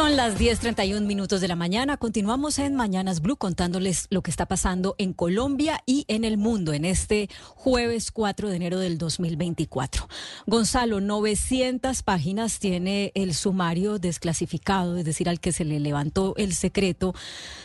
Son 0.00 0.16
las 0.16 0.38
10:31 0.38 1.02
minutos 1.02 1.42
de 1.42 1.48
la 1.48 1.56
mañana. 1.56 1.98
Continuamos 1.98 2.58
en 2.58 2.74
Mañanas 2.74 3.20
Blue 3.20 3.36
contándoles 3.36 4.06
lo 4.08 4.22
que 4.22 4.30
está 4.30 4.46
pasando 4.46 4.94
en 4.96 5.12
Colombia 5.12 5.82
y 5.84 6.06
en 6.08 6.24
el 6.24 6.38
mundo 6.38 6.72
en 6.72 6.86
este 6.86 7.28
jueves 7.54 8.10
4 8.10 8.48
de 8.48 8.56
enero 8.56 8.78
del 8.78 8.96
2024. 8.96 10.08
Gonzalo, 10.46 11.02
900 11.02 12.02
páginas 12.02 12.60
tiene 12.60 13.12
el 13.14 13.34
sumario 13.34 13.98
desclasificado, 13.98 14.96
es 14.96 15.04
decir, 15.04 15.28
al 15.28 15.38
que 15.38 15.52
se 15.52 15.66
le 15.66 15.78
levantó 15.78 16.32
el 16.38 16.54
secreto 16.54 17.12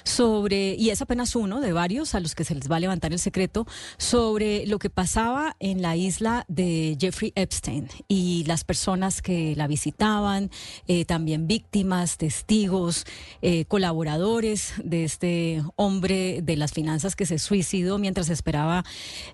sobre, 0.03 0.75
y 0.75 0.89
es 0.89 1.01
apenas 1.01 1.37
uno 1.37 1.61
de 1.61 1.71
varios 1.71 2.15
a 2.15 2.19
los 2.19 2.35
que 2.35 2.43
se 2.43 2.53
les 2.53 2.69
va 2.69 2.75
a 2.75 2.81
levantar 2.81 3.13
el 3.13 3.19
secreto, 3.19 3.65
sobre 3.97 4.67
lo 4.67 4.77
que 4.77 4.89
pasaba 4.89 5.55
en 5.61 5.81
la 5.81 5.95
isla 5.95 6.43
de 6.49 6.97
Jeffrey 6.99 7.31
Epstein 7.35 7.87
y 8.09 8.43
las 8.45 8.65
personas 8.65 9.21
que 9.21 9.55
la 9.55 9.67
visitaban, 9.67 10.51
eh, 10.87 11.05
también 11.05 11.47
víctimas 11.47 12.17
testigos, 12.25 13.05
eh, 13.43 13.65
colaboradores 13.65 14.73
de 14.83 15.03
este 15.03 15.61
hombre 15.75 16.41
de 16.41 16.57
las 16.57 16.73
finanzas 16.73 17.15
que 17.15 17.27
se 17.27 17.37
suicidó 17.37 17.99
mientras 17.99 18.29
esperaba 18.29 18.83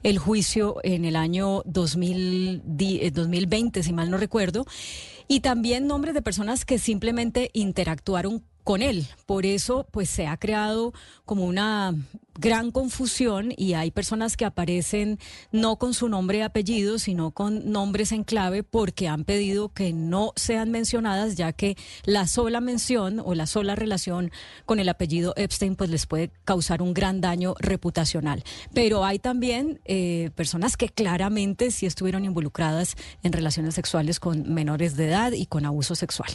el 0.03 0.17
juicio 0.17 0.75
en 0.83 1.05
el 1.05 1.15
año 1.15 1.61
2020, 1.63 3.79
eh, 3.79 3.83
si 3.83 3.93
mal 3.93 4.11
no 4.11 4.17
recuerdo, 4.17 4.65
y 5.29 5.39
también 5.39 5.87
nombres 5.87 6.13
de 6.13 6.21
personas 6.21 6.65
que 6.65 6.79
simplemente 6.79 7.49
interactuaron 7.53 8.43
con 8.63 8.81
él. 8.81 9.07
Por 9.25 9.45
eso, 9.45 9.87
pues 9.91 10.09
se 10.09 10.27
ha 10.27 10.37
creado 10.37 10.93
como 11.25 11.45
una 11.45 11.95
gran 12.39 12.71
confusión 12.71 13.53
y 13.55 13.73
hay 13.73 13.91
personas 13.91 14.37
que 14.37 14.45
aparecen 14.45 15.19
no 15.51 15.77
con 15.77 15.93
su 15.93 16.09
nombre 16.09 16.39
y 16.39 16.41
apellido, 16.41 16.97
sino 16.97 17.31
con 17.31 17.71
nombres 17.71 18.11
en 18.11 18.23
clave 18.23 18.63
porque 18.63 19.07
han 19.07 19.25
pedido 19.25 19.69
que 19.69 19.93
no 19.93 20.33
sean 20.35 20.71
mencionadas, 20.71 21.35
ya 21.35 21.53
que 21.53 21.77
la 22.03 22.27
sola 22.27 22.61
mención 22.61 23.21
o 23.23 23.35
la 23.35 23.45
sola 23.45 23.75
relación 23.75 24.31
con 24.65 24.79
el 24.79 24.89
apellido 24.89 25.33
Epstein 25.35 25.75
pues 25.75 25.89
les 25.89 26.05
puede 26.05 26.31
causar 26.45 26.81
un 26.81 26.93
gran 26.93 27.21
daño 27.21 27.53
reputacional. 27.59 28.43
Pero 28.73 29.05
hay 29.05 29.19
también 29.19 29.79
eh, 29.85 30.31
personas 30.35 30.77
que 30.77 30.89
claramente 30.89 31.71
sí 31.71 31.85
estuvieron 31.85 32.25
involucradas 32.25 32.95
en 33.23 33.33
relaciones 33.33 33.75
sexuales 33.75 34.19
con 34.19 34.53
menores 34.53 34.95
de 34.95 35.07
edad 35.07 35.31
y 35.33 35.45
con 35.45 35.65
abuso 35.65 35.95
sexual 35.95 36.31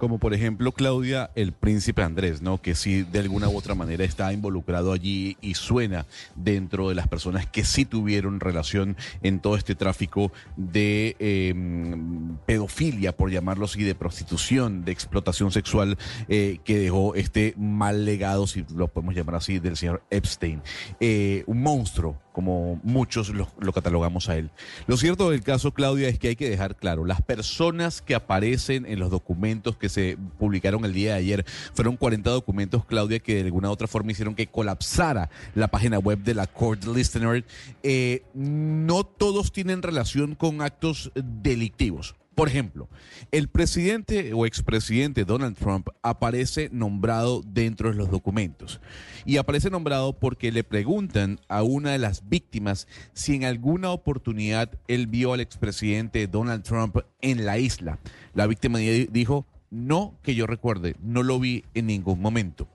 como 0.00 0.18
por 0.18 0.34
ejemplo 0.34 0.72
Claudia, 0.72 1.30
el 1.36 1.52
príncipe 1.52 2.02
Andrés, 2.02 2.40
¿no? 2.42 2.60
Que 2.60 2.74
sí 2.74 3.02
de 3.02 3.20
alguna 3.20 3.48
u 3.48 3.56
otra 3.56 3.74
manera 3.76 4.02
está 4.02 4.32
involucrado 4.32 4.92
allí 4.92 5.36
y 5.42 5.54
suena 5.54 6.06
dentro 6.34 6.88
de 6.88 6.94
las 6.94 7.06
personas 7.06 7.46
que 7.46 7.64
sí 7.64 7.84
tuvieron 7.84 8.40
relación 8.40 8.96
en 9.22 9.40
todo 9.40 9.56
este 9.56 9.74
tráfico 9.74 10.32
de 10.56 11.16
em, 11.18 12.36
pedofilia, 12.46 13.14
por 13.14 13.30
llamarlo 13.30 13.66
así, 13.66 13.84
de 13.84 13.94
prostitución, 13.94 14.84
de 14.84 14.92
explotación 14.92 15.52
sexual 15.52 15.98
eh, 16.28 16.58
que 16.64 16.78
dejó 16.78 17.14
este 17.14 17.54
mal 17.58 18.06
legado, 18.06 18.46
si 18.46 18.64
lo 18.74 18.88
podemos 18.88 19.14
llamar 19.14 19.36
así, 19.36 19.58
del 19.58 19.76
señor 19.76 20.02
Epstein. 20.10 20.62
Eh, 20.98 21.44
un 21.46 21.62
monstruo 21.62 22.18
como 22.32 22.80
muchos 22.82 23.30
lo, 23.30 23.72
catalogamos 23.72 24.28
a 24.28 24.36
él. 24.36 24.50
Lo 24.86 24.96
cierto 24.96 25.30
del 25.30 25.42
caso, 25.42 25.72
Claudia, 25.72 26.08
es 26.08 26.18
que 26.18 26.28
hay 26.28 26.36
que 26.36 26.48
dejar 26.48 26.76
claro, 26.76 27.04
las 27.04 27.22
personas 27.22 28.02
que 28.02 28.14
aparecen 28.14 28.86
en 28.86 28.98
los 28.98 29.10
documentos 29.10 29.76
que 29.76 29.88
se 29.88 30.16
publicaron 30.38 30.84
el 30.84 30.92
día 30.92 31.12
de 31.12 31.18
ayer, 31.18 31.44
fueron 31.74 31.96
40 31.96 32.30
documentos, 32.30 32.84
Claudia, 32.84 33.18
que 33.18 33.36
de 33.36 33.42
alguna 33.42 33.68
u 33.68 33.72
otra 33.72 33.86
forma 33.86 34.12
hicieron 34.12 34.34
que 34.34 34.46
colapsara 34.46 35.30
la 35.54 35.68
página 35.68 35.98
web 35.98 36.18
de 36.18 36.34
la 36.34 36.46
Court 36.46 36.84
Listener. 36.84 37.44
Eh, 37.82 38.22
no 38.34 39.04
todos 39.04 39.52
tienen 39.52 39.82
relación 39.82 40.34
con 40.34 40.62
actos 40.62 41.10
delictivos. 41.14 42.14
Por 42.40 42.48
ejemplo, 42.48 42.88
el 43.32 43.48
presidente 43.48 44.32
o 44.32 44.46
expresidente 44.46 45.26
Donald 45.26 45.58
Trump 45.58 45.88
aparece 46.00 46.70
nombrado 46.72 47.42
dentro 47.44 47.90
de 47.90 47.96
los 47.96 48.10
documentos. 48.10 48.80
Y 49.26 49.36
aparece 49.36 49.68
nombrado 49.68 50.14
porque 50.14 50.50
le 50.50 50.64
preguntan 50.64 51.38
a 51.48 51.62
una 51.62 51.90
de 51.90 51.98
las 51.98 52.30
víctimas 52.30 52.88
si 53.12 53.34
en 53.34 53.44
alguna 53.44 53.90
oportunidad 53.90 54.70
él 54.88 55.06
vio 55.06 55.34
al 55.34 55.40
expresidente 55.40 56.26
Donald 56.28 56.62
Trump 56.62 56.96
en 57.20 57.44
la 57.44 57.58
isla. 57.58 57.98
La 58.32 58.46
víctima 58.46 58.78
dijo, 58.78 59.44
no 59.68 60.14
que 60.22 60.34
yo 60.34 60.46
recuerde, 60.46 60.96
no 61.02 61.22
lo 61.22 61.38
vi 61.40 61.66
en 61.74 61.88
ningún 61.88 62.22
momento. 62.22 62.66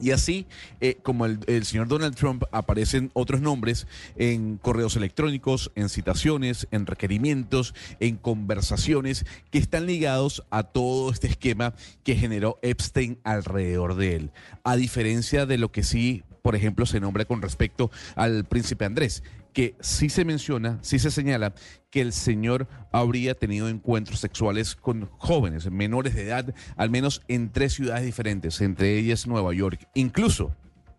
Y 0.00 0.10
así, 0.10 0.46
eh, 0.80 0.98
como 1.02 1.26
el, 1.26 1.64
señor 1.64 1.88
Donald 1.88 2.14
Trump, 2.14 2.44
aparecen 2.52 3.10
otros 3.14 3.40
nombres 3.40 3.86
en 4.16 4.58
correos 4.58 4.96
electrónicos, 4.96 5.72
en 5.74 5.88
citaciones, 5.88 6.68
en 6.70 6.86
requerimientos, 6.86 7.74
en 8.00 8.16
conversaciones 8.16 9.24
que 9.50 9.58
están 9.58 9.86
ligados 9.86 10.44
a 10.50 10.64
todo 10.64 11.10
este 11.10 11.28
esquema 11.28 11.74
que 12.04 12.16
generó 12.16 12.58
Epstein 12.62 13.18
alrededor 13.24 13.96
de 13.96 14.16
él. 14.16 14.30
A 14.64 14.76
diferencia 14.76 15.46
de 15.46 15.58
lo 15.58 15.72
que 15.72 15.82
sí, 15.82 16.24
por 16.42 16.54
ejemplo, 16.54 16.86
se 16.86 17.00
nombra 17.00 17.24
con 17.24 17.42
respecto 17.42 17.90
al 18.14 18.44
príncipe 18.44 18.84
Andrés, 18.84 19.22
que 19.56 19.74
sí 19.80 20.10
se 20.10 20.26
menciona, 20.26 20.78
sí 20.82 20.98
se 20.98 21.10
señala 21.10 21.54
que 21.88 22.02
el 22.02 22.12
señor 22.12 22.68
habría 22.92 23.34
tenido 23.34 23.70
encuentros 23.70 24.20
sexuales 24.20 24.76
con 24.76 25.08
jóvenes, 25.16 25.70
menores 25.70 26.14
de 26.14 26.24
edad, 26.24 26.54
al 26.76 26.90
menos 26.90 27.22
en 27.26 27.50
tres 27.50 27.72
ciudades 27.72 28.04
diferentes, 28.04 28.60
entre 28.60 28.98
ellas 28.98 29.26
Nueva 29.26 29.54
York. 29.54 29.88
Incluso 29.94 30.54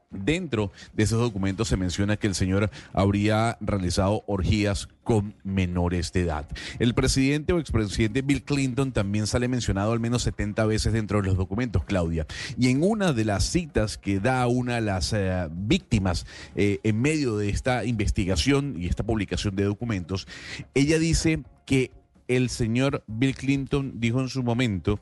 Dentro 0.09 0.72
de 0.94 1.03
esos 1.03 1.19
documentos 1.19 1.68
se 1.68 1.75
menciona 1.75 2.16
que 2.16 2.28
el 2.28 2.35
señor 2.35 2.69
habría 2.94 3.57
realizado 3.59 4.23
orgías 4.25 4.88
con 5.03 5.35
menores 5.44 6.13
de 6.13 6.22
edad. 6.22 6.47
El 6.79 6.94
presidente 6.94 7.51
o 7.51 7.59
expresidente 7.59 8.22
Bill 8.22 8.44
Clinton 8.44 8.94
también 8.94 9.28
sale 9.28 9.50
mencionado 9.50 9.91
al 9.91 10.00
menos 10.00 10.23
70 10.23 10.66
veces 10.66 10.94
dentro 10.94 11.22
de 11.22 11.28
los 11.28 11.35
documentos, 11.35 11.84
Claudia. 11.84 12.25
Y 12.57 12.69
en 12.69 12.84
una 12.84 13.12
de 13.12 13.25
las 13.25 13.44
citas 13.44 13.97
que 13.97 14.22
da 14.22 14.47
una 14.47 14.75
de 14.75 14.81
las 14.81 15.12
eh, 15.12 15.50
víctimas 15.51 16.25
eh, 16.56 16.79
en 16.84 17.01
medio 17.01 17.35
de 17.35 17.50
esta 17.50 17.84
investigación 17.84 18.75
y 18.78 18.88
esta 18.88 19.03
publicación 19.03 19.57
de 19.57 19.66
documentos, 19.66 20.25
ella 20.74 21.00
dice 21.00 21.44
que 21.66 21.91
el 22.29 22.50
señor 22.50 23.03
Bill 23.07 23.35
Clinton 23.35 24.00
dijo 24.00 24.22
en 24.22 24.29
su 24.29 24.41
momento 24.41 25.01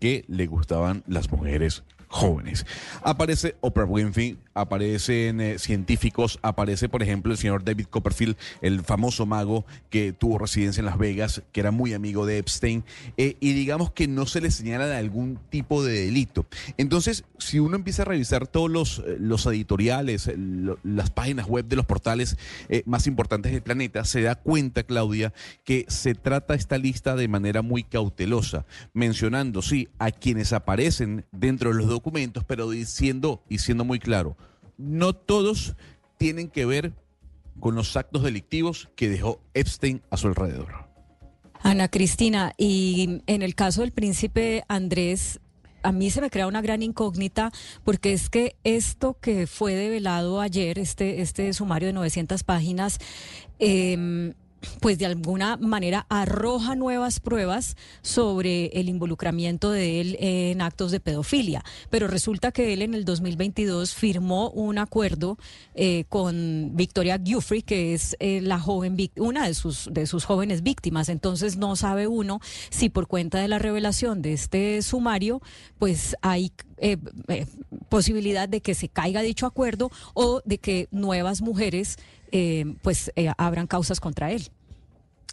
que 0.00 0.26
le 0.28 0.46
gustaban 0.46 1.02
las 1.06 1.30
mujeres 1.30 1.82
jóvenes. 2.08 2.66
Aparece 3.02 3.56
Oprah 3.60 3.84
Winfrey, 3.84 4.38
aparecen 4.54 5.40
eh, 5.40 5.58
científicos, 5.58 6.38
aparece 6.42 6.88
por 6.88 7.02
ejemplo 7.02 7.32
el 7.32 7.38
señor 7.38 7.64
David 7.64 7.86
Copperfield, 7.86 8.36
el 8.60 8.82
famoso 8.82 9.26
mago 9.26 9.64
que 9.90 10.12
tuvo 10.12 10.38
residencia 10.38 10.80
en 10.80 10.86
Las 10.86 10.98
Vegas, 10.98 11.42
que 11.52 11.60
era 11.60 11.70
muy 11.70 11.94
amigo 11.94 12.26
de 12.26 12.38
Epstein, 12.38 12.84
eh, 13.16 13.36
y 13.40 13.52
digamos 13.52 13.92
que 13.92 14.08
no 14.08 14.26
se 14.26 14.40
le 14.40 14.50
señala 14.50 14.96
algún 14.96 15.38
tipo 15.50 15.84
de 15.84 16.06
delito. 16.06 16.46
Entonces, 16.76 17.24
si 17.38 17.60
uno 17.60 17.76
empieza 17.76 18.02
a 18.02 18.06
revisar 18.06 18.46
todos 18.46 18.70
los, 18.70 18.98
eh, 19.00 19.16
los 19.20 19.46
editoriales, 19.46 20.30
las 20.82 21.10
páginas 21.10 21.46
web 21.46 21.66
de 21.66 21.76
los 21.76 21.86
portales 21.86 22.36
más 22.86 23.06
importantes 23.06 23.52
del 23.52 23.62
planeta, 23.62 24.04
se 24.04 24.22
da 24.22 24.34
cuenta, 24.34 24.82
Claudia, 24.82 25.32
que 25.64 25.84
se 25.88 26.14
trata 26.14 26.54
esta 26.54 26.78
lista 26.78 27.16
de 27.16 27.28
manera 27.28 27.62
muy 27.62 27.82
cautelosa, 27.82 28.66
mencionando, 28.92 29.62
sí, 29.62 29.88
a 29.98 30.10
quienes 30.10 30.52
aparecen 30.52 31.24
dentro 31.32 31.70
de 31.70 31.76
los 31.76 31.88
documentos, 31.98 32.44
pero 32.44 32.70
diciendo 32.70 33.42
y 33.48 33.58
siendo 33.58 33.84
muy 33.84 33.98
claro, 33.98 34.36
no 34.76 35.12
todos 35.12 35.74
tienen 36.16 36.48
que 36.48 36.64
ver 36.64 36.92
con 37.60 37.74
los 37.74 37.96
actos 37.96 38.22
delictivos 38.22 38.88
que 38.96 39.08
dejó 39.08 39.40
Epstein 39.54 40.02
a 40.10 40.16
su 40.16 40.28
alrededor. 40.28 40.88
Ana 41.60 41.88
Cristina, 41.88 42.52
y 42.56 43.20
en 43.26 43.42
el 43.42 43.56
caso 43.56 43.80
del 43.80 43.90
príncipe 43.90 44.62
Andrés, 44.68 45.40
a 45.82 45.90
mí 45.90 46.10
se 46.10 46.20
me 46.20 46.30
crea 46.30 46.46
una 46.46 46.62
gran 46.62 46.82
incógnita 46.82 47.52
porque 47.84 48.12
es 48.12 48.30
que 48.30 48.56
esto 48.62 49.18
que 49.20 49.46
fue 49.46 49.74
develado 49.74 50.40
ayer, 50.40 50.78
este, 50.78 51.20
este 51.20 51.52
sumario 51.52 51.88
de 51.88 51.94
900 51.94 52.44
páginas, 52.44 52.98
eh, 53.58 54.34
pues 54.80 54.98
de 54.98 55.06
alguna 55.06 55.56
manera 55.56 56.06
arroja 56.08 56.74
nuevas 56.74 57.20
pruebas 57.20 57.76
sobre 58.02 58.66
el 58.66 58.88
involucramiento 58.88 59.70
de 59.70 60.00
él 60.00 60.16
en 60.20 60.60
actos 60.60 60.90
de 60.90 61.00
pedofilia. 61.00 61.64
Pero 61.90 62.08
resulta 62.08 62.52
que 62.52 62.72
él 62.72 62.82
en 62.82 62.94
el 62.94 63.04
2022 63.04 63.94
firmó 63.94 64.50
un 64.50 64.78
acuerdo 64.78 65.38
eh, 65.74 66.04
con 66.08 66.70
Victoria 66.74 67.20
Giuffre, 67.22 67.62
que 67.62 67.94
es 67.94 68.16
eh, 68.20 68.40
la 68.40 68.58
joven 68.58 68.96
una 69.16 69.46
de 69.46 69.54
sus 69.54 69.88
de 69.92 70.06
sus 70.06 70.24
jóvenes 70.24 70.62
víctimas. 70.62 71.08
Entonces 71.08 71.56
no 71.56 71.76
sabe 71.76 72.06
uno 72.06 72.40
si 72.70 72.88
por 72.88 73.06
cuenta 73.06 73.38
de 73.38 73.48
la 73.48 73.58
revelación 73.58 74.22
de 74.22 74.32
este 74.32 74.82
sumario, 74.82 75.40
pues 75.78 76.16
hay 76.22 76.52
eh, 76.78 76.96
posibilidad 77.88 78.48
de 78.48 78.60
que 78.60 78.74
se 78.74 78.88
caiga 78.88 79.22
dicho 79.22 79.46
acuerdo 79.46 79.90
o 80.14 80.42
de 80.44 80.58
que 80.58 80.88
nuevas 80.90 81.42
mujeres 81.42 81.96
eh, 82.32 82.76
pues 82.82 83.12
eh, 83.16 83.30
abran 83.36 83.66
causas 83.66 84.00
contra 84.00 84.32
él. 84.32 84.50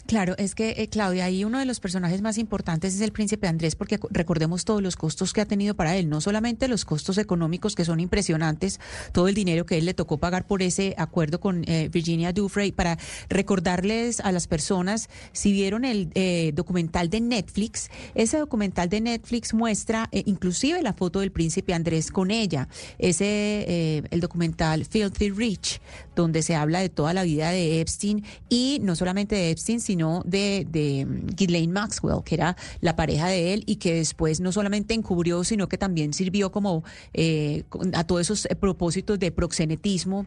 Claro, 0.08 0.36
es 0.38 0.54
que 0.54 0.76
eh, 0.78 0.88
Claudia, 0.88 1.26
ahí 1.26 1.44
uno 1.46 1.58
de 1.58 1.66
los 1.66 1.80
personajes 1.80 2.22
más 2.22 2.38
importantes 2.38 2.94
es 2.94 3.02
el 3.02 3.12
príncipe 3.12 3.48
Andrés, 3.48 3.76
porque 3.76 4.00
recordemos 4.12 4.64
todos 4.64 4.84
los 4.84 4.96
costos 4.96 5.34
que 5.34 5.42
ha 5.42 5.48
tenido 5.48 5.74
para 5.74 5.96
él, 5.96 6.10
no 6.10 6.22
solamente 6.22 6.68
los 6.68 6.86
costos 6.86 7.18
económicos 7.18 7.74
que 7.74 7.86
son 7.86 8.00
impresionantes, 8.00 8.80
todo 9.14 9.28
el 9.28 9.34
dinero 9.34 9.66
que 9.66 9.80
él 9.80 9.86
le 9.86 9.96
tocó 9.96 10.20
pagar 10.20 10.46
por 10.46 10.62
ese 10.62 10.94
acuerdo 11.00 11.40
con 11.40 11.66
Virginia 11.92 12.34
Dufresne, 12.34 12.72
para 12.74 13.00
recordarles 13.30 14.20
a 14.20 14.32
las 14.32 14.46
personas, 14.46 15.10
si 15.32 15.52
vieron 15.52 15.84
el 15.84 16.12
eh, 16.14 16.52
documental 16.54 17.10
de 17.10 17.22
Netflix, 17.22 17.90
ese 18.14 18.38
documental 18.38 18.90
de 18.90 19.02
Netflix 19.02 19.56
muestra 19.56 20.08
inclusive 20.12 20.84
la 20.84 20.94
foto 20.94 21.22
del 21.22 21.32
príncipe 21.32 21.74
Andrés 21.74 22.12
con 22.12 22.30
ella, 22.30 22.68
ese 23.00 24.04
el 24.12 24.20
documental 24.20 24.86
Filthy 24.86 25.32
Rich, 25.32 25.82
donde 26.24 26.42
se 26.42 26.56
habla 26.56 26.80
de 26.80 26.90
toda 26.90 27.14
la 27.14 27.24
vida 27.24 27.50
de 27.50 27.82
Epstein 27.82 28.24
y 28.50 28.80
no 28.82 28.96
solamente 28.96 29.36
de 29.36 29.52
Epstein, 29.52 29.80
sino 29.80 30.22
de, 30.26 30.66
de 30.70 31.08
Ghislaine 31.36 31.72
Maxwell, 31.72 32.24
que 32.24 32.36
era 32.36 32.58
la 32.82 32.96
pareja 32.96 33.28
de 33.28 33.54
él 33.54 33.64
y 33.66 33.78
que 33.78 33.96
después 33.96 34.40
no 34.40 34.52
solamente 34.52 34.94
encubrió, 34.94 35.44
sino 35.44 35.68
que 35.68 35.78
también 35.78 36.14
sirvió 36.14 36.52
como 36.52 36.84
eh, 37.14 37.64
a 37.94 38.04
todos 38.04 38.22
esos 38.22 38.46
eh, 38.46 38.56
propósitos 38.56 39.20
de 39.20 39.32
proxenetismo 39.32 40.26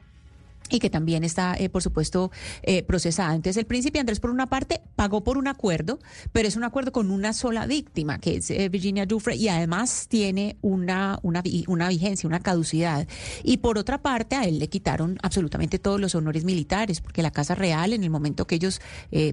y 0.70 0.78
que 0.78 0.90
también 0.90 1.24
está, 1.24 1.54
eh, 1.58 1.68
por 1.68 1.82
supuesto, 1.82 2.30
eh, 2.62 2.82
procesada. 2.82 3.34
Entonces, 3.34 3.56
el 3.56 3.66
príncipe 3.66 3.98
Andrés, 3.98 4.20
por 4.20 4.30
una 4.30 4.46
parte, 4.46 4.80
pagó 4.96 5.24
por 5.24 5.38
un 5.38 5.48
acuerdo, 5.48 5.98
pero 6.32 6.48
es 6.48 6.56
un 6.56 6.64
acuerdo 6.64 6.92
con 6.92 7.10
una 7.10 7.32
sola 7.32 7.66
víctima, 7.66 8.18
que 8.18 8.36
es 8.36 8.50
eh, 8.50 8.68
Virginia 8.68 9.06
Dufre, 9.06 9.36
y 9.36 9.48
además 9.48 10.06
tiene 10.08 10.56
una, 10.60 11.18
una, 11.22 11.42
una 11.66 11.88
vigencia, 11.88 12.26
una 12.26 12.40
caducidad. 12.40 13.06
Y 13.42 13.58
por 13.58 13.78
otra 13.78 14.02
parte, 14.02 14.36
a 14.36 14.44
él 14.44 14.58
le 14.58 14.68
quitaron 14.68 15.18
absolutamente 15.22 15.78
todos 15.78 16.00
los 16.00 16.14
honores 16.14 16.44
militares, 16.44 17.00
porque 17.00 17.22
la 17.22 17.30
Casa 17.30 17.54
Real, 17.54 17.92
en 17.92 18.04
el 18.04 18.10
momento 18.10 18.46
que 18.46 18.56
ellos, 18.56 18.80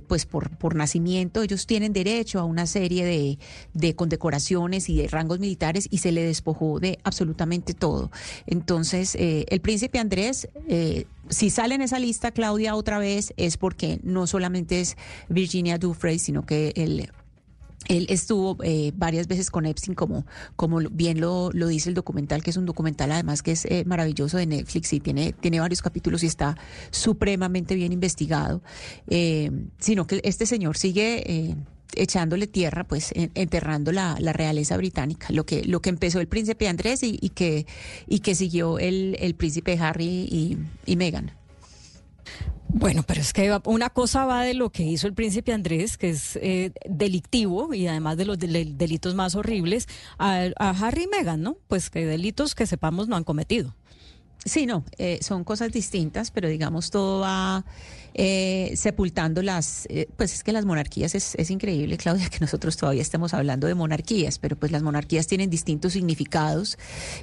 pues 0.08 0.26
por, 0.26 0.58
por 0.58 0.76
nacimiento, 0.76 1.42
ellos 1.42 1.66
tienen 1.68 1.94
derecho 1.94 2.40
a 2.40 2.46
una 2.46 2.66
serie 2.66 3.06
de, 3.06 3.40
de 3.74 3.96
condecoraciones 3.96 4.90
y 4.90 4.98
de 4.98 5.08
rangos 5.08 5.40
militares, 5.40 5.88
y 5.90 6.00
se 6.00 6.12
le 6.12 6.24
despojó 6.24 6.80
de 6.80 7.00
absolutamente 7.04 7.74
todo. 7.74 8.12
Entonces, 8.46 9.16
el 9.20 9.62
príncipe 9.62 10.00
Andrés 10.00 10.48
si 11.30 11.50
sale 11.50 11.76
en 11.76 11.82
esa 11.82 12.00
lista, 12.00 12.32
Claudia, 12.32 12.76
otra 12.76 13.00
vez, 13.00 13.34
es 13.38 13.58
porque 13.58 14.00
no 14.04 14.28
solamente 14.28 14.82
es 14.82 14.98
Virginia 15.30 15.78
Dufresne, 15.78 16.20
sino 16.20 16.46
que 16.46 16.74
él, 16.76 17.10
estuvo 17.88 18.58
eh, 18.64 18.92
varias 18.96 19.28
veces 19.28 19.52
con 19.52 19.66
Epstein, 19.66 19.96
como, 19.96 20.26
como 20.56 20.80
bien 20.92 21.20
lo, 21.20 21.52
lo, 21.52 21.68
dice 21.68 21.90
el 21.90 21.96
documental, 21.96 22.44
que 22.44 22.50
es 22.50 22.58
un 22.58 22.66
documental 22.66 23.12
además 23.12 23.44
que 23.44 23.52
es 23.52 23.66
eh, 23.66 23.84
maravilloso 23.86 24.38
de 24.38 24.48
Netflix 24.48 24.92
y 24.94 25.00
tiene, 25.00 25.34
tiene 25.34 25.60
varios 25.60 25.82
capítulos 25.82 26.24
y 26.24 26.28
está 26.28 26.58
supremamente 26.90 27.76
bien 27.76 27.94
investigado, 27.94 28.62
eh, 29.08 29.52
sino 29.78 30.08
que 30.08 30.20
este 30.24 30.46
señor 30.46 30.78
sigue 30.78 31.56
echándole 31.96 32.48
tierra, 32.48 32.84
pues 32.84 33.12
enterrando 33.16 33.92
la, 33.92 34.18
la, 34.20 34.34
realeza 34.34 34.78
británica, 34.78 35.28
lo 35.30 35.46
que, 35.46 35.64
lo 35.64 35.82
que 35.82 35.90
empezó 35.90 36.20
el 36.20 36.28
príncipe 36.28 36.68
Andrés 36.68 37.04
y, 37.04 37.18
y 37.22 37.30
que, 37.30 37.66
y 38.08 38.20
que 38.20 38.36
siguió 38.36 38.80
el, 38.80 39.18
el 39.20 39.36
príncipe 39.36 39.78
Harry 39.80 40.28
y, 40.30 40.58
y 40.86 40.96
Meghan. 40.96 41.32
Bueno, 42.68 43.04
pero 43.04 43.22
es 43.22 43.32
que 43.32 43.58
una 43.66 43.90
cosa 43.90 44.26
va 44.26 44.44
de 44.44 44.54
lo 44.54 44.70
que 44.70 44.84
hizo 44.84 45.08
el 45.08 45.14
príncipe 45.14 45.54
Andrés, 45.54 45.98
que 45.98 46.10
es 46.10 46.36
eh, 46.42 46.72
delictivo 46.90 47.74
y 47.74 47.88
además 47.88 48.18
de 48.18 48.26
los 48.26 48.38
delitos 48.38 49.16
más 49.16 49.36
horribles, 49.36 49.88
a, 50.18 50.50
a 50.58 50.70
Harry 50.72 51.04
y 51.04 51.08
Meghan, 51.08 51.42
¿no? 51.42 51.58
Pues 51.68 51.90
que 51.90 52.06
delitos 52.06 52.54
que 52.54 52.68
sepamos 52.68 53.08
no 53.08 53.16
han 53.16 53.24
cometido. 53.24 53.74
Sí, 54.44 54.66
no, 54.66 54.84
eh, 54.98 55.20
son 55.22 55.44
cosas 55.44 55.72
distintas, 55.72 56.32
pero 56.32 56.48
digamos 56.50 56.92
todo 56.92 57.22
va 57.22 57.66
eh, 58.18 58.72
sepultando 58.78 59.42
las, 59.42 59.88
eh, 59.90 60.08
pues 60.16 60.34
es 60.34 60.42
que 60.42 60.54
las 60.54 60.64
monarquías 60.64 61.16
es, 61.16 61.36
es, 61.36 61.52
increíble, 61.52 61.98
Claudia, 61.98 62.30
que 62.32 62.38
nosotros 62.40 62.78
todavía 62.78 63.02
estemos 63.02 63.34
hablando 63.34 63.68
de 63.68 63.76
monarquías, 63.76 64.40
pero 64.40 64.56
pues 64.56 64.72
las 64.72 64.84
monarquías 64.84 65.28
tienen 65.28 65.50
distintos 65.50 65.94
significados 65.94 66.78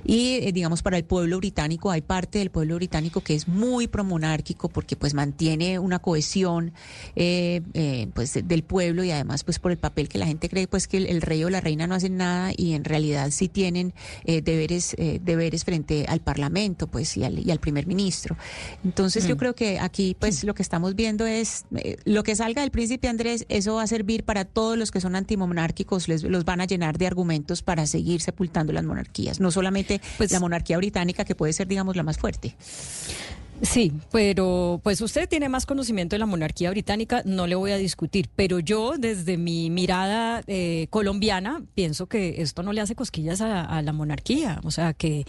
y 0.05 0.41
eh, 0.43 0.53
digamos 0.53 0.83
para 0.83 0.99
el 0.99 1.05
pueblo 1.05 1.39
británico 1.39 1.91
hay 1.91 2.03
parte 2.03 2.41
del 2.41 2.51
pueblo 2.51 2.75
británico 2.75 3.23
que 3.23 3.35
es 3.35 3.49
muy 3.49 3.87
promonárquico 3.87 4.69
porque 4.69 4.95
pues 4.95 5.15
mantiene 5.15 5.79
una 5.79 5.99
cohesión 5.99 6.75
pues 7.15 8.39
del 8.45 8.63
pueblo 8.63 9.03
y 9.03 9.13
además 9.13 9.45
pues 9.45 9.59
por 9.59 9.73
el 9.73 9.79
papel 9.79 10.11
que 10.11 10.19
la 10.19 10.27
gente 10.27 10.51
cree 10.51 10.67
pues 10.67 10.89
que 10.89 10.99
el, 10.99 11.23
rey 11.23 11.43
o 11.45 11.49
la 11.49 11.63
reina 11.63 11.87
no 11.87 11.95
hacen 11.95 12.19
nada 12.19 12.53
y 12.55 12.75
en 12.75 12.85
realidad 12.85 13.31
sí 13.31 13.49
tienen 13.49 13.95
deberes 14.25 14.95
deberes 14.99 15.65
frente 15.65 16.05
al 16.09 16.21
parlamento 16.21 16.87
pues 16.87 17.17
y 17.17 17.25
al, 17.25 17.39
y 17.39 17.51
al 17.51 17.61
primer 17.61 17.87
ministro. 17.87 18.37
Entonces 18.85 19.27
yo 19.27 19.37
mm. 19.37 19.39
creo 19.39 19.55
que 19.55 19.79
aquí 19.79 20.17
pues 20.19 20.45
lo 20.45 20.55
que 20.55 20.63
estamos 20.63 20.82
estamos 20.83 20.97
viendo 20.97 21.27
es 21.27 21.65
eh, 21.77 21.97
lo 22.05 22.25
que 22.25 22.35
salga 22.35 22.63
del 22.63 22.73
príncipe 22.73 23.07
Andrés, 23.07 23.47
eso 23.49 23.77
va 23.77 23.85
a 23.85 23.87
servir 23.87 24.25
para 24.25 24.45
todos 24.45 24.77
los 24.77 24.91
que 24.91 25.01
son 25.01 25.15
antimonárquicos, 25.15 26.09
les, 26.09 26.25
los 26.25 26.45
van 26.45 26.61
a 26.61 26.65
llenar 26.65 26.99
de 26.99 27.07
argumentos 27.07 27.63
para 27.63 27.87
seguir 27.87 28.21
sepultando 28.21 28.73
las 28.73 28.83
monarquías, 28.83 29.39
no 29.39 29.53
solamente 29.53 30.01
pues, 30.19 30.33
la 30.33 30.41
monarquía 30.41 30.77
británica, 30.79 31.25
que 31.25 31.37
puede 31.37 31.53
ser, 31.53 31.69
digamos, 31.69 31.95
la 31.95 32.03
más 32.03 32.19
fuerte. 32.19 32.57
Sí, 33.63 33.93
pero 34.11 34.81
pues 34.83 35.01
usted 35.01 35.29
tiene 35.29 35.49
más 35.49 35.67
conocimiento 35.67 36.17
de 36.17 36.19
la 36.19 36.27
monarquía 36.27 36.69
británica, 36.71 37.23
no 37.25 37.47
le 37.47 37.55
voy 37.55 37.71
a 37.71 37.77
discutir, 37.77 38.29
pero 38.35 38.59
yo 38.59 38.95
desde 38.99 39.39
mi 39.39 39.71
mirada 39.71 40.43
eh, 40.49 40.89
colombiana 40.91 41.63
pienso 41.77 42.07
que 42.07 42.43
esto 42.43 42.65
no 42.65 42.73
le 42.73 42.81
hace 42.81 42.97
cosquillas 42.97 43.41
a, 43.41 43.81
la 43.83 43.93
monarquía, 43.93 44.61
o 44.65 44.73
sea, 44.73 44.95
que, 44.95 45.25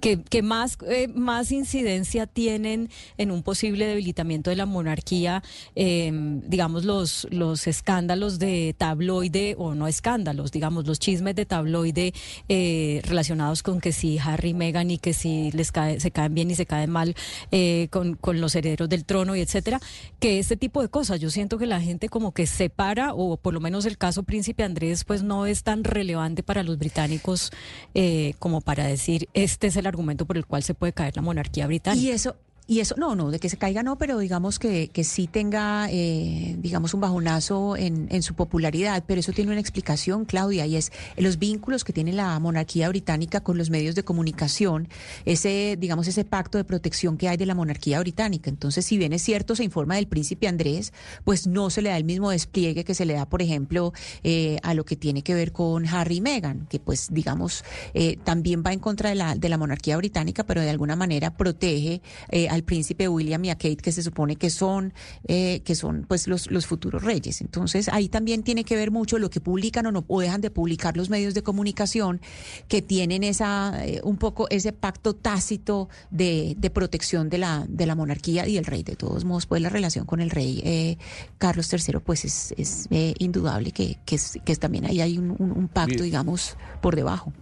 que, 0.00 0.42
más, 0.42 0.76
eh, 0.86 1.08
más 1.08 1.50
incidencia 1.50 2.26
tienen 2.26 2.90
en 3.16 3.30
un 3.30 3.42
posible 3.42 3.86
debilitamiento 3.86 4.50
de 4.50 4.56
la 4.56 4.66
monarquía, 4.66 5.42
em, 5.74 6.42
digamos, 6.42 6.84
los, 6.84 7.26
los 7.30 7.66
escándalos 7.66 8.38
de 8.38 8.74
tabloide, 8.76 9.54
o 9.56 9.74
no 9.74 9.88
escándalos, 9.88 10.52
digamos, 10.52 10.86
los 10.86 10.98
chismes 10.98 11.34
de 11.36 11.46
tabloide 11.46 12.12
eh, 12.50 13.00
relacionados 13.04 13.62
con 13.62 13.80
que 13.80 13.92
si 13.92 14.18
Harry 14.18 14.50
y 14.50 14.54
Meghan 14.54 14.90
y 14.90 14.98
que 14.98 15.14
si 15.14 15.50
les 15.52 15.72
cae, 15.72 16.00
se 16.00 16.10
caen 16.10 16.34
bien 16.34 16.50
y 16.50 16.54
se 16.54 16.66
caen 16.66 16.90
mal. 16.90 17.14
Eh, 17.50 17.77
con, 17.86 18.14
con, 18.14 18.40
los 18.40 18.56
herederos 18.56 18.88
del 18.88 19.04
trono 19.04 19.36
y 19.36 19.40
etcétera, 19.40 19.80
que 20.18 20.40
este 20.40 20.56
tipo 20.56 20.82
de 20.82 20.88
cosas. 20.88 21.20
Yo 21.20 21.30
siento 21.30 21.58
que 21.58 21.66
la 21.66 21.80
gente 21.80 22.08
como 22.08 22.32
que 22.32 22.46
separa, 22.46 23.14
o 23.14 23.36
por 23.36 23.54
lo 23.54 23.60
menos 23.60 23.86
el 23.86 23.96
caso 23.96 24.24
Príncipe 24.24 24.64
Andrés, 24.64 25.04
pues 25.04 25.22
no 25.22 25.46
es 25.46 25.62
tan 25.62 25.84
relevante 25.84 26.42
para 26.42 26.62
los 26.62 26.78
británicos 26.78 27.52
eh, 27.94 28.34
como 28.38 28.60
para 28.60 28.84
decir 28.84 29.28
este 29.34 29.68
es 29.68 29.76
el 29.76 29.86
argumento 29.86 30.26
por 30.26 30.36
el 30.36 30.46
cual 30.46 30.62
se 30.62 30.74
puede 30.74 30.92
caer 30.92 31.14
la 31.16 31.22
monarquía 31.22 31.66
británica. 31.66 32.04
Y 32.04 32.10
eso, 32.10 32.36
y 32.70 32.80
eso, 32.80 32.94
no, 32.98 33.16
no, 33.16 33.30
de 33.30 33.38
que 33.40 33.48
se 33.48 33.56
caiga 33.56 33.82
no, 33.82 33.96
pero 33.96 34.18
digamos 34.18 34.58
que, 34.58 34.88
que 34.88 35.02
sí 35.02 35.26
tenga, 35.26 35.88
eh, 35.90 36.54
digamos, 36.58 36.92
un 36.92 37.00
bajonazo 37.00 37.78
en, 37.78 38.08
en, 38.10 38.22
su 38.22 38.34
popularidad, 38.34 39.04
pero 39.06 39.20
eso 39.20 39.32
tiene 39.32 39.52
una 39.52 39.60
explicación, 39.60 40.26
Claudia, 40.26 40.66
y 40.66 40.76
es 40.76 40.92
los 41.16 41.38
vínculos 41.38 41.82
que 41.82 41.94
tiene 41.94 42.12
la 42.12 42.38
monarquía 42.38 42.90
británica 42.90 43.40
con 43.40 43.56
los 43.56 43.70
medios 43.70 43.94
de 43.94 44.02
comunicación, 44.02 44.88
ese, 45.24 45.78
digamos, 45.80 46.08
ese 46.08 46.26
pacto 46.26 46.58
de 46.58 46.64
protección 46.64 47.16
que 47.16 47.30
hay 47.30 47.38
de 47.38 47.46
la 47.46 47.54
monarquía 47.54 48.00
británica. 48.00 48.50
Entonces, 48.50 48.84
si 48.84 48.98
bien 48.98 49.14
es 49.14 49.22
cierto, 49.22 49.56
se 49.56 49.64
informa 49.64 49.94
del 49.94 50.06
príncipe 50.06 50.46
Andrés, 50.46 50.92
pues 51.24 51.46
no 51.46 51.70
se 51.70 51.80
le 51.80 51.88
da 51.88 51.96
el 51.96 52.04
mismo 52.04 52.28
despliegue 52.28 52.84
que 52.84 52.92
se 52.94 53.06
le 53.06 53.14
da, 53.14 53.26
por 53.26 53.40
ejemplo, 53.40 53.94
eh, 54.24 54.58
a 54.62 54.74
lo 54.74 54.84
que 54.84 54.94
tiene 54.94 55.22
que 55.22 55.32
ver 55.32 55.52
con 55.52 55.86
Harry 55.86 56.16
y 56.16 56.20
Meghan, 56.20 56.66
que 56.68 56.80
pues, 56.80 57.08
digamos, 57.12 57.64
eh, 57.94 58.18
también 58.24 58.62
va 58.62 58.74
en 58.74 58.80
contra 58.80 59.08
de 59.08 59.14
la, 59.14 59.36
de 59.36 59.48
la 59.48 59.56
monarquía 59.56 59.96
británica, 59.96 60.44
pero 60.44 60.60
de 60.60 60.68
alguna 60.68 60.96
manera 60.96 61.34
protege 61.34 62.02
a 62.50 62.57
al 62.58 62.64
príncipe 62.64 63.08
William 63.08 63.44
y 63.44 63.50
a 63.50 63.54
Kate, 63.54 63.76
que 63.76 63.92
se 63.92 64.02
supone 64.02 64.36
que 64.36 64.50
son, 64.50 64.92
eh, 65.26 65.60
que 65.64 65.74
son 65.74 66.04
pues 66.06 66.26
los, 66.26 66.50
los 66.50 66.66
futuros 66.66 67.02
reyes. 67.02 67.40
Entonces 67.40 67.88
ahí 67.88 68.08
también 68.08 68.42
tiene 68.42 68.64
que 68.64 68.76
ver 68.76 68.90
mucho 68.90 69.18
lo 69.18 69.30
que 69.30 69.40
publican 69.40 69.86
o 69.86 69.92
no 69.92 70.04
o 70.06 70.20
dejan 70.20 70.40
de 70.40 70.50
publicar 70.50 70.96
los 70.96 71.08
medios 71.08 71.34
de 71.34 71.42
comunicación 71.42 72.20
que 72.66 72.82
tienen 72.82 73.24
esa 73.24 73.86
eh, 73.86 74.00
un 74.02 74.16
poco 74.16 74.48
ese 74.50 74.72
pacto 74.72 75.14
tácito 75.14 75.88
de, 76.10 76.54
de, 76.58 76.70
protección 76.70 77.28
de 77.28 77.38
la, 77.38 77.64
de 77.68 77.86
la 77.86 77.94
monarquía 77.94 78.46
y 78.46 78.56
el 78.56 78.64
rey. 78.64 78.82
De 78.82 78.96
todos 78.96 79.24
modos, 79.24 79.46
pues 79.46 79.62
la 79.62 79.68
relación 79.68 80.04
con 80.04 80.20
el 80.20 80.30
rey 80.30 80.60
eh, 80.64 80.98
Carlos 81.38 81.72
III, 81.72 82.00
pues 82.04 82.24
es, 82.24 82.54
es 82.56 82.88
indudable 83.18 83.70
que, 83.72 83.98
que, 84.04 84.16
es, 84.16 84.38
que 84.44 84.56
también 84.56 84.86
ahí 84.86 85.00
hay 85.00 85.18
un, 85.18 85.30
un, 85.38 85.68
pacto, 85.68 86.02
digamos, 86.02 86.56
por 86.80 86.96
debajo. 86.96 87.32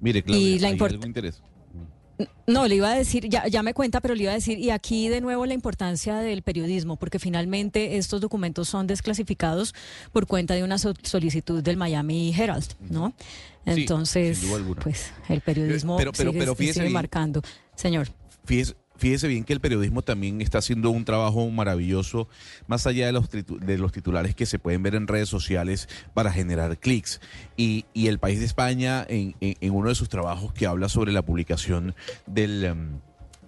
Mire, 0.00 0.22
Claudia, 0.22 0.48
y 0.48 0.58
la 0.58 0.68
hay 0.68 0.78
algo 0.78 0.86
no, 2.46 2.66
le 2.66 2.76
iba 2.76 2.90
a 2.90 2.94
decir, 2.94 3.28
ya, 3.28 3.46
ya 3.46 3.62
me 3.62 3.74
cuenta, 3.74 4.00
pero 4.00 4.14
le 4.14 4.24
iba 4.24 4.32
a 4.32 4.34
decir, 4.34 4.58
y 4.58 4.70
aquí 4.70 5.08
de 5.08 5.20
nuevo 5.20 5.46
la 5.46 5.54
importancia 5.54 6.16
del 6.16 6.42
periodismo, 6.42 6.96
porque 6.96 7.18
finalmente 7.18 7.96
estos 7.96 8.20
documentos 8.20 8.68
son 8.68 8.86
desclasificados 8.86 9.74
por 10.12 10.26
cuenta 10.26 10.54
de 10.54 10.64
una 10.64 10.78
solicitud 10.78 11.62
del 11.62 11.76
Miami 11.76 12.34
Herald, 12.36 12.74
¿no? 12.90 13.12
Entonces, 13.66 14.42
pues 14.82 15.12
el 15.28 15.40
periodismo 15.42 15.96
pero, 15.96 16.54
sigue, 16.54 16.88
marcando. 16.88 17.42
Señor. 17.74 18.08
Fíjese, 18.44 18.74
Fíjese 18.98 19.28
bien 19.28 19.44
que 19.44 19.52
el 19.52 19.60
periodismo 19.60 20.02
también 20.02 20.40
está 20.40 20.58
haciendo 20.58 20.90
un 20.90 21.04
trabajo 21.04 21.48
maravilloso, 21.50 22.28
más 22.66 22.86
allá 22.86 23.06
de 23.06 23.12
los, 23.12 23.30
de 23.30 23.78
los 23.78 23.92
titulares 23.92 24.34
que 24.34 24.44
se 24.44 24.58
pueden 24.58 24.82
ver 24.82 24.96
en 24.96 25.06
redes 25.06 25.28
sociales 25.28 25.88
para 26.14 26.32
generar 26.32 26.78
clics. 26.78 27.20
Y, 27.56 27.86
y 27.94 28.08
el 28.08 28.18
país 28.18 28.40
de 28.40 28.46
España, 28.46 29.06
en, 29.08 29.36
en, 29.40 29.72
uno 29.72 29.88
de 29.88 29.94
sus 29.94 30.08
trabajos 30.08 30.52
que 30.52 30.66
habla 30.66 30.88
sobre 30.88 31.12
la 31.12 31.22
publicación 31.22 31.94
del, 32.26 32.64
em, 32.64 33.00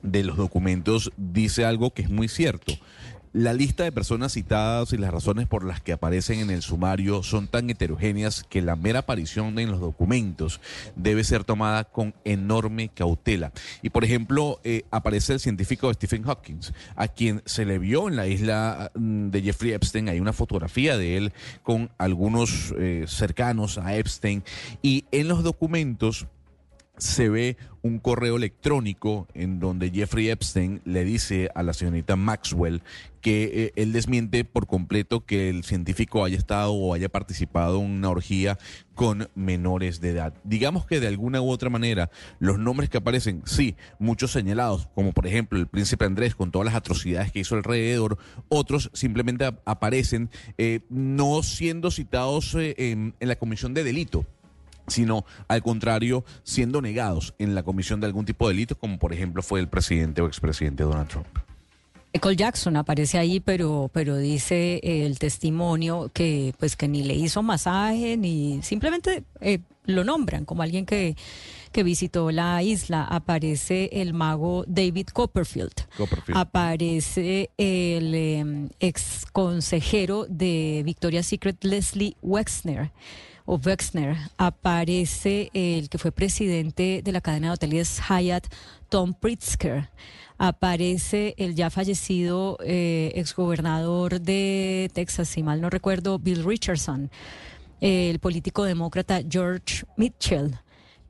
de 0.03 0.23
los 0.23 0.37
documentos, 0.37 1.13
dice 1.17 1.65
algo 1.65 1.93
que 1.93 2.03
es 2.03 2.11
muy 2.11 2.29
cierto. 2.29 2.73
La 3.33 3.53
lista 3.53 3.85
de 3.85 3.93
personas 3.93 4.33
citadas 4.33 4.93
y 4.93 4.97
las 4.97 5.13
razones 5.13 5.47
por 5.47 5.65
las 5.65 5.81
que 5.81 5.93
aparecen 5.93 6.41
en 6.41 6.51
el 6.51 6.63
sumario 6.63 7.23
son 7.23 7.47
tan 7.47 7.71
heterogéneas 7.71 8.43
que 8.43 8.61
la 8.61 8.75
mera 8.75 9.01
aparición 9.01 9.57
en 9.61 9.71
los 9.71 9.79
documentos 9.79 10.61
debe 10.97 11.23
ser 11.23 11.45
tomada 11.45 11.85
con 11.85 12.13
enorme 12.25 12.89
cautela. 12.89 13.53
Y 13.83 13.91
por 13.91 14.03
ejemplo, 14.03 14.59
eh, 14.65 14.83
aparece 14.91 15.35
el 15.35 15.39
científico 15.39 15.95
Stephen 15.95 16.25
Hawking, 16.25 16.59
a 16.97 17.07
quien 17.07 17.41
se 17.45 17.65
le 17.65 17.79
vio 17.79 18.09
en 18.09 18.17
la 18.17 18.27
isla 18.27 18.91
mm, 18.97 19.29
de 19.29 19.43
Jeffrey 19.43 19.75
Epstein. 19.75 20.09
Hay 20.09 20.19
una 20.19 20.33
fotografía 20.33 20.99
de 20.99 21.17
él 21.17 21.33
con 21.63 21.89
algunos 21.99 22.75
eh, 22.79 23.05
cercanos 23.07 23.79
a 23.79 23.95
Epstein. 23.95 24.43
Y 24.83 25.05
en 25.13 25.29
los 25.29 25.45
documentos 25.45 26.27
se 27.01 27.29
ve 27.29 27.57
un 27.83 27.99
correo 27.99 28.37
electrónico 28.37 29.27
en 29.35 29.59
donde 29.59 29.91
Jeffrey 29.91 30.29
Epstein 30.29 30.83
le 30.85 31.05
dice 31.05 31.51
a 31.55 31.63
la 31.63 31.73
señorita 31.73 32.15
Maxwell 32.15 32.83
que 33.21 33.45
eh, 33.45 33.73
él 33.77 33.93
desmiente 33.93 34.45
por 34.45 34.67
completo 34.67 35.25
que 35.25 35.49
el 35.51 35.65
científico 35.65 36.25
haya 36.25 36.37
estado 36.37 36.73
o 36.73 36.95
haya 36.95 37.09
participado 37.09 37.81
en 37.81 37.91
una 37.91 38.11
orgía 38.11 38.59
con 38.95 39.29
menores 39.35 40.01
de 40.01 40.11
edad. 40.11 40.35
Digamos 40.45 40.87
que 40.87 41.01
de 41.01 41.09
alguna 41.09 41.41
u 41.41 41.51
otra 41.51 41.71
manera 41.71 42.11
los 42.39 42.59
nombres 42.59 42.91
que 42.91 42.99
aparecen, 42.99 43.43
sí, 43.47 43.77
muchos 43.99 44.31
señalados, 44.33 44.89
como 44.95 45.13
por 45.13 45.27
ejemplo 45.27 45.59
el 45.59 45.67
príncipe 45.67 46.05
Andrés 46.05 46.35
con 46.35 46.51
todas 46.51 46.67
las 46.67 46.75
atrocidades 46.75 47.33
que 47.33 47.41
hizo 47.41 47.55
alrededor, 47.55 48.19
otros 48.49 48.91
simplemente 48.93 49.45
aparecen 49.65 50.31
eh, 50.59 50.81
no 50.91 51.43
siendo 51.43 51.91
citados 51.91 52.55
eh, 52.55 52.75
en 52.77 53.15
la 53.21 53.37
comisión 53.37 53.75
de 53.75 53.85
delito 53.85 54.27
sino 54.91 55.25
al 55.49 55.63
contrario, 55.63 56.25
siendo 56.43 56.83
negados 56.83 57.35
en 57.39 57.55
la 57.55 57.63
comisión 57.63 58.01
de 58.01 58.07
algún 58.07 58.25
tipo 58.25 58.49
de 58.49 58.55
delito, 58.55 58.77
como 58.77 58.99
por 58.99 59.13
ejemplo 59.13 59.43
fue 59.43 59.61
el 59.61 59.69
presidente 59.69 60.21
o 60.21 60.27
expresidente 60.27 60.83
Donald 60.83 61.09
Trump. 61.09 61.27
Michael 62.13 62.37
Jackson 62.37 62.77
aparece 62.77 63.19
ahí, 63.19 63.39
pero, 63.39 63.89
pero 63.93 64.17
dice 64.17 64.81
eh, 64.83 65.07
el 65.07 65.19
testimonio 65.19 66.11
que 66.13 66.55
pues 66.59 66.75
que 66.75 66.89
ni 66.89 67.05
le 67.05 67.15
hizo 67.15 67.43
masaje, 67.43 68.17
ni 68.17 68.61
simplemente 68.63 69.23
eh, 69.41 69.61
lo 69.87 70.03
nombran 70.03 70.45
como 70.45 70.63
alguien 70.63 70.87
que, 70.87 71.17
que 71.71 71.85
visitó 71.85 72.33
la 72.33 72.63
isla. 72.65 73.05
Aparece 73.05 73.91
el 73.93 74.13
mago 74.13 74.65
David 74.67 75.09
Copperfield. 75.13 75.73
Aparece 76.35 77.51
el 77.57 78.15
em, 78.15 78.69
ex 78.81 79.25
consejero 79.33 80.27
de 80.29 80.83
Victoria's 80.85 81.27
Secret, 81.27 81.63
Leslie 81.63 82.17
Wexner 82.23 82.91
o 83.53 83.59
Wexner, 83.59 84.17
aparece 84.37 85.51
el 85.55 85.89
que 85.89 85.99
fue 85.99 86.13
presidente 86.13 87.01
de 87.03 87.11
la 87.11 87.21
cadena 87.21 87.49
de 87.49 87.55
hoteles 87.55 88.01
Hyatt, 88.09 88.47
Tom 88.89 89.13
Pritzker. 89.13 89.91
Aparece 90.39 91.35
el 91.37 91.57
ya 91.57 91.69
fallecido 91.69 92.59
eh, 92.63 93.11
exgobernador 93.17 94.21
de 94.21 94.89
Texas, 94.95 95.31
si 95.31 95.43
mal 95.43 95.61
no 95.61 95.69
recuerdo, 95.69 96.21
Bill 96.21 96.45
Richardson. 96.45 97.11
El 97.81 98.21
político 98.21 98.63
demócrata 98.63 99.21
George 99.29 99.85
Mitchell 99.97 100.57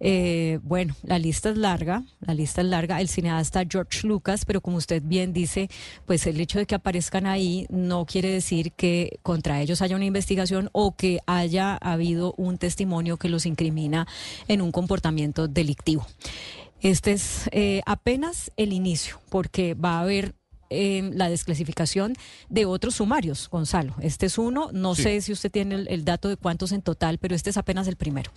eh, 0.01 0.59
bueno, 0.63 0.97
la 1.03 1.19
lista 1.19 1.51
es 1.51 1.59
larga, 1.59 2.05
la 2.21 2.35
lista 2.35 2.63
es 2.63 2.67
larga. 2.67 3.01
El 3.01 3.09
cineasta 3.09 3.65
George 3.69 4.07
Lucas, 4.07 4.45
pero 4.45 4.61
como 4.61 4.79
usted 4.79 5.03
bien 5.05 5.33
dice, 5.33 5.69
pues 6.07 6.27
el 6.27 6.41
hecho 6.41 6.59
de 6.59 6.67
que 6.67 6.75
aparezcan 6.75 7.27
ahí 7.27 7.67
no 7.69 8.07
quiere 8.07 8.31
decir 8.31 8.73
que 8.73 9.21
contra 9.23 9.61
ellos 9.61 9.83
haya 9.83 9.97
una 9.97 10.07
investigación 10.07 10.71
o 10.73 10.97
que 10.97 11.19
haya 11.27 11.77
habido 11.77 12.35
un 12.37 12.59
testimonio 12.59 13.19
que 13.19 13.29
los 13.29 13.47
incrimina 13.47 14.07
en 14.49 14.63
un 14.63 14.73
comportamiento 14.73 15.49
delictivo. 15.49 16.07
Este 16.81 17.13
es 17.13 17.49
eh, 17.53 17.83
apenas 17.85 18.51
el 18.57 18.73
inicio, 18.73 19.21
porque 19.29 19.75
va 19.75 19.99
a 19.99 20.01
haber 20.01 20.35
eh, 20.71 21.11
la 21.13 21.29
desclasificación 21.29 22.15
de 22.49 22.65
otros 22.65 22.95
sumarios, 22.95 23.51
Gonzalo. 23.51 23.95
Este 24.01 24.27
es 24.27 24.39
uno, 24.39 24.71
no 24.73 24.95
sé 24.95 25.21
si 25.21 25.33
usted 25.33 25.51
tiene 25.51 25.75
el, 25.75 26.05
dato 26.05 26.29
de 26.29 26.37
cuántos 26.37 26.73
en 26.73 26.81
total, 26.81 27.19
pero 27.19 27.35
este 27.35 27.51
es 27.51 27.57
apenas 27.59 27.87
el 27.87 27.97
primero. 27.97 28.31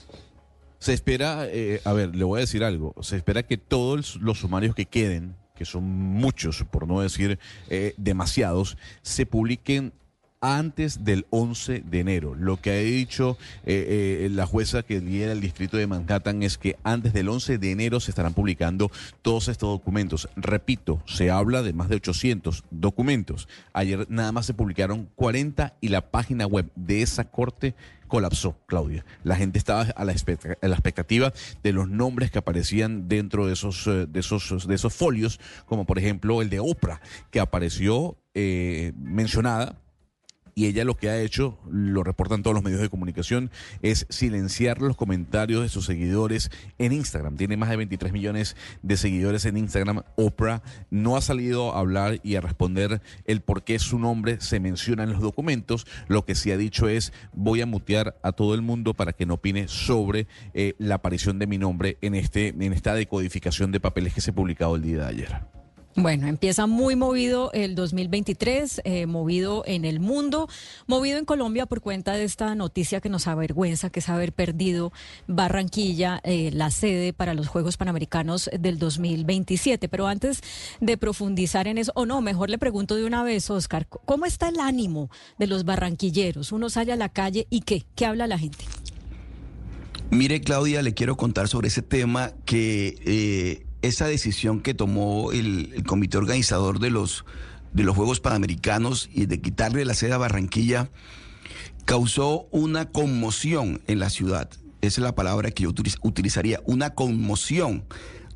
Se 0.83 0.91
espera, 0.91 1.47
eh, 1.47 1.79
a 1.85 1.93
ver, 1.93 2.13
le 2.13 2.25
voy 2.25 2.39
a 2.39 2.41
decir 2.41 2.61
algo, 2.61 2.93
se 2.99 3.15
espera 3.15 3.43
que 3.43 3.55
todos 3.55 4.17
los 4.17 4.39
sumarios 4.39 4.75
que 4.75 4.85
queden, 4.85 5.37
que 5.55 5.63
son 5.63 5.85
muchos, 5.85 6.65
por 6.69 6.89
no 6.89 6.99
decir 6.99 7.39
eh, 7.69 7.93
demasiados, 7.95 8.77
se 9.01 9.25
publiquen 9.25 9.93
antes 10.43 11.03
del 11.03 11.25
11 11.31 11.83
de 11.85 12.00
enero. 12.00 12.35
Lo 12.35 12.57
que 12.57 12.71
ha 12.71 12.75
dicho 12.75 13.38
eh, 13.65 14.27
la 14.31 14.45
jueza 14.45 14.83
que 14.83 15.00
lidera 15.00 15.31
el 15.31 15.41
distrito 15.41 15.77
de 15.77 15.88
Manhattan 15.88 16.43
es 16.43 16.57
que 16.57 16.75
antes 16.83 17.13
del 17.13 17.29
11 17.29 17.57
de 17.57 17.71
enero 17.71 18.00
se 18.00 18.12
estarán 18.12 18.33
publicando 18.33 18.91
todos 19.21 19.47
estos 19.47 19.69
documentos. 19.69 20.29
Repito, 20.35 21.01
se 21.05 21.31
habla 21.31 21.63
de 21.63 21.73
más 21.73 21.89
de 21.89 21.95
800 21.95 22.63
documentos. 22.69 23.47
Ayer 23.73 24.05
nada 24.09 24.31
más 24.31 24.45
se 24.45 24.53
publicaron 24.53 25.09
40 25.15 25.75
y 25.81 25.88
la 25.88 26.12
página 26.12 26.45
web 26.45 26.69
de 26.75 27.01
esa 27.01 27.23
corte 27.23 27.73
colapsó, 28.13 28.55
Claudia. 28.67 29.03
La 29.23 29.35
gente 29.35 29.57
estaba 29.57 29.81
a 29.83 30.05
la, 30.05 30.12
expectativa 30.12 31.33
de 31.63 31.73
los 31.73 31.89
nombres 31.89 32.29
que 32.29 32.38
aparecían 32.38 33.07
dentro 33.07 33.47
de 33.47 33.53
esos, 33.53 33.88
eh, 33.88 34.05
de 34.07 34.19
esos, 34.19 34.67
de 34.67 34.75
esos 34.75 34.93
folios, 34.93 35.39
como 35.65 35.85
por 35.85 35.97
ejemplo 35.97 36.43
el 36.43 36.51
de 36.51 36.59
Oprah, 36.59 37.01
que 37.31 37.39
apareció 37.39 38.17
eh, 38.35 38.93
mencionada 38.97 39.79
y 40.55 40.67
ella 40.67 40.86
lo 40.86 40.95
que 40.95 41.10
ha 41.10 41.19
hecho, 41.19 41.57
lo 41.69 42.03
reportan 42.03 42.43
todos 42.43 42.53
los 42.53 42.63
medios 42.63 42.81
de 42.81 42.89
comunicación, 42.89 43.50
es 43.81 44.05
silenciar 44.10 44.81
los 44.81 44.95
comentarios 44.95 45.63
de 45.63 45.69
sus 45.69 45.86
seguidores 45.86 46.51
en 46.77 46.91
Instagram. 46.91 47.38
Tiene 47.38 47.57
más 47.57 47.69
de 47.69 47.77
23 47.77 48.13
millones 48.13 48.55
de 48.81 48.98
seguidores 48.98 49.45
en 49.45 49.57
Instagram. 49.57 50.03
Oprah 50.15 50.62
no 50.89 51.17
ha 51.17 51.22
salido 51.22 51.74
a 51.74 51.79
hablar 51.79 52.19
y 52.24 52.36
a 52.36 52.41
responder 52.41 53.01
el 53.25 53.41
por 53.41 53.63
qué 53.63 53.79
su 53.79 54.00
nombre 54.00 54.39
se 54.41 54.60
menciona 54.60 55.03
en 55.03 55.12
los 55.12 55.22
documentos. 55.22 55.88
Lo 56.07 56.25
que 56.25 56.36
sí 56.36 56.51
ha 56.51 56.57
dicho 56.57 56.88
es 56.88 57.13
voy 57.33 57.62
a 57.62 57.65
mutear 57.65 58.17
a 58.22 58.31
todo 58.33 58.53
el 58.53 58.62
mundo 58.62 58.93
para 58.93 59.13
que 59.13 59.25
no 59.25 59.36
opine 59.36 59.67
sobre 59.67 60.27
eh, 60.53 60.75
la 60.77 60.95
aparición 60.95 61.39
de 61.39 61.48
mi 61.48 61.57
nombre 61.57 61.98
en, 62.01 62.15
este, 62.15 62.50
en 62.50 62.74
esta 62.74 62.93
decodificación 62.93 63.72
de 63.72 63.79
papeles 63.79 64.13
que 64.13 64.22
se 64.22 64.33
publicado 64.33 64.75
el 64.75 64.81
día 64.81 64.98
de 64.98 65.05
ayer. 65.05 65.62
Bueno, 65.95 66.27
empieza 66.27 66.65
muy 66.65 66.95
movido 66.95 67.51
el 67.53 67.75
2023, 67.75 68.81
eh, 68.83 69.05
movido 69.05 69.63
en 69.67 69.85
el 69.85 70.00
mundo, 70.00 70.50
movido 70.88 71.19
en 71.19 71.25
Colombia 71.25 71.67
por 71.67 71.81
cuenta 71.81 72.13
de 72.13 72.23
esta 72.23 72.55
noticia 72.55 73.00
que 73.00 73.09
nos 73.09 73.27
avergüenza, 73.27 73.91
que 73.91 74.00
es 74.00 74.09
haber 74.09 74.33
perdido 74.33 74.91
Barranquilla, 75.27 76.19
eh, 76.23 76.50
la 76.51 76.71
sede 76.71 77.13
para 77.13 77.35
los 77.35 77.47
Juegos 77.47 77.77
Panamericanos 77.77 78.50
del 78.59 78.79
2027. 78.79 79.88
Pero 79.88 80.07
antes 80.07 80.41
de 80.81 80.97
profundizar 80.97 81.67
en 81.67 81.77
eso, 81.77 81.91
o 81.93 82.07
no, 82.07 82.21
mejor 82.21 82.50
le 82.50 82.57
pregunto 82.57 82.95
de 82.95 83.05
una 83.05 83.23
vez, 83.23 83.51
Oscar, 83.51 83.88
¿cómo 83.88 84.25
está 84.25 84.50
el 84.50 84.59
ánimo 84.59 85.12
de 85.38 85.45
los 85.45 85.63
barranquilleros? 85.63 86.51
Uno 86.51 86.71
sale 86.71 86.91
a 86.91 86.95
la 86.95 87.09
calle 87.09 87.45
y 87.51 87.62
¿qué? 87.62 87.85
¿Qué 87.95 88.07
habla 88.07 88.25
la 88.25 88.39
gente? 88.39 88.65
Mire, 90.09 90.41
Claudia, 90.41 90.81
le 90.81 90.95
quiero 90.95 91.17
contar 91.17 91.47
sobre 91.47 91.67
ese 91.67 91.83
tema 91.83 92.31
que... 92.45 92.95
Eh, 93.05 93.67
esa 93.83 94.07
decisión 94.07 94.61
que 94.61 94.73
tomó 94.73 95.31
el, 95.31 95.83
comité 95.85 96.17
organizador 96.17 96.79
de 96.79 96.89
los, 96.89 97.25
de 97.73 97.83
los 97.83 97.95
Juegos 97.95 98.19
Panamericanos 98.19 99.09
y 99.13 99.27
de 99.27 99.39
quitarle 99.39 99.85
la 99.85 99.93
sede 99.93 100.13
a 100.13 100.17
Barranquilla 100.17 100.89
causó 101.85 102.47
una 102.51 102.89
conmoción 102.89 103.81
en 103.87 103.99
la 103.99 104.09
ciudad. 104.09 104.49
Esa 104.81 105.01
es 105.01 105.03
la 105.03 105.15
palabra 105.15 105.51
que 105.51 105.63
yo 105.63 105.73
utilizaría, 106.01 106.61
una 106.65 106.91
conmoción 106.91 107.83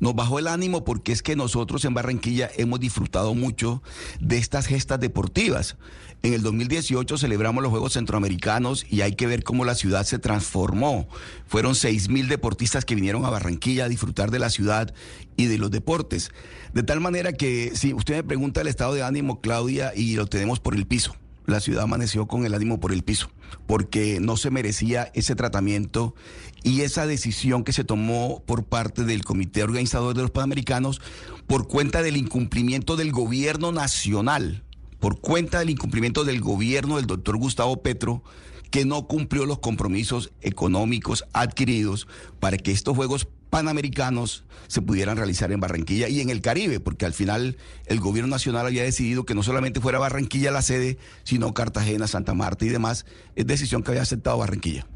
nos 0.00 0.14
bajó 0.14 0.38
el 0.38 0.48
ánimo 0.48 0.84
porque 0.84 1.12
es 1.12 1.22
que 1.22 1.36
nosotros 1.36 1.84
en 1.84 1.94
Barranquilla 1.94 2.50
hemos 2.56 2.80
disfrutado 2.80 3.34
mucho 3.34 3.82
de 4.20 4.38
estas 4.38 4.66
gestas 4.66 5.00
deportivas. 5.00 5.76
En 6.22 6.34
el 6.34 6.42
2018 6.42 7.16
celebramos 7.16 7.62
los 7.62 7.70
Juegos 7.70 7.92
Centroamericanos 7.92 8.84
y 8.88 9.02
hay 9.02 9.14
que 9.14 9.26
ver 9.26 9.44
cómo 9.44 9.64
la 9.64 9.74
ciudad 9.74 10.04
se 10.04 10.18
transformó. 10.18 11.08
Fueron 11.46 11.74
seis 11.74 12.08
mil 12.08 12.28
deportistas 12.28 12.84
que 12.84 12.94
vinieron 12.94 13.24
a 13.24 13.30
Barranquilla 13.30 13.84
a 13.84 13.88
disfrutar 13.88 14.30
de 14.30 14.40
la 14.40 14.50
ciudad 14.50 14.92
y 15.36 15.46
de 15.46 15.58
los 15.58 15.70
deportes. 15.70 16.32
De 16.74 16.82
tal 16.82 17.00
manera 17.00 17.32
que 17.32 17.72
si 17.74 17.94
usted 17.94 18.16
me 18.16 18.24
pregunta 18.24 18.60
el 18.60 18.66
estado 18.66 18.94
de 18.94 19.04
ánimo, 19.04 19.40
Claudia, 19.40 19.92
y 19.94 20.16
lo 20.16 20.26
tenemos 20.26 20.60
por 20.60 20.74
el 20.74 20.86
piso 20.86 21.14
la 21.48 21.60
ciudad 21.60 21.84
amaneció 21.84 22.26
con 22.26 22.44
el 22.44 22.54
ánimo 22.54 22.78
por 22.78 22.92
el 22.92 23.02
piso, 23.02 23.30
porque 23.66 24.18
no 24.20 24.36
se 24.36 24.50
merecía 24.50 25.10
ese 25.14 25.34
tratamiento 25.34 26.14
y 26.62 26.82
esa 26.82 27.06
decisión 27.06 27.64
que 27.64 27.72
se 27.72 27.84
tomó 27.84 28.42
por 28.46 28.64
parte 28.64 29.04
del 29.04 29.24
Comité 29.24 29.62
Organizador 29.62 30.14
de 30.14 30.22
los 30.22 30.30
Panamericanos 30.30 31.00
por 31.46 31.66
cuenta 31.66 32.02
del 32.02 32.16
incumplimiento 32.16 32.96
del 32.96 33.12
gobierno 33.12 33.72
nacional, 33.72 34.62
por 35.00 35.20
cuenta 35.20 35.60
del 35.60 35.70
incumplimiento 35.70 36.24
del 36.24 36.40
gobierno 36.40 36.96
del 36.96 37.06
doctor 37.06 37.38
Gustavo 37.38 37.82
Petro, 37.82 38.22
que 38.70 38.84
no 38.84 39.06
cumplió 39.06 39.46
los 39.46 39.58
compromisos 39.58 40.32
económicos 40.40 41.24
adquiridos 41.32 42.06
para 42.40 42.56
que 42.58 42.72
estos 42.72 42.96
Juegos 42.96 43.28
panamericanos 43.50 44.44
se 44.66 44.82
pudieran 44.82 45.16
realizar 45.16 45.50
en 45.52 45.60
Barranquilla 45.60 46.08
y 46.08 46.20
en 46.20 46.30
el 46.30 46.40
Caribe, 46.40 46.80
porque 46.80 47.06
al 47.06 47.14
final 47.14 47.56
el 47.86 48.00
gobierno 48.00 48.30
nacional 48.30 48.66
había 48.66 48.82
decidido 48.82 49.24
que 49.24 49.34
no 49.34 49.42
solamente 49.42 49.80
fuera 49.80 49.98
Barranquilla 49.98 50.50
la 50.50 50.62
sede, 50.62 50.98
sino 51.24 51.54
Cartagena, 51.54 52.06
Santa 52.06 52.34
Marta 52.34 52.64
y 52.64 52.68
demás. 52.68 53.06
Es 53.36 53.46
decisión 53.46 53.82
que 53.82 53.90
había 53.92 54.02
aceptado 54.02 54.38
Barranquilla. 54.38 54.86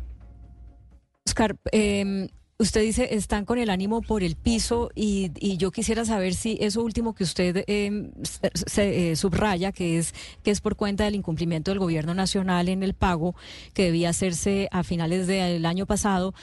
Oscar, 1.27 1.57
em, 1.71 2.29
usted 2.63 2.81
dice 2.81 3.15
están 3.15 3.45
con 3.45 3.59
el 3.59 3.71
ánimo 3.71 4.03
por 4.03 4.23
el 4.23 4.37
piso 4.37 4.91
y, 4.95 5.31
yo 5.57 5.71
quisiera 5.71 6.05
saber 6.05 6.35
si 6.35 6.57
eso 6.61 6.83
último 6.83 7.15
que 7.15 7.25
usted 7.25 7.65
em, 7.67 8.13
se, 8.53 9.11
eh, 9.13 9.17
subraya, 9.17 9.73
que 9.73 9.99
es 9.99 10.15
que 10.43 10.51
es 10.51 10.61
por 10.61 10.77
cuenta 10.77 11.05
del 11.05 11.15
incumplimiento 11.15 11.71
del 11.71 11.79
gobierno 11.79 12.15
nacional 12.15 12.69
en 12.69 12.83
el 12.83 12.95
pago 12.95 13.35
que 13.75 13.85
debía 13.85 14.11
hacerse 14.11 14.69
a 14.71 14.83
finales 14.83 15.27
del 15.27 15.67
año 15.67 15.87
pasado, 15.87 16.35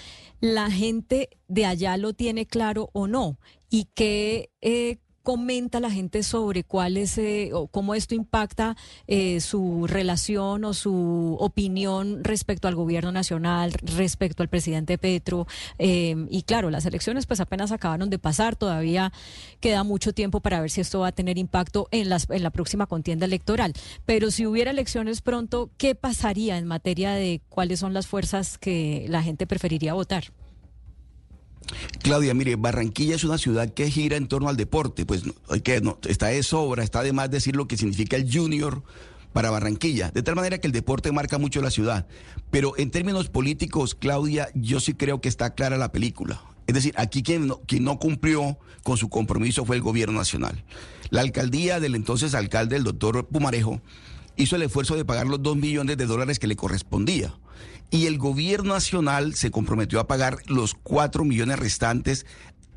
la 0.42 0.70
gente 0.70 1.30
de 1.48 1.66
allá 1.66 1.98
lo 1.98 2.14
tiene 2.14 2.46
claro 2.46 2.90
o 2.94 3.08
no 3.08 3.38
y 3.70 3.88
qué 3.96 4.50
eh, 4.62 4.98
comenta 5.30 5.80
la 5.80 5.92
gente 5.92 6.24
sobre 6.24 6.64
cuál 6.64 6.98
es 6.98 7.16
eh, 7.20 7.52
o 7.54 7.68
cómo 7.68 7.94
esto 7.94 8.16
impacta 8.16 8.76
eh, 9.06 9.42
su 9.42 9.86
relación 9.86 10.66
o 10.66 10.74
su 10.74 11.38
opinión 11.40 12.24
respecto 12.24 12.68
al 12.68 12.74
gobierno 12.74 13.12
nacional, 13.12 13.74
respecto 13.84 14.42
al 14.42 14.50
presidente 14.50 14.98
Petro. 14.98 15.46
Eh, 15.78 16.16
y 16.32 16.42
claro, 16.42 16.72
las 16.72 16.88
elecciones 16.88 17.28
pues 17.28 17.42
apenas 17.42 17.72
acabaron 17.72 18.10
de 18.10 18.18
pasar, 18.18 18.56
todavía 18.56 19.14
queda 19.60 19.84
mucho 19.84 20.14
tiempo 20.14 20.40
para 20.40 20.62
ver 20.62 20.72
si 20.72 20.82
esto 20.82 21.02
va 21.02 21.10
a 21.10 21.12
tener 21.12 21.38
impacto 21.38 21.88
en, 21.92 22.10
las, 22.10 22.28
en 22.32 22.42
la 22.42 22.50
próxima 22.50 22.88
contienda 22.88 23.28
electoral. 23.28 23.74
Pero 24.08 24.32
si 24.32 24.48
hubiera 24.48 24.72
elecciones 24.72 25.22
pronto, 25.22 25.70
¿qué 25.78 25.94
pasaría 25.94 26.58
en 26.58 26.66
materia 26.66 27.12
de 27.12 27.40
cuáles 27.50 27.82
son 27.82 27.94
las 27.94 28.08
fuerzas 28.08 28.58
que 28.58 29.06
la 29.10 29.22
gente 29.22 29.46
preferiría 29.46 29.94
votar? 29.94 30.24
Claudia, 32.02 32.34
mire, 32.34 32.56
Barranquilla 32.56 33.16
es 33.16 33.24
una 33.24 33.38
ciudad 33.38 33.74
que 33.74 33.90
gira 33.90 34.18
en 34.18 34.28
torno 34.28 34.50
al 34.50 34.58
deporte, 34.58 35.06
pues 35.06 35.24
que 35.64 35.82
no, 35.82 35.98
está 36.08 36.28
de 36.28 36.44
sobra, 36.44 36.84
está 36.84 37.04
de 37.04 37.14
más 37.14 37.30
decir 37.30 37.56
lo 37.56 37.68
que 37.68 37.78
significa 37.78 38.16
el 38.16 38.32
junior 38.32 38.84
para 39.34 39.52
Barranquilla, 39.52 40.12
de 40.12 40.24
tal 40.24 40.36
manera 40.36 40.58
que 40.58 40.68
el 40.68 40.74
deporte 40.74 41.12
marca 41.12 41.38
mucho 41.38 41.62
la 41.62 41.72
ciudad. 41.72 42.08
Pero 42.50 42.74
en 42.78 42.92
términos 42.92 43.30
políticos, 43.30 43.96
Claudia, 43.96 44.50
yo 44.56 44.80
sí 44.80 44.94
creo 44.94 45.22
que 45.22 45.30
está 45.30 45.54
clara 45.54 45.78
la 45.78 45.92
película. 45.92 46.42
Es 46.68 46.74
decir, 46.74 46.94
aquí 46.98 47.24
quien 47.24 47.48
no, 47.48 47.62
quien 47.62 47.84
no 47.84 48.00
cumplió 48.00 48.58
con 48.84 48.98
su 48.98 49.10
compromiso 49.10 49.66
fue 49.66 49.76
el 49.76 49.82
gobierno 49.82 50.18
nacional. 50.18 50.64
La 51.10 51.22
alcaldía 51.22 51.80
del 51.80 51.96
entonces 51.96 52.36
alcalde, 52.36 52.76
el 52.76 52.84
doctor 52.84 53.28
Pumarejo, 53.28 53.82
hizo 54.36 54.56
el 54.56 54.62
esfuerzo 54.64 54.96
de 54.96 55.06
pagar 55.06 55.28
los 55.28 55.42
dos 55.42 55.58
millones 55.58 55.98
de 55.98 56.06
dólares 56.06 56.40
que 56.40 56.48
le 56.48 56.56
correspondía 56.56 57.34
y 57.92 58.06
el 58.06 58.18
gobierno 58.18 58.74
nacional 58.74 59.36
se 59.36 59.52
comprometió 59.52 60.00
a 60.00 60.08
pagar 60.08 60.38
los 60.48 60.76
4 60.76 61.24
millones 61.26 61.60
restantes 61.60 62.26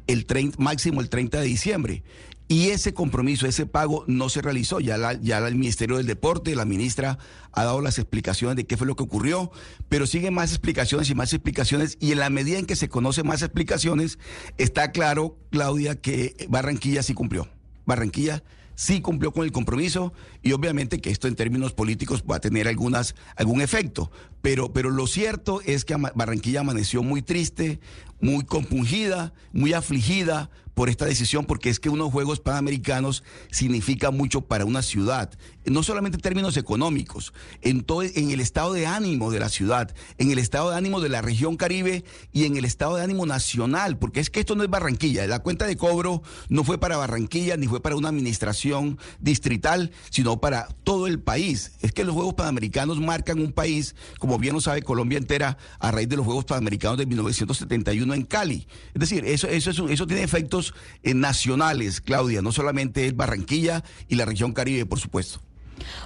el 0.07 0.27
máximo 0.59 1.01
el 1.01 1.09
30 1.09 1.41
de 1.41 1.47
diciembre. 1.47 2.03
Y 2.49 2.69
ese 2.69 2.93
compromiso, 2.93 3.47
ese 3.47 3.65
pago 3.65 4.05
no 4.09 4.29
se 4.29 4.43
realizó. 4.43 4.79
Ya, 4.79 5.19
ya 5.21 5.39
el 5.39 5.55
Ministerio 5.55 5.97
del 5.97 6.07
Deporte, 6.07 6.55
la 6.55 6.67
ministra 6.67 7.19
ha 7.53 7.65
dado 7.65 7.81
las 7.81 7.99
explicaciones 7.99 8.57
de 8.57 8.67
qué 8.67 8.77
fue 8.77 8.87
lo 8.87 8.95
que 8.95 9.05
ocurrió, 9.05 9.51
pero 9.89 10.07
siguen 10.07 10.35
más 10.35 10.51
explicaciones 10.51 11.09
y 11.09 11.15
más 11.15 11.33
explicaciones. 11.33 11.97
Y 11.99 12.13
en 12.13 12.19
la 12.19 12.29
medida 12.29 12.59
en 12.59 12.67
que 12.67 12.77
se 12.77 12.91
conocen 12.91 13.27
más 13.27 13.41
explicaciones, 13.41 14.19
está 14.59 14.93
claro, 14.93 15.39
Claudia, 15.51 15.99
que 15.99 16.47
Barranquilla 16.51 17.03
sí 17.03 17.15
cumplió. 17.15 17.49
Barranquilla 17.87 18.43
sí 18.75 19.01
cumplió 19.01 19.33
con 19.33 19.45
el 19.45 19.53
compromiso 19.53 20.13
y 20.43 20.53
obviamente 20.53 21.01
que 21.01 21.11
esto 21.11 21.29
en 21.29 21.37
términos 21.37 21.73
políticos 21.73 22.25
va 22.31 22.37
a 22.37 22.41
tener 22.41 22.69
algunas, 22.69 23.15
algún 23.37 23.61
efecto. 23.61 24.11
Pero, 24.41 24.73
pero 24.73 24.91
lo 24.91 25.07
cierto 25.07 25.61
es 25.65 25.85
que 25.85 25.97
Barranquilla 25.97 26.61
amaneció 26.61 27.03
muy 27.03 27.23
triste, 27.23 27.81
muy 28.21 28.45
compungida, 28.45 29.33
muy 29.53 29.73
afligida 29.73 30.51
por 30.75 30.89
esta 30.89 31.05
decisión, 31.05 31.45
porque 31.45 31.69
es 31.69 31.81
que 31.81 31.91
unos 31.91 32.11
Juegos 32.11 32.41
Panamericanos 32.41 33.25
significa 33.51 34.11
mucho 34.11 34.43
para 34.43 34.65
una 34.65 34.83
ciudad, 34.83 35.31
no 35.65 35.83
solamente 35.83 36.17
en 36.17 36.23
términos 36.23 36.57
económicos, 36.57 37.33
en, 37.61 37.83
todo, 37.83 38.03
en 38.03 38.31
el 38.31 38.41
estado 38.41 38.73
de 38.73 38.87
ánimo 38.87 39.31
de 39.31 39.41
la 39.41 39.49
ciudad, 39.49 39.95
en 40.19 40.31
el 40.31 40.39
estado 40.39 40.71
de 40.71 40.77
ánimo 40.77 41.01
de 41.01 41.09
la 41.09 41.23
región 41.23 41.57
Caribe 41.57 42.05
y 42.33 42.45
en 42.45 42.57
el 42.57 42.65
estado 42.65 42.97
de 42.97 43.03
ánimo 43.03 43.27
nacional, 43.27 43.99
porque 43.99 44.21
es 44.21 44.31
que 44.31 44.41
esto 44.41 44.55
no 44.55 44.65
es 44.65 44.71
Barranquilla, 44.71 45.27
la 45.27 45.41
cuenta 45.41 45.67
de 45.67 45.77
cobro 45.77 46.23
no 46.49 46.65
fue 46.65 46.79
para 46.79 46.97
Barranquilla 46.97 47.57
ni 47.57 47.67
fue 47.67 47.81
para 47.81 47.97
una 47.97 48.09
administración 48.09 48.99
distrital, 49.21 49.93
sino 50.11 50.41
para 50.41 50.69
todo 50.85 51.07
el 51.07 51.21
país. 51.21 51.73
Es 51.81 51.93
que 51.93 52.05
los 52.05 52.15
Juegos 52.15 52.35
Panamericanos 52.35 53.01
marcan 53.01 53.41
un 53.41 53.53
país, 53.53 53.95
como 54.19 54.39
bien 54.39 54.55
lo 54.55 54.61
sabe 54.61 54.83
Colombia 54.83 55.19
entera, 55.19 55.59
a 55.79 55.91
raíz 55.91 56.09
de 56.09 56.17
los 56.17 56.27
Juegos 56.27 56.45
Panamericanos 56.45 56.99
de 56.99 57.07
1971 57.07 58.15
en 58.15 58.25
Cali. 58.25 58.67
Es 58.95 59.01
decir, 59.01 59.25
eso, 59.25 59.49
eso, 59.49 59.89
eso 59.89 60.07
tiene 60.07 60.23
efectos 60.23 60.75
eh, 61.03 61.15
nacionales, 61.15 62.01
Claudia, 62.01 62.43
no 62.43 62.53
solamente 62.53 63.07
es 63.07 63.17
Barranquilla 63.17 63.85
y 64.09 64.17
la 64.17 64.25
región 64.25 64.53
Caribe, 64.53 64.87
por 64.87 65.01
supuesto. 65.01 65.41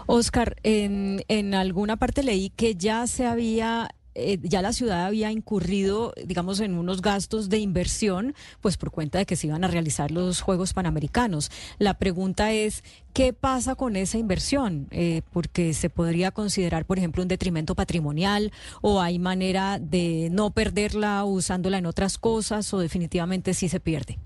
Oscar, 0.06 0.56
en, 0.62 1.24
en 1.28 1.54
alguna 1.54 1.96
parte 1.96 2.22
leí 2.22 2.50
que 2.50 2.74
ya 2.74 3.06
se 3.06 3.26
había 3.26 3.88
eh, 4.18 4.38
ya 4.42 4.62
la 4.62 4.72
ciudad 4.72 5.04
había 5.04 5.30
incurrido, 5.30 6.14
digamos, 6.24 6.60
en 6.60 6.74
unos 6.74 7.02
gastos 7.02 7.50
de 7.50 7.58
inversión, 7.58 8.34
pues 8.62 8.78
por 8.78 8.90
cuenta 8.90 9.18
de 9.18 9.26
que 9.26 9.36
se 9.36 9.46
iban 9.46 9.62
a 9.62 9.68
realizar 9.68 10.10
los 10.10 10.40
Juegos 10.40 10.72
Panamericanos. 10.72 11.50
La 11.78 11.98
pregunta 11.98 12.50
es, 12.50 12.82
¿qué 13.12 13.34
pasa 13.34 13.74
con 13.74 13.94
esa 13.94 14.16
inversión? 14.16 14.88
Eh, 14.90 15.20
porque 15.32 15.74
se 15.74 15.90
podría 15.90 16.30
considerar, 16.30 16.86
por 16.86 16.96
ejemplo, 16.96 17.22
un 17.22 17.28
detrimento 17.28 17.74
patrimonial 17.74 18.52
o 18.80 19.02
hay 19.02 19.18
manera 19.18 19.78
de 19.78 20.30
no 20.32 20.50
perderla 20.50 21.22
usándola 21.24 21.76
en 21.76 21.84
otras 21.84 22.16
cosas 22.16 22.72
o 22.72 22.78
definitivamente 22.78 23.52
sí 23.52 23.68
se 23.68 23.80
pierde. 23.80 24.18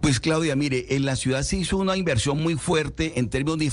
Pues 0.00 0.20
Claudia, 0.20 0.54
mire, 0.56 0.94
en 0.96 1.04
la 1.04 1.16
ciudad 1.16 1.42
se 1.42 1.56
hizo 1.56 1.76
una 1.76 1.96
inversión 1.96 2.42
muy 2.42 2.54
fuerte 2.54 3.18
en 3.18 3.28
términos 3.28 3.58
de 3.58 3.64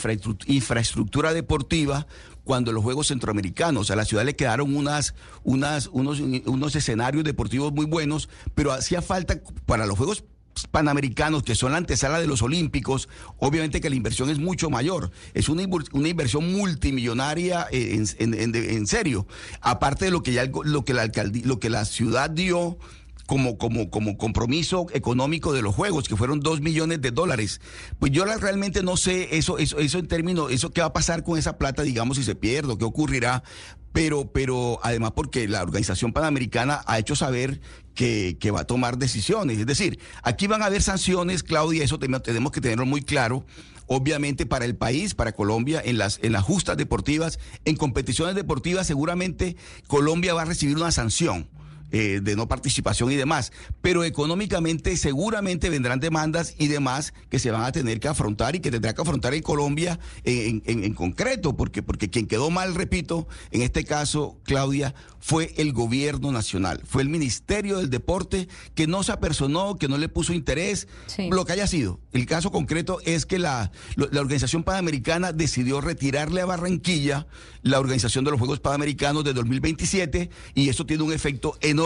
infraestructura 0.47 1.33
deportiva 1.33 2.07
cuando 2.43 2.71
los 2.71 2.83
Juegos 2.83 3.07
Centroamericanos. 3.07 3.91
A 3.91 3.95
la 3.95 4.05
ciudad 4.05 4.25
le 4.25 4.35
quedaron 4.35 4.75
unas, 4.75 5.13
unas, 5.43 5.87
unos, 5.87 6.19
unos 6.19 6.75
escenarios 6.75 7.23
deportivos 7.23 7.71
muy 7.71 7.85
buenos, 7.85 8.29
pero 8.55 8.71
hacía 8.71 9.01
falta 9.01 9.39
para 9.65 9.85
los 9.85 9.97
Juegos 9.97 10.23
Panamericanos, 10.71 11.43
que 11.43 11.55
son 11.55 11.71
la 11.71 11.79
antesala 11.79 12.19
de 12.19 12.27
los 12.27 12.41
Olímpicos, 12.41 13.09
obviamente 13.37 13.81
que 13.81 13.89
la 13.89 13.95
inversión 13.95 14.29
es 14.29 14.39
mucho 14.39 14.69
mayor. 14.69 15.11
Es 15.33 15.49
una, 15.49 15.63
una 15.93 16.07
inversión 16.07 16.51
multimillonaria 16.53 17.67
en, 17.71 18.05
en, 18.19 18.87
serio. 18.87 19.25
Aparte 19.61 20.05
de 20.05 20.11
lo 20.11 20.21
que 20.21 20.33
ya 20.33 20.45
lo 20.45 20.85
que 20.85 20.93
la 20.93 21.11
lo 21.43 21.59
que 21.59 21.69
la 21.69 21.85
ciudad 21.85 22.29
dio 22.29 22.77
como, 23.25 23.57
como, 23.57 23.89
como 23.89 24.17
compromiso 24.17 24.87
económico 24.93 25.53
de 25.53 25.61
los 25.61 25.75
juegos, 25.75 26.07
que 26.07 26.17
fueron 26.17 26.39
dos 26.39 26.61
millones 26.61 27.01
de 27.01 27.11
dólares. 27.11 27.61
Pues 27.99 28.11
yo 28.11 28.25
realmente 28.25 28.83
no 28.83 28.97
sé 28.97 29.37
eso, 29.37 29.57
eso, 29.57 29.79
eso 29.79 29.99
en 29.99 30.07
términos, 30.07 30.51
eso 30.51 30.71
qué 30.71 30.81
va 30.81 30.87
a 30.87 30.93
pasar 30.93 31.23
con 31.23 31.37
esa 31.37 31.57
plata, 31.57 31.83
digamos, 31.83 32.17
si 32.17 32.23
se 32.23 32.35
pierde, 32.35 32.77
qué 32.77 32.85
ocurrirá. 32.85 33.43
Pero, 33.91 34.31
pero 34.31 34.79
además 34.81 35.11
porque 35.15 35.47
la 35.47 35.61
Organización 35.61 36.13
Panamericana 36.13 36.81
ha 36.87 36.97
hecho 36.97 37.15
saber 37.15 37.61
que, 37.93 38.37
que 38.39 38.49
va 38.49 38.61
a 38.61 38.65
tomar 38.65 38.97
decisiones. 38.97 39.59
Es 39.59 39.67
decir, 39.67 39.99
aquí 40.23 40.47
van 40.47 40.63
a 40.63 40.65
haber 40.65 40.81
sanciones, 40.81 41.43
Claudia, 41.43 41.83
eso 41.83 41.99
tenemos 41.99 42.51
que 42.51 42.61
tenerlo 42.61 42.87
muy 42.87 43.01
claro 43.01 43.45
obviamente 43.87 44.45
para 44.45 44.65
el 44.65 44.75
país, 44.75 45.13
para 45.13 45.33
Colombia, 45.33 45.81
en 45.83 45.97
las, 45.97 46.19
en 46.23 46.31
las 46.31 46.43
justas 46.43 46.77
deportivas, 46.77 47.37
en 47.65 47.75
competiciones 47.75 48.33
deportivas, 48.33 48.87
seguramente 48.87 49.55
Colombia 49.87 50.33
va 50.33 50.43
a 50.43 50.45
recibir 50.45 50.77
una 50.77 50.91
sanción. 50.91 51.49
Eh, 51.95 52.21
de 52.23 52.35
no 52.35 52.47
participación 52.47 53.11
y 53.11 53.15
demás. 53.15 53.51
Pero 53.81 54.03
económicamente 54.03 54.97
seguramente 54.97 55.69
vendrán 55.69 55.99
demandas 55.99 56.55
y 56.57 56.67
demás 56.67 57.13
que 57.29 57.37
se 57.37 57.51
van 57.51 57.61
a 57.61 57.71
tener 57.71 57.99
que 57.99 58.07
afrontar 58.07 58.55
y 58.55 58.61
que 58.61 58.71
tendrá 58.71 58.95
que 58.95 59.01
afrontar 59.03 59.35
en 59.35 59.43
Colombia 59.43 59.99
en, 60.23 60.63
en 60.65 60.93
concreto, 60.95 61.55
porque, 61.55 61.83
porque 61.83 62.09
quien 62.09 62.25
quedó 62.25 62.49
mal, 62.49 62.73
repito, 62.73 63.27
en 63.51 63.61
este 63.61 63.83
caso, 63.83 64.39
Claudia, 64.43 64.95
fue 65.23 65.53
el 65.55 65.71
gobierno 65.71 66.33
nacional, 66.33 66.81
fue 66.85 67.01
el 67.01 67.07
Ministerio 67.07 67.77
del 67.77 67.89
Deporte 67.89 68.49
que 68.75 68.87
no 68.87 69.03
se 69.03 69.13
apersonó, 69.13 69.77
que 69.77 69.87
no 69.87 69.97
le 69.97 70.09
puso 70.09 70.33
interés, 70.33 70.89
lo 71.29 71.45
que 71.45 71.53
haya 71.53 71.65
sido. 71.65 72.01
El 72.11 72.25
caso 72.25 72.51
concreto 72.51 72.99
es 73.05 73.25
que 73.25 73.39
la, 73.39 73.71
la 73.95 74.19
Organización 74.19 74.63
Panamericana 74.63 75.31
decidió 75.31 75.79
retirarle 75.79 76.41
a 76.41 76.45
Barranquilla 76.45 77.25
la 77.61 77.79
organización 77.79 78.25
de 78.25 78.31
los 78.31 78.39
Juegos 78.39 78.59
Panamericanos 78.59 79.23
de 79.23 79.31
2027 79.31 80.29
y 80.55 80.67
eso 80.67 80.85
tiene 80.85 81.03
un 81.03 81.13
efecto 81.13 81.57
enorme, 81.61 81.82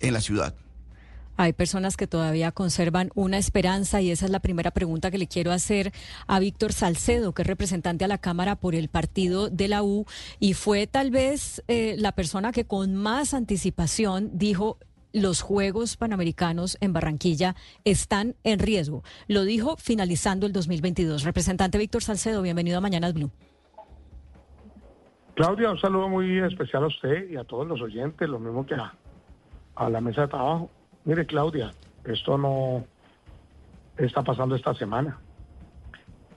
en 0.00 0.12
la 0.12 0.20
ciudad. 0.20 0.54
Hay 1.36 1.54
personas 1.54 1.96
que 1.96 2.06
todavía 2.06 2.52
conservan 2.52 3.10
una 3.14 3.38
esperanza 3.38 4.00
y 4.00 4.10
esa 4.10 4.26
es 4.26 4.30
la 4.30 4.40
primera 4.40 4.70
pregunta 4.70 5.10
que 5.10 5.18
le 5.18 5.26
quiero 5.26 5.50
hacer 5.50 5.92
a 6.26 6.38
Víctor 6.38 6.72
Salcedo, 6.72 7.32
que 7.32 7.42
es 7.42 7.48
representante 7.48 8.04
a 8.04 8.08
la 8.08 8.18
Cámara 8.18 8.56
por 8.56 8.74
el 8.74 8.88
partido 8.88 9.48
de 9.48 9.68
la 9.68 9.82
U 9.82 10.04
y 10.38 10.54
fue 10.54 10.86
tal 10.86 11.10
vez 11.10 11.62
eh, 11.68 11.94
la 11.98 12.12
persona 12.12 12.52
que 12.52 12.66
con 12.66 12.94
más 12.94 13.34
anticipación 13.34 14.30
dijo 14.34 14.78
los 15.12 15.40
Juegos 15.40 15.96
Panamericanos 15.96 16.76
en 16.80 16.92
Barranquilla 16.92 17.54
están 17.84 18.34
en 18.44 18.58
riesgo. 18.58 19.02
Lo 19.26 19.44
dijo 19.44 19.76
finalizando 19.76 20.46
el 20.46 20.52
2022. 20.52 21.22
Representante 21.24 21.78
Víctor 21.78 22.02
Salcedo, 22.02 22.42
bienvenido 22.42 22.78
a 22.78 22.80
Mañanas 22.80 23.14
Blue. 23.14 23.30
Claudia, 25.34 25.70
un 25.70 25.78
saludo 25.78 26.08
muy 26.08 26.38
especial 26.38 26.84
a 26.84 26.88
usted 26.88 27.30
y 27.30 27.36
a 27.36 27.44
todos 27.44 27.66
los 27.66 27.80
oyentes, 27.80 28.28
lo 28.28 28.38
mismo 28.38 28.66
que 28.66 28.74
a 28.74 29.88
la 29.88 30.00
mesa 30.00 30.22
de 30.22 30.28
trabajo. 30.28 30.70
Mire, 31.04 31.26
Claudia, 31.26 31.70
esto 32.04 32.36
no 32.36 32.84
está 33.96 34.22
pasando 34.22 34.54
esta 34.54 34.74
semana. 34.74 35.18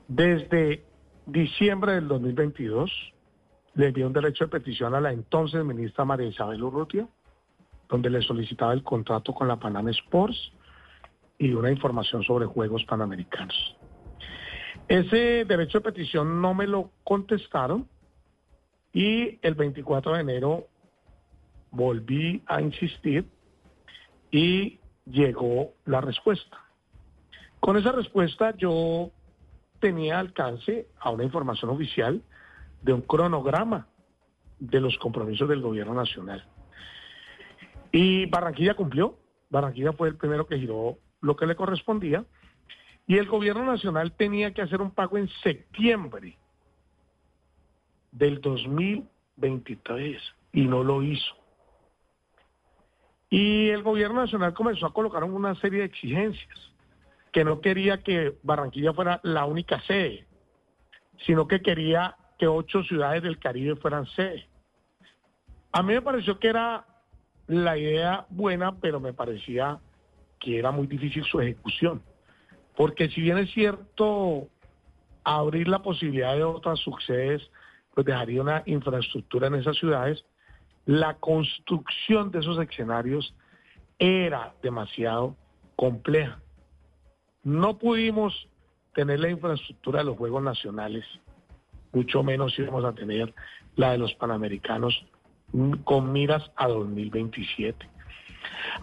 Desde 0.08 0.84
diciembre 1.26 1.94
del 1.94 2.08
2022 2.08 2.92
le 3.74 3.88
envió 3.88 4.08
un 4.08 4.14
derecho 4.14 4.46
de 4.46 4.52
petición 4.52 4.96
a 4.96 5.02
la 5.02 5.12
entonces 5.12 5.66
ministra 5.66 6.06
María 6.06 6.28
Isabel 6.28 6.64
Urrutia 6.64 7.08
donde 7.90 8.10
le 8.10 8.22
solicitaba 8.22 8.74
el 8.74 8.84
contrato 8.84 9.34
con 9.34 9.48
la 9.48 9.58
Panam 9.58 9.90
Sports 9.90 10.52
y 11.38 11.54
una 11.54 11.72
información 11.72 12.24
sobre 12.24 12.46
Juegos 12.46 12.84
Panamericanos. 12.86 13.76
Ese 14.88 15.46
derecho 15.46 15.80
de 15.80 15.92
petición 15.92 16.42
no 16.42 16.54
me 16.54 16.68
lo 16.68 16.92
contestaron 17.04 17.88
y 18.96 19.38
el 19.42 19.56
24 19.56 20.14
de 20.14 20.22
enero 20.22 20.68
volví 21.70 22.42
a 22.48 22.62
insistir 22.62 23.30
y 24.32 24.80
llegó 25.06 25.74
la 25.84 26.00
respuesta. 26.00 26.64
Con 27.60 27.76
esa 27.76 27.92
respuesta 27.92 28.56
yo 28.56 29.12
tenía 29.82 30.18
alcance 30.18 30.88
a 30.98 31.10
una 31.10 31.26
información 31.26 31.72
oficial 31.72 32.24
de 32.84 32.94
un 32.94 33.02
cronograma 33.02 33.90
de 34.60 34.80
los 34.80 34.98
compromisos 34.98 35.50
del 35.50 35.62
gobierno 35.62 35.94
nacional. 35.94 36.48
Y 37.92 38.28
Barranquilla 38.28 38.76
cumplió. 38.76 39.20
Barranquilla 39.50 39.92
fue 39.92 40.08
el 40.08 40.16
primero 40.16 40.48
que 40.48 40.58
giró 40.58 41.00
lo 41.20 41.36
que 41.36 41.48
le 41.48 41.58
correspondía. 41.58 42.24
Y 43.08 43.18
el 43.18 43.28
gobierno 43.28 43.66
nacional 43.66 44.14
tenía 44.14 44.54
que 44.54 44.62
hacer 44.62 44.82
un 44.82 44.92
pago 44.92 45.18
en 45.18 45.28
septiembre 45.44 46.38
del 48.15 48.39
2023 48.41 50.21
y 50.54 50.65
no 50.65 50.84
lo 50.84 51.04
hizo. 51.04 51.36
Y 53.30 53.69
el 53.69 53.84
gobierno 53.84 54.21
nacional 54.21 54.54
comenzó 54.54 54.86
a 54.86 54.93
colocar 54.93 55.23
una 55.23 55.56
serie 55.56 55.80
de 55.80 55.86
exigencias, 55.86 56.71
que 57.34 57.43
no 57.43 57.60
quería 57.60 58.01
que 58.01 58.38
Barranquilla 58.43 58.93
fuera 58.93 59.19
la 59.23 59.45
única 59.45 59.82
sede, 59.82 60.25
sino 61.25 61.47
que 61.47 61.62
quería 61.62 62.15
que 62.39 62.47
ocho 62.47 62.84
ciudades 62.84 63.23
del 63.23 63.39
Caribe 63.39 63.75
fueran 63.75 64.06
sede. 64.08 64.47
A 65.73 65.84
mí 65.84 65.93
me 65.93 66.01
pareció 66.01 66.39
que 66.39 66.47
era 66.47 66.86
la 67.47 67.78
idea 67.78 68.25
buena, 68.30 68.75
pero 68.80 69.01
me 69.01 69.13
parecía 69.13 69.80
que 70.39 70.58
era 70.58 70.71
muy 70.71 70.88
difícil 70.88 71.25
su 71.25 71.41
ejecución. 71.41 72.01
Porque 72.78 73.10
si 73.10 73.21
bien 73.21 73.38
es 73.38 73.51
cierto 73.51 74.47
abrir 75.23 75.67
la 75.67 75.82
posibilidad 75.82 76.36
de 76.36 76.43
otras 76.43 76.80
subsedes, 76.80 77.49
pues 77.96 78.06
dejaría 78.06 78.42
una 78.42 78.62
infraestructura 78.66 79.48
en 79.48 79.56
esas 79.56 79.78
ciudades, 79.78 80.24
la 80.86 81.16
construcción 81.16 82.30
de 82.30 82.40
esos 82.40 82.60
escenarios 82.60 83.34
era 83.98 84.54
demasiado 84.62 85.36
compleja. 85.76 86.40
No 87.44 87.78
pudimos 87.78 88.48
tener 88.94 89.20
la 89.20 89.30
infraestructura 89.30 90.00
de 90.00 90.06
los 90.06 90.18
Juegos 90.18 90.44
Nacionales, 90.44 91.06
mucho 91.94 92.22
menos 92.22 92.58
íbamos 92.60 92.84
a 92.86 92.94
tener 92.94 93.34
la 93.76 93.92
de 93.92 93.98
los 93.98 94.14
Panamericanos 94.16 95.06
con 95.86 96.12
miras 96.12 96.52
a 96.56 96.68
2027. 96.68 97.90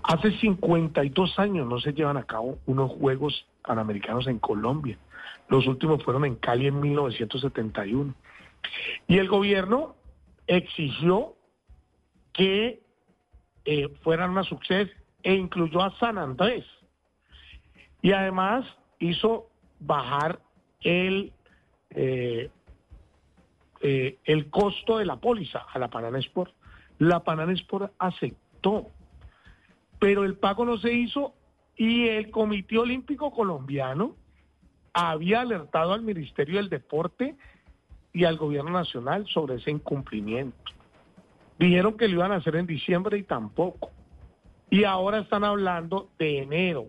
Hace 0.03 0.33
52 0.39 1.39
años 1.39 1.67
no 1.69 1.79
se 1.81 1.93
llevan 1.93 2.17
a 2.17 2.25
cabo 2.25 2.59
unos 2.67 2.91
Juegos 2.93 3.47
Panamericanos 3.67 4.27
en 4.27 4.39
Colombia. 4.39 4.99
Los 5.49 5.67
últimos 5.67 6.03
fueron 6.03 6.25
en 6.25 6.37
Cali 6.37 6.67
en 6.67 6.81
1971. 6.81 8.15
Y 9.07 9.19
el 9.19 9.29
gobierno 9.29 9.97
exigió 10.47 11.37
que 12.33 12.83
eh, 13.65 13.89
fueran 14.03 14.31
una 14.31 14.45
suceso 14.45 14.93
e 15.23 15.35
incluyó 15.35 15.83
a 15.83 15.97
San 15.99 16.19
Andrés. 16.19 16.65
Y 18.01 18.13
además 18.13 18.67
hizo 18.99 19.49
bajar 19.79 20.41
el, 20.81 21.33
eh, 21.91 22.51
eh, 23.81 24.19
el 24.25 24.51
costo 24.51 24.99
de 24.99 25.07
la 25.07 25.17
póliza 25.17 25.61
a 25.73 25.79
la 25.79 25.89
Panana 25.89 26.19
Sport. 26.19 26.53
La 26.99 27.21
Panana 27.21 27.53
Sport 27.53 27.93
aceptó, 27.99 28.91
pero 29.99 30.25
el 30.25 30.37
pago 30.37 30.65
no 30.65 30.79
se 30.79 30.93
hizo 30.93 31.35
y 31.77 32.09
el 32.09 32.31
Comité 32.31 32.79
Olímpico 32.79 33.31
Colombiano 33.33 34.17
había 34.93 35.41
alertado 35.41 35.93
al 35.93 36.03
Ministerio 36.03 36.57
del 36.57 36.69
Deporte 36.69 37.37
y 38.13 38.25
al 38.25 38.37
Gobierno 38.37 38.71
Nacional 38.71 39.27
sobre 39.27 39.57
ese 39.57 39.71
incumplimiento. 39.71 40.57
Dijeron 41.59 41.97
que 41.97 42.09
lo 42.09 42.15
iban 42.15 42.33
a 42.33 42.37
hacer 42.37 42.57
en 42.57 42.67
diciembre 42.67 43.19
y 43.19 43.23
tampoco. 43.23 43.91
Y 44.71 44.85
ahora 44.85 45.19
están 45.19 45.45
hablando 45.45 46.11
de 46.19 46.39
enero. 46.39 46.87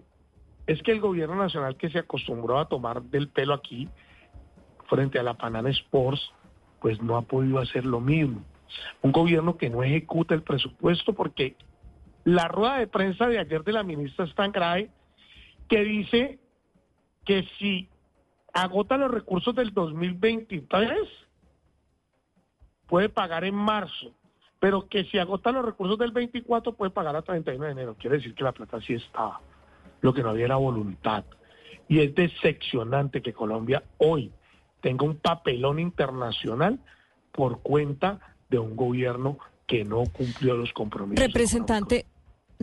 Es 0.66 0.82
que 0.82 0.92
el 0.92 1.02
Gobierno 1.02 1.36
Nacional 1.36 1.76
que 1.76 1.90
se 1.90 2.00
acostumbró 2.00 2.60
a 2.60 2.68
tomar 2.68 3.02
del 3.04 3.28
pelo 3.28 3.54
aquí 3.54 3.90
frente 4.90 5.20
a 5.20 5.24
la 5.24 5.34
Panana 5.34 5.70
Sports, 5.70 6.32
pues 6.80 7.02
no 7.02 7.18
ha 7.18 7.22
podido 7.22 7.60
hacer 7.60 7.86
lo 7.86 8.00
mismo. 8.00 8.44
Un 9.02 9.12
gobierno 9.12 9.58
que 9.58 9.70
no 9.70 9.84
ejecuta 9.84 10.34
el 10.34 10.44
presupuesto 10.44 11.14
porque 11.14 11.56
la 12.24 12.48
rueda 12.48 12.80
de 12.80 12.88
prensa 12.88 13.28
de 13.28 13.40
ayer 13.40 13.64
de 13.64 13.74
la 13.74 13.84
ministra 13.84 14.26
es 14.26 14.34
tan 14.36 14.52
grave 14.52 14.90
que 15.68 15.84
dice 15.84 16.40
que 17.26 17.48
si 17.58 17.90
agota 18.54 18.98
los 18.98 19.12
recursos 19.12 19.56
del 19.56 19.74
2023, 19.74 20.98
puede 22.88 23.10
pagar 23.10 23.44
en 23.44 23.56
marzo, 23.56 24.14
pero 24.60 24.88
que 24.88 25.04
si 25.06 25.18
agota 25.18 25.52
los 25.52 25.66
recursos 25.66 25.98
del 25.98 26.12
24 26.12 26.74
puede 26.74 26.92
pagar 26.92 27.16
a 27.16 27.24
31 27.24 27.66
de 27.66 27.72
enero. 27.72 27.96
Quiere 28.00 28.18
decir 28.18 28.36
que 28.36 28.44
la 28.44 28.52
plata 28.52 28.80
sí 28.82 28.94
estaba, 28.94 29.42
lo 30.02 30.14
que 30.14 30.22
no 30.22 30.30
había 30.30 30.46
era 30.46 30.56
voluntad. 30.56 31.26
Y 31.88 32.00
es 32.00 32.16
decepcionante 32.16 33.22
que 33.22 33.34
Colombia 33.34 33.84
hoy 33.98 34.32
tenga 34.82 35.06
un 35.06 35.18
papelón 35.18 35.80
internacional 35.80 36.80
por 37.32 37.62
cuenta 37.62 38.36
de 38.50 38.60
un 38.60 38.76
gobierno 38.76 39.38
que 39.66 39.84
no 39.84 40.04
cumplió 40.06 40.56
los 40.56 40.72
compromisos. 40.74 41.26
Representante, 41.26 42.06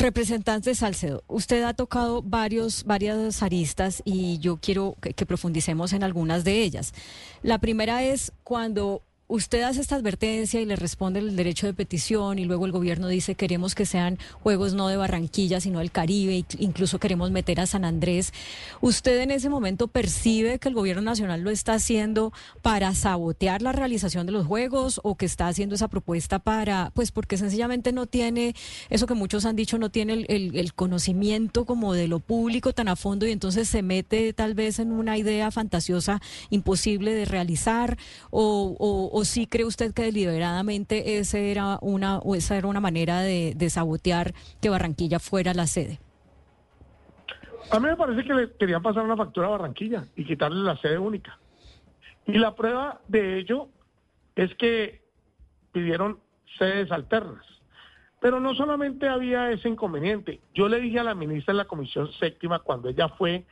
Representante 0.01 0.75
Salcedo, 0.75 1.25
usted 1.29 1.63
ha 1.63 1.75
tocado 1.75 2.23
varios, 2.23 2.85
varias 2.85 3.43
aristas 3.43 4.01
y 4.07 4.39
yo 4.39 4.57
quiero 4.57 4.97
que, 5.03 5.27
profundicemos 5.27 5.93
en 5.93 6.03
algunas 6.03 6.43
de 6.43 6.63
ellas. 6.63 6.95
La 7.43 7.59
primera 7.59 8.03
es 8.03 8.33
cuando 8.43 9.03
usted 9.31 9.63
hace 9.63 9.81
esta 9.81 9.95
advertencia 9.95 10.61
y 10.61 10.67
le 10.67 10.75
responde 10.75 11.21
el 11.21 11.37
derecho 11.37 11.67
de 11.67 11.73
petición 11.73 12.41
y 12.41 12.45
luego 12.45 12.67
el 12.67 12.73
gobierno 12.73 13.07
dice 13.07 13.37
queremos 13.37 13.77
que 13.77 13.87
sean 13.87 14.19
juegos 14.43 14.75
no 14.75 14.89
de 14.89 14.97
Barranquilla, 14.97 15.61
sino 15.61 15.79
del 15.79 15.93
Caribe, 15.93 16.45
incluso 16.59 16.99
queremos 16.99 17.31
meter 17.31 17.61
a 17.61 17.67
San 17.67 17.85
Andrés. 17.85 18.33
¿Usted 18.81 19.21
en 19.21 19.31
ese 19.31 19.49
momento 19.49 19.87
percibe 19.87 20.59
que 20.59 20.69
el 20.69 20.75
gobierno 20.75 21.03
nacional 21.03 21.43
lo 21.43 21.51
está 21.51 21.75
haciendo 21.75 22.33
para 22.61 22.93
sabotear 22.95 23.63
la 23.63 23.71
realización 23.71 24.27
de 24.27 24.33
los 24.33 24.47
juegos 24.47 25.01
o 25.05 25.15
que 25.15 25.27
está 25.27 25.47
haciendo 25.47 25.77
esa 25.77 25.89
propuesta 25.89 26.41
para, 26.41 26.91
pues 26.95 27.13
porque 27.13 27.37
sencillamente 27.37 27.93
no 27.93 28.07
tiene, 28.07 28.55
eso 28.89 29.07
que 29.07 29.15
muchos 29.15 29.45
han 29.45 29.55
dicho, 29.55 29.79
no 29.79 29.91
tiene 29.91 30.25
el, 30.29 30.75
conocimiento 30.75 31.67
como 31.67 31.93
de 31.93 32.09
lo 32.09 32.21
público 32.21 32.73
tan 32.73 32.89
a 32.89 32.97
fondo 32.97 33.27
y 33.27 33.33
entonces 33.33 33.69
se 33.69 33.83
mete 33.83 34.33
tal 34.33 34.55
vez 34.55 34.79
en 34.79 34.93
una 34.93 35.19
idea 35.19 35.51
fantasiosa 35.51 36.21
imposible 36.49 37.13
de 37.13 37.25
realizar 37.25 37.99
o 38.31 39.20
¿O 39.20 39.20
sí 39.25 39.47
cree 39.47 39.65
usted 39.65 39.93
que 39.93 40.03
deliberadamente 40.03 41.19
ese 41.19 41.51
era 41.51 41.79
una, 41.81 42.19
o 42.19 42.35
esa 42.35 42.57
era 42.57 42.67
una 42.67 42.81
manera 42.81 43.21
de, 43.21 43.71
sabotear 43.71 44.35
que 44.61 44.69
Barranquilla 44.69 45.19
fuera 45.19 45.55
la 45.55 45.67
sede? 45.67 45.99
A 47.71 47.79
mí 47.79 47.87
me 47.87 47.97
parece 47.97 48.25
que 48.25 48.35
le 48.35 48.53
querían 48.53 48.83
pasar 48.83 49.05
una 49.05 49.17
factura 49.17 49.47
a 49.47 49.51
Barranquilla 49.51 50.07
y 50.17 50.25
quitarle 50.25 50.63
la 50.63 50.77
sede 50.79 50.99
única. 50.99 51.39
Y 52.27 52.39
la 52.39 52.55
prueba 52.55 53.01
de 53.09 53.39
ello 53.39 53.69
es 54.35 54.55
que 54.57 55.03
pidieron 55.73 56.19
sedes 56.59 56.91
alternas. 56.91 57.45
Pero 58.21 58.41
no 58.41 58.55
solamente 58.55 59.09
había 59.09 59.51
ese 59.51 59.69
inconveniente. 59.69 60.41
Yo 60.53 60.69
le 60.69 60.81
dije 60.81 60.99
a 60.99 61.05
la 61.05 61.15
ministra 61.15 61.55
de 61.55 61.59
la 61.59 61.65
Comisión 61.65 62.11
Séptima 62.13 62.59
cuando 62.59 62.89
ella 62.89 63.09
fue 63.09 63.45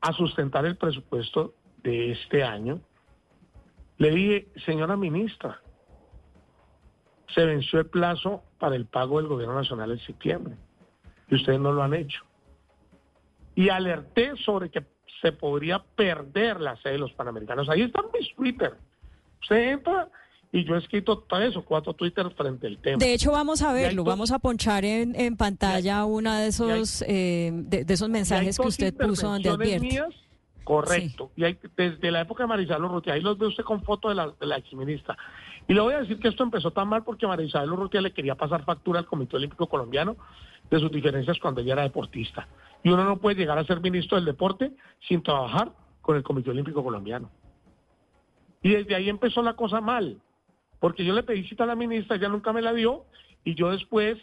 a 0.00 0.12
sustentar 0.12 0.64
el 0.64 0.76
presupuesto 0.76 1.54
de 1.82 2.12
este 2.12 2.42
año, 2.42 2.80
le 3.98 4.10
dije, 4.10 4.48
señora 4.64 4.96
ministra, 4.96 5.60
se 7.34 7.44
venció 7.44 7.80
el 7.80 7.86
plazo 7.86 8.42
para 8.58 8.76
el 8.76 8.86
pago 8.86 9.18
del 9.18 9.28
gobierno 9.28 9.54
nacional 9.54 9.90
en 9.90 9.98
septiembre 10.00 10.56
y 11.28 11.36
ustedes 11.36 11.60
no 11.60 11.72
lo 11.72 11.82
han 11.82 11.94
hecho. 11.94 12.22
Y 13.54 13.68
alerté 13.68 14.36
sobre 14.44 14.70
que 14.70 14.84
se 15.20 15.32
podría 15.32 15.78
perder 15.78 16.60
la 16.60 16.76
sede 16.76 16.94
de 16.94 16.98
los 16.98 17.12
Panamericanos. 17.12 17.68
Ahí 17.68 17.82
está 17.82 18.02
mi 18.02 18.28
Twitter. 18.34 18.74
Usted 19.40 19.72
entra 19.72 20.08
y 20.52 20.64
yo 20.64 20.74
he 20.74 20.78
escrito 20.78 21.24
tres 21.28 21.56
o 21.56 21.64
cuatro 21.64 21.94
Twitter 21.94 22.28
frente 22.36 22.66
al 22.66 22.78
tema. 22.78 22.98
De 22.98 23.14
hecho, 23.14 23.32
vamos 23.32 23.62
a 23.62 23.72
verlo, 23.72 24.04
vamos 24.04 24.30
a 24.30 24.38
ponchar 24.38 24.84
en, 24.84 25.36
pantalla 25.36 26.04
uno 26.04 26.34
de 26.34 26.48
esos, 26.48 27.02
eh, 27.08 27.50
de, 27.52 27.86
esos 27.88 28.08
mensajes 28.10 28.58
que 28.58 28.66
usted 28.66 28.94
puso 28.94 29.28
donde 29.28 29.48
advierte. 29.48 30.02
Correcto. 30.64 31.30
Y 31.36 31.44
hay, 31.44 31.58
desde 31.76 32.10
la 32.10 32.20
época 32.20 32.44
de 32.44 32.48
Marisabel 32.48 32.84
Urrutia, 32.84 33.14
ahí 33.14 33.20
los 33.20 33.38
ve 33.38 33.46
usted 33.46 33.64
con 33.64 33.82
fotos 33.82 34.10
de 34.10 34.14
la, 34.14 34.32
de 34.38 34.46
la 34.46 34.56
exministra. 34.56 35.16
Y 35.68 35.74
le 35.74 35.80
voy 35.80 35.94
a 35.94 36.00
decir 36.00 36.18
que 36.18 36.28
esto 36.28 36.42
empezó 36.42 36.70
tan 36.70 36.88
mal 36.88 37.04
porque 37.04 37.26
Marisabel 37.26 37.72
Urrutia 37.72 38.00
le 38.00 38.12
quería 38.12 38.34
pasar 38.34 38.64
factura 38.64 39.00
al 39.00 39.06
Comité 39.06 39.36
Olímpico 39.36 39.68
Colombiano 39.68 40.16
de 40.70 40.78
sus 40.80 40.90
diferencias 40.90 41.38
cuando 41.38 41.60
ella 41.60 41.74
era 41.74 41.82
deportista. 41.82 42.48
Y 42.82 42.90
uno 42.90 43.04
no 43.04 43.18
puede 43.18 43.36
llegar 43.36 43.58
a 43.58 43.64
ser 43.64 43.80
ministro 43.80 44.16
del 44.16 44.24
deporte 44.24 44.72
sin 45.06 45.22
trabajar 45.22 45.72
con 46.00 46.16
el 46.16 46.22
Comité 46.22 46.50
Olímpico 46.50 46.82
Colombiano. 46.82 47.30
Y 48.62 48.70
desde 48.70 48.94
ahí 48.94 49.08
empezó 49.08 49.42
la 49.42 49.54
cosa 49.54 49.80
mal, 49.80 50.20
porque 50.80 51.04
yo 51.04 51.14
le 51.14 51.22
pedí 51.22 51.44
cita 51.48 51.64
a 51.64 51.66
la 51.66 51.74
ministra, 51.74 52.16
ella 52.16 52.28
nunca 52.28 52.52
me 52.52 52.62
la 52.62 52.72
dio, 52.72 53.04
y 53.44 53.54
yo 53.54 53.70
después 53.70 54.18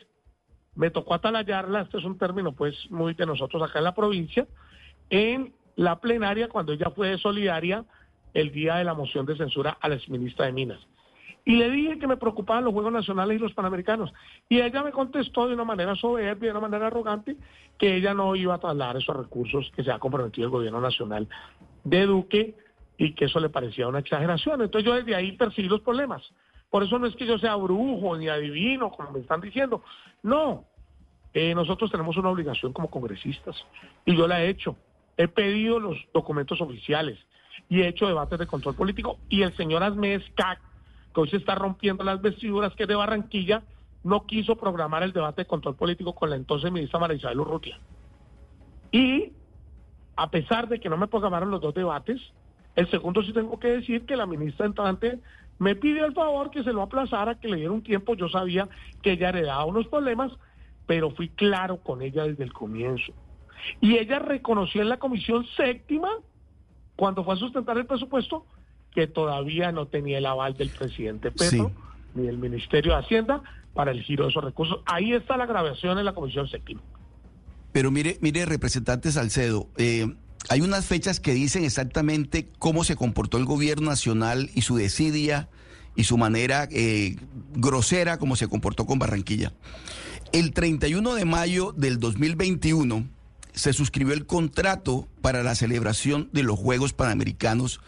me 0.76 0.92
tocó 0.92 1.14
atalayarla, 1.14 1.82
este 1.82 1.98
es 1.98 2.06
un 2.06 2.18
término 2.18 2.54
pues 2.54 2.76
muy 2.90 3.14
de 3.14 3.26
nosotros 3.26 3.62
acá 3.62 3.80
en 3.80 3.86
la 3.86 3.96
provincia, 3.96 4.48
en 5.10 5.54
la 5.80 5.98
plenaria 5.98 6.50
cuando 6.50 6.74
ella 6.74 6.90
fue 6.90 7.18
solidaria 7.20 7.86
el 8.34 8.52
día 8.52 8.76
de 8.76 8.84
la 8.84 8.94
moción 8.94 9.26
de 9.26 9.38
censura 9.38 9.78
a 9.80 9.88
la 9.88 9.96
exministra 9.96 10.46
de 10.46 10.52
Minas. 10.52 10.80
Y 11.46 11.56
le 11.56 11.72
dije 11.72 11.98
que 11.98 12.06
me 12.06 12.18
preocupaban 12.18 12.66
los 12.66 12.74
Juegos 12.74 12.92
Nacionales 12.92 13.38
y 13.38 13.42
los 13.42 13.54
Panamericanos. 13.54 14.14
Y 14.50 14.60
ella 14.60 14.84
me 14.84 14.92
contestó 14.92 15.48
de 15.48 15.54
una 15.54 15.64
manera 15.64 15.96
soberbia, 15.96 16.48
de 16.48 16.52
una 16.52 16.68
manera 16.68 16.88
arrogante, 16.88 17.38
que 17.78 17.96
ella 17.96 18.14
no 18.14 18.36
iba 18.36 18.56
a 18.56 18.60
trasladar 18.60 18.98
esos 18.98 19.16
recursos 19.16 19.72
que 19.74 19.82
se 19.82 19.90
ha 19.90 20.00
comprometido 20.00 20.48
el 20.48 20.52
gobierno 20.52 20.82
nacional 20.82 21.30
de 21.86 22.06
Duque 22.06 22.56
y 22.98 23.14
que 23.14 23.26
eso 23.26 23.40
le 23.40 23.48
parecía 23.48 23.88
una 23.88 24.00
exageración. 24.00 24.62
Entonces 24.62 24.86
yo 24.86 24.96
desde 24.96 25.16
ahí 25.16 25.32
percibí 25.38 25.70
los 25.70 25.80
problemas. 25.80 26.22
Por 26.70 26.84
eso 26.84 27.00
no 27.00 27.08
es 27.08 27.16
que 27.16 27.26
yo 27.26 27.40
sea 27.40 27.56
brujo 27.56 28.18
ni 28.18 28.28
adivino, 28.28 28.92
como 28.92 29.12
me 29.12 29.20
están 29.22 29.40
diciendo. 29.40 29.82
No, 30.24 30.66
eh, 31.34 31.56
nosotros 31.56 31.90
tenemos 31.90 32.18
una 32.18 32.32
obligación 32.32 32.74
como 32.74 32.90
congresistas 32.90 33.56
y 34.06 34.18
yo 34.18 34.28
la 34.28 34.44
he 34.44 34.50
hecho. 34.50 34.76
He 35.20 35.28
pedido 35.28 35.82
los 35.82 35.98
documentos 36.14 36.62
oficiales 36.62 37.20
y 37.68 37.82
he 37.82 37.90
hecho 37.90 38.08
debates 38.08 38.40
de 38.40 38.48
control 38.48 38.76
político 38.76 39.20
y 39.28 39.42
el 39.42 39.54
señor 39.58 39.84
Asmez 39.84 40.24
CAC 40.34 40.62
que 41.14 41.20
hoy 41.20 41.30
se 41.30 41.36
está 41.36 41.56
rompiendo 41.56 42.06
las 42.06 42.22
vestiduras, 42.22 42.74
que 42.74 42.86
de 42.86 42.96
Barranquilla, 42.96 43.64
no 44.06 44.26
quiso 44.26 44.56
programar 44.56 45.04
el 45.04 45.12
debate 45.12 45.42
de 45.42 45.48
control 45.48 45.76
político 45.76 46.16
con 46.16 46.30
la 46.30 46.38
entonces 46.38 46.72
ministra 46.72 47.02
María 47.02 47.18
Isabel 47.18 47.42
Urrutia. 47.42 47.78
Y 48.94 49.34
a 50.16 50.30
pesar 50.32 50.70
de 50.70 50.80
que 50.80 50.88
no 50.88 50.96
me 50.96 51.08
programaron 51.08 51.52
los 51.52 51.60
dos 51.60 51.74
debates, 51.74 52.22
el 52.78 52.90
segundo 52.90 53.22
sí 53.22 53.34
tengo 53.34 53.60
que 53.60 53.68
decir 53.68 54.06
que 54.06 54.16
la 54.16 54.26
ministra 54.26 54.68
entrante 54.68 55.20
me 55.58 55.76
pidió 55.76 56.06
el 56.06 56.14
favor 56.14 56.50
que 56.50 56.64
se 56.64 56.72
lo 56.72 56.82
aplazara, 56.82 57.36
que 57.42 57.50
le 57.50 57.58
diera 57.58 57.74
un 57.74 57.84
tiempo. 57.84 58.16
Yo 58.16 58.30
sabía 58.30 58.70
que 59.02 59.12
ella 59.12 59.30
heredaba 59.30 59.66
unos 59.66 59.86
problemas, 59.88 60.32
pero 60.88 61.12
fui 61.12 61.28
claro 61.28 61.84
con 61.84 62.02
ella 62.02 62.24
desde 62.24 62.46
el 62.46 62.54
comienzo. 62.54 63.14
Y 63.82 63.98
ella 63.98 64.20
reconoció 64.20 64.82
en 64.82 64.90
la 64.90 64.98
comisión 64.98 65.46
séptima, 65.56 66.10
cuando 66.96 67.24
fue 67.24 67.36
a 67.36 67.38
sustentar 67.38 67.78
el 67.78 67.86
presupuesto, 67.86 68.46
que 68.92 69.08
todavía 69.08 69.72
no 69.72 69.88
tenía 69.88 70.18
el 70.18 70.26
aval 70.26 70.56
del 70.56 70.70
presidente 70.70 71.32
Petro 71.32 71.72
ni 72.16 72.26
del 72.26 72.38
Ministerio 72.38 72.94
de 72.94 73.00
Hacienda 73.00 73.42
para 73.74 73.92
el 73.92 74.02
giro 74.02 74.26
de 74.26 74.32
esos 74.32 74.44
recursos. 74.44 74.80
Ahí 74.86 75.14
está 75.14 75.38
la 75.38 75.46
grabación 75.46 75.98
en 76.00 76.06
la 76.06 76.14
Comisión 76.14 76.48
Séptima. 76.48 76.82
Pero 77.72 77.92
mire, 77.92 78.18
mire, 78.22 78.46
representante 78.46 79.12
Salcedo, 79.12 79.68
eh, 79.78 80.08
hay 80.50 80.62
unas 80.62 80.86
fechas 80.88 81.20
que 81.20 81.34
dicen 81.34 81.64
exactamente 81.64 82.48
cómo 82.58 82.84
se 82.84 82.96
comportó 82.96 83.38
el 83.38 83.46
gobierno 83.46 83.90
nacional 83.90 84.50
y 84.56 84.62
su 84.62 84.76
desidia 84.76 85.50
y 85.96 86.06
su 86.06 86.18
manera 86.18 86.68
eh, 86.72 87.18
grosera 87.54 88.18
como 88.18 88.36
se 88.36 88.48
comportó 88.48 88.86
con 88.86 89.00
Barranquilla. 89.00 89.54
El 90.32 90.54
31 90.54 91.14
de 91.14 91.26
mayo 91.26 91.74
del 91.74 92.00
2021 92.00 93.08
se 93.60 93.74
suscribió 93.74 94.14
el 94.14 94.26
contrato 94.26 95.10
para 95.22 95.44
la 95.44 95.54
celebración 95.54 96.30
de 96.32 96.44
los 96.44 96.58
Juegos 96.58 96.94
Panamericanos 96.94 97.82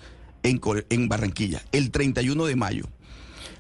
en, 0.44 1.08
Barranquilla, 1.08 1.64
el 1.72 1.92
31 1.92 2.46
de 2.46 2.56
mayo. 2.58 2.84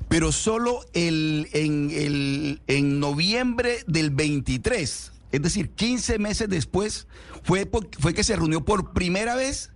Pero 0.09 0.33
solo 0.33 0.81
el, 0.93 1.47
en, 1.53 1.89
el, 1.89 2.61
en 2.67 2.99
noviembre 2.99 3.85
del 3.87 4.09
23, 4.09 5.11
es 5.31 5.41
decir, 5.41 5.69
15 5.69 6.19
meses 6.19 6.49
después, 6.49 7.07
fue, 7.43 7.69
fue 7.97 8.13
que 8.13 8.25
se 8.25 8.35
reunió 8.35 8.65
por 8.65 8.91
primera 8.91 9.35
vez 9.35 9.71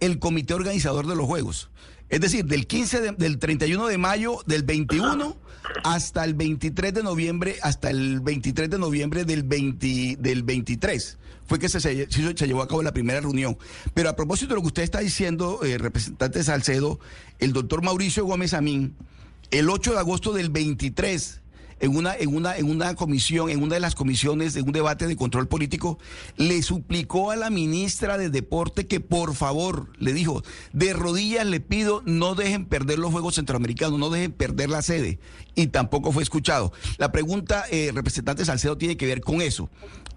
el 0.00 0.18
comité 0.18 0.54
organizador 0.54 1.06
de 1.06 1.16
los 1.16 1.26
Juegos. 1.26 1.68
Es 2.08 2.20
decir, 2.20 2.46
del 2.46 2.66
15 2.66 3.12
del 3.12 3.38
31 3.38 3.88
de 3.88 3.98
mayo 3.98 4.38
del 4.46 4.62
21 4.62 5.36
hasta 5.82 6.24
el 6.24 6.34
23 6.34 6.94
de 6.94 7.02
noviembre, 7.02 7.56
hasta 7.62 7.90
el 7.90 8.20
23 8.20 8.70
de 8.70 8.78
noviembre 8.78 9.24
del, 9.24 9.42
20, 9.42 10.16
del 10.18 10.42
23 10.42 11.18
fue 11.46 11.58
que 11.58 11.68
se, 11.68 12.06
llevó 12.46 12.62
a 12.62 12.68
cabo 12.68 12.82
la 12.82 12.92
primera 12.92 13.20
reunión. 13.20 13.58
Pero 13.92 14.08
a 14.08 14.16
propósito 14.16 14.50
de 14.50 14.54
lo 14.56 14.62
que 14.62 14.68
usted 14.68 14.82
está 14.82 15.00
diciendo, 15.00 15.60
eh, 15.62 15.78
representante 15.78 16.42
Salcedo, 16.42 16.98
el 17.38 17.52
doctor 17.52 17.82
Mauricio 17.82 18.24
Gómez 18.24 18.54
Amín, 18.54 18.94
el 19.50 19.68
8 19.68 19.92
de 19.92 19.98
agosto 19.98 20.32
del 20.32 20.50
23, 20.50 21.42
en 21.84 21.96
una, 21.96 22.16
en 22.16 22.34
una, 22.34 22.56
en 22.56 22.70
una 22.70 22.94
comisión, 22.94 23.50
en 23.50 23.62
una 23.62 23.74
de 23.74 23.80
las 23.80 23.94
comisiones 23.94 24.54
de 24.54 24.62
un 24.62 24.72
debate 24.72 25.06
de 25.06 25.16
control 25.16 25.48
político, 25.48 25.98
le 26.36 26.62
suplicó 26.62 27.30
a 27.30 27.36
la 27.36 27.50
ministra 27.50 28.16
de 28.16 28.30
Deporte 28.30 28.86
que 28.86 29.00
por 29.00 29.34
favor, 29.34 29.90
le 29.98 30.14
dijo, 30.14 30.42
de 30.72 30.94
rodillas 30.94 31.46
le 31.46 31.60
pido, 31.60 32.02
no 32.06 32.34
dejen 32.34 32.64
perder 32.64 32.98
los 32.98 33.12
Juegos 33.12 33.34
Centroamericanos, 33.34 33.98
no 33.98 34.08
dejen 34.08 34.32
perder 34.32 34.70
la 34.70 34.80
sede. 34.80 35.18
Y 35.54 35.66
tampoco 35.66 36.10
fue 36.10 36.22
escuchado. 36.22 36.72
La 36.96 37.12
pregunta, 37.12 37.64
eh, 37.70 37.92
representante 37.94 38.46
Salcedo, 38.46 38.78
tiene 38.78 38.96
que 38.96 39.06
ver 39.06 39.20
con 39.20 39.42
eso. 39.42 39.68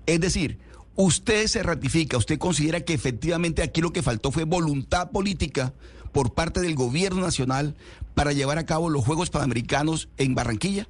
Es 0.05 0.21
decir, 0.21 0.59
usted 0.95 1.47
se 1.47 1.63
ratifica, 1.63 2.17
usted 2.17 2.39
considera 2.39 2.79
que 2.79 2.93
efectivamente 2.93 3.61
aquí 3.61 3.81
lo 3.81 3.91
que 3.91 4.01
faltó 4.01 4.31
fue 4.31 4.45
voluntad 4.45 5.11
política 5.11 5.73
por 6.13 6.33
parte 6.33 6.61
del 6.61 6.75
gobierno 6.75 7.21
nacional 7.21 7.75
para 8.15 8.31
llevar 8.31 8.57
a 8.57 8.65
cabo 8.65 8.89
los 8.89 9.05
Juegos 9.05 9.29
Panamericanos 9.29 10.07
en 10.17 10.33
Barranquilla? 10.33 10.87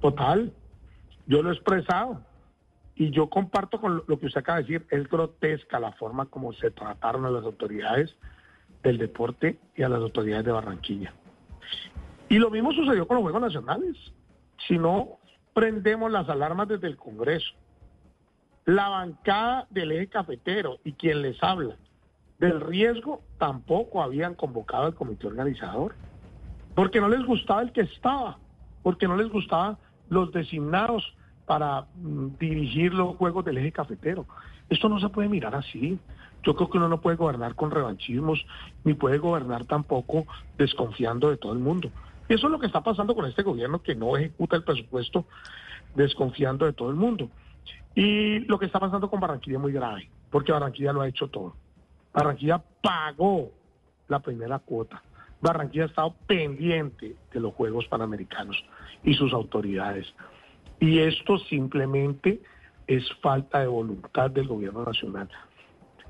Total, 0.00 0.52
yo 1.26 1.42
lo 1.42 1.50
he 1.50 1.54
expresado 1.54 2.20
y 2.94 3.10
yo 3.10 3.28
comparto 3.28 3.80
con 3.80 4.02
lo 4.06 4.18
que 4.18 4.26
usted 4.26 4.40
acaba 4.40 4.58
de 4.58 4.64
decir, 4.64 4.86
es 4.90 5.08
grotesca 5.08 5.78
la 5.80 5.92
forma 5.92 6.26
como 6.26 6.52
se 6.52 6.70
trataron 6.70 7.24
a 7.24 7.30
las 7.30 7.44
autoridades 7.44 8.14
del 8.82 8.98
deporte 8.98 9.58
y 9.74 9.82
a 9.82 9.88
las 9.88 10.00
autoridades 10.00 10.44
de 10.44 10.52
Barranquilla. 10.52 11.12
Y 12.28 12.38
lo 12.38 12.50
mismo 12.50 12.72
sucedió 12.72 13.06
con 13.06 13.16
los 13.16 13.22
Juegos 13.22 13.42
Nacionales. 13.42 13.96
Si 14.66 14.78
no 14.78 15.18
prendemos 15.52 16.10
las 16.10 16.28
alarmas 16.28 16.68
desde 16.68 16.86
el 16.86 16.96
Congreso, 16.96 17.52
la 18.66 18.88
bancada 18.88 19.66
del 19.70 19.92
eje 19.92 20.08
cafetero 20.08 20.78
y 20.84 20.92
quien 20.92 21.22
les 21.22 21.42
habla 21.42 21.76
del 22.38 22.60
riesgo 22.60 23.22
tampoco 23.38 24.02
habían 24.02 24.34
convocado 24.34 24.84
al 24.84 24.94
comité 24.94 25.26
organizador, 25.26 25.94
porque 26.74 27.00
no 27.00 27.08
les 27.08 27.24
gustaba 27.24 27.62
el 27.62 27.72
que 27.72 27.82
estaba, 27.82 28.38
porque 28.82 29.06
no 29.06 29.16
les 29.16 29.28
gustaba 29.28 29.78
los 30.10 30.30
designados 30.32 31.14
para 31.46 31.86
mm, 31.96 32.38
dirigir 32.38 32.92
los 32.92 33.16
juegos 33.16 33.44
del 33.44 33.58
eje 33.58 33.72
cafetero. 33.72 34.26
Esto 34.68 34.88
no 34.88 35.00
se 35.00 35.08
puede 35.08 35.28
mirar 35.28 35.54
así. 35.54 35.98
Yo 36.42 36.54
creo 36.54 36.70
que 36.70 36.78
uno 36.78 36.88
no 36.88 37.00
puede 37.00 37.16
gobernar 37.16 37.54
con 37.54 37.70
revanchismos, 37.70 38.44
ni 38.84 38.94
puede 38.94 39.18
gobernar 39.18 39.64
tampoco 39.64 40.26
desconfiando 40.58 41.30
de 41.30 41.36
todo 41.36 41.52
el 41.52 41.58
mundo. 41.58 41.90
Eso 42.28 42.46
es 42.46 42.52
lo 42.52 42.60
que 42.60 42.66
está 42.66 42.82
pasando 42.82 43.14
con 43.14 43.26
este 43.26 43.42
gobierno 43.42 43.82
que 43.82 43.94
no 43.94 44.16
ejecuta 44.16 44.56
el 44.56 44.62
presupuesto 44.62 45.24
desconfiando 45.94 46.66
de 46.66 46.72
todo 46.72 46.90
el 46.90 46.96
mundo. 46.96 47.28
Y 47.94 48.40
lo 48.40 48.58
que 48.58 48.66
está 48.66 48.78
pasando 48.78 49.10
con 49.10 49.20
Barranquilla 49.20 49.56
es 49.56 49.62
muy 49.62 49.72
grave, 49.72 50.08
porque 50.30 50.52
Barranquilla 50.52 50.92
lo 50.92 51.00
ha 51.00 51.08
hecho 51.08 51.28
todo. 51.28 51.56
Barranquilla 52.12 52.62
pagó 52.82 53.50
la 54.08 54.20
primera 54.20 54.60
cuota. 54.60 55.02
Barranquilla 55.40 55.84
ha 55.84 55.88
estado 55.88 56.14
pendiente 56.26 57.16
de 57.32 57.40
los 57.40 57.54
Juegos 57.54 57.86
Panamericanos 57.88 58.56
y 59.04 59.14
sus 59.14 59.32
autoridades. 59.32 60.06
Y 60.78 60.98
esto 60.98 61.38
simplemente 61.38 62.40
es 62.86 63.04
falta 63.20 63.60
de 63.60 63.66
voluntad 63.66 64.30
del 64.30 64.48
gobierno 64.48 64.84
nacional. 64.84 65.28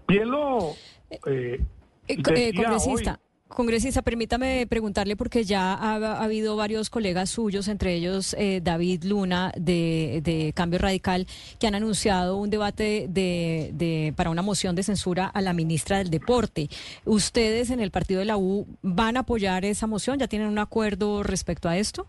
Bien 0.09 0.31
lo... 0.31 0.71
Eh, 1.11 1.21
eh, 1.27 1.65
eh 2.09 2.53
congresista. 2.55 3.21
Congresista, 3.51 4.03
permítame 4.03 4.65
preguntarle 4.69 5.17
porque 5.17 5.43
ya 5.43 5.75
ha, 5.75 6.23
habido 6.23 6.55
varios 6.55 6.89
colegas 6.89 7.31
suyos, 7.31 7.67
entre 7.67 7.95
ellos 7.95 8.37
eh, 8.39 8.61
David 8.63 9.03
Luna 9.03 9.53
de, 9.57 10.53
Cambio 10.55 10.79
Radical, 10.79 11.27
que 11.59 11.67
han 11.67 11.75
anunciado 11.75 12.37
un 12.37 12.49
debate 12.49 13.07
de, 13.09 14.15
para 14.17 14.31
una 14.31 14.43
moción 14.43 14.77
de 14.77 14.85
censura 14.85 15.27
a 15.27 15.41
la 15.41 15.53
ministra 15.53 15.99
del 15.99 16.11
Deporte. 16.11 16.69
¿Ustedes 17.05 17.71
en 17.71 17.81
el 17.81 17.91
partido 17.91 18.21
de 18.21 18.27
la 18.27 18.37
U 18.37 18.69
van 18.83 19.17
a 19.17 19.21
apoyar 19.21 19.65
esa 19.65 19.89
moción? 19.89 20.21
¿Ya 20.21 20.29
tienen 20.29 20.47
un 20.47 20.61
acuerdo 20.61 21.25
respecto 21.25 21.69
a 21.69 21.77
esto? 21.77 22.07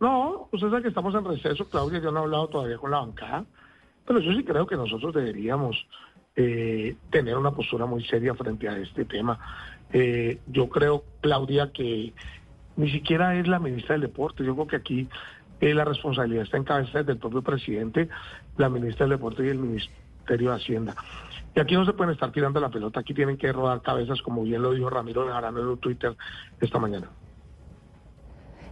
No, 0.00 0.48
usted 0.52 0.68
sabe 0.68 0.82
que 0.82 0.88
estamos 0.88 1.14
en 1.14 1.24
receso, 1.24 1.68
Claudia, 1.68 2.00
yo 2.00 2.10
no 2.10 2.20
he 2.20 2.22
hablado 2.24 2.48
todavía 2.48 2.78
con 2.78 2.90
la 2.90 2.98
bancada, 2.98 3.44
pero 4.06 4.20
yo 4.20 4.32
sí 4.32 4.44
creo 4.44 4.66
que 4.66 4.76
nosotros 4.76 5.14
deberíamos 5.14 5.86
eh, 6.36 6.96
tener 7.10 7.36
una 7.38 7.52
postura 7.52 7.86
muy 7.86 8.04
seria 8.04 8.34
frente 8.34 8.68
a 8.68 8.76
este 8.78 9.06
tema. 9.06 9.38
Eh, 9.92 10.38
yo 10.48 10.68
creo, 10.68 11.04
Claudia, 11.22 11.72
que 11.72 12.12
ni 12.76 12.90
siquiera 12.90 13.36
es 13.36 13.48
la 13.48 13.58
ministra 13.58 13.94
del 13.94 14.02
Deporte, 14.02 14.44
yo 14.44 14.54
creo 14.54 14.66
que 14.66 14.76
aquí 14.76 15.08
eh, 15.60 15.72
la 15.72 15.86
responsabilidad 15.86 16.44
está 16.44 16.58
en 16.58 16.64
cabeza 16.64 17.02
del 17.02 17.16
propio 17.16 17.40
presidente, 17.40 18.08
la 18.58 18.68
ministra 18.68 19.06
del 19.06 19.16
Deporte 19.16 19.46
y 19.46 19.48
el 19.48 19.58
Ministerio 19.58 20.50
de 20.50 20.56
Hacienda. 20.56 20.94
Y 21.54 21.60
aquí 21.60 21.74
no 21.74 21.86
se 21.86 21.94
pueden 21.94 22.12
estar 22.12 22.30
tirando 22.32 22.60
la 22.60 22.68
pelota, 22.68 23.00
aquí 23.00 23.14
tienen 23.14 23.38
que 23.38 23.50
rodar 23.50 23.80
cabezas, 23.80 24.20
como 24.20 24.42
bien 24.42 24.60
lo 24.60 24.72
dijo 24.72 24.90
Ramiro 24.90 25.24
de 25.24 25.32
Jarano 25.32 25.72
en 25.72 25.78
Twitter 25.78 26.14
esta 26.60 26.78
mañana. 26.78 27.08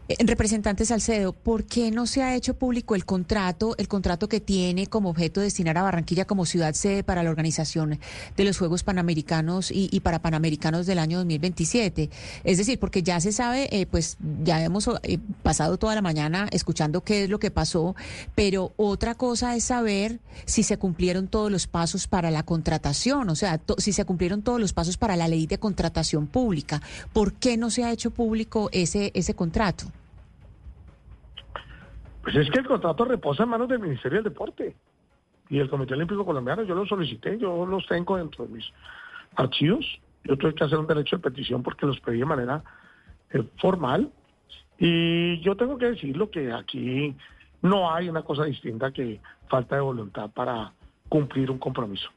Eh, 0.06 0.16
representante 0.26 0.84
Salcedo, 0.84 1.32
¿por 1.32 1.64
qué 1.64 1.90
no 1.90 2.06
se 2.06 2.22
ha 2.22 2.34
hecho 2.34 2.52
público 2.52 2.94
el 2.94 3.06
contrato, 3.06 3.74
el 3.78 3.88
contrato 3.88 4.28
que 4.28 4.38
tiene 4.38 4.86
como 4.86 5.08
objeto 5.08 5.40
destinar 5.40 5.78
a 5.78 5.82
Barranquilla 5.82 6.26
como 6.26 6.44
ciudad 6.44 6.74
sede 6.74 7.02
para 7.02 7.22
la 7.22 7.30
organización 7.30 7.98
de 8.36 8.44
los 8.44 8.58
Juegos 8.58 8.82
Panamericanos 8.82 9.70
y, 9.70 9.98
para 10.00 10.20
Panamericanos 10.20 10.84
del 10.84 10.98
año 10.98 11.18
2027? 11.18 12.10
Es 12.44 12.58
decir, 12.58 12.78
porque 12.78 13.02
ya 13.02 13.18
se 13.20 13.32
sabe, 13.32 13.68
eh, 13.72 13.86
pues 13.86 14.18
ya 14.42 14.62
hemos 14.62 14.90
eh, 15.04 15.18
pasado 15.42 15.78
toda 15.78 15.94
la 15.94 16.02
mañana 16.02 16.48
escuchando 16.52 17.00
qué 17.02 17.24
es 17.24 17.30
lo 17.30 17.38
que 17.38 17.50
pasó, 17.50 17.96
pero 18.34 18.74
otra 18.76 19.14
cosa 19.14 19.56
es 19.56 19.64
saber 19.64 20.20
si 20.44 20.64
se 20.64 20.76
cumplieron 20.76 21.28
todos 21.28 21.50
los 21.50 21.66
pasos 21.66 22.08
para 22.08 22.30
la 22.30 22.42
contratación, 22.42 23.30
o 23.30 23.36
sea, 23.36 23.58
si 23.78 23.94
se 23.94 24.04
cumplieron 24.04 24.42
todos 24.42 24.60
los 24.60 24.74
pasos 24.74 24.98
para 24.98 25.16
la 25.16 25.28
ley 25.28 25.46
de 25.46 25.58
contratación 25.58 26.26
pública. 26.26 26.82
¿Por 27.14 27.32
qué 27.32 27.56
no 27.56 27.70
se 27.70 27.84
ha 27.84 27.92
hecho 27.92 28.10
público 28.10 28.68
ese, 28.70 29.10
ese 29.14 29.32
contrato? 29.32 29.93
Pues 32.24 32.36
es 32.36 32.50
que 32.50 32.60
el 32.60 32.66
contrato 32.66 33.04
reposa 33.04 33.42
en 33.42 33.50
manos 33.50 33.68
del 33.68 33.80
Ministerio 33.80 34.22
del 34.22 34.32
Deporte 34.32 34.74
y 35.50 35.58
el 35.58 35.68
Comité 35.68 35.92
Olímpico 35.92 36.24
Colombiano. 36.24 36.62
Yo 36.62 36.74
lo 36.74 36.86
solicité, 36.86 37.38
yo 37.38 37.66
los 37.66 37.86
tengo 37.86 38.16
dentro 38.16 38.46
de 38.46 38.54
mis 38.54 38.64
archivos. 39.36 39.84
Yo 40.24 40.38
tuve 40.38 40.54
que 40.54 40.64
hacer 40.64 40.78
un 40.78 40.86
derecho 40.86 41.16
de 41.16 41.22
petición 41.22 41.62
porque 41.62 41.84
los 41.84 42.00
pedí 42.00 42.20
de 42.20 42.24
manera 42.24 42.64
eh, 43.30 43.44
formal. 43.60 44.10
Y 44.78 45.38
yo 45.42 45.54
tengo 45.54 45.76
que 45.76 45.90
decirlo 45.90 46.30
que 46.30 46.50
aquí 46.50 47.14
no 47.60 47.92
hay 47.92 48.08
una 48.08 48.22
cosa 48.22 48.44
distinta 48.44 48.90
que 48.90 49.20
falta 49.48 49.76
de 49.76 49.82
voluntad 49.82 50.30
para 50.30 50.72
cumplir 51.10 51.50
un 51.50 51.58
compromiso. 51.58 52.08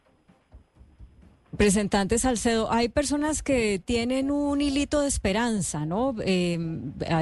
Representante 1.53 2.19
Salcedo, 2.19 2.69
hay 2.71 2.89
personas 2.89 3.41
que 3.41 3.79
tienen 3.83 4.31
un 4.31 4.61
hilito 4.61 5.01
de 5.01 5.07
esperanza, 5.07 5.85
¿no? 5.85 6.13
Eh, 6.19 6.59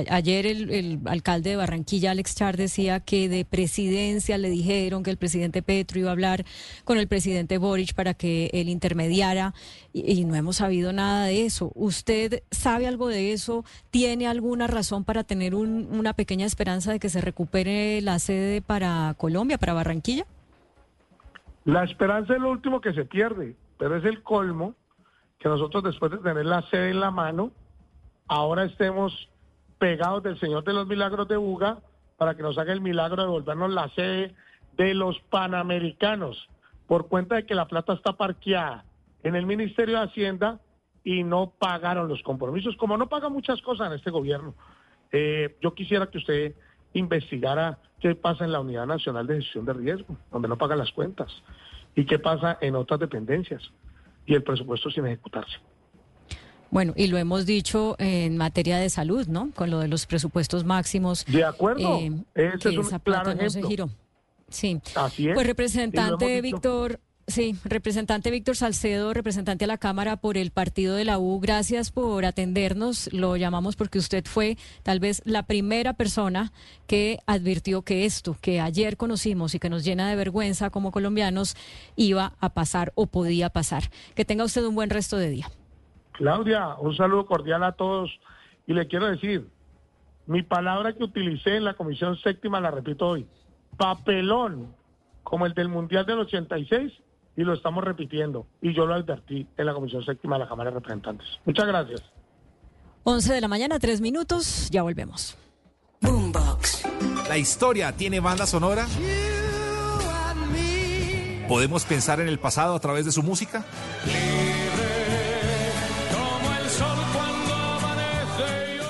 ayer 0.10 0.48
el, 0.48 1.00
alcalde 1.06 1.52
de 1.52 1.56
Barranquilla, 1.56 2.10
Alex 2.10 2.36
Char, 2.36 2.58
decía 2.58 3.00
que 3.00 3.30
de 3.30 3.46
presidencia 3.46 4.40
le 4.40 4.50
dijeron 4.50 5.04
que 5.04 5.12
el 5.12 5.18
presidente 5.18 5.62
Petro 5.62 6.00
iba 6.00 6.10
a 6.10 6.14
hablar 6.14 6.44
con 6.86 6.98
el 6.98 7.08
presidente 7.08 7.60
Boric 7.60 7.94
para 7.94 8.16
que 8.16 8.50
él 8.52 8.68
intermediara 8.68 9.54
y, 9.94 10.26
no 10.26 10.34
hemos 10.34 10.58
sabido 10.58 10.92
nada 10.92 11.28
de 11.28 11.46
eso. 11.46 11.72
¿Usted 11.76 12.42
sabe 12.50 12.88
algo 12.88 13.08
de 13.08 13.32
eso? 13.32 13.64
¿Tiene 13.92 14.28
alguna 14.28 14.66
razón 14.66 15.04
para 15.04 15.24
tener 15.24 15.54
una 15.54 16.14
pequeña 16.14 16.48
esperanza 16.48 16.92
de 16.92 17.00
que 17.00 17.10
se 17.10 17.22
recupere 17.22 18.02
la 18.02 18.18
sede 18.18 18.64
para 18.64 19.14
Colombia, 19.20 19.60
para 19.60 19.74
Barranquilla? 19.74 20.26
La 21.64 21.84
esperanza 21.84 22.34
es 22.34 22.42
lo 22.42 22.50
último 22.50 22.82
que 22.82 22.92
se 22.92 23.06
pierde 23.06 23.56
pero 23.78 23.98
es 23.98 24.06
el 24.06 24.24
colmo 24.24 24.76
que 25.40 25.50
nosotros 25.50 25.84
después 25.84 26.12
de 26.12 26.18
tener 26.20 26.46
la 26.46 26.62
sede 26.64 26.92
en 26.92 27.00
la 27.00 27.12
mano, 27.12 27.52
ahora 28.28 28.64
estemos 28.64 29.30
pegados 29.78 30.24
del 30.24 30.40
Señor 30.40 30.64
de 30.64 30.74
los 30.74 30.88
Milagros 30.88 31.28
de 31.28 31.38
Buga 31.38 31.80
para 32.18 32.36
que 32.36 32.44
nos 32.44 32.58
haga 32.58 32.74
el 32.74 32.82
milagro 32.82 33.22
de 33.22 33.30
volvernos 33.30 33.72
la 33.72 33.90
sede 33.90 34.34
de 34.78 34.94
los 34.94 35.20
Panamericanos, 35.30 36.48
por 36.88 37.08
cuenta 37.08 37.36
de 37.36 37.46
que 37.46 37.56
la 37.56 37.68
plata 37.68 37.94
está 37.94 38.14
parqueada 38.14 38.86
en 39.24 39.36
el 39.36 39.46
Ministerio 39.46 39.98
de 39.98 40.06
Hacienda 40.06 40.60
y 41.04 41.24
no 41.24 41.54
pagaron 41.60 42.08
los 42.08 42.22
compromisos, 42.24 42.76
como 42.78 42.98
no 42.98 43.08
paga 43.08 43.30
muchas 43.30 43.62
cosas 43.62 43.88
en 43.88 43.94
este 43.94 44.12
gobierno. 44.12 44.56
Eh, 45.12 45.58
yo 45.62 45.74
quisiera 45.74 46.08
que 46.08 46.18
usted 46.18 46.56
investigara 46.94 47.80
qué 48.00 48.16
pasa 48.16 48.46
en 48.46 48.52
la 48.52 48.62
Unidad 48.62 48.86
Nacional 48.86 49.28
de 49.28 49.42
Gestión 49.42 49.66
de 49.66 49.74
Riesgo, 49.74 50.16
donde 50.32 50.48
no 50.48 50.58
pagan 50.58 50.80
las 50.80 50.92
cuentas 50.92 51.32
y 51.96 52.06
qué 52.06 52.20
pasa 52.20 52.58
en 52.62 52.76
otras 52.76 53.00
dependencias 53.00 53.62
y 54.26 54.34
el 54.34 54.44
presupuesto 54.44 54.90
sin 54.90 55.06
ejecutarse. 55.06 55.58
Bueno, 56.72 56.94
y 56.96 57.08
lo 57.08 57.18
hemos 57.18 57.46
dicho 57.46 57.96
en 58.00 58.38
materia 58.38 58.78
de 58.78 58.90
salud, 58.90 59.28
¿no? 59.28 59.52
Con 59.56 59.70
lo 59.70 59.80
de 59.80 59.88
los 59.88 60.06
presupuestos 60.06 60.66
máximos. 60.66 61.24
De 61.26 61.44
acuerdo. 61.44 62.00
Eh, 62.00 62.12
Ese 62.34 62.70
es 62.70 62.78
un 62.78 63.00
claro 63.00 63.32
ejemplo. 63.32 63.90
Sí. 64.50 64.82
Así 64.96 65.30
es. 65.30 65.36
Pues 65.36 65.48
representante 65.48 66.42
Víctor 66.42 67.00
Sí, 67.28 67.56
representante 67.64 68.30
Víctor 68.30 68.56
Salcedo, 68.56 69.12
representante 69.12 69.66
a 69.66 69.68
la 69.68 69.80
Cámara 69.80 70.16
por 70.16 70.38
el 70.38 70.52
partido 70.52 70.96
de 70.96 71.06
la 71.06 71.18
U, 71.18 71.40
gracias 71.40 71.92
por 71.92 72.24
atendernos. 72.24 73.12
Lo 73.14 73.36
llamamos 73.36 73.76
porque 73.76 73.98
usted 73.98 74.26
fue 74.26 74.58
tal 74.84 75.00
vez 75.00 75.24
la 75.26 75.42
primera 75.42 75.94
persona 75.94 76.52
que 76.86 77.18
advirtió 77.26 77.82
que 77.82 78.06
esto 78.06 78.36
que 78.40 78.62
ayer 78.62 78.96
conocimos 78.96 79.56
y 79.56 79.60
que 79.60 79.72
nos 79.72 79.84
llena 79.84 80.08
de 80.08 80.16
vergüenza 80.16 80.70
como 80.70 80.92
colombianos 80.92 81.56
iba 81.96 82.34
a 82.40 82.50
pasar 82.50 82.92
o 82.94 83.08
podía 83.08 83.50
pasar. 83.50 83.86
Que 84.14 84.24
tenga 84.24 84.44
usted 84.44 84.64
un 84.64 84.76
buen 84.76 84.92
resto 84.92 85.18
de 85.18 85.30
día. 85.30 85.48
Claudia, 86.12 86.76
un 86.76 86.96
saludo 86.96 87.26
cordial 87.26 87.64
a 87.64 87.72
todos 87.72 88.12
y 88.68 88.74
le 88.74 88.88
quiero 88.88 89.08
decir, 89.08 89.50
mi 90.28 90.44
palabra 90.44 90.94
que 90.94 91.04
utilicé 91.04 91.58
en 91.58 91.64
la 91.64 91.74
Comisión 91.74 92.18
Séptima 92.18 92.62
la 92.62 92.70
repito 92.70 93.08
hoy, 93.08 93.26
papelón 93.78 94.76
como 95.24 95.48
el 95.48 95.56
del 95.56 95.70
Mundial 95.70 96.06
del 96.06 96.20
86 96.20 96.94
y 97.38 97.44
lo 97.44 97.54
estamos 97.54 97.84
repitiendo. 97.84 98.48
Y 98.62 98.74
yo 98.74 98.86
lo 98.86 98.94
advertí 98.94 99.48
en 99.58 99.66
la 99.66 99.74
Comisión 99.74 100.04
Séptima 100.04 100.36
de 100.36 100.44
la 100.44 100.50
Cámara 100.50 100.70
de 100.70 100.76
Representantes. 100.76 101.28
Muchas 101.46 101.68
gracias. 101.68 102.04
11 103.04 103.34
de 103.34 103.42
la 103.42 103.48
mañana, 103.48 103.78
tres 103.80 104.02
minutos, 104.02 104.70
ya 104.72 104.82
volvemos. 104.82 105.38
Boombox. 106.02 106.84
La 107.30 107.38
historia 107.38 107.92
tiene 107.96 108.20
banda 108.20 108.46
sonora. 108.46 108.88
¿Podemos 111.48 111.86
pensar 111.86 112.20
en 112.20 112.28
el 112.28 112.40
pasado 112.40 112.74
a 112.76 112.80
través 112.80 113.06
de 113.06 113.12
su 113.12 113.22
música? 113.22 113.64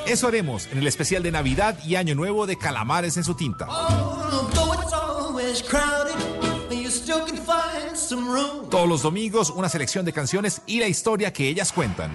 Eso 0.07 0.27
haremos 0.27 0.67
en 0.67 0.77
el 0.77 0.87
especial 0.87 1.23
de 1.23 1.31
Navidad 1.31 1.77
y 1.83 1.95
Año 1.95 2.15
Nuevo 2.15 2.45
de 2.45 2.57
Calamares 2.57 3.17
en 3.17 3.23
su 3.23 3.35
tinta. 3.35 3.67
Todos 8.69 8.87
los 8.87 9.01
domingos 9.01 9.49
una 9.49 9.69
selección 9.69 10.05
de 10.05 10.13
canciones 10.13 10.61
y 10.65 10.79
la 10.79 10.87
historia 10.87 11.33
que 11.33 11.47
ellas 11.47 11.71
cuentan. 11.71 12.11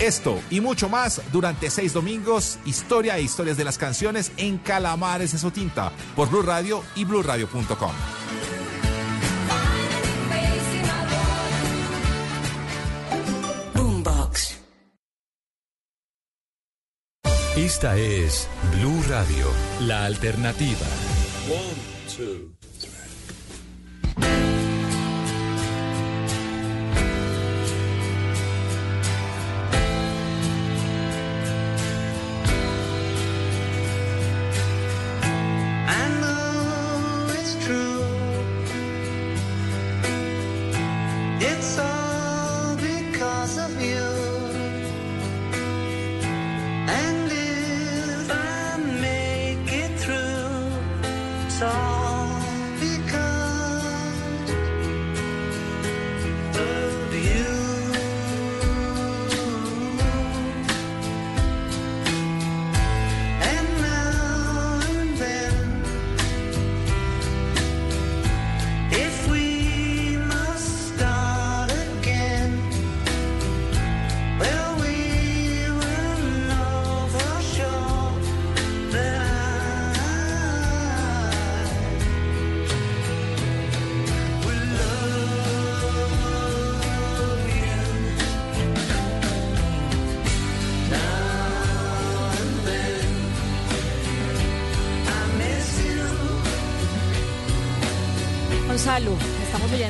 Esto 0.00 0.40
y 0.50 0.60
mucho 0.60 0.88
más 0.88 1.22
durante 1.32 1.70
seis 1.70 1.92
domingos, 1.94 2.58
historia 2.66 3.16
e 3.16 3.22
historias 3.22 3.56
de 3.56 3.64
las 3.64 3.78
canciones 3.78 4.30
en 4.36 4.58
Calamares 4.58 5.32
de 5.32 5.38
su 5.38 5.50
tinta 5.50 5.90
por 6.14 6.28
Blue 6.28 6.42
Radio 6.42 6.82
y 6.94 7.04
BlueRadio.com. 7.04 7.92
Esta 17.56 17.96
es 17.96 18.48
Blue 18.74 19.02
Radio, 19.08 19.46
la 19.80 20.04
alternativa. 20.04 20.86
Two, 22.16 22.55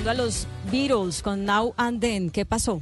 A 0.09 0.15
los 0.15 0.47
Beatles 0.71 1.21
con 1.21 1.45
Now 1.45 1.75
and 1.77 2.01
Then. 2.01 2.31
¿Qué 2.31 2.45
pasó? 2.45 2.81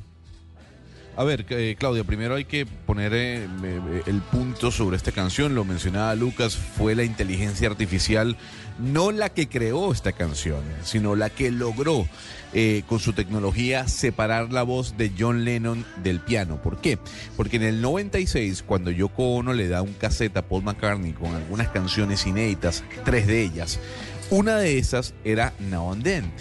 A 1.17 1.25
ver, 1.25 1.47
eh, 1.49 1.75
Claudia, 1.79 2.05
primero 2.05 2.35
hay 2.35 2.45
que 2.45 2.67
poner 2.67 3.15
eh, 3.15 3.45
eh, 3.45 4.03
el 4.07 4.21
punto 4.21 4.71
sobre 4.71 4.97
esta 4.97 5.11
canción. 5.11 5.55
Lo 5.55 5.65
mencionaba 5.65 6.15
Lucas, 6.17 6.55
fue 6.57 6.95
la 6.95 7.05
inteligencia 7.05 7.69
artificial, 7.69 8.37
no 8.79 9.11
la 9.11 9.31
que 9.31 9.49
creó 9.49 9.91
esta 9.91 10.13
canción, 10.13 10.63
sino 10.83 11.17
la 11.17 11.31
que 11.31 11.51
logró 11.51 12.07
con 12.87 13.01
su 13.01 13.13
tecnología 13.15 13.89
separar 13.89 14.53
la 14.53 14.63
voz 14.63 14.97
de 14.97 15.11
John 15.19 15.45
Lennon 15.45 15.85
del 16.05 16.21
piano. 16.21 16.63
¿Por 16.63 16.81
qué? 16.81 17.01
Porque 17.37 17.57
en 17.57 17.65
el 17.65 17.81
96, 17.81 18.63
cuando 18.63 18.93
Yoko 18.93 19.35
Ono 19.35 19.53
le 19.55 19.67
da 19.67 19.83
un 19.83 19.93
cassette 19.95 20.37
a 20.37 20.43
Paul 20.43 20.63
McCartney 20.63 21.15
con 21.15 21.35
algunas 21.35 21.69
canciones 21.71 22.25
inéditas, 22.27 22.85
tres 23.05 23.27
de 23.27 23.43
ellas, 23.43 23.81
una 24.31 24.57
de 24.57 24.79
esas 24.79 25.15
era 25.25 25.53
Now 25.59 25.93
and 25.93 26.05
Then. 26.05 26.33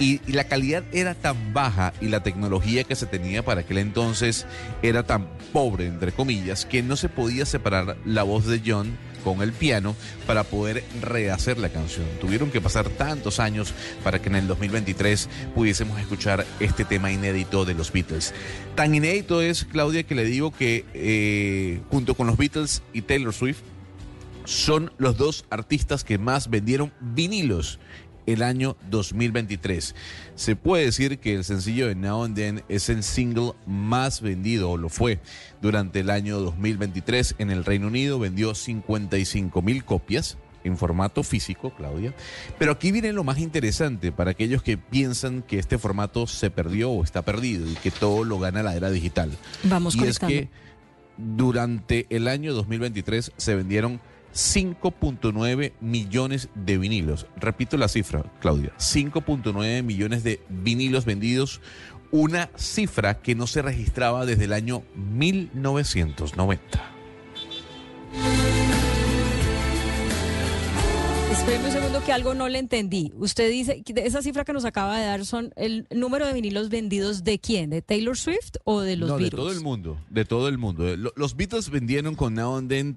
Y, 0.00 0.20
la 0.30 0.44
calidad 0.44 0.84
era 0.92 1.14
tan 1.14 1.52
baja 1.52 1.92
y 2.00 2.08
la 2.08 2.22
tecnología 2.22 2.84
que 2.84 2.94
se 2.94 3.06
tenía 3.06 3.44
para 3.44 3.62
aquel 3.62 3.78
entonces 3.78 4.46
era 4.82 5.02
tan 5.02 5.26
pobre, 5.52 5.86
entre 5.86 6.12
comillas, 6.12 6.64
que 6.64 6.82
no 6.82 6.96
se 6.96 7.08
podía 7.08 7.44
separar 7.46 7.96
la 8.04 8.22
voz 8.22 8.46
de 8.46 8.62
John 8.64 8.96
con 9.24 9.42
el 9.42 9.52
piano 9.52 9.96
para 10.26 10.44
poder 10.44 10.84
rehacer 11.02 11.58
la 11.58 11.68
canción. 11.68 12.06
Tuvieron 12.20 12.50
que 12.50 12.60
pasar 12.60 12.88
tantos 12.88 13.40
años 13.40 13.74
para 14.04 14.20
que 14.20 14.28
en 14.28 14.36
el 14.36 14.46
2023 14.46 15.28
pudiésemos 15.54 16.00
escuchar 16.00 16.46
este 16.60 16.84
tema 16.84 17.10
inédito 17.10 17.64
de 17.64 17.74
los 17.74 17.92
Beatles. 17.92 18.32
Tan 18.76 18.94
inédito 18.94 19.42
es, 19.42 19.64
Claudia, 19.64 20.04
que 20.04 20.14
le 20.14 20.24
digo 20.24 20.52
que 20.52 20.84
eh, 20.94 21.80
junto 21.90 22.14
con 22.14 22.26
los 22.26 22.36
Beatles 22.36 22.82
y 22.92 23.02
Taylor 23.02 23.34
Swift 23.34 23.58
son 24.44 24.92
los 24.96 25.18
dos 25.18 25.44
artistas 25.50 26.04
que 26.04 26.16
más 26.16 26.48
vendieron 26.48 26.92
vinilos 27.00 27.78
el 28.28 28.42
año 28.42 28.76
2023. 28.90 29.94
Se 30.34 30.54
puede 30.54 30.84
decir 30.84 31.18
que 31.18 31.34
el 31.34 31.44
sencillo 31.44 31.88
de 31.88 31.94
Now 31.94 32.24
and 32.24 32.36
Then 32.36 32.62
es 32.68 32.88
el 32.90 33.02
single 33.02 33.52
más 33.66 34.20
vendido, 34.20 34.70
o 34.70 34.76
lo 34.76 34.90
fue, 34.90 35.18
durante 35.62 36.00
el 36.00 36.10
año 36.10 36.38
2023. 36.38 37.36
En 37.38 37.50
el 37.50 37.64
Reino 37.64 37.86
Unido 37.86 38.18
vendió 38.18 38.54
55 38.54 39.62
mil 39.62 39.84
copias 39.84 40.36
en 40.62 40.76
formato 40.76 41.22
físico, 41.22 41.72
Claudia. 41.74 42.14
Pero 42.58 42.72
aquí 42.72 42.92
viene 42.92 43.12
lo 43.12 43.24
más 43.24 43.38
interesante 43.38 44.12
para 44.12 44.32
aquellos 44.32 44.62
que 44.62 44.76
piensan 44.76 45.42
que 45.42 45.58
este 45.58 45.78
formato 45.78 46.26
se 46.26 46.50
perdió 46.50 46.90
o 46.90 47.04
está 47.04 47.22
perdido 47.22 47.66
y 47.66 47.74
que 47.76 47.90
todo 47.90 48.24
lo 48.24 48.38
gana 48.38 48.62
la 48.62 48.76
era 48.76 48.90
digital. 48.90 49.30
Vamos 49.64 49.96
y 49.96 50.04
es 50.04 50.18
que 50.18 50.50
durante 51.16 52.06
el 52.10 52.28
año 52.28 52.52
2023 52.52 53.32
se 53.36 53.54
vendieron 53.54 54.00
5.9 54.38 55.72
millones 55.80 56.48
de 56.54 56.78
vinilos. 56.78 57.26
Repito 57.36 57.76
la 57.76 57.88
cifra, 57.88 58.24
Claudia. 58.40 58.72
5.9 58.78 59.82
millones 59.82 60.22
de 60.22 60.40
vinilos 60.48 61.04
vendidos. 61.04 61.60
Una 62.12 62.48
cifra 62.54 63.18
que 63.18 63.34
no 63.34 63.48
se 63.48 63.62
registraba 63.62 64.26
desde 64.26 64.44
el 64.44 64.52
año 64.52 64.84
1990. 64.94 66.58
Espéreme 71.38 71.66
un 71.66 71.72
segundo 71.72 72.04
que 72.04 72.12
algo 72.12 72.34
no 72.34 72.48
le 72.48 72.58
entendí. 72.58 73.12
Usted 73.16 73.50
dice 73.50 73.82
esa 73.96 74.20
cifra 74.22 74.44
que 74.44 74.52
nos 74.52 74.64
acaba 74.66 74.98
de 74.98 75.06
dar 75.06 75.24
son 75.24 75.52
el 75.56 75.86
número 75.90 76.26
de 76.26 76.34
vinilos 76.34 76.68
vendidos 76.68 77.24
de 77.24 77.38
quién, 77.38 77.70
de 77.70 77.80
Taylor 77.80 78.16
Swift 78.18 78.56
o 78.64 78.80
de 78.80 78.96
los 78.96 79.08
no, 79.08 79.14
Beatles. 79.16 79.30
de 79.30 79.36
todo 79.36 79.52
el 79.52 79.60
mundo, 79.60 79.98
de 80.10 80.24
todo 80.26 80.48
el 80.48 80.58
mundo. 80.58 80.96
Lo- 80.96 81.12
Los 81.16 81.36
Beatles 81.36 81.70
vendieron 81.70 82.14
con 82.16 82.34
Now 82.34 82.56
and 82.56 82.68
Then 82.68 82.96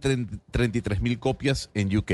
33 0.51 1.01
mil 1.01 1.17
copias 1.19 1.69
en 1.73 1.95
UK. 1.95 2.11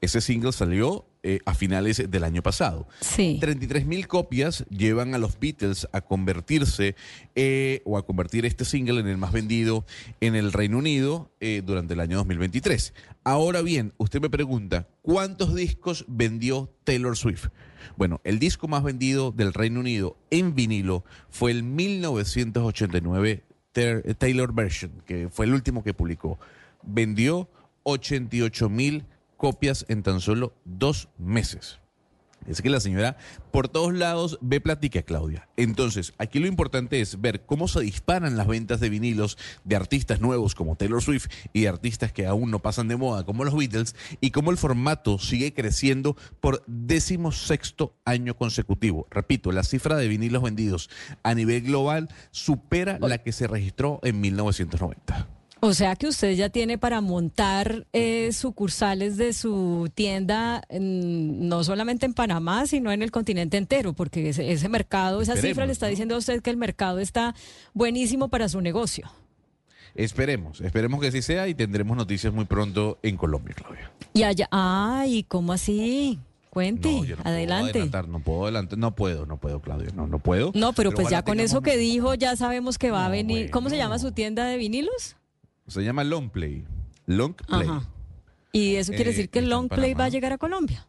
Ese 0.00 0.20
single 0.20 0.52
salió 0.52 1.04
eh, 1.22 1.40
a 1.44 1.54
finales 1.54 2.02
del 2.10 2.24
año 2.24 2.42
pasado. 2.42 2.88
Sí. 3.00 3.38
33 3.40 3.86
mil 3.86 4.06
copias 4.08 4.64
llevan 4.70 5.14
a 5.14 5.18
los 5.18 5.38
Beatles 5.38 5.86
a 5.92 6.00
convertirse 6.00 6.96
eh, 7.34 7.82
o 7.84 7.98
a 7.98 8.06
convertir 8.06 8.46
este 8.46 8.64
single 8.64 9.00
en 9.00 9.06
el 9.08 9.16
más 9.18 9.32
vendido 9.32 9.84
en 10.20 10.34
el 10.34 10.52
Reino 10.52 10.78
Unido 10.78 11.30
eh, 11.40 11.62
durante 11.64 11.94
el 11.94 12.00
año 12.00 12.16
2023. 12.18 12.94
Ahora 13.24 13.60
bien, 13.62 13.92
usted 13.98 14.20
me 14.20 14.30
pregunta, 14.30 14.88
¿cuántos 15.02 15.54
discos 15.54 16.04
vendió 16.08 16.72
Taylor 16.84 17.16
Swift? 17.16 17.48
Bueno, 17.96 18.20
el 18.24 18.38
disco 18.38 18.66
más 18.68 18.82
vendido 18.82 19.30
del 19.32 19.52
Reino 19.52 19.80
Unido 19.80 20.16
en 20.30 20.54
vinilo 20.54 21.04
fue 21.28 21.50
el 21.50 21.62
1989 21.64 23.44
Ter- 23.72 24.14
Taylor 24.16 24.52
Version, 24.54 24.90
que 25.06 25.28
fue 25.30 25.46
el 25.46 25.54
último 25.54 25.82
que 25.84 25.94
publicó. 25.94 26.38
Vendió 26.82 27.48
88 27.84 28.68
mil 28.68 29.04
copias 29.40 29.86
en 29.88 30.02
tan 30.02 30.20
solo 30.20 30.52
dos 30.66 31.08
meses. 31.16 31.80
Es 32.46 32.60
que 32.60 32.68
la 32.68 32.80
señora 32.80 33.16
por 33.50 33.68
todos 33.68 33.94
lados 33.94 34.38
ve 34.42 34.60
platica, 34.60 35.00
Claudia. 35.00 35.48
Entonces, 35.56 36.12
aquí 36.18 36.38
lo 36.38 36.46
importante 36.46 37.00
es 37.00 37.22
ver 37.22 37.46
cómo 37.46 37.66
se 37.66 37.80
disparan 37.80 38.36
las 38.36 38.46
ventas 38.46 38.80
de 38.80 38.90
vinilos 38.90 39.38
de 39.64 39.76
artistas 39.76 40.20
nuevos 40.20 40.54
como 40.54 40.76
Taylor 40.76 41.02
Swift 41.02 41.28
y 41.54 41.62
de 41.62 41.68
artistas 41.68 42.12
que 42.12 42.26
aún 42.26 42.50
no 42.50 42.58
pasan 42.58 42.88
de 42.88 42.96
moda 42.96 43.24
como 43.24 43.44
los 43.44 43.56
Beatles 43.56 43.96
y 44.20 44.30
cómo 44.30 44.50
el 44.50 44.58
formato 44.58 45.18
sigue 45.18 45.54
creciendo 45.54 46.16
por 46.40 46.62
decimosexto 46.66 47.94
año 48.04 48.36
consecutivo. 48.36 49.06
Repito, 49.10 49.52
la 49.52 49.64
cifra 49.64 49.96
de 49.96 50.08
vinilos 50.08 50.42
vendidos 50.42 50.90
a 51.22 51.34
nivel 51.34 51.62
global 51.62 52.10
supera 52.30 52.98
la 53.00 53.18
que 53.18 53.32
se 53.32 53.46
registró 53.46 54.00
en 54.02 54.20
1990. 54.20 55.39
O 55.62 55.74
sea 55.74 55.94
que 55.94 56.06
usted 56.06 56.32
ya 56.32 56.48
tiene 56.48 56.78
para 56.78 57.00
montar 57.02 57.86
eh, 57.92 58.30
sucursales 58.32 59.16
de 59.18 59.34
su 59.34 59.90
tienda 59.94 60.62
no 60.70 61.62
solamente 61.64 62.06
en 62.06 62.14
Panamá, 62.14 62.66
sino 62.66 62.90
en 62.92 63.02
el 63.02 63.10
continente 63.10 63.58
entero, 63.58 63.92
porque 63.92 64.30
ese, 64.30 64.52
ese 64.52 64.68
mercado, 64.70 65.20
esa 65.20 65.36
cifra 65.36 65.66
le 65.66 65.72
está 65.72 65.86
diciendo 65.86 66.14
a 66.14 66.18
usted 66.18 66.40
que 66.40 66.50
el 66.50 66.56
mercado 66.56 66.98
está 66.98 67.34
buenísimo 67.74 68.28
para 68.28 68.48
su 68.48 68.60
negocio. 68.62 69.10
Esperemos, 69.94 70.60
esperemos 70.60 71.00
que 71.00 71.08
así 71.08 71.20
sea 71.20 71.48
y 71.48 71.54
tendremos 71.54 71.96
noticias 71.96 72.32
muy 72.32 72.44
pronto 72.46 72.98
en 73.02 73.16
Colombia, 73.16 73.54
Claudia. 73.54 73.90
Y 74.14 74.22
allá, 74.22 74.48
ay, 74.50 75.24
¿cómo 75.24 75.52
así? 75.52 76.18
Cuente, 76.48 76.90
No, 76.90 77.04
yo 77.04 77.16
no 77.16 77.22
Puedo 77.22 77.34
adelante. 77.34 77.70
adelantar, 77.70 78.08
no 78.08 78.20
puedo 78.20 78.42
adelantar, 78.44 78.78
no 78.78 78.94
puedo, 78.94 79.26
no 79.26 79.36
puedo, 79.36 79.60
Claudio, 79.60 79.90
no, 79.94 80.06
no 80.06 80.18
puedo. 80.18 80.50
No, 80.54 80.72
pero, 80.72 80.90
pues 80.90 81.08
ya 81.08 81.22
con 81.22 81.38
eso 81.38 81.60
que 81.60 81.76
dijo, 81.76 82.14
ya 82.14 82.34
sabemos 82.34 82.78
que 82.78 82.90
va 82.90 83.06
a 83.06 83.08
venir. 83.08 83.50
¿Cómo 83.50 83.68
se 83.68 83.76
llama 83.76 83.98
su 83.98 84.12
tienda 84.12 84.46
de 84.46 84.56
vinilos? 84.56 85.16
Se 85.70 85.82
llama 85.82 86.04
Long 86.04 86.28
Play. 86.30 86.64
Long 87.06 87.34
Play. 87.34 87.68
Ajá. 87.68 87.82
Y 88.52 88.74
eso 88.76 88.92
quiere 88.92 89.10
Eh, 89.10 89.14
decir 89.14 89.30
que 89.30 89.38
el 89.38 89.48
long 89.48 89.68
play 89.68 89.94
va 89.94 90.04
a 90.04 90.08
llegar 90.08 90.32
a 90.32 90.38
Colombia. 90.38 90.86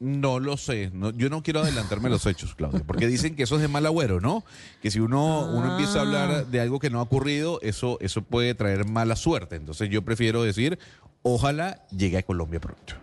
No 0.00 0.38
lo 0.40 0.56
sé, 0.56 0.90
no, 0.92 1.10
yo 1.10 1.28
no 1.28 1.42
quiero 1.42 1.60
adelantarme 1.60 2.08
los 2.08 2.24
hechos, 2.26 2.54
Claudio, 2.54 2.84
porque 2.86 3.06
dicen 3.08 3.34
que 3.34 3.42
eso 3.44 3.56
es 3.56 3.62
de 3.62 3.68
mal 3.68 3.84
agüero, 3.86 4.20
¿no? 4.20 4.44
Que 4.80 4.90
si 4.92 5.00
uno, 5.00 5.48
uno 5.52 5.72
empieza 5.72 5.94
a 5.94 5.98
Ah. 5.98 6.04
hablar 6.04 6.46
de 6.46 6.60
algo 6.60 6.78
que 6.78 6.88
no 6.90 6.98
ha 7.00 7.02
ocurrido, 7.02 7.58
eso, 7.62 7.98
eso 8.00 8.22
puede 8.22 8.54
traer 8.54 8.84
mala 8.88 9.16
suerte. 9.16 9.56
Entonces 9.56 9.90
yo 9.90 10.02
prefiero 10.04 10.42
decir, 10.44 10.78
ojalá 11.22 11.84
llegue 11.90 12.18
a 12.18 12.22
Colombia 12.22 12.60
pronto. 12.60 12.94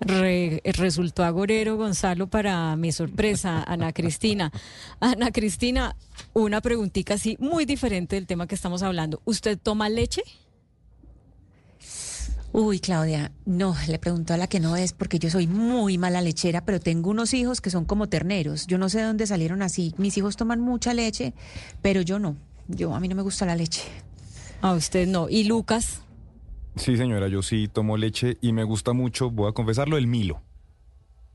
Re- 0.00 0.60
resultó 0.64 1.22
agorero 1.24 1.76
Gonzalo 1.76 2.26
para 2.26 2.74
mi 2.74 2.90
sorpresa, 2.90 3.62
Ana 3.62 3.92
Cristina. 3.92 4.50
Ana 4.98 5.30
Cristina, 5.30 5.94
una 6.32 6.60
preguntita 6.60 7.14
así 7.14 7.36
muy 7.38 7.66
diferente 7.66 8.16
del 8.16 8.26
tema 8.26 8.48
que 8.48 8.56
estamos 8.56 8.82
hablando. 8.82 9.20
¿Usted 9.24 9.58
toma 9.62 9.88
leche? 9.88 10.22
Uy, 12.54 12.80
Claudia, 12.80 13.32
no, 13.46 13.74
le 13.88 13.98
pregunto 13.98 14.34
a 14.34 14.36
la 14.36 14.46
que 14.46 14.60
no 14.60 14.76
es 14.76 14.92
porque 14.92 15.18
yo 15.18 15.30
soy 15.30 15.46
muy 15.46 15.96
mala 15.96 16.20
lechera, 16.20 16.66
pero 16.66 16.80
tengo 16.80 17.08
unos 17.08 17.32
hijos 17.32 17.62
que 17.62 17.70
son 17.70 17.86
como 17.86 18.10
terneros. 18.10 18.66
Yo 18.66 18.76
no 18.76 18.90
sé 18.90 18.98
de 18.98 19.04
dónde 19.04 19.26
salieron 19.26 19.62
así. 19.62 19.94
Mis 19.96 20.18
hijos 20.18 20.36
toman 20.36 20.60
mucha 20.60 20.92
leche, 20.92 21.32
pero 21.80 22.02
yo 22.02 22.18
no. 22.18 22.36
Yo 22.68 22.94
a 22.94 23.00
mí 23.00 23.08
no 23.08 23.16
me 23.16 23.22
gusta 23.22 23.46
la 23.46 23.56
leche. 23.56 23.80
A 24.60 24.74
usted 24.74 25.08
no. 25.08 25.30
¿Y 25.30 25.44
Lucas? 25.44 26.02
Sí, 26.76 26.98
señora, 26.98 27.28
yo 27.28 27.40
sí 27.40 27.68
tomo 27.72 27.96
leche 27.96 28.36
y 28.42 28.52
me 28.52 28.64
gusta 28.64 28.92
mucho, 28.92 29.30
voy 29.30 29.48
a 29.48 29.52
confesarlo, 29.52 29.96
el 29.96 30.06
Milo. 30.06 30.42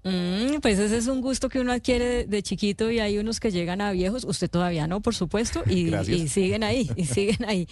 Mm, 0.07 0.59
pues 0.61 0.79
ese 0.79 0.97
es 0.97 1.07
un 1.07 1.21
gusto 1.21 1.49
que 1.49 1.59
uno 1.59 1.71
adquiere 1.73 2.05
de, 2.05 2.25
de 2.25 2.43
chiquito 2.43 2.89
y 2.89 2.99
hay 2.99 3.17
unos 3.17 3.39
que 3.39 3.51
llegan 3.51 3.81
a 3.81 3.91
viejos. 3.91 4.23
Usted 4.23 4.49
todavía 4.49 4.87
no, 4.87 5.01
por 5.01 5.13
supuesto, 5.15 5.63
y, 5.67 5.93
y 5.93 6.27
siguen 6.29 6.63
ahí, 6.63 6.89
y 6.95 7.05
siguen 7.05 7.45
ahí. 7.45 7.67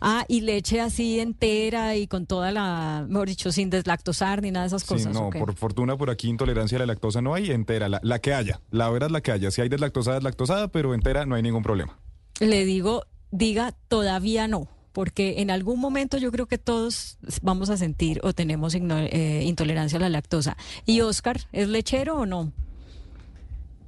Ah, 0.00 0.24
y 0.28 0.42
leche 0.42 0.80
así 0.80 1.18
entera 1.18 1.96
y 1.96 2.06
con 2.06 2.26
toda 2.26 2.52
la, 2.52 3.04
mejor 3.08 3.28
dicho, 3.28 3.50
sin 3.50 3.70
deslactosar 3.70 4.42
ni 4.42 4.50
nada 4.50 4.64
de 4.64 4.68
esas 4.68 4.82
Sí, 4.82 4.88
cosas. 4.88 5.12
no, 5.14 5.28
¿ok? 5.28 5.38
por 5.38 5.54
fortuna 5.54 5.96
por 5.96 6.10
aquí 6.10 6.28
intolerancia 6.28 6.76
a 6.76 6.80
la 6.80 6.86
lactosa 6.86 7.20
no 7.22 7.34
hay, 7.34 7.50
entera, 7.50 7.88
la, 7.88 7.98
la 8.02 8.18
que 8.20 8.34
haya. 8.34 8.60
La 8.70 8.90
verdad 8.90 9.10
la 9.10 9.20
que 9.22 9.32
haya. 9.32 9.50
Si 9.50 9.60
hay 9.60 9.68
deslactosada, 9.68 10.16
deslactosada, 10.18 10.68
pero 10.68 10.94
entera 10.94 11.26
no 11.26 11.34
hay 11.34 11.42
ningún 11.42 11.62
problema. 11.62 11.98
Le 12.40 12.64
digo, 12.64 13.04
diga 13.32 13.74
todavía 13.88 14.46
no, 14.46 14.68
porque 14.92 15.40
en 15.40 15.50
algún 15.50 15.80
momento 15.80 16.18
yo 16.18 16.30
creo 16.32 16.46
que 16.46 16.58
todos 16.58 17.18
vamos 17.42 17.70
a 17.70 17.76
sentir 17.76 18.20
o 18.22 18.32
tenemos 18.32 18.74
eh, 18.74 19.42
intolerancia 19.46 19.98
a 19.98 20.00
la 20.00 20.08
lactosa. 20.08 20.56
¿Y 20.86 21.00
Oscar, 21.00 21.40
es 21.52 21.68
lechero 21.68 22.16
o 22.18 22.26
no? 22.26 22.52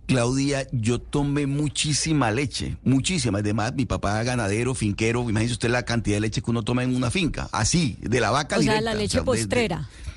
Claudia, 0.07 0.67
yo 0.73 0.99
tomé 1.01 1.47
muchísima 1.47 2.33
leche, 2.33 2.77
muchísima. 2.83 3.39
Además, 3.39 3.75
mi 3.75 3.87
papá 3.87 4.21
ganadero, 4.25 4.75
finquero, 4.75 5.23
imagínese 5.31 5.53
usted 5.53 5.71
la 5.71 5.85
cantidad 5.85 6.17
de 6.17 6.21
leche 6.23 6.43
que 6.43 6.51
uno 6.51 6.65
toma 6.65 6.83
en 6.83 6.97
una 6.97 7.13
finca, 7.13 7.49
así, 7.53 7.97
de 8.01 8.19
la 8.21 8.33
vaca 8.33 8.59
O 8.59 8.63
sea, 8.63 8.81
la 8.81 8.93
leche 8.95 9.19
de- 9.19 9.21
de- 9.21 9.25
postrera. 9.25 9.89
de 10.07 10.10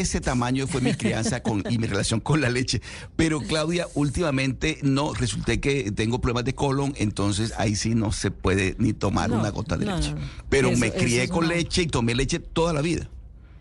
ese 0.00 0.20
tamaño 0.20 0.66
fue 0.66 0.80
mi 0.80 0.94
crianza 0.94 1.42
con, 1.42 1.62
y 1.70 1.78
mi 1.78 1.86
relación 1.86 2.20
con 2.20 2.40
la 2.40 2.50
leche. 2.50 2.82
Pero 3.16 3.40
Claudia, 3.40 3.86
últimamente 3.94 4.78
no, 4.82 5.14
resulté 5.14 5.60
que 5.60 5.92
tengo 5.92 6.20
problemas 6.20 6.44
de 6.44 6.54
colon, 6.54 6.92
entonces 6.96 7.52
ahí 7.56 7.76
sí 7.76 7.94
no 7.94 8.12
se 8.12 8.30
puede 8.30 8.74
ni 8.78 8.92
tomar 8.92 9.30
No, 9.30 9.38
una 9.40 9.50
gota 9.50 9.76
de 9.76 9.86
no, 9.86 9.96
leche. 9.96 10.14
Pero 10.48 10.70
Eso- 10.70 10.80
me 10.80 10.92
crié 10.92 11.28
con 11.28 11.44
una- 11.44 11.54
leche 11.54 11.82
y 11.82 11.86
tomé 11.86 12.14
leche 12.14 12.38
toda 12.40 12.72
la 12.72 12.82
vida. 12.82 13.08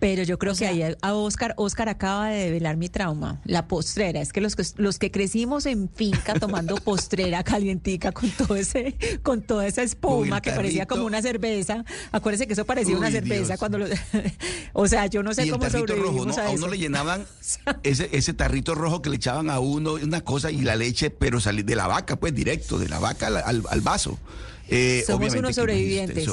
Pero 0.04 0.24
yo 0.24 0.38
creo 0.38 0.52
O 0.52 0.56
sea- 0.56 0.74
que 0.74 0.84
ahí 0.84 0.96
a 1.02 1.14
Oscar, 1.14 1.54
Oscar 1.56 1.88
acaba 1.88 2.28
de 2.28 2.44
develar 2.44 2.76
mi 2.76 2.90
trauma, 2.90 3.40
la 3.46 3.70
postrera. 3.70 4.20
Es 4.20 4.34
que 4.34 4.42
los 4.42 4.58
que 4.58 4.64
los 4.76 5.00
que 5.00 5.12
crecimos 5.12 5.66
en 5.66 5.88
finca 5.88 6.34
tomando 6.42 6.76
postrera 6.76 7.42
calientica 7.46 8.12
con 8.12 8.30
todo 8.32 8.58
ese, 8.58 8.96
con 9.24 9.42
toda 9.44 9.66
esa 9.66 9.82
espuma 9.82 10.42
que 10.42 10.52
parecía 10.52 10.88
como 10.88 11.06
una 11.06 11.22
cerveza. 11.22 11.86
Acuérdense 12.12 12.48
que 12.48 12.54
eso 12.54 12.66
parecía 12.66 12.98
una 12.98 13.12
cerveza 13.12 13.46
Dios. 13.54 13.60
cuando 13.60 13.78
lo, 13.78 13.86
o 14.74 14.88
sea, 14.90 15.06
yo 15.08 15.24
no 15.24 15.34
sé 15.34 15.46
y 15.46 15.50
el 15.50 15.52
cómo 15.54 15.64
rojo, 15.70 15.78
sobrevivimos 15.78 16.36
¿no? 16.36 16.44
a 16.44 16.50
uno 16.50 16.68
le 16.68 16.78
llenaban 16.78 17.26
ese, 17.84 18.10
ese 18.12 18.34
tarrito 18.34 18.76
rojo 18.76 19.02
que 19.02 19.10
le 19.10 19.16
echaban 19.16 19.50
a 19.50 19.62
uno, 19.62 19.94
una 19.94 20.20
cosa, 20.20 20.52
y 20.52 20.64
la 20.64 20.76
leche, 20.76 21.12
pero 21.12 21.40
salir 21.40 21.64
de 21.64 21.78
la 21.78 21.88
vaca, 21.88 22.18
pues 22.18 22.36
directo, 22.36 22.78
de 22.78 22.90
la 22.90 23.00
vaca 23.00 23.28
al, 23.28 23.38
al- 23.38 23.64
al 23.70 23.80
vaso. 23.80 24.20
Eh, 24.68 25.02
Somos 25.08 25.34
unos 25.34 25.56
sobrevivientes. 25.56 26.26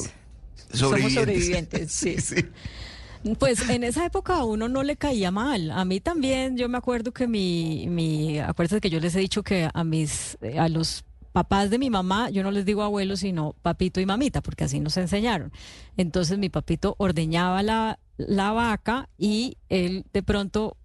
Somos 0.72 1.12
sobrevivientes, 1.12 1.92
sí. 1.92 2.16
Pues 3.38 3.68
en 3.68 3.84
esa 3.84 4.06
época 4.06 4.36
a 4.36 4.44
uno 4.44 4.68
no 4.68 4.82
le 4.82 4.96
caía 4.96 5.30
mal. 5.30 5.70
A 5.72 5.84
mí 5.84 6.00
también, 6.00 6.56
yo 6.56 6.68
me 6.68 6.78
acuerdo 6.78 7.12
que 7.12 7.26
mi, 7.26 7.86
mi, 7.88 8.38
que 8.80 8.90
yo 8.90 8.98
les 8.98 9.14
he 9.14 9.20
dicho 9.20 9.42
que 9.42 9.68
a 9.72 9.84
mis, 9.84 10.38
a 10.58 10.68
los 10.68 11.04
papás 11.32 11.70
de 11.70 11.78
mi 11.78 11.90
mamá, 11.90 12.30
yo 12.30 12.42
no 12.42 12.50
les 12.50 12.64
digo 12.64 12.82
abuelo, 12.82 13.16
sino 13.16 13.54
papito 13.62 14.00
y 14.00 14.06
mamita, 14.06 14.40
porque 14.40 14.64
así 14.64 14.80
nos 14.80 14.96
enseñaron. 14.96 15.52
Entonces 15.96 16.38
mi 16.38 16.48
papito 16.48 16.94
ordeñaba 16.98 17.62
la, 17.62 17.98
la 18.16 18.52
vaca 18.52 19.08
y 19.18 19.58
él 19.68 20.04
de 20.12 20.22
pronto 20.22 20.76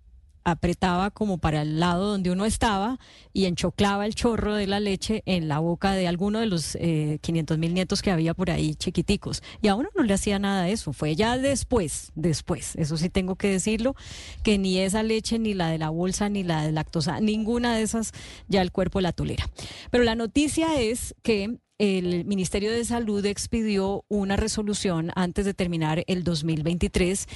apretaba 0.45 1.09
como 1.09 1.39
para 1.39 1.63
el 1.63 1.79
lado 1.79 2.11
donde 2.11 2.31
uno 2.31 2.45
estaba 2.45 2.99
y 3.33 3.45
enchoclaba 3.45 4.05
el 4.05 4.15
chorro 4.15 4.53
de 4.53 4.67
la 4.67 4.79
leche 4.79 5.23
en 5.25 5.47
la 5.47 5.59
boca 5.59 5.93
de 5.93 6.07
alguno 6.07 6.39
de 6.39 6.45
los 6.45 6.75
eh, 6.75 7.19
500 7.21 7.57
mil 7.57 7.73
nietos 7.73 8.01
que 8.01 8.11
había 8.11 8.33
por 8.33 8.51
ahí 8.51 8.75
chiquiticos. 8.75 9.41
Y 9.61 9.67
a 9.67 9.75
uno 9.75 9.89
no 9.95 10.03
le 10.03 10.13
hacía 10.13 10.39
nada 10.39 10.63
de 10.63 10.71
eso. 10.71 10.93
Fue 10.93 11.15
ya 11.15 11.37
después, 11.37 12.11
después, 12.15 12.75
eso 12.75 12.95
sí 12.95 13.09
tengo 13.09 13.35
que 13.35 13.49
decirlo, 13.49 13.95
que 14.43 14.57
ni 14.57 14.77
esa 14.77 15.03
leche, 15.03 15.39
ni 15.39 15.55
la 15.55 15.69
de 15.69 15.79
la 15.79 15.89
bolsa, 15.89 16.29
ni 16.29 16.43
la 16.43 16.63
de 16.63 16.71
lactosa, 16.71 17.19
ninguna 17.19 17.75
de 17.75 17.81
esas 17.81 18.13
ya 18.47 18.61
el 18.61 18.71
cuerpo 18.71 19.01
la 19.01 19.11
tolera. 19.11 19.49
Pero 19.89 20.03
la 20.03 20.15
noticia 20.15 20.79
es 20.79 21.15
que 21.23 21.57
el 21.77 22.25
Ministerio 22.25 22.71
de 22.71 22.85
Salud 22.85 23.25
expidió 23.25 24.05
una 24.07 24.35
resolución 24.35 25.11
antes 25.15 25.45
de 25.45 25.53
terminar 25.53 26.03
el 26.07 26.23
2023 26.23 27.27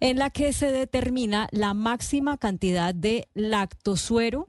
en 0.00 0.18
la 0.18 0.30
que 0.30 0.52
se 0.52 0.72
determina 0.72 1.48
la 1.52 1.74
máxima 1.74 2.36
cantidad 2.36 2.94
de 2.94 3.28
lactosuero 3.34 4.48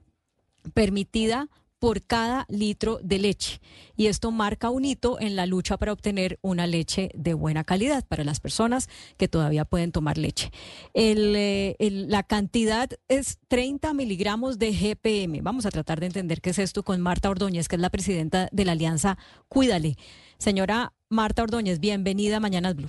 permitida 0.74 1.48
por 1.78 2.02
cada 2.02 2.46
litro 2.48 2.98
de 3.02 3.18
leche. 3.18 3.60
Y 3.96 4.06
esto 4.06 4.30
marca 4.30 4.70
un 4.70 4.84
hito 4.84 5.20
en 5.20 5.36
la 5.36 5.46
lucha 5.46 5.76
para 5.76 5.92
obtener 5.92 6.38
una 6.42 6.66
leche 6.66 7.10
de 7.14 7.34
buena 7.34 7.64
calidad 7.64 8.04
para 8.06 8.24
las 8.24 8.40
personas 8.40 8.88
que 9.16 9.28
todavía 9.28 9.64
pueden 9.64 9.92
tomar 9.92 10.18
leche. 10.18 10.50
El, 10.94 11.34
eh, 11.36 11.76
la 11.78 12.22
cantidad 12.22 12.88
es 13.08 13.38
30 13.48 13.94
miligramos 13.94 14.58
de 14.58 14.72
GPM. 14.72 15.42
Vamos 15.42 15.66
a 15.66 15.70
tratar 15.70 16.00
de 16.00 16.06
entender 16.06 16.40
qué 16.40 16.50
es 16.50 16.58
esto 16.58 16.82
con 16.82 17.00
Marta 17.00 17.30
Ordóñez, 17.30 17.68
que 17.68 17.76
es 17.76 17.82
la 17.82 17.90
presidenta 17.90 18.48
de 18.52 18.64
la 18.64 18.72
Alianza 18.72 19.18
Cuídale. 19.48 19.96
Señora 20.38 20.92
Marta 21.08 21.42
Ordóñez, 21.42 21.80
bienvenida 21.80 22.38
a 22.38 22.40
Mañanas 22.40 22.76
Blue. 22.76 22.88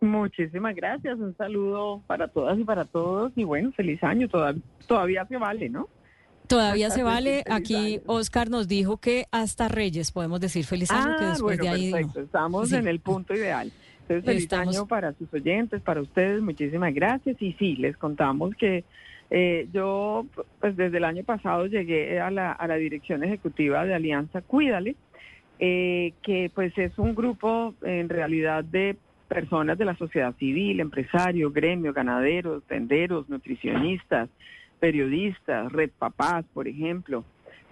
Muchísimas 0.00 0.74
gracias, 0.76 1.18
un 1.18 1.34
saludo 1.36 2.02
para 2.06 2.28
todas 2.28 2.58
y 2.58 2.64
para 2.64 2.84
todos 2.84 3.32
y 3.36 3.44
bueno, 3.44 3.72
feliz 3.72 4.02
año, 4.04 4.28
todavía, 4.28 4.62
todavía 4.86 5.26
se 5.26 5.38
vale, 5.38 5.70
¿no? 5.70 5.88
Todavía 6.48 6.90
se 6.90 7.02
vale. 7.04 7.42
Aquí. 7.50 8.00
Oscar 8.06 8.50
nos 8.50 8.68
dijo 8.68 8.98
que 8.98 9.24
hasta 9.30 9.68
Reyes 9.68 10.12
podemos 10.12 10.40
decir 10.40 10.64
feliz 10.64 10.90
año, 10.90 11.16
que 11.18 11.24
Ah, 11.24 11.30
después 11.30 11.58
bueno, 11.58 11.62
de 11.64 11.68
ahí 11.68 11.90
perfecto, 11.92 12.20
estamos 12.20 12.68
Sí. 12.68 12.76
en 12.76 12.88
el 12.88 13.00
punto 13.00 13.34
ideal. 13.34 13.70
Entonces, 14.02 14.24
feliz 14.24 14.42
Estamos- 14.42 14.76
año 14.76 14.86
para 14.86 15.12
sus 15.14 15.32
oyentes, 15.32 15.80
para 15.80 16.02
ustedes, 16.02 16.42
muchísimas 16.42 16.92
gracias 16.92 17.40
y 17.40 17.52
sí, 17.54 17.76
les 17.76 17.96
contamos 17.96 18.54
que 18.56 18.84
eh, 19.30 19.66
yo 19.72 20.26
pues 20.60 20.76
desde 20.76 20.98
el 20.98 21.04
año 21.04 21.24
pasado 21.24 21.66
llegué 21.66 22.20
a 22.20 22.30
la, 22.30 22.52
a 22.52 22.68
la 22.68 22.76
dirección 22.76 23.24
ejecutiva 23.24 23.84
de 23.86 23.94
Alianza 23.94 24.42
Cuídale, 24.42 24.94
eh, 25.58 26.12
que 26.22 26.50
pues 26.54 26.76
es 26.76 26.96
un 26.98 27.14
grupo 27.14 27.74
en 27.82 28.10
realidad 28.10 28.62
de 28.64 28.96
personas 29.28 29.78
de 29.78 29.86
la 29.86 29.96
sociedad 29.96 30.34
civil, 30.36 30.78
empresarios, 30.80 31.52
gremios, 31.54 31.94
ganaderos, 31.94 32.62
tenderos, 32.64 33.28
nutricionistas, 33.30 34.28
periodistas, 34.80 35.72
Red 35.72 35.90
Papás, 35.98 36.44
por 36.52 36.68
ejemplo, 36.68 37.24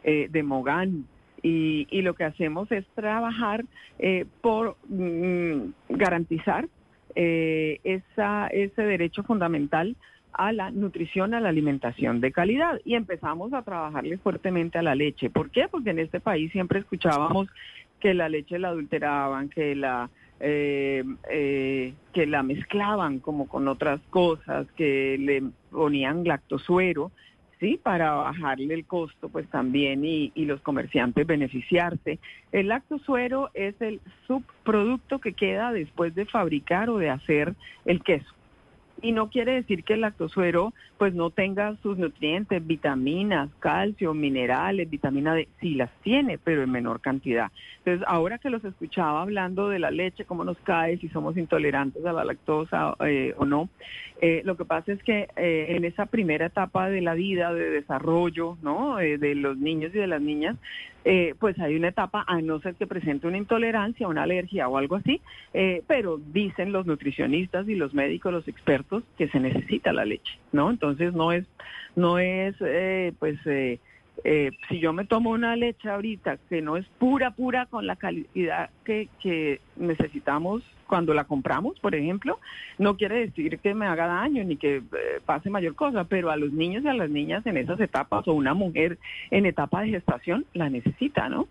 eh, 0.05 0.29
de 0.31 0.43
Mogán. 0.43 1.07
Y, 1.45 1.89
y 1.91 2.03
lo 2.03 2.15
que 2.15 2.25
hacemos 2.25 2.71
es 2.71 2.87
trabajar 2.95 3.65
eh, 3.99 4.27
por 4.41 4.77
mm, 4.89 5.73
garantizar 5.89 6.69
eh, 7.17 7.81
esa, 7.83 8.47
ese 8.47 8.83
derecho 8.83 9.25
fundamental 9.25 9.97
a 10.33 10.53
la 10.53 10.71
nutrición, 10.71 11.35
a 11.35 11.41
la 11.41 11.49
alimentación 11.49 12.21
de 12.21 12.33
calidad. 12.33 12.81
Y 12.85 12.95
empezamos 12.95 13.53
a 13.53 13.63
trabajarle 13.63 14.19
fuertemente 14.19 14.79
a 14.79 14.83
la 14.83 14.95
leche. 14.95 15.31
¿Por 15.31 15.51
qué? 15.51 15.69
Porque 15.69 15.91
en 15.91 15.99
este 15.99 16.21
país 16.21 16.53
siempre 16.53 16.79
escuchábamos 16.79 17.49
que 18.01 18.15
la 18.15 18.29
leche 18.29 18.59
la 18.59 18.69
adulteraban, 18.69 19.49
que 19.49 19.75
la 19.75 20.11
eh, 20.45 21.05
eh, 21.31 21.95
que 22.13 22.27
la 22.27 22.43
mezclaban 22.43 23.21
como 23.21 23.47
con 23.47 23.69
otras 23.69 24.01
cosas, 24.11 24.67
que 24.77 25.17
le 25.19 25.45
ponían 25.71 26.25
lactosuero, 26.25 27.13
sí, 27.61 27.79
para 27.81 28.15
bajarle 28.15 28.75
el 28.75 28.85
costo, 28.85 29.29
pues 29.29 29.49
también 29.51 30.05
y, 30.05 30.33
y 30.35 30.45
los 30.47 30.61
comerciantes 30.61 31.29
beneficiarse. 31.29 32.19
El 32.51 32.69
lactosuero 32.69 33.51
es 33.55 33.81
el 33.81 34.01
subproducto 34.27 35.21
que 35.21 35.33
queda 35.33 35.71
después 35.71 36.13
de 36.17 36.27
fabricar 36.27 36.91
o 36.91 36.99
de 36.99 37.11
hacer 37.11 37.55
el 37.85 38.03
queso. 38.03 38.35
Y 39.03 39.13
no 39.13 39.29
quiere 39.29 39.53
decir 39.53 39.83
que 39.85 39.95
el 39.95 40.03
lactosuero 40.03 40.73
pues 40.97 41.13
no 41.13 41.31
tenga 41.31 41.77
sus 41.83 41.99
nutrientes, 41.99 42.65
vitaminas, 42.65 43.51
calcio, 43.59 44.15
minerales, 44.15 44.89
vitamina 44.89 45.35
D, 45.35 45.49
sí 45.61 45.75
las 45.75 45.91
tiene, 46.03 46.39
pero 46.39 46.63
en 46.63 46.71
menor 46.71 47.01
cantidad. 47.01 47.51
Entonces, 47.79 48.07
ahora 48.09 48.39
que 48.39 48.49
los 48.49 48.65
escuchaba 48.65 49.23
hablando 49.23 49.69
de 49.69 49.81
la 49.81 49.91
leche, 49.91 50.25
cómo 50.25 50.45
nos 50.45 50.57
cae, 50.59 50.99
si 50.99 51.09
somos 51.09 51.37
intolerantes 51.37 52.05
a 52.07 52.13
la 52.13 52.25
lactosa 52.25 52.95
eh, 53.01 53.35
o 53.37 53.45
no, 53.45 53.69
eh, 54.25 54.43
lo 54.45 54.57
que 54.57 54.65
pasa 54.65 54.93
es 54.93 55.03
que 55.03 55.29
eh, 55.35 55.67
en 55.71 55.85
esa 55.85 56.07
primera 56.07 56.47
etapa 56.47 56.89
de 56.89 57.01
la 57.01 57.15
vida, 57.15 57.53
de 57.53 57.71
desarrollo, 57.71 58.57
¿no? 58.63 59.01
Eh, 59.01 59.19
de 59.19 59.35
los 59.35 59.59
niños 59.59 59.93
y 59.93 59.99
de 59.99 60.07
las 60.07 60.23
niñas, 60.23 60.57
eh, 61.05 61.35
pues 61.39 61.59
hay 61.59 61.77
una 61.77 61.89
etapa, 61.89 62.25
a 62.27 62.41
no 62.41 62.61
ser 62.61 62.75
que 62.75 62.87
presente 62.87 63.27
una 63.27 63.39
intolerancia, 63.39 64.09
una 64.09 64.23
alergia 64.23 64.69
o 64.69 64.79
algo 64.79 64.97
así, 64.97 65.21
eh, 65.53 65.83
pero 65.87 66.19
dicen 66.19 66.73
los 66.73 66.87
nutricionistas 66.87 67.69
y 67.69 67.75
los 67.75 67.95
médicos, 67.95 68.33
los 68.33 68.49
expertos, 68.49 69.03
que 69.19 69.29
se 69.29 69.41
necesita 69.41 69.93
la 69.93 70.05
leche, 70.05 70.39
¿no? 70.53 70.71
Entonces 70.71 71.13
no 71.13 71.33
es, 71.33 71.45
no 71.97 72.19
es, 72.19 72.55
eh, 72.61 73.13
pues, 73.19 73.39
eh, 74.25 74.53
si 74.69 74.79
yo 74.79 74.93
me 74.93 75.05
tomo 75.05 75.31
una 75.31 75.57
leche 75.57 75.89
ahorita 75.89 76.39
que 76.49 76.63
no 76.63 76.77
es 76.77 76.87
pura, 76.99 77.33
pura 77.33 77.67
con 77.67 77.87
la 77.87 77.97
calidad 77.97 78.71
que, 78.85 79.09
que 79.21 79.61
necesitamos 79.77 80.63
cuando 80.87 81.15
la 81.15 81.25
compramos, 81.25 81.81
por 81.81 81.95
ejemplo, 81.95 82.39
no 82.79 82.97
quiere 82.99 83.27
decir 83.27 83.59
que 83.61 83.75
me 83.75 83.87
haga 83.87 84.07
daño 84.07 84.45
ni 84.45 84.57
que 84.57 84.77
eh, 84.77 84.83
pase 85.25 85.49
mayor 85.49 85.75
cosa, 85.75 86.05
pero 86.05 86.31
a 86.31 86.37
los 86.37 86.53
niños 86.53 86.85
y 86.85 86.89
a 86.89 86.95
las 86.95 87.09
niñas 87.09 87.47
en 87.47 87.57
esas 87.57 87.81
etapas 87.81 88.29
o 88.29 88.35
una 88.35 88.53
mujer 88.53 88.99
en 89.31 89.47
etapa 89.47 89.81
de 89.81 89.89
gestación 89.89 90.45
la 90.53 90.69
necesita, 90.69 91.31
¿no? 91.31 91.49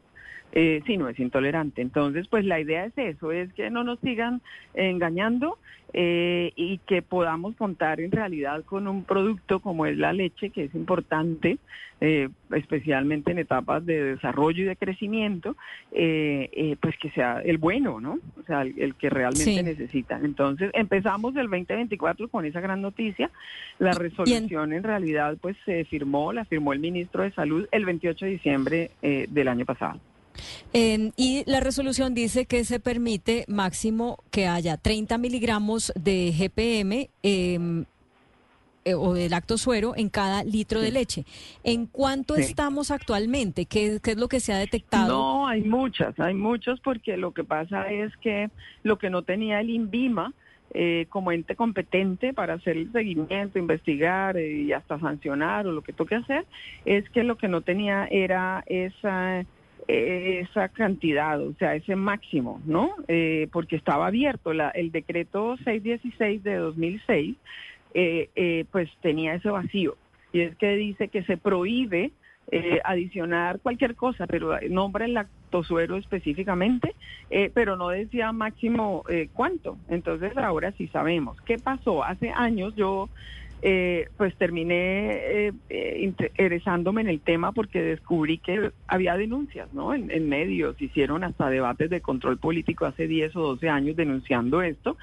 Eh, 0.53 0.81
si 0.85 0.97
no 0.97 1.07
es 1.07 1.17
intolerante. 1.19 1.81
Entonces, 1.81 2.27
pues 2.27 2.43
la 2.43 2.59
idea 2.59 2.85
es 2.85 2.97
eso, 2.97 3.31
es 3.31 3.53
que 3.53 3.69
no 3.69 3.83
nos 3.85 3.99
sigan 4.01 4.41
engañando 4.73 5.57
eh, 5.93 6.51
y 6.55 6.79
que 6.79 7.01
podamos 7.01 7.55
contar 7.55 8.01
en 8.01 8.11
realidad 8.11 8.63
con 8.65 8.87
un 8.87 9.03
producto 9.05 9.59
como 9.59 9.85
es 9.85 9.97
la 9.97 10.11
leche, 10.13 10.49
que 10.49 10.65
es 10.65 10.75
importante, 10.75 11.57
eh, 12.01 12.29
especialmente 12.53 13.31
en 13.31 13.39
etapas 13.39 13.85
de 13.85 14.03
desarrollo 14.15 14.63
y 14.63 14.65
de 14.67 14.75
crecimiento, 14.75 15.55
eh, 15.91 16.49
eh, 16.51 16.75
pues 16.81 16.97
que 16.97 17.11
sea 17.11 17.41
el 17.43 17.57
bueno, 17.57 17.99
¿no? 18.01 18.19
O 18.39 18.43
sea, 18.45 18.63
el, 18.63 18.73
el 18.77 18.95
que 18.95 19.09
realmente 19.09 19.43
Sí. 19.43 19.63
necesitan. 19.63 20.25
Entonces, 20.25 20.71
empezamos 20.73 21.35
el 21.35 21.49
2024 21.49 22.27
con 22.29 22.45
esa 22.45 22.59
gran 22.59 22.81
noticia. 22.81 23.29
La 23.79 23.93
resolución 23.93 24.73
en 24.73 24.83
realidad 24.83 25.37
pues 25.41 25.55
se 25.65 25.85
firmó, 25.85 26.33
la 26.33 26.45
firmó 26.45 26.73
el 26.73 26.79
ministro 26.79 27.23
de 27.23 27.31
Salud 27.31 27.67
el 27.71 27.85
28 27.85 28.25
de 28.25 28.31
diciembre 28.31 28.91
eh, 29.01 29.27
del 29.29 29.47
año 29.47 29.65
pasado. 29.65 29.99
Eh, 30.73 31.11
y 31.17 31.43
la 31.45 31.59
resolución 31.59 32.13
dice 32.13 32.45
que 32.45 32.63
se 32.65 32.79
permite 32.79 33.45
máximo 33.47 34.17
que 34.31 34.47
haya 34.47 34.77
30 34.77 35.17
miligramos 35.17 35.91
de 35.95 36.31
GPM 36.37 37.09
eh, 37.23 37.83
eh, 38.83 38.95
o 38.95 39.13
de 39.13 39.29
lactosuero 39.29 39.93
en 39.95 40.09
cada 40.09 40.43
litro 40.43 40.81
de 40.81 40.91
leche. 40.91 41.23
¿En 41.63 41.85
cuánto 41.85 42.35
Sí. 42.35 42.41
estamos 42.41 42.89
actualmente? 42.89 43.65
¿Qué, 43.65 43.99
qué 44.01 44.11
es 44.11 44.17
lo 44.17 44.27
que 44.27 44.39
se 44.39 44.53
ha 44.53 44.57
detectado? 44.57 45.07
No, 45.07 45.47
hay 45.47 45.61
muchas, 45.61 46.19
hay 46.19 46.33
muchos 46.33 46.79
porque 46.79 47.15
lo 47.15 47.31
que 47.31 47.43
pasa 47.43 47.91
es 47.91 48.15
que 48.17 48.49
lo 48.81 48.97
que 48.97 49.11
no 49.11 49.21
tenía 49.21 49.59
el 49.59 49.69
INVIMA 49.69 50.33
eh, 50.73 51.05
como 51.09 51.31
ente 51.33 51.55
competente 51.57 52.33
para 52.33 52.53
hacer 52.53 52.77
el 52.77 52.91
seguimiento, 52.93 53.59
investigar 53.59 54.37
eh, 54.37 54.51
y 54.63 54.71
hasta 54.71 54.97
sancionar 54.99 55.67
o 55.67 55.73
lo 55.73 55.81
que 55.81 55.91
toque 55.93 56.15
hacer, 56.15 56.45
es 56.85 57.07
que 57.09 57.23
lo 57.23 57.37
que 57.37 57.49
no 57.49 57.59
tenía 57.61 58.07
era 58.09 58.63
esa 58.67 59.45
esa 59.91 60.69
cantidad, 60.69 61.41
o 61.41 61.53
sea, 61.55 61.75
ese 61.75 61.95
máximo, 61.95 62.61
¿no? 62.65 62.95
Eh, 63.07 63.47
porque 63.51 63.75
estaba 63.75 64.07
abierto. 64.07 64.53
La, 64.53 64.69
el 64.69 64.91
decreto 64.91 65.57
616 65.63 66.43
de 66.43 66.55
2006, 66.55 67.35
eh, 67.93 68.29
eh, 68.35 68.65
pues 68.71 68.89
tenía 69.01 69.35
ese 69.35 69.49
vacío. 69.49 69.97
Y 70.33 70.41
es 70.41 70.55
que 70.55 70.75
dice 70.75 71.09
que 71.09 71.23
se 71.23 71.37
prohíbe 71.37 72.11
adicionar 72.83 73.61
cualquier 73.61 73.95
cosa, 73.95 74.27
pero 74.27 74.59
nombra 74.69 75.05
el 75.05 75.13
lactosuero 75.13 75.95
específicamente, 75.95 76.95
pero 77.53 77.77
no 77.77 77.89
decía 77.89 78.33
máximo 78.33 79.05
cuánto. 79.31 79.77
Entonces 79.87 80.35
ahora 80.35 80.73
sí 80.73 80.87
sabemos. 80.87 81.39
¿Qué 81.41 81.59
pasó? 81.59 82.03
Hace 82.03 82.29
años 82.29 82.75
yo 82.75 83.07
eh, 83.63 84.09
pues 84.17 84.35
terminé 84.37 85.11
eh, 85.11 85.53
eh, 85.69 85.99
interesándome 86.01 87.01
en 87.01 87.09
el 87.09 87.21
tema 87.21 87.51
porque 87.51 87.83
descubrí 87.83 88.39
que 88.39 88.71
había 88.87 89.15
denuncias, 89.17 89.71
¿no? 89.71 89.93
En, 89.93 90.29
medios, 90.29 90.81
hicieron 90.81 91.23
hasta 91.23 91.47
debates 91.47 91.91
de 91.91 92.01
control 92.01 92.39
político 92.39 92.85
hace 92.85 93.07
10 93.07 93.35
o 93.35 93.41
12 93.41 93.69
años 93.69 93.95
denunciando 93.95 94.63
esto. 94.63 94.97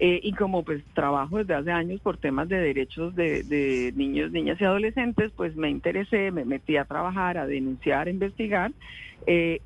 y 0.00 0.32
como 0.32 0.62
pues 0.62 0.82
trabajo 0.94 1.38
desde 1.38 1.54
hace 1.54 1.72
años 1.72 2.00
por 2.00 2.16
temas 2.16 2.48
de 2.48 2.60
derechos 2.60 3.14
de, 3.14 3.92
niños, 3.96 4.30
niñas 4.30 4.58
y 4.60 4.64
adolescentes, 4.64 5.32
pues 5.36 5.54
me 5.56 5.68
interesé, 5.68 6.30
me 6.30 6.44
metí 6.44 6.76
a 6.76 6.84
trabajar, 6.84 7.36
a 7.36 7.46
denunciar, 7.46 8.06
a 8.06 8.10
investigar. 8.10 8.72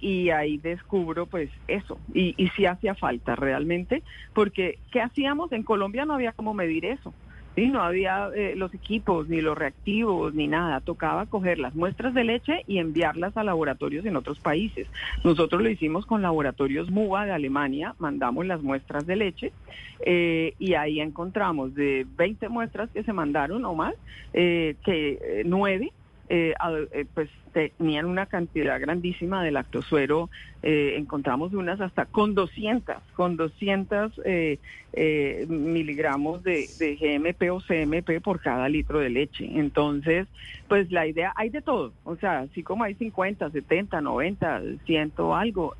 y 0.01 0.30
ahí 0.30 0.59
descubro 0.59 1.26
pues 1.26 1.51
eso, 1.68 2.01
y, 2.12 2.34
y 2.43 2.49
sí 2.57 2.66
hacía 2.66 2.95
falta 2.95 3.36
realmente, 3.36 4.03
porque 4.32 4.78
¿qué 4.90 5.01
hacíamos? 5.01 5.53
En 5.53 5.62
Colombia 5.62 6.07
no 6.07 6.14
había 6.14 6.32
cómo 6.32 6.55
medir 6.55 6.86
eso. 6.86 7.12
Sí, 7.55 7.68
no 7.68 7.82
había 7.82 8.30
eh, 8.34 8.55
los 8.57 8.72
equipos, 8.72 9.28
ni 9.28 9.42
los 9.42 9.57
reactivos, 9.57 10.34
ni 10.34 10.48
nada. 10.48 10.80
Tocaba 10.80 11.26
coger 11.26 11.59
las 11.59 11.74
muestras 11.74 12.14
de 12.14 12.24
leche 12.24 12.62
y 12.66 12.78
enviarlas 12.78 13.36
a 13.36 13.44
laboratorios 13.44 14.07
en 14.07 14.16
otros 14.16 14.40
países. 14.40 14.88
Nosotros 15.22 15.61
lo 15.62 15.68
hicimos 15.68 16.07
con 16.07 16.22
laboratorios 16.22 16.90
MUBA 16.90 17.26
de 17.26 17.32
Alemania, 17.32 17.94
mandamos 17.98 18.46
las 18.46 18.62
muestras 18.62 19.07
de 19.07 19.16
leche 19.16 19.53
eh, 20.07 20.55
y 20.59 20.74
ahí 20.74 21.00
encontramos 21.00 21.74
de 21.74 22.07
20 22.16 22.48
muestras 22.48 22.88
que 22.90 23.03
se 23.03 23.12
mandaron 23.12 23.64
o 23.66 23.74
más, 23.74 23.94
eh, 24.32 24.76
que 24.84 25.42
nueve 25.44 25.92
eh, 26.35 26.55
eh, 26.93 27.05
pues 27.12 27.28
tenían 27.53 28.07
una 28.07 28.24
cantidad 28.24 28.80
grandísima 28.80 29.45
de 29.45 29.51
lactosuero, 29.51 30.30
eh, 30.62 30.95
encontramos 30.97 31.53
unas 31.53 31.78
hasta 31.83 32.07
con 32.07 32.35
200, 32.35 32.97
con 33.14 33.37
200 33.37 34.18
miligramos 35.47 36.43
de, 36.43 36.70
GMP 36.78 37.51
o 37.53 37.61
CMP 37.61 38.22
por 38.22 38.41
cada 38.41 38.66
litro 38.70 39.01
de 39.01 39.11
leche. 39.11 39.45
Entonces, 39.45 40.26
pues 40.68 40.91
la 40.91 41.07
idea, 41.07 41.35
hay 41.37 41.51
de 41.51 41.61
todo, 41.61 41.93
o 42.05 42.16
sea, 42.16 42.39
así 42.39 42.62
como 42.62 42.85
hay 42.85 42.95
50, 42.95 43.51
70, 43.51 44.01
90, 44.01 44.62
100 44.87 45.12
algo, 45.35 45.76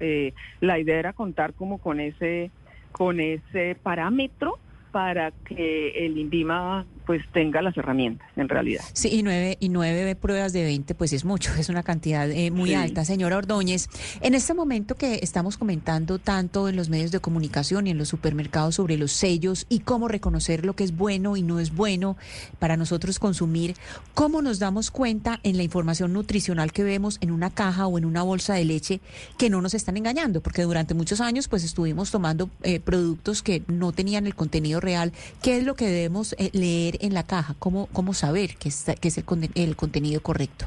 la 0.61 0.79
idea 0.79 0.99
era 0.99 1.15
contar 1.15 1.55
como 1.55 1.79
con 1.79 1.99
ese, 1.99 2.51
con 2.93 3.21
ese 3.21 3.75
parámetro 3.83 4.59
para 4.93 5.31
que 5.31 6.07
el 6.07 6.19
INVIMA 6.19 6.87
pues 7.07 7.23
tenga 7.33 7.63
las 7.63 7.77
herramientas 7.77 8.29
en 8.37 8.49
realidad. 8.49 8.85
Sí, 8.93 9.09
y 9.13 9.23
nueve, 9.23 9.57
y 9.61 9.69
nueve 9.69 10.15
pruebas 10.15 10.53
de 10.53 10.63
20 10.63 10.95
pues 10.95 11.13
es 11.13 11.25
mucho, 11.25 11.53
es 11.59 11.69
una 11.69 11.83
cantidad 11.83 12.31
eh, 12.31 12.51
muy 12.51 12.75
alta. 12.75 13.05
Señora 13.05 13.39
Ordóñez, 13.39 13.89
en 14.21 14.35
este 14.35 14.55
momento 14.55 14.95
que 14.95 15.21
estamos 15.23 15.59
comentando 15.59 16.19
tanto 16.19 16.69
en 16.69 16.77
los 16.77 16.89
medios 16.89 17.11
de 17.11 17.21
comunicación 17.21 17.87
y 17.87 17.91
en 17.91 17.99
los 17.99 18.09
supermercados 18.09 18.77
sobre 18.77 18.97
los 18.97 19.13
sellos 19.13 19.67
y 19.69 19.81
cómo 19.81 20.09
reconocer 20.09 20.65
lo 20.65 20.75
que 20.75 20.85
es 20.85 20.97
bueno 20.97 21.37
y 21.37 21.43
no 21.43 21.59
es 21.59 21.75
bueno 21.75 22.17
para 22.59 22.77
nosotros 22.77 23.19
consumir, 23.19 23.75
¿cómo 24.15 24.43
nos 24.43 24.59
damos 24.59 24.91
cuenta 24.91 25.41
en 25.43 25.57
la 25.57 25.63
información 25.63 26.13
nutricional 26.13 26.73
que 26.73 26.85
vemos 26.85 27.19
en 27.21 27.31
una 27.31 27.51
caja 27.51 27.87
o 27.87 27.99
en 27.99 28.05
una 28.05 28.23
bolsa 28.23 28.55
de 28.55 28.65
leche 28.65 29.01
que 29.39 29.51
no 29.51 29.61
nos 29.61 29.75
están 29.75 29.97
engañando? 29.97 30.41
Porque 30.41 30.63
durante 30.63 30.95
muchos 30.95 31.21
años 31.21 31.49
pues 31.49 31.65
estuvimos 31.65 32.11
tomando 32.11 32.51
eh, 32.63 32.81
productos 32.81 33.43
que 33.43 33.63
no 33.67 33.93
tenían 33.93 34.27
el 34.27 34.35
contenido 34.35 34.81
real. 34.83 35.13
¿Qué 35.43 35.57
es 35.57 35.65
lo 35.65 35.75
que 35.75 35.87
debemos 35.87 36.35
eh, 36.39 36.51
leer 36.53 36.99
en 37.01 37.15
la 37.15 37.23
caja? 37.23 37.55
¿Cómo, 37.59 37.89
cómo 37.93 38.13
saber 38.13 38.57
que 38.57 38.69
es, 38.69 38.85
que 39.01 39.09
es 39.09 39.19
el, 39.19 39.25
el 39.55 39.77
contenido 39.77 40.23
correcto? 40.23 40.67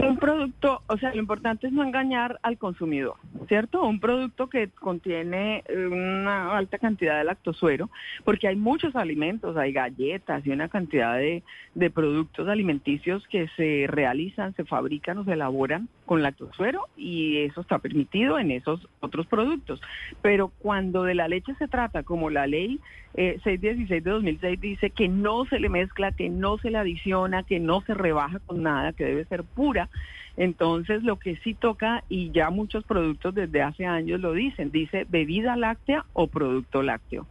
Un 0.00 0.16
producto, 0.16 0.80
o 0.86 0.96
sea, 0.96 1.12
lo 1.12 1.20
importante 1.20 1.66
es 1.66 1.74
no 1.74 1.82
engañar 1.82 2.38
al 2.42 2.56
consumidor, 2.56 3.16
¿cierto? 3.48 3.82
Un 3.82 4.00
producto 4.00 4.48
que 4.48 4.68
contiene 4.68 5.62
eh, 5.68 5.86
una 5.88 6.56
alta 6.56 6.78
cantidad 6.78 7.18
de 7.18 7.24
lactosuero, 7.24 7.90
porque 8.24 8.48
hay 8.48 8.56
muchos 8.56 8.96
alimentos, 8.96 9.58
hay 9.58 9.72
galletas 9.72 10.46
y 10.46 10.50
una 10.52 10.68
cantidad 10.68 11.16
de, 11.16 11.42
de 11.74 11.90
productos 11.90 12.48
alimenticios 12.48 13.26
que 13.28 13.48
se 13.56 13.86
realizan, 13.88 14.54
se 14.54 14.64
fabrican 14.64 15.18
o 15.18 15.24
se 15.24 15.34
elaboran 15.34 15.88
con 16.10 16.24
lactosuero 16.24 16.88
y 16.96 17.36
eso 17.36 17.60
está 17.60 17.78
permitido 17.78 18.40
en 18.40 18.50
esos 18.50 18.84
otros 18.98 19.28
productos. 19.28 19.80
Pero 20.20 20.48
cuando 20.58 21.04
de 21.04 21.14
la 21.14 21.28
leche 21.28 21.54
se 21.54 21.68
trata, 21.68 22.02
como 22.02 22.30
la 22.30 22.48
ley 22.48 22.80
616 23.14 23.90
eh, 23.92 24.00
de 24.00 24.10
2006 24.10 24.60
dice 24.60 24.90
que 24.90 25.06
no 25.06 25.44
se 25.44 25.60
le 25.60 25.68
mezcla, 25.68 26.10
que 26.10 26.28
no 26.28 26.58
se 26.58 26.70
le 26.72 26.78
adiciona, 26.78 27.44
que 27.44 27.60
no 27.60 27.82
se 27.82 27.94
rebaja 27.94 28.40
con 28.40 28.64
nada, 28.64 28.92
que 28.92 29.04
debe 29.04 29.24
ser 29.26 29.44
pura. 29.44 29.88
Entonces, 30.36 31.04
lo 31.04 31.16
que 31.16 31.36
sí 31.44 31.54
toca, 31.54 32.02
y 32.08 32.32
ya 32.32 32.50
muchos 32.50 32.82
productos 32.82 33.32
desde 33.32 33.62
hace 33.62 33.86
años 33.86 34.18
lo 34.18 34.32
dicen, 34.32 34.72
dice 34.72 35.06
bebida 35.08 35.54
láctea 35.54 36.06
o 36.12 36.26
producto 36.26 36.82
lácteo. 36.82 37.28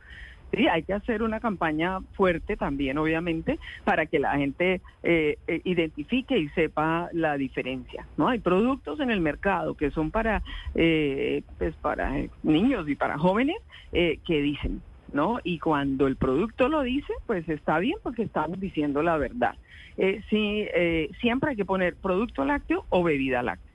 Sí, 0.51 0.67
hay 0.67 0.83
que 0.83 0.93
hacer 0.93 1.21
una 1.21 1.39
campaña 1.39 1.99
fuerte 2.13 2.57
también, 2.57 2.97
obviamente, 2.97 3.59
para 3.83 4.05
que 4.05 4.19
la 4.19 4.35
gente 4.37 4.81
eh, 5.03 5.37
eh, 5.47 5.61
identifique 5.63 6.37
y 6.37 6.49
sepa 6.49 7.09
la 7.13 7.37
diferencia. 7.37 8.07
No, 8.17 8.27
hay 8.27 8.39
productos 8.39 8.99
en 8.99 9.11
el 9.11 9.21
mercado 9.21 9.75
que 9.75 9.91
son 9.91 10.11
para, 10.11 10.41
pues 10.73 11.75
para 11.81 12.13
niños 12.43 12.89
y 12.89 12.95
para 12.95 13.17
jóvenes 13.17 13.57
que 13.91 14.41
dicen 14.41 14.81
¿no? 15.13 15.39
Y 15.43 15.59
cuando 15.59 16.07
el 16.07 16.15
producto 16.15 16.69
lo 16.69 16.81
dice, 16.81 17.13
pues 17.25 17.47
está 17.49 17.79
bien 17.79 17.97
porque 18.03 18.23
estamos 18.23 18.59
diciendo 18.59 19.01
la 19.01 19.17
verdad. 19.17 19.55
Eh, 19.97 20.21
sí, 20.29 20.65
eh, 20.73 21.09
siempre 21.19 21.51
hay 21.51 21.55
que 21.55 21.65
poner 21.65 21.95
producto 21.95 22.45
lácteo 22.45 22.85
o 22.89 23.03
bebida 23.03 23.43
láctea. 23.43 23.68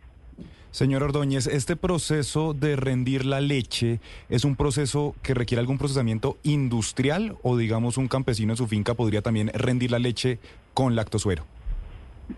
Señor 0.75 1.05
Ordóñez, 1.05 1.47
¿este 1.47 1.77
proceso 1.77 2.53
de 2.53 2.75
rendir 2.75 3.27
la 3.27 3.41
leche 3.41 4.01
es 4.29 4.45
un 4.45 4.57
proceso 4.57 5.15
que 5.23 5.33
requiere 5.33 5.61
algún 5.61 5.79
procesamiento 5.79 6.37
industrial 6.43 7.37
o 7.45 7.57
digamos 7.57 7.97
un 7.97 8.09
campesino 8.09 8.55
en 8.55 8.57
su 8.57 8.67
finca 8.67 8.95
podría 8.95 9.23
también 9.23 9.53
rendir 9.55 9.93
la 9.93 10.01
leche 10.01 10.41
con 10.75 10.97
lactosuero? 10.97 11.45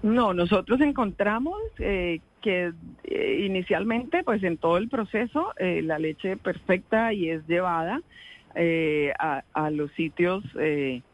No, 0.03 0.35
nosotros 0.35 0.83
encontramos 0.83 1.57
eh, 1.79 2.21
que 2.43 2.75
inicialmente, 3.41 4.23
pues 4.23 4.43
en 4.43 4.59
todo 4.59 4.77
el 4.77 4.91
proceso, 4.91 5.55
la 5.59 5.99
leche 5.99 6.37
perfecta 6.37 7.15
y 7.15 7.31
es 7.31 7.47
llevada 7.47 8.03
eh, 8.55 9.15
a, 9.19 9.71
los 9.71 9.91
sitios 9.93 10.45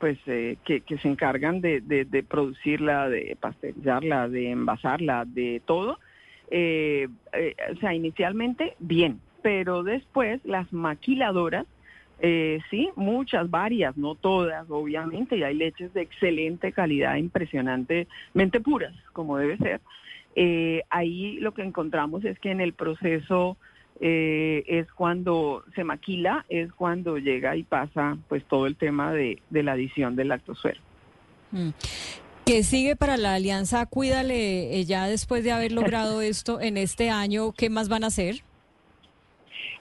pues 0.01 0.19
que, 0.25 0.83
se 1.01 1.09
encargan 1.09 1.61
de, 1.61 2.25
producirla, 2.29 3.09
de 3.09 3.37
pasteurizarla, 3.39 4.29
de 4.29 4.51
envasarla, 4.51 5.25
de 5.25 5.63
todo. 5.65 6.01
O 6.53 7.77
sea, 7.81 7.95
inicialmente 7.95 8.77
bien, 8.79 9.21
pero 9.43 9.83
después 9.83 10.41
las 10.45 10.73
maquiladoras, 10.73 11.67
sí, 12.71 12.91
muchas, 12.95 13.51
varias, 13.51 13.97
no 13.97 14.15
todas, 14.15 14.69
obviamente, 14.71 15.37
y 15.37 15.43
hay 15.43 15.55
leches 15.55 15.93
de 15.95 16.03
excelente 16.03 16.73
calidad, 16.73 17.17
impresionantemente 17.17 18.61
puras, 18.61 18.95
como 19.13 19.39
debe 19.39 19.57
ser. 19.57 19.81
ahí 20.91 21.39
lo 21.41 21.53
que 21.53 21.63
encontramos 21.63 22.25
es 22.25 22.39
que 22.39 22.51
en 22.51 22.61
el 22.61 22.75
proceso 22.75 23.57
eh, 24.05 24.65
es 24.67 24.91
cuando 24.93 25.65
se 25.77 25.85
maquila, 25.85 26.45
es 26.49 26.73
cuando 26.73 27.19
llega 27.19 27.55
y 27.55 27.63
pasa 27.63 28.19
pues 28.29 28.45
todo 28.47 28.67
el 28.67 28.75
tema 28.75 29.13
de, 29.13 29.41
la 29.51 29.73
adición 29.73 30.17
del 30.17 30.27
lactosuero. 30.27 30.81
Mm. 31.53 31.69
¿Qué 32.45 32.65
sigue 32.65 32.97
para 32.97 33.17
la 33.17 33.35
alianza 33.35 33.87
Cuídale 33.87 34.77
eh, 34.77 34.85
ya 34.85 35.07
después 35.07 35.45
de 35.45 35.53
haber 35.53 35.73
logrado 35.73 36.21
esto 36.23 36.61
en 36.61 36.77
este 36.77 37.11
año? 37.11 37.53
¿Qué 37.53 37.71
más 37.71 37.89
van 37.89 38.05
a 38.05 38.09
hacer? 38.09 38.37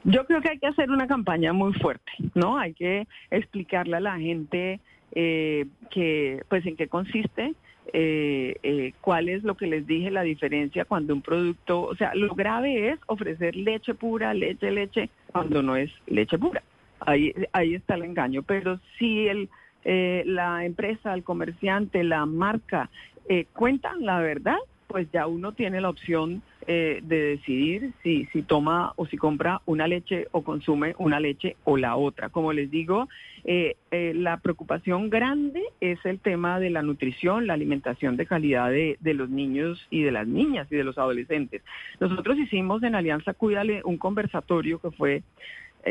Yo 0.03 0.25
creo 0.25 0.41
que 0.41 0.49
hay 0.49 0.59
que 0.59 0.67
hacer 0.67 0.89
una 0.89 1.07
campaña 1.07 1.53
muy 1.53 1.73
fuerte, 1.73 2.11
¿no? 2.33 2.57
Hay 2.57 2.73
que 2.73 3.07
explicarle 3.29 3.97
a 3.97 3.99
la 3.99 4.17
gente 4.17 4.79
eh, 5.11 5.67
que, 5.91 6.43
pues, 6.49 6.65
en 6.65 6.75
qué 6.75 6.87
consiste, 6.87 7.53
eh, 7.93 8.55
eh, 8.63 8.93
cuál 9.01 9.29
es 9.29 9.43
lo 9.43 9.55
que 9.55 9.67
les 9.67 9.85
dije, 9.85 10.09
la 10.09 10.23
diferencia 10.23 10.85
cuando 10.85 11.13
un 11.13 11.21
producto, 11.21 11.81
o 11.81 11.95
sea, 11.95 12.15
lo 12.15 12.33
grave 12.33 12.89
es 12.89 12.99
ofrecer 13.07 13.55
leche 13.55 13.93
pura, 13.93 14.33
leche, 14.33 14.71
leche, 14.71 15.09
cuando 15.31 15.61
no 15.61 15.75
es 15.75 15.91
leche 16.07 16.37
pura. 16.37 16.63
Ahí, 16.99 17.33
ahí 17.51 17.75
está 17.75 17.95
el 17.95 18.03
engaño, 18.03 18.43
pero 18.43 18.79
si 18.97 19.27
el, 19.27 19.49
eh, 19.83 20.23
la 20.25 20.65
empresa, 20.65 21.13
el 21.13 21.23
comerciante, 21.23 22.03
la 22.03 22.25
marca 22.25 22.89
cuentan 23.53 24.05
la 24.05 24.19
verdad, 24.19 24.57
pues 24.87 25.09
ya 25.13 25.25
uno 25.25 25.53
tiene 25.53 25.79
la 25.79 25.89
opción 25.89 26.43
eh, 26.67 26.99
de 27.01 27.21
decidir 27.23 27.91
si, 28.03 28.25
si 28.25 28.43
toma 28.43 28.93
o 28.97 29.07
si 29.07 29.17
compra 29.17 29.61
una 29.65 29.87
leche 29.87 30.27
o 30.31 30.43
consume 30.43 30.93
una 30.99 31.19
leche 31.19 31.55
o 31.63 31.75
la 31.75 31.95
otra. 31.95 32.29
Como 32.29 32.53
les 32.53 32.69
digo, 32.69 33.07
eh, 33.45 33.77
eh, 33.89 34.13
la 34.13 34.37
preocupación 34.37 35.09
grande 35.09 35.63
es 35.79 35.97
el 36.05 36.19
tema 36.19 36.59
de 36.59 36.69
la 36.69 36.83
nutrición, 36.83 37.47
la 37.47 37.53
alimentación 37.53 38.15
de 38.15 38.27
calidad 38.27 38.69
de, 38.69 38.97
de, 38.99 39.13
los 39.15 39.29
niños 39.29 39.87
y 39.89 40.03
de 40.03 40.11
las 40.11 40.27
niñas 40.27 40.67
y 40.69 40.75
de 40.75 40.83
los 40.83 40.99
adolescentes. 40.99 41.63
Nosotros 41.99 42.37
hicimos 42.37 42.83
en 42.83 42.93
Alianza 42.93 43.33
Cuídale 43.33 43.81
un 43.83 43.97
conversatorio 43.97 44.79
que 44.79 44.91
fue 44.91 45.23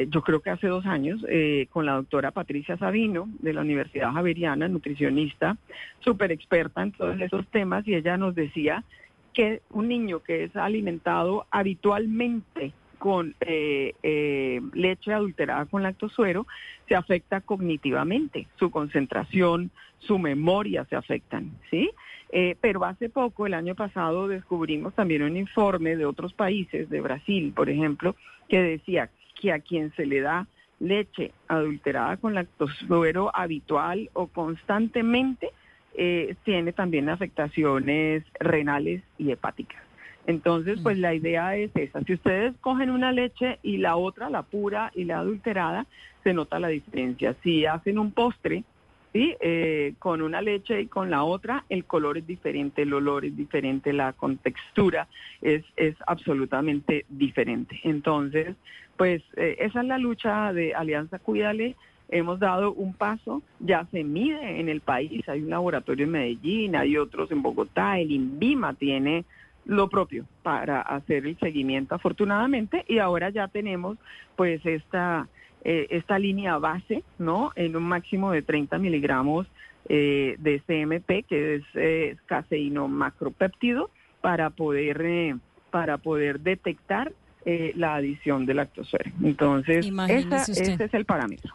yo 0.09 0.23
creo 0.23 0.41
que 0.41 0.51
hace 0.51 0.69
dos 0.69 0.87
años, 0.87 1.25
eh, 1.29 1.67
con 1.71 1.87
la 1.87 1.95
doctora 1.95 2.31
Patricia 2.31 2.77
Sabino 2.77 3.29
de 3.41 3.53
la 3.53 3.63
Universidad 3.63 4.13
Javeriana, 4.13 4.69
nutricionista, 4.69 5.57
súper 6.01 6.33
experta 6.33 6.83
en 6.83 6.93
todos 6.93 7.21
esos 7.21 7.47
temas, 7.49 7.87
y 7.87 7.95
ella 7.95 8.17
nos 8.17 8.35
decía 8.35 8.85
que 9.33 9.63
un 9.71 9.89
niño 9.89 10.21
que 10.23 10.45
es 10.45 10.57
alimentado 10.57 11.47
habitualmente 11.51 12.73
con 12.99 13.35
eh, 13.41 13.95
eh, 14.03 14.61
leche 14.75 15.13
adulterada 15.13 15.65
con 15.67 15.83
lactosuero 15.83 16.47
se 16.87 16.95
afecta 16.95 17.41
cognitivamente, 17.41 18.47
su 18.59 18.71
concentración, 18.71 19.71
su 19.99 20.19
memoria 20.19 20.85
se 20.85 20.97
afectan, 20.97 21.51
¿sí? 21.71 21.91
Eh, 22.33 22.57
pero 22.61 22.85
hace 22.85 23.09
poco, 23.09 23.47
el 23.47 23.55
año 23.55 23.75
pasado, 23.75 24.29
descubrimos 24.29 24.95
también 24.95 25.23
un 25.23 25.37
informe 25.37 25.97
de 25.97 26.07
otros 26.07 26.33
países, 26.33 26.89
de 26.89 27.01
Brasil, 27.01 27.53
por 27.55 27.71
ejemplo, 27.71 28.15
que 28.49 28.61
decía 28.63 29.11
que 29.41 29.53
a 29.53 29.61
quien 29.61 29.93
se 29.95 30.07
le 30.07 30.21
da 30.21 30.47
leche 30.79 31.33
adulterada 31.49 32.17
con 32.17 32.35
lactosuero 32.35 33.31
habitual 33.35 34.11
o 34.15 34.29
constantemente, 34.29 35.51
eh, 35.95 36.35
tiene 36.45 36.73
también 36.73 37.09
afectaciones 37.09 38.25
renales 38.39 39.03
y 39.19 39.31
hepáticas. 39.31 39.83
Entonces, 40.27 40.79
pues 40.83 40.99
la 40.99 41.15
idea 41.15 41.57
es 41.57 41.71
esa. 41.75 42.03
Si 42.03 42.15
ustedes 42.15 42.55
cogen 42.61 42.91
una 42.91 43.11
leche 43.11 43.59
y 43.63 43.79
la 43.79 43.97
otra, 43.97 44.31
la 44.31 44.43
pura 44.43 44.93
y 44.95 45.05
la 45.05 45.19
adulterada, 45.19 45.87
se 46.23 46.35
nota 46.35 46.61
la 46.61 46.69
diferencia. 46.69 47.35
Si 47.43 47.67
hacen 47.67 47.99
un 47.99 48.13
postre, 48.13 48.65
¿sí? 49.13 49.37
Eh, 49.41 49.95
con 49.99 50.23
una 50.23 50.41
leche 50.43 50.83
y 50.83 50.87
con 50.87 51.11
la 51.11 51.25
otra, 51.25 51.65
el 51.69 51.85
color 51.85 52.19
es 52.19 52.27
diferente, 52.27 52.83
el 52.83 52.93
olor 52.93 53.25
es 53.25 53.37
diferente, 53.37 53.93
la 53.93 54.13
contextura 54.13 55.09
es, 55.43 55.65
es 55.77 55.97
absolutamente 56.07 57.05
diferente. 57.09 57.81
Entonces, 57.85 58.57
pues 58.97 59.23
eh, 59.37 59.57
esa 59.61 59.81
es 59.81 59.87
la 59.87 59.99
lucha 59.99 60.53
de 60.53 60.75
Alianza 60.75 61.19
Cuídale 61.19 61.77
hemos 62.11 62.41
dado 62.41 62.73
un 62.73 62.93
paso, 62.93 63.43
ya 63.61 63.87
se 63.91 64.05
mide 64.05 64.61
en 64.61 64.69
el 64.69 64.81
país, 64.81 65.29
hay 65.29 65.43
un 65.43 65.51
laboratorio 65.51 66.05
en 66.05 66.11
Medellín, 66.11 66.77
hay 66.77 66.97
otros 66.97 67.31
en 67.31 67.43
Bogotá, 67.43 67.99
el 67.99 68.11
INVIMA 68.11 68.75
tiene 68.75 69.25
lo 69.65 69.89
propio 69.89 70.25
para 70.43 70.81
hacer 70.81 71.27
el 71.27 71.39
seguimiento 71.39 71.95
afortunadamente 71.95 72.85
y 72.89 72.99
ahora 72.99 73.31
ya 73.31 73.49
tenemos 73.49 73.99
pues 74.37 74.65
esta, 74.65 75.29
eh, 75.63 75.87
esta 75.91 76.19
línea 76.19 76.59
base, 76.59 77.03
¿no? 77.19 77.53
En 77.55 77.77
un 77.77 77.83
máximo 77.83 78.33
de 78.33 78.43
30 78.43 78.79
miligramos 78.79 79.47
eh, 79.89 80.37
de 80.39 80.61
CMP, 80.61 81.27
que 81.27 81.57
es 81.57 81.63
eh, 81.75 82.17
caseíno 82.27 82.89
macropéptido, 82.89 83.91
para 84.21 84.51
poder, 84.51 85.37
para 85.71 85.99
poder 85.99 86.41
detectar 86.41 87.13
la 87.45 87.95
adición 87.95 88.45
de 88.45 88.53
lactosuero. 88.53 89.11
Entonces, 89.25 89.91
ese 90.09 90.85
es 90.85 90.95
el 90.95 91.07
parámetro. 91.07 91.55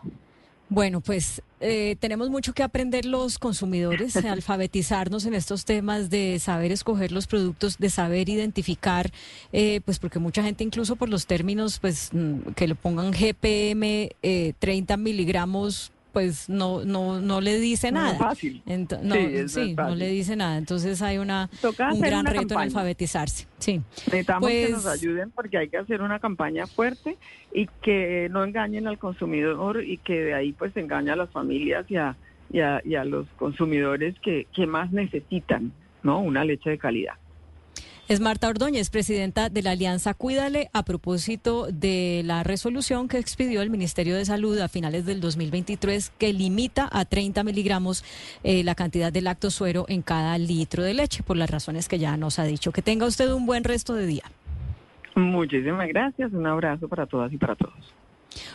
Bueno, 0.68 1.00
pues 1.00 1.44
eh, 1.60 1.96
tenemos 2.00 2.30
mucho 2.30 2.54
que 2.54 2.64
aprender 2.64 3.06
los 3.06 3.38
consumidores, 3.38 4.16
alfabetizarnos 4.26 5.26
en 5.26 5.36
estos 5.36 5.64
temas 5.64 6.10
de 6.10 6.40
saber 6.40 6.72
escoger 6.72 7.12
los 7.12 7.28
productos, 7.28 7.78
de 7.78 7.90
saber 7.90 8.30
identificar, 8.30 9.12
eh, 9.54 9.82
pues 9.86 10.00
porque 10.00 10.18
mucha 10.18 10.42
gente 10.42 10.64
incluso 10.64 10.96
por 10.96 11.10
los 11.10 11.28
términos, 11.28 11.80
pues 11.80 12.10
mm, 12.12 12.54
que 12.56 12.68
le 12.68 12.76
pongan 12.76 13.12
GPM 13.12 14.10
eh, 14.24 14.54
30 14.58 14.98
miligramos 14.98 15.92
pues 16.16 16.48
no 16.48 16.86
no 16.86 17.20
no 17.20 17.42
le 17.42 17.60
dice 17.60 17.92
nada. 17.92 18.18
fácil. 18.18 18.64
no, 18.66 19.16
sí, 19.50 19.76
no, 19.76 19.96
le 19.96 20.08
dice 20.08 20.38
nada. 20.38 20.58
Entonces 20.58 21.02
hay 21.02 21.18
una 21.18 21.50
un 21.92 22.00
gran 22.00 22.26
reto 22.26 22.54
en 22.54 22.60
alfabetizarse. 22.62 23.48
Sí. 23.58 23.82
Necesitamos 24.06 24.50
que 24.50 24.70
nos 24.70 24.84
pues 24.84 24.94
ayuden 24.94 25.32
porque 25.32 25.58
hay 25.58 25.68
que 25.68 25.76
hacer 25.76 26.02
una 26.02 26.20
campaña 26.20 26.68
fuerte 26.68 27.18
y 27.54 27.68
que 27.82 28.30
no 28.32 28.46
engañen 28.46 28.88
al 28.88 28.98
consumidor 28.98 29.84
y 29.84 29.98
que 29.98 30.22
de 30.22 30.34
ahí 30.34 30.54
pues 30.54 30.78
engañe 30.78 31.12
a 31.12 31.18
las 31.18 31.30
familias 31.32 31.86
y 31.90 31.98
a, 31.98 32.16
y 32.50 32.62
a, 32.96 33.04
los 33.04 33.28
consumidores 33.36 34.16
que, 34.22 34.48
que 34.56 34.66
más 34.68 34.94
necesitan, 34.94 35.74
¿no? 36.02 36.20
Una 36.22 36.46
leche 36.46 36.70
de 36.70 36.78
calidad. 36.78 37.16
Es 38.08 38.20
Marta 38.20 38.50
Ordóñez, 38.50 38.92
presidenta 38.92 39.50
de 39.50 39.64
la 39.64 39.72
Alianza 39.72 40.14
Cuídale, 40.14 40.70
a 40.74 40.84
propósito 40.84 41.66
de 41.72 42.22
la 42.24 42.44
resolución 42.44 43.08
que 43.08 43.18
expidió 43.18 43.64
el 43.64 43.72
Ministerio 43.72 44.16
de 44.16 44.24
Salud 44.26 44.60
a 44.60 44.68
finales 44.68 45.08
del 45.08 45.20
2023 45.20 46.12
que 46.12 46.32
limita 46.32 46.88
a 46.92 47.06
30 47.06 47.44
miligramos 47.44 48.04
eh, 48.44 48.64
la 48.64 48.76
cantidad 48.76 49.12
de 49.12 49.22
lactosuero 49.22 49.86
en 49.88 50.04
cada 50.04 50.38
litro 50.38 50.84
de 50.84 50.94
leche, 50.94 51.24
por 51.24 51.36
las 51.36 51.50
razones 51.50 51.90
que 51.90 51.98
ya 51.98 52.16
nos 52.16 52.38
ha 52.38 52.44
dicho. 52.44 52.72
Que 52.72 52.84
tenga 52.84 53.08
usted 53.08 53.32
un 53.32 53.48
buen 53.48 53.64
resto 53.64 53.96
de 53.96 54.06
día. 54.06 54.24
Muchísimas 55.16 55.88
gracias. 55.88 56.32
Un 56.32 56.46
abrazo 56.46 56.88
para 56.88 57.08
todas 57.08 57.34
y 57.34 57.38
para 57.38 57.56
todos. 57.56 57.74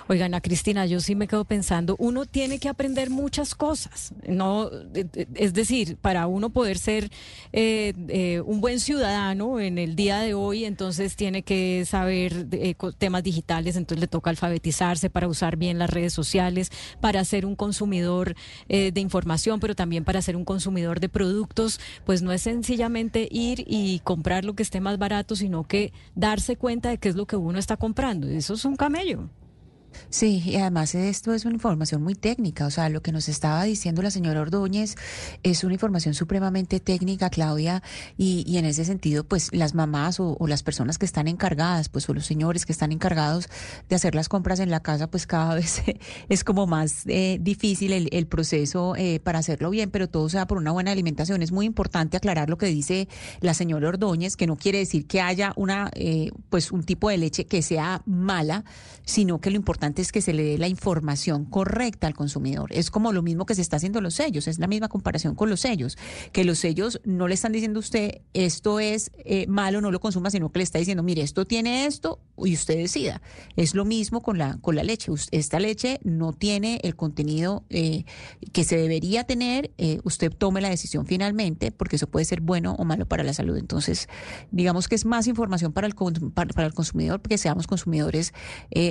Oigan, 0.08 0.34
a 0.34 0.40
Cristina, 0.40 0.86
yo 0.86 1.00
sí 1.00 1.14
me 1.14 1.28
quedo 1.28 1.44
pensando, 1.44 1.96
uno 1.98 2.26
tiene 2.26 2.58
que 2.58 2.68
aprender 2.68 3.10
muchas 3.10 3.54
cosas, 3.54 4.12
no, 4.26 4.70
eh, 4.94 5.06
eh, 5.14 5.26
es 5.34 5.54
decir, 5.54 5.96
para 5.96 6.26
uno 6.26 6.50
poder 6.50 6.78
ser 6.78 7.10
eh, 7.52 8.42
un 8.44 8.60
buen 8.60 8.80
ciudadano 8.80 9.60
en 9.60 9.78
el 9.78 9.96
día 9.96 10.20
de 10.20 10.34
hoy, 10.34 10.64
entonces 10.64 11.16
tiene 11.16 11.42
que 11.42 11.84
saber 11.86 12.46
temas 12.98 13.22
digitales, 13.22 13.76
entonces 13.76 14.00
le 14.00 14.08
toca 14.08 14.30
alfabetizarse 14.30 15.10
para 15.10 15.28
usar 15.28 15.56
bien 15.56 15.78
las 15.78 15.90
redes 15.90 16.12
sociales, 16.12 16.70
para 17.00 17.24
ser 17.24 17.46
un 17.46 17.56
consumidor 17.56 18.34
de 18.68 19.00
información, 19.00 19.60
pero 19.60 19.74
también 19.74 20.04
para 20.04 20.22
ser 20.22 20.36
un 20.36 20.44
consumidor 20.44 21.00
de 21.00 21.08
productos, 21.08 21.80
pues 22.04 22.22
no 22.22 22.32
es 22.32 22.42
sencillamente 22.42 23.28
ir 23.30 23.64
y 23.66 24.00
comprar 24.00 24.44
lo 24.44 24.54
que 24.54 24.62
esté 24.62 24.80
más 24.80 24.98
barato, 24.98 25.36
sino 25.36 25.66
que 25.66 25.92
darse 26.14 26.56
cuenta 26.56 26.90
de 26.90 26.98
qué 26.98 27.08
es 27.08 27.16
lo 27.16 27.26
que 27.26 27.36
uno 27.36 27.58
está 27.58 27.76
comprando. 27.76 28.28
Eso 28.28 28.54
es 28.54 28.64
un 28.64 28.76
camello. 28.76 29.28
Sí, 30.09 30.43
y 30.45 30.57
además 30.57 30.95
esto 30.95 31.34
es 31.34 31.45
una 31.45 31.55
información 31.55 32.03
muy 32.03 32.14
técnica, 32.14 32.66
o 32.66 32.70
sea, 32.70 32.88
lo 32.88 33.01
que 33.03 33.12
nos 33.12 33.28
estaba 33.28 33.62
diciendo 33.64 34.03
la 34.03 34.11
señora 34.11 34.41
Ordóñez 34.41 34.97
es 35.43 35.64
una 35.64 35.74
información 35.74 36.14
supremamente 36.14 36.80
técnica, 36.80 37.30
Claudia, 37.30 37.82
y, 38.16 38.59
en 38.59 38.64
ese 38.64 38.84
sentido, 38.84 39.24
pues 39.24 39.53
las 39.53 39.74
mamás 39.74 40.18
o, 40.20 40.36
las 40.47 40.62
personas 40.62 40.99
que 40.99 41.07
están 41.07 41.28
encargadas, 41.28 41.88
pues 41.88 42.09
o 42.09 42.14
los 42.14 42.26
señores 42.26 42.66
que 42.66 42.72
están 42.72 42.93
encargados 42.93 43.49
de 43.88 43.97
hacer 43.97 44.14
las 44.14 44.28
compras 44.28 44.61
en 44.61 44.70
la 44.70 44.80
casa, 44.80 45.09
pues 45.11 45.26
cada 45.26 45.55
vez 45.55 45.82
es 46.28 46.45
como 46.45 46.66
más 46.66 47.05
eh, 47.07 47.38
difícil 47.41 47.93
el, 47.93 48.26
proceso 48.26 48.95
eh, 48.97 49.20
para 49.20 49.38
hacerlo 49.38 49.70
bien, 49.70 49.91
pero 49.91 50.09
todo 50.09 50.28
sea 50.28 50.47
por 50.47 50.59
una 50.59 50.72
buena 50.72 50.93
alimentación. 50.93 51.43
Es 51.43 51.53
muy 51.53 51.66
importante 51.66 52.16
aclarar 52.16 52.51
lo 52.51 52.59
que 52.59 52.66
dice 52.66 53.09
la 53.41 53.55
señora 53.55 53.88
Ordóñez, 53.88 54.36
que 54.36 54.47
no 54.47 54.57
quiere 54.57 54.78
decir 54.78 55.07
que 55.07 55.20
haya 55.20 55.53
una, 55.57 55.91
eh, 55.95 56.30
pues 56.49 56.72
un 56.72 56.84
tipo 56.84 57.09
de 57.11 57.18
leche 57.18 57.47
que 57.47 57.62
sea 57.62 58.03
mala, 58.07 58.64
sino 59.05 59.41
que 59.41 59.51
lo 59.51 59.57
importante 59.57 59.79
es 59.80 60.12
que 60.12 60.20
se 60.20 60.32
le 60.32 60.42
dé 60.42 60.58
la 60.58 60.68
información 60.68 61.44
correcta 61.44 62.06
al 62.06 62.14
consumidor. 62.14 62.70
Es 62.72 62.90
como 62.90 63.12
lo 63.12 63.22
mismo 63.22 63.46
que 63.46 63.54
se 63.54 63.62
está 63.62 63.76
haciendo 63.76 64.00
los 64.00 64.14
sellos, 64.14 64.46
es 64.46 64.58
la 64.58 64.66
misma 64.66 64.88
comparación 64.88 65.34
con 65.34 65.48
los 65.48 65.60
sellos, 65.60 65.96
que 66.32 66.44
los 66.44 66.58
sellos 66.58 67.00
no 67.04 67.28
le 67.28 67.34
están 67.34 67.52
diciendo 67.52 67.78
a 67.78 67.80
usted 67.80 68.20
esto 68.34 68.78
es 68.78 69.10
eh, 69.24 69.46
malo, 69.46 69.80
no 69.80 69.90
lo 69.90 70.00
consuma, 70.00 70.30
sino 70.30 70.52
que 70.52 70.58
le 70.58 70.64
está 70.64 70.78
diciendo, 70.78 71.02
mire, 71.02 71.22
esto 71.22 71.46
tiene 71.46 71.86
esto 71.86 72.20
y 72.36 72.54
usted 72.54 72.76
decida. 72.76 73.22
Es 73.56 73.74
lo 73.74 73.84
mismo 73.84 74.20
con 74.20 74.38
la, 74.38 74.58
con 74.58 74.76
la 74.76 74.82
leche. 74.82 75.10
Esta 75.30 75.58
leche 75.58 75.98
no 76.04 76.32
tiene 76.32 76.80
el 76.82 76.94
contenido 76.94 77.64
eh, 77.70 78.04
que 78.52 78.64
se 78.64 78.76
debería 78.76 79.24
tener, 79.24 79.70
eh, 79.78 80.00
usted 80.04 80.30
tome 80.30 80.60
la 80.60 80.68
decisión 80.68 81.06
finalmente, 81.06 81.72
porque 81.72 81.96
eso 81.96 82.06
puede 82.06 82.24
ser 82.24 82.40
bueno 82.40 82.76
o 82.78 82.84
malo 82.84 83.06
para 83.06 83.24
la 83.24 83.32
salud. 83.32 83.56
Entonces, 83.56 84.08
digamos 84.50 84.88
que 84.88 84.94
es 84.94 85.04
más 85.04 85.26
información 85.26 85.72
para 85.72 85.86
el, 85.86 85.94
para, 86.34 86.52
para 86.52 86.66
el 86.66 86.74
consumidor, 86.74 87.20
porque 87.20 87.38
seamos 87.38 87.66
consumidores 87.66 88.32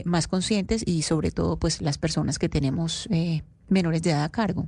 más 0.05 0.27
conscientes 0.27 0.78
y 0.85 1.01
sobre 1.03 1.31
todo 1.31 1.57
pues 1.57 1.81
las 1.81 1.97
personas 1.97 2.39
que 2.39 2.49
tenemos 2.49 3.07
eh, 3.11 3.43
menores 3.67 4.01
de 4.01 4.11
edad 4.11 4.23
a 4.23 4.29
cargo. 4.29 4.67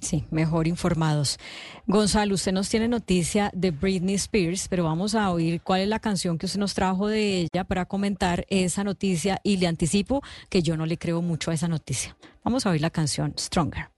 Sí, 0.00 0.24
mejor 0.30 0.68
informados. 0.68 1.38
Gonzalo, 1.86 2.34
usted 2.34 2.52
nos 2.52 2.68
tiene 2.68 2.86
noticia 2.86 3.50
de 3.52 3.72
Britney 3.72 4.14
Spears, 4.14 4.68
pero 4.68 4.84
vamos 4.84 5.16
a 5.16 5.30
oír 5.30 5.60
cuál 5.60 5.80
es 5.80 5.88
la 5.88 5.98
canción 5.98 6.38
que 6.38 6.46
usted 6.46 6.60
nos 6.60 6.74
trajo 6.74 7.08
de 7.08 7.40
ella 7.40 7.64
para 7.64 7.86
comentar 7.86 8.46
esa 8.48 8.84
noticia 8.84 9.40
y 9.42 9.56
le 9.56 9.66
anticipo 9.66 10.22
que 10.48 10.62
yo 10.62 10.76
no 10.76 10.86
le 10.86 10.98
creo 10.98 11.20
mucho 11.20 11.50
a 11.50 11.54
esa 11.54 11.66
noticia. 11.66 12.16
Vamos 12.44 12.64
a 12.64 12.70
oír 12.70 12.80
la 12.80 12.90
canción 12.90 13.34
Stronger. 13.36 13.97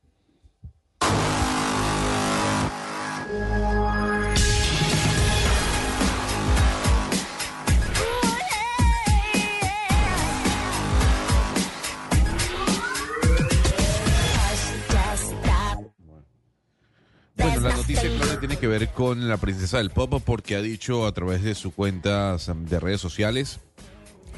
Bueno, 17.40 17.60
la 17.60 17.74
noticia 17.74 18.10
tiene 18.38 18.56
que 18.56 18.66
ver 18.66 18.80
ver 18.80 18.88
con 18.90 19.28
la 19.28 19.36
princesa 19.36 19.78
del 19.78 19.90
pop 19.90 20.22
porque 20.24 20.54
ha 20.54 20.62
dicho 20.62 21.06
a 21.06 21.12
través 21.12 21.42
de 21.42 21.54
sus 21.54 21.74
cuentas 21.74 22.50
de 22.54 22.78
redes 22.80 23.00
sociales 23.00 23.60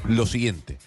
lo 0.07 0.25
siguiente. 0.25 0.79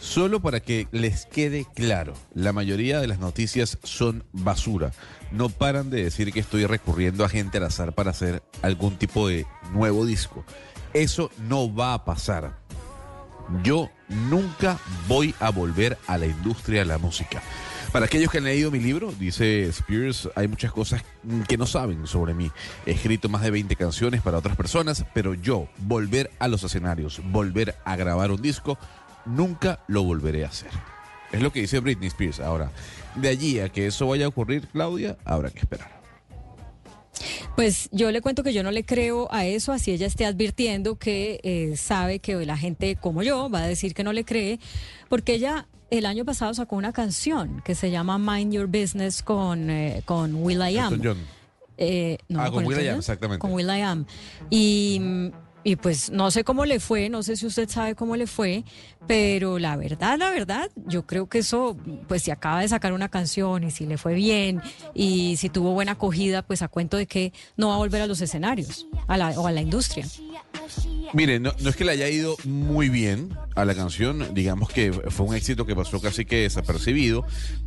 Solo 0.00 0.40
para 0.40 0.60
que 0.60 0.88
les 0.92 1.26
quede 1.26 1.66
claro, 1.74 2.14
la 2.34 2.52
mayoría 2.52 3.00
de 3.00 3.06
las 3.06 3.18
noticias 3.18 3.78
son 3.82 4.24
basura. 4.32 4.92
No 5.30 5.50
paran 5.50 5.90
de 5.90 6.04
decir 6.04 6.32
que 6.32 6.40
estoy 6.40 6.64
recurriendo 6.64 7.24
a 7.24 7.28
gente 7.28 7.58
al 7.58 7.64
azar 7.64 7.92
para 7.94 8.10
hacer 8.10 8.42
algún 8.62 8.96
tipo 8.96 9.28
de 9.28 9.46
nuevo 9.72 10.06
disco. 10.06 10.44
Eso 10.94 11.30
no 11.48 11.72
va 11.72 11.94
a 11.94 12.04
pasar. 12.04 12.58
Yo 13.62 13.90
nunca 14.08 14.78
voy 15.06 15.34
a 15.38 15.50
volver 15.50 15.98
a 16.06 16.16
la 16.16 16.26
industria 16.26 16.80
de 16.80 16.86
la 16.86 16.98
música. 16.98 17.42
Para 17.92 18.06
aquellos 18.06 18.30
que 18.30 18.38
han 18.38 18.44
leído 18.44 18.70
mi 18.70 18.78
libro, 18.78 19.12
dice 19.18 19.64
Spears, 19.64 20.28
hay 20.36 20.46
muchas 20.46 20.70
cosas 20.70 21.02
que 21.48 21.56
no 21.56 21.66
saben 21.66 22.06
sobre 22.06 22.34
mí. 22.34 22.48
He 22.86 22.92
escrito 22.92 23.28
más 23.28 23.42
de 23.42 23.50
20 23.50 23.74
canciones 23.74 24.22
para 24.22 24.38
otras 24.38 24.56
personas, 24.56 25.04
pero 25.12 25.34
yo 25.34 25.68
volver 25.78 26.30
a 26.38 26.46
los 26.46 26.62
escenarios, 26.62 27.20
volver 27.32 27.74
a 27.84 27.96
grabar 27.96 28.30
un 28.30 28.40
disco, 28.40 28.78
nunca 29.26 29.80
lo 29.88 30.04
volveré 30.04 30.44
a 30.44 30.48
hacer. 30.48 30.70
Es 31.32 31.42
lo 31.42 31.52
que 31.52 31.62
dice 31.62 31.80
Britney 31.80 32.06
Spears. 32.06 32.38
Ahora, 32.38 32.70
de 33.16 33.28
allí 33.28 33.58
a 33.58 33.68
que 33.70 33.88
eso 33.88 34.06
vaya 34.06 34.26
a 34.26 34.28
ocurrir, 34.28 34.68
Claudia, 34.68 35.16
habrá 35.24 35.50
que 35.50 35.58
esperar. 35.58 36.00
Pues 37.56 37.88
yo 37.90 38.12
le 38.12 38.20
cuento 38.20 38.44
que 38.44 38.52
yo 38.52 38.62
no 38.62 38.70
le 38.70 38.84
creo 38.84 39.26
a 39.32 39.46
eso, 39.46 39.72
así 39.72 39.90
ella 39.90 40.06
esté 40.06 40.26
advirtiendo 40.26 40.96
que 40.96 41.40
eh, 41.42 41.76
sabe 41.76 42.20
que 42.20 42.46
la 42.46 42.56
gente 42.56 42.94
como 42.94 43.24
yo 43.24 43.50
va 43.50 43.64
a 43.64 43.66
decir 43.66 43.94
que 43.94 44.04
no 44.04 44.12
le 44.12 44.24
cree, 44.24 44.60
porque 45.08 45.34
ella 45.34 45.66
el 45.90 46.06
año 46.06 46.24
pasado 46.24 46.54
sacó 46.54 46.76
una 46.76 46.92
canción 46.92 47.62
que 47.64 47.74
se 47.74 47.90
llama 47.90 48.18
Mind 48.18 48.52
Your 48.52 48.66
Business 48.66 49.22
con, 49.22 49.70
eh, 49.70 50.02
con 50.04 50.34
Will 50.36 50.60
I 50.60 50.78
Am. 50.78 51.00
Eh, 51.76 52.18
no, 52.28 52.40
ah, 52.40 52.50
con, 52.50 52.64
Will 52.64 52.80
I 52.80 52.88
Am, 52.88 52.98
exactamente. 52.98 53.40
Con 53.40 53.52
Will 53.52 53.68
I 53.68 53.80
Am. 53.82 54.06
Y 54.50 55.30
y 55.62 55.76
pues 55.76 56.10
no 56.10 56.30
sé 56.30 56.42
cómo 56.44 56.64
le 56.64 56.80
fue, 56.80 57.08
no 57.10 57.22
sé 57.22 57.36
si 57.36 57.46
usted 57.46 57.68
sabe 57.68 57.94
cómo 57.94 58.16
le 58.16 58.26
fue, 58.26 58.64
pero 59.06 59.58
la 59.58 59.76
verdad, 59.76 60.18
la 60.18 60.30
verdad, 60.30 60.70
yo 60.86 61.06
creo 61.06 61.28
que 61.28 61.38
eso, 61.38 61.76
pues 62.08 62.22
si 62.22 62.30
acaba 62.30 62.60
de 62.60 62.68
sacar 62.68 62.92
una 62.92 63.08
canción 63.08 63.64
y 63.64 63.70
si 63.70 63.86
le 63.86 63.98
fue 63.98 64.14
bien 64.14 64.62
y 64.94 65.36
si 65.36 65.50
tuvo 65.50 65.72
buena 65.72 65.92
acogida, 65.92 66.42
pues 66.42 66.62
a 66.62 66.68
cuento 66.68 66.96
de 66.96 67.06
que 67.06 67.32
no 67.56 67.68
va 67.68 67.74
a 67.74 67.78
volver 67.78 68.00
a 68.00 68.06
los 68.06 68.20
escenarios 68.20 68.86
a 69.06 69.16
la, 69.16 69.38
o 69.38 69.46
a 69.46 69.52
la 69.52 69.60
industria. 69.60 70.06
Mire, 71.12 71.40
no, 71.40 71.50
es 71.50 71.74
que 71.74 71.84
le 71.84 71.92
haya 71.92 72.08
ido 72.08 72.36
muy 72.44 72.88
bien 72.88 73.36
a 73.56 73.64
la 73.64 73.74
canción, 73.74 74.32
digamos 74.32 74.70
que 74.70 74.92
fue 74.92 75.26
un 75.26 75.34
éxito 75.34 75.66
que 75.66 75.74
pasó 75.74 76.00
casi 76.00 76.24
que 76.24 76.42
desapercibido, 76.42 77.24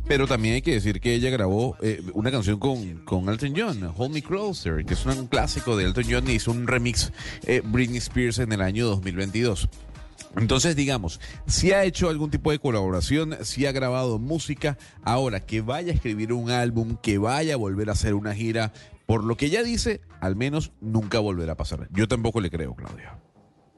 pero 0.08 0.26
también 0.26 0.54
hay 0.54 0.62
que 0.62 0.72
decir 0.72 0.98
que 0.98 1.14
ella 1.14 1.28
grabó 1.28 1.76
eh, 1.82 2.02
una 2.14 2.30
canción 2.30 2.58
con, 2.58 3.04
con 3.04 3.28
Elton 3.28 3.52
John, 3.54 3.92
Hold 3.96 4.14
Me 4.14 4.22
Closer, 4.22 4.86
que 4.86 4.94
es 4.94 5.04
un 5.04 5.26
clásico 5.26 5.76
de 5.76 5.84
Elton 5.84 6.04
John 6.08 6.30
y 6.30 6.34
hizo 6.34 6.52
un 6.52 6.66
remix 6.66 7.12
eh, 7.46 7.60
Britney 7.62 7.98
Spears 7.98 8.38
en 8.38 8.52
el 8.52 8.62
año 8.62 8.86
2022. 8.86 9.68
Entonces, 10.36 10.74
digamos, 10.74 11.20
si 11.46 11.72
ha 11.72 11.84
hecho 11.84 12.08
algún 12.08 12.30
tipo 12.30 12.50
de 12.50 12.58
colaboración, 12.58 13.36
si 13.42 13.66
ha 13.66 13.72
grabado 13.72 14.18
música, 14.18 14.78
ahora 15.02 15.40
que 15.40 15.60
vaya 15.60 15.92
a 15.92 15.94
escribir 15.94 16.32
un 16.32 16.50
álbum, 16.50 16.96
que 17.00 17.18
vaya 17.18 17.54
a 17.54 17.58
volver 17.58 17.88
a 17.88 17.92
hacer 17.92 18.14
una 18.14 18.34
gira, 18.34 18.72
por 19.06 19.24
lo 19.24 19.36
que 19.36 19.46
ella 19.46 19.62
dice, 19.62 20.00
al 20.20 20.36
menos 20.36 20.72
nunca 20.80 21.18
volverá 21.18 21.52
a 21.52 21.56
pasar. 21.56 21.88
Yo 21.92 22.08
tampoco 22.08 22.40
le 22.40 22.50
creo, 22.50 22.74
Claudia. 22.74 23.18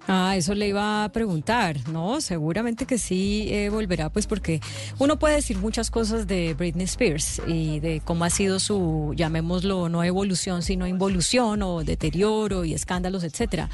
Ah, 0.08 0.36
eso 0.36 0.54
le 0.54 0.68
iba 0.68 1.04
a 1.04 1.10
preguntar, 1.10 1.88
¿no? 1.88 2.20
Seguramente 2.20 2.86
que 2.86 2.96
sí 2.96 3.48
eh, 3.50 3.70
volverá, 3.70 4.08
pues 4.08 4.28
porque 4.28 4.60
uno 5.00 5.18
puede 5.18 5.34
decir 5.34 5.58
muchas 5.58 5.90
cosas 5.90 6.28
de 6.28 6.54
Britney 6.54 6.84
Spears 6.84 7.42
y 7.46 7.80
de 7.80 8.00
cómo 8.04 8.24
ha 8.24 8.30
sido 8.30 8.60
su, 8.60 9.14
llamémoslo, 9.16 9.88
no 9.88 10.04
evolución, 10.04 10.62
sino 10.62 10.86
involución 10.86 11.60
o 11.62 11.82
deterioro 11.82 12.64
y 12.64 12.72
escándalos, 12.72 13.24
etcétera. 13.24 13.68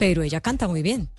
Pero 0.00 0.22
ella 0.22 0.40
canta 0.40 0.66
muy 0.66 0.82
bien. 0.82 1.10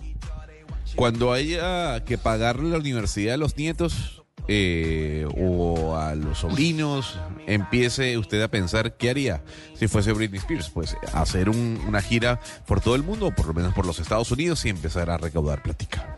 Cuando 0.95 1.31
haya 1.31 2.03
que 2.03 2.17
pagarle 2.17 2.69
la 2.69 2.79
universidad 2.79 3.35
a 3.35 3.37
los 3.37 3.55
nietos, 3.55 4.18
eh, 4.51 5.27
o 5.37 5.95
a 5.95 6.15
los 6.15 6.39
sobrinos, 6.39 7.19
empiece 7.45 8.17
usted 8.17 8.41
a 8.41 8.47
pensar 8.47 8.97
qué 8.97 9.11
haría 9.11 9.43
si 9.75 9.87
fuese 9.87 10.11
Britney 10.11 10.39
Spears, 10.39 10.71
pues 10.71 10.97
hacer 11.13 11.49
una 11.49 12.01
gira 12.01 12.39
por 12.65 12.81
todo 12.81 12.95
el 12.95 13.03
mundo, 13.03 13.27
o 13.27 13.31
por 13.31 13.45
lo 13.45 13.53
menos 13.53 13.75
por 13.75 13.85
los 13.85 13.99
Estados 13.99 14.31
Unidos 14.31 14.65
y 14.65 14.69
empezar 14.69 15.11
a 15.11 15.17
recaudar 15.17 15.61
plática. 15.61 16.17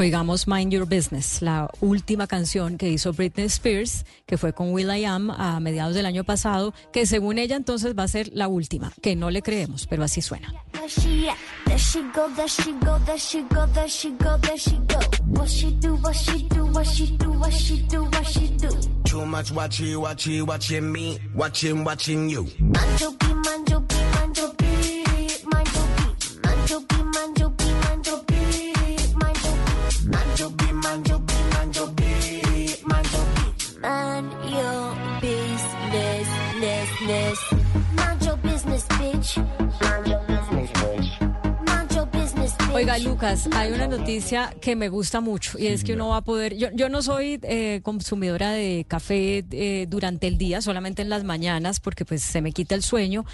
Oigamos 0.00 0.46
Mind 0.46 0.72
Your 0.72 0.86
Business, 0.86 1.42
la 1.42 1.68
última 1.80 2.28
canción 2.28 2.78
que 2.78 2.88
hizo 2.88 3.12
Britney 3.12 3.46
Spears, 3.46 4.06
que 4.26 4.38
fue 4.38 4.52
con 4.52 4.72
Will 4.72 4.94
I 4.94 5.04
Am 5.04 5.28
a 5.30 5.58
mediados 5.58 5.96
del 5.96 6.06
año 6.06 6.22
pasado, 6.22 6.72
que 6.92 7.04
según 7.04 7.36
ella 7.38 7.56
entonces 7.56 7.98
va 7.98 8.04
a 8.04 8.08
ser 8.08 8.30
la 8.32 8.46
última, 8.46 8.92
que 9.02 9.16
no 9.16 9.30
le 9.30 9.42
creemos, 9.42 9.88
pero 9.88 10.04
así 10.04 10.22
suena. 10.22 10.54
Oiga, 42.72 42.96
Lucas, 42.98 43.48
hay 43.56 43.72
una 43.72 43.88
noticia 43.88 44.54
que 44.60 44.76
me 44.76 44.88
gusta 44.88 45.20
mucho 45.20 45.58
y 45.58 45.66
es 45.66 45.82
que 45.82 45.94
uno 45.94 46.10
va 46.10 46.18
a 46.18 46.20
poder. 46.20 46.56
Yo, 46.56 46.68
yo 46.72 46.88
no 46.88 47.02
soy 47.02 47.40
eh, 47.42 47.80
consumidora 47.82 48.52
de 48.52 48.84
café 48.86 49.44
eh, 49.50 49.86
durante 49.88 50.28
el 50.28 50.38
día, 50.38 50.60
solamente 50.60 51.02
en 51.02 51.08
las 51.08 51.24
mañanas, 51.24 51.80
porque 51.80 52.04
pues 52.04 52.22
se 52.22 52.40
me 52.40 52.52
quita 52.52 52.76
el 52.76 52.84
sueño. 52.84 53.24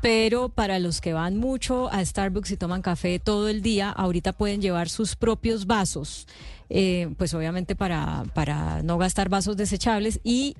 Pero 0.00 0.48
para 0.48 0.78
los 0.78 1.02
que 1.02 1.12
van 1.12 1.36
mucho 1.36 1.92
a 1.92 2.02
Starbucks 2.02 2.52
y 2.52 2.56
toman 2.56 2.80
café 2.80 3.18
todo 3.18 3.50
el 3.50 3.60
día, 3.60 3.90
ahorita 3.90 4.32
pueden 4.32 4.62
llevar 4.62 4.88
sus 4.88 5.16
propios 5.16 5.66
vasos. 5.66 6.26
Eh, 6.70 7.10
pues 7.18 7.34
obviamente 7.34 7.76
para, 7.76 8.24
para 8.32 8.82
no 8.82 8.96
gastar 8.96 9.28
vasos 9.28 9.58
desechables 9.58 10.18
y 10.24 10.56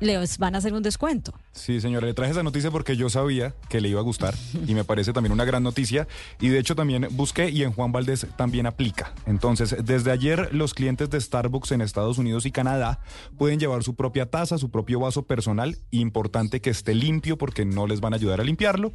les 0.00 0.36
van 0.36 0.54
a 0.54 0.58
hacer 0.58 0.74
un 0.74 0.82
descuento. 0.82 1.32
Sí, 1.56 1.80
señora, 1.80 2.06
le 2.06 2.12
traje 2.12 2.32
esa 2.32 2.42
noticia 2.42 2.70
porque 2.70 2.96
yo 2.96 3.08
sabía 3.08 3.54
que 3.70 3.80
le 3.80 3.88
iba 3.88 3.98
a 3.98 4.02
gustar 4.02 4.34
y 4.66 4.74
me 4.74 4.84
parece 4.84 5.14
también 5.14 5.32
una 5.32 5.46
gran 5.46 5.62
noticia. 5.62 6.06
Y 6.38 6.48
de 6.48 6.58
hecho 6.58 6.76
también 6.76 7.08
busqué 7.12 7.48
y 7.48 7.62
en 7.62 7.72
Juan 7.72 7.92
Valdés 7.92 8.26
también 8.36 8.66
aplica. 8.66 9.14
Entonces, 9.24 9.74
desde 9.82 10.12
ayer 10.12 10.54
los 10.54 10.74
clientes 10.74 11.08
de 11.08 11.18
Starbucks 11.18 11.72
en 11.72 11.80
Estados 11.80 12.18
Unidos 12.18 12.44
y 12.44 12.52
Canadá 12.52 13.00
pueden 13.38 13.58
llevar 13.58 13.82
su 13.82 13.94
propia 13.94 14.26
taza, 14.26 14.58
su 14.58 14.70
propio 14.70 15.00
vaso 15.00 15.22
personal. 15.22 15.78
Importante 15.90 16.60
que 16.60 16.70
esté 16.70 16.94
limpio 16.94 17.38
porque 17.38 17.64
no 17.64 17.86
les 17.86 18.00
van 18.00 18.12
a 18.12 18.16
ayudar 18.16 18.40
a 18.42 18.44
limpiarlo. 18.44 18.92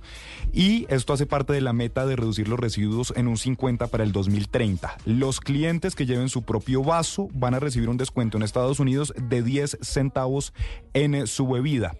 Y 0.54 0.86
esto 0.88 1.14
hace 1.14 1.26
parte 1.26 1.54
de 1.54 1.62
la 1.62 1.74
meta 1.74 2.06
de 2.06 2.16
reducir 2.16 2.48
los 2.48 2.60
residuos 2.60 3.12
en 3.18 3.28
un 3.28 3.38
50 3.38 3.88
para 3.88 4.04
el 4.04 4.12
2030. 4.12 4.98
Los 5.06 5.40
clientes 5.40 5.96
que 5.96 6.06
lleven 6.06 6.30
su 6.30 6.44
propio 6.44 6.84
vaso 6.84 7.28
van 7.34 7.56
a 7.56 7.60
recibir 7.60 7.90
un 7.90 7.98
descuento 7.98 8.38
en 8.38 8.44
Estados 8.44 8.80
Unidos 8.80 9.14
de 9.18 9.42
10 9.42 9.80
centavos 9.82 10.54
en 10.94 11.26
su 11.26 11.48
bebida. 11.48 11.96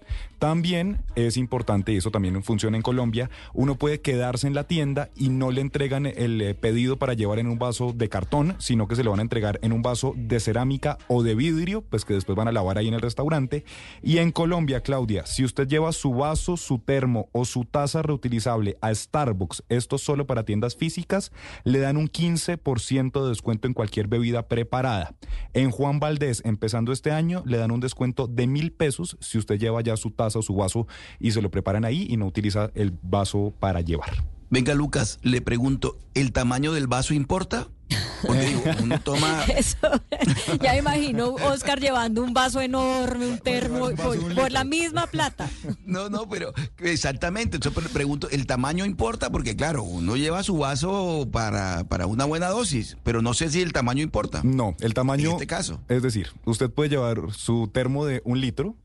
También 0.52 1.00
es 1.16 1.38
importante, 1.38 1.94
y 1.94 1.96
eso 1.96 2.12
también 2.12 2.44
funciona 2.44 2.76
en 2.76 2.84
Colombia, 2.84 3.30
uno 3.54 3.76
puede 3.76 4.02
quedarse 4.02 4.48
en 4.48 4.54
la 4.54 4.66
tienda 4.66 5.10
y 5.16 5.30
no 5.30 5.50
le 5.50 5.62
entregan 5.62 6.06
el 6.06 6.42
eh, 6.42 6.56
pedido 6.56 6.98
para 6.98 7.14
llevar 7.14 7.40
en 7.40 7.48
un 7.48 7.58
vaso 7.58 7.94
de 7.94 8.10
cartón, 8.10 8.58
sino 8.60 8.86
que 8.86 8.98
se 8.98 9.06
lo 9.06 9.12
van 9.12 9.20
a 9.20 9.24
entregar 9.24 9.60
en 9.62 9.72
un 9.72 9.82
vaso 9.82 10.14
de 10.18 10.42
cerámica 10.42 10.98
o 11.08 11.24
de 11.24 11.36
vidrio, 11.36 11.84
pues 11.84 12.04
que 12.04 12.16
después 12.16 12.36
van 12.36 12.50
a 12.50 12.52
lavar 12.52 12.78
ahí 12.78 12.90
en 12.90 12.96
el 12.96 13.00
restaurante. 13.00 13.64
Y 14.04 14.18
en 14.18 14.34
Colombia, 14.34 14.82
Claudia, 14.82 15.26
si 15.26 15.46
usted 15.46 15.70
lleva 15.70 15.94
su 15.94 16.14
vaso, 16.14 16.58
su 16.58 16.80
termo 16.80 17.30
o 17.32 17.46
su 17.46 17.64
taza 17.64 18.02
reutilizable 18.02 18.78
a 18.82 18.94
Starbucks, 18.94 19.64
esto 19.70 19.98
solo 19.98 20.28
para 20.28 20.44
tiendas 20.44 20.76
físicas, 20.76 21.32
le 21.64 21.80
dan 21.80 21.96
un 21.96 22.10
15% 22.10 23.24
de 23.24 23.30
descuento 23.30 23.70
en 23.70 23.74
cualquier 23.74 24.10
bebida 24.10 24.50
preparada. 24.50 25.16
En 25.54 25.72
Juan 25.72 26.02
Valdés, 26.02 26.42
empezando 26.44 26.92
este 26.92 27.12
año, 27.12 27.42
le 27.46 27.58
dan 27.58 27.72
un 27.72 27.80
descuento 27.80 28.28
de 28.28 28.48
mil 28.48 28.74
pesos 28.74 29.16
si 29.22 29.38
usted 29.38 29.58
lleva 29.58 29.80
ya 29.80 29.96
su 29.96 30.12
taza 30.12 30.41
o 30.42 30.44
su 30.44 30.56
vaso 30.56 30.88
y 31.20 31.32
se 31.32 31.42
lo 31.42 31.50
preparan 31.50 31.86
ahí 31.86 32.08
y 32.10 32.18
no 32.18 32.26
utiliza 32.26 32.72
el 32.76 32.94
vaso 33.02 33.54
para 33.60 33.82
llevar. 33.82 34.24
Venga, 34.52 34.74
Lucas, 34.74 35.18
le 35.22 35.42
pregunto, 35.42 35.98
¿el 36.14 36.34
tamaño 36.34 36.74
del 36.74 36.88
vaso 36.88 37.14
importa? 37.14 37.70
Porque 38.26 38.42
digo, 38.42 38.64
uno 38.84 39.00
toma. 39.04 39.44
Eso, 39.46 39.78
ya 40.62 40.78
imagino 40.78 41.36
Oscar 41.36 41.80
llevando 41.80 42.22
un 42.22 42.34
vaso 42.34 42.62
enorme, 42.62 43.28
un 43.28 43.40
termo, 43.40 43.92
por, 43.92 44.52
la 44.52 44.64
misma 44.64 45.08
plata. 45.08 45.50
No, 45.86 46.10
no, 46.10 46.28
pero 46.30 46.54
exactamente. 46.80 47.60
Yo 47.60 47.72
pregunto, 47.72 48.30
¿el 48.30 48.46
tamaño 48.46 48.86
importa? 48.86 49.30
Porque, 49.30 49.56
claro, 49.56 49.84
uno 49.84 50.16
lleva 50.16 50.44
su 50.44 50.58
vaso 50.58 51.28
para, 51.32 51.84
para 51.86 52.06
una 52.06 52.26
buena 52.26 52.50
dosis, 52.50 52.98
pero 53.04 53.22
no 53.22 53.34
sé 53.34 53.50
si 53.50 53.62
el 53.62 53.74
tamaño 53.74 54.04
importa. 54.04 54.42
No, 54.44 54.76
el 54.80 54.94
tamaño. 54.94 55.30
En 55.30 55.32
este 55.34 55.48
caso. 55.48 55.82
Es 55.90 56.02
decir, 56.02 56.30
usted 56.46 56.70
puede 56.70 56.90
llevar 56.90 57.20
su 57.32 57.70
termo 57.74 58.06
de 58.06 58.22
un 58.24 58.40
litro 58.40 58.76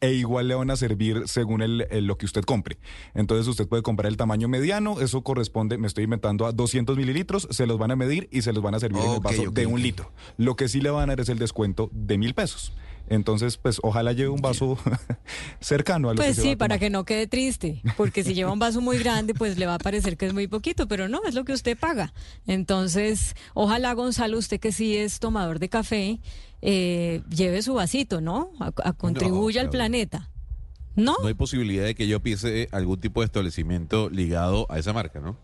e 0.00 0.12
igual 0.12 0.48
le 0.48 0.54
van 0.54 0.70
a 0.70 0.76
servir 0.76 1.22
según 1.26 1.62
el, 1.62 1.86
el- 1.90 2.06
lo 2.06 2.18
que 2.18 2.26
usted 2.26 2.42
compre. 2.44 2.78
Entonces 3.14 3.46
usted 3.46 3.66
puede 3.66 3.82
comprar 3.82 4.10
el 4.10 4.16
tamaño 4.16 4.48
mediano, 4.48 5.00
eso 5.00 5.22
corresponde, 5.22 5.78
me 5.78 5.86
estoy 5.86 6.04
inventando, 6.04 6.46
a 6.46 6.52
200 6.52 6.96
mililitros, 6.96 7.48
se 7.50 7.66
los 7.66 7.78
van 7.78 7.90
a 7.90 7.96
medir 7.96 8.28
y 8.30 8.42
se 8.42 8.52
los 8.52 8.62
van 8.62 8.74
a 8.74 8.80
servir 8.80 9.02
en 9.02 9.10
el 9.12 9.20
vaso 9.20 9.50
de 9.50 9.66
un 9.66 9.82
litro. 9.82 10.12
Lo 10.36 10.56
que 10.56 10.68
sí 10.68 10.80
le 10.80 10.90
van 10.90 11.04
a 11.10 11.12
dar 11.12 11.20
es 11.20 11.28
el 11.28 11.38
descuento 11.38 11.90
de 11.92 12.18
mil 12.18 12.34
pesos. 12.34 12.72
Entonces, 13.08 13.56
pues 13.56 13.78
ojalá 13.84 14.12
lleve 14.12 14.30
un 14.30 14.40
vaso 14.40 14.76
cercano 15.60 16.08
a 16.08 16.12
lo 16.14 16.18
que 16.20 16.24
Pues 16.26 16.36
sí, 16.36 16.56
para 16.56 16.78
que 16.80 16.90
no 16.90 17.04
quede 17.04 17.28
triste, 17.28 17.80
porque 17.96 18.24
si 18.24 18.34
lleva 18.34 18.52
un 18.52 18.58
vaso 18.58 18.80
muy 18.80 18.98
grande, 18.98 19.32
pues 19.32 19.58
le 19.58 19.66
va 19.66 19.74
a 19.74 19.78
parecer 19.78 20.16
que 20.16 20.26
es 20.26 20.34
muy 20.34 20.48
poquito, 20.48 20.88
pero 20.88 21.08
no, 21.08 21.20
es 21.24 21.34
lo 21.36 21.44
que 21.44 21.52
usted 21.52 21.78
paga. 21.78 22.12
Entonces, 22.48 23.36
ojalá 23.54 23.92
Gonzalo, 23.92 24.38
usted 24.38 24.58
que 24.58 24.72
sí 24.72 24.96
es 24.96 25.20
tomador 25.20 25.58
de 25.60 25.68
café, 25.68 26.18
eh, 26.62 27.22
lleve 27.28 27.62
su 27.62 27.74
vasito, 27.74 28.20
¿no? 28.20 28.50
A, 28.60 28.72
a 28.84 28.92
contribuya 28.92 29.60
al 29.60 29.70
planeta. 29.70 30.30
¿No? 30.94 31.14
No 31.20 31.28
hay 31.28 31.34
posibilidad 31.34 31.84
de 31.84 31.94
que 31.94 32.08
yo 32.08 32.20
piense 32.20 32.68
algún 32.72 32.98
tipo 32.98 33.20
de 33.20 33.26
establecimiento 33.26 34.08
ligado 34.08 34.66
a 34.70 34.78
esa 34.78 34.94
marca, 34.94 35.20
¿no? 35.20 35.36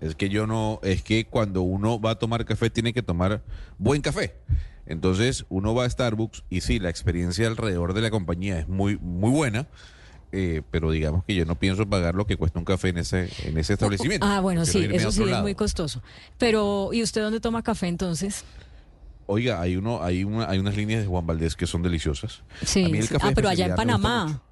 Es 0.00 0.14
que 0.14 0.28
yo 0.28 0.46
no, 0.46 0.80
es 0.82 1.02
que 1.02 1.26
cuando 1.26 1.62
uno 1.62 2.00
va 2.00 2.12
a 2.12 2.18
tomar 2.18 2.44
café 2.44 2.70
tiene 2.70 2.92
que 2.92 3.02
tomar 3.02 3.42
buen 3.78 4.00
café. 4.00 4.34
Entonces 4.86 5.44
uno 5.48 5.74
va 5.74 5.84
a 5.84 5.90
Starbucks 5.90 6.44
y 6.50 6.62
sí, 6.62 6.78
la 6.78 6.90
experiencia 6.90 7.46
alrededor 7.46 7.94
de 7.94 8.00
la 8.00 8.10
compañía 8.10 8.58
es 8.58 8.68
muy, 8.68 8.98
muy 8.98 9.30
buena, 9.30 9.66
eh, 10.32 10.62
pero 10.70 10.90
digamos 10.90 11.24
que 11.24 11.34
yo 11.34 11.44
no 11.44 11.58
pienso 11.58 11.88
pagar 11.88 12.14
lo 12.14 12.26
que 12.26 12.36
cuesta 12.36 12.58
un 12.58 12.64
café 12.64 12.88
en 12.88 12.98
ese, 12.98 13.30
en 13.44 13.56
ese 13.56 13.74
establecimiento. 13.74 14.26
Ah, 14.26 14.40
bueno, 14.40 14.64
sí, 14.66 14.86
eso 14.90 15.12
sí 15.12 15.22
es 15.22 15.40
muy 15.40 15.54
costoso. 15.54 16.02
Pero, 16.38 16.90
¿y 16.92 17.02
usted 17.02 17.22
dónde 17.22 17.40
toma 17.40 17.62
café 17.62 17.88
entonces? 17.88 18.44
Oiga, 19.26 19.60
hay 19.60 19.76
uno, 19.76 20.02
hay 20.02 20.24
una, 20.24 20.48
hay 20.48 20.58
unas 20.58 20.76
líneas 20.76 21.00
de 21.02 21.06
Juan 21.06 21.26
Valdés 21.26 21.56
que 21.56 21.66
son 21.66 21.82
deliciosas. 21.82 22.42
Sí, 22.64 22.84
A 22.84 22.88
mí 22.88 22.98
el 22.98 23.06
sí. 23.06 23.14
café 23.14 23.28
ah, 23.28 23.32
pero 23.34 23.48
allá 23.48 23.66
en 23.66 23.74
Panamá. 23.74 24.42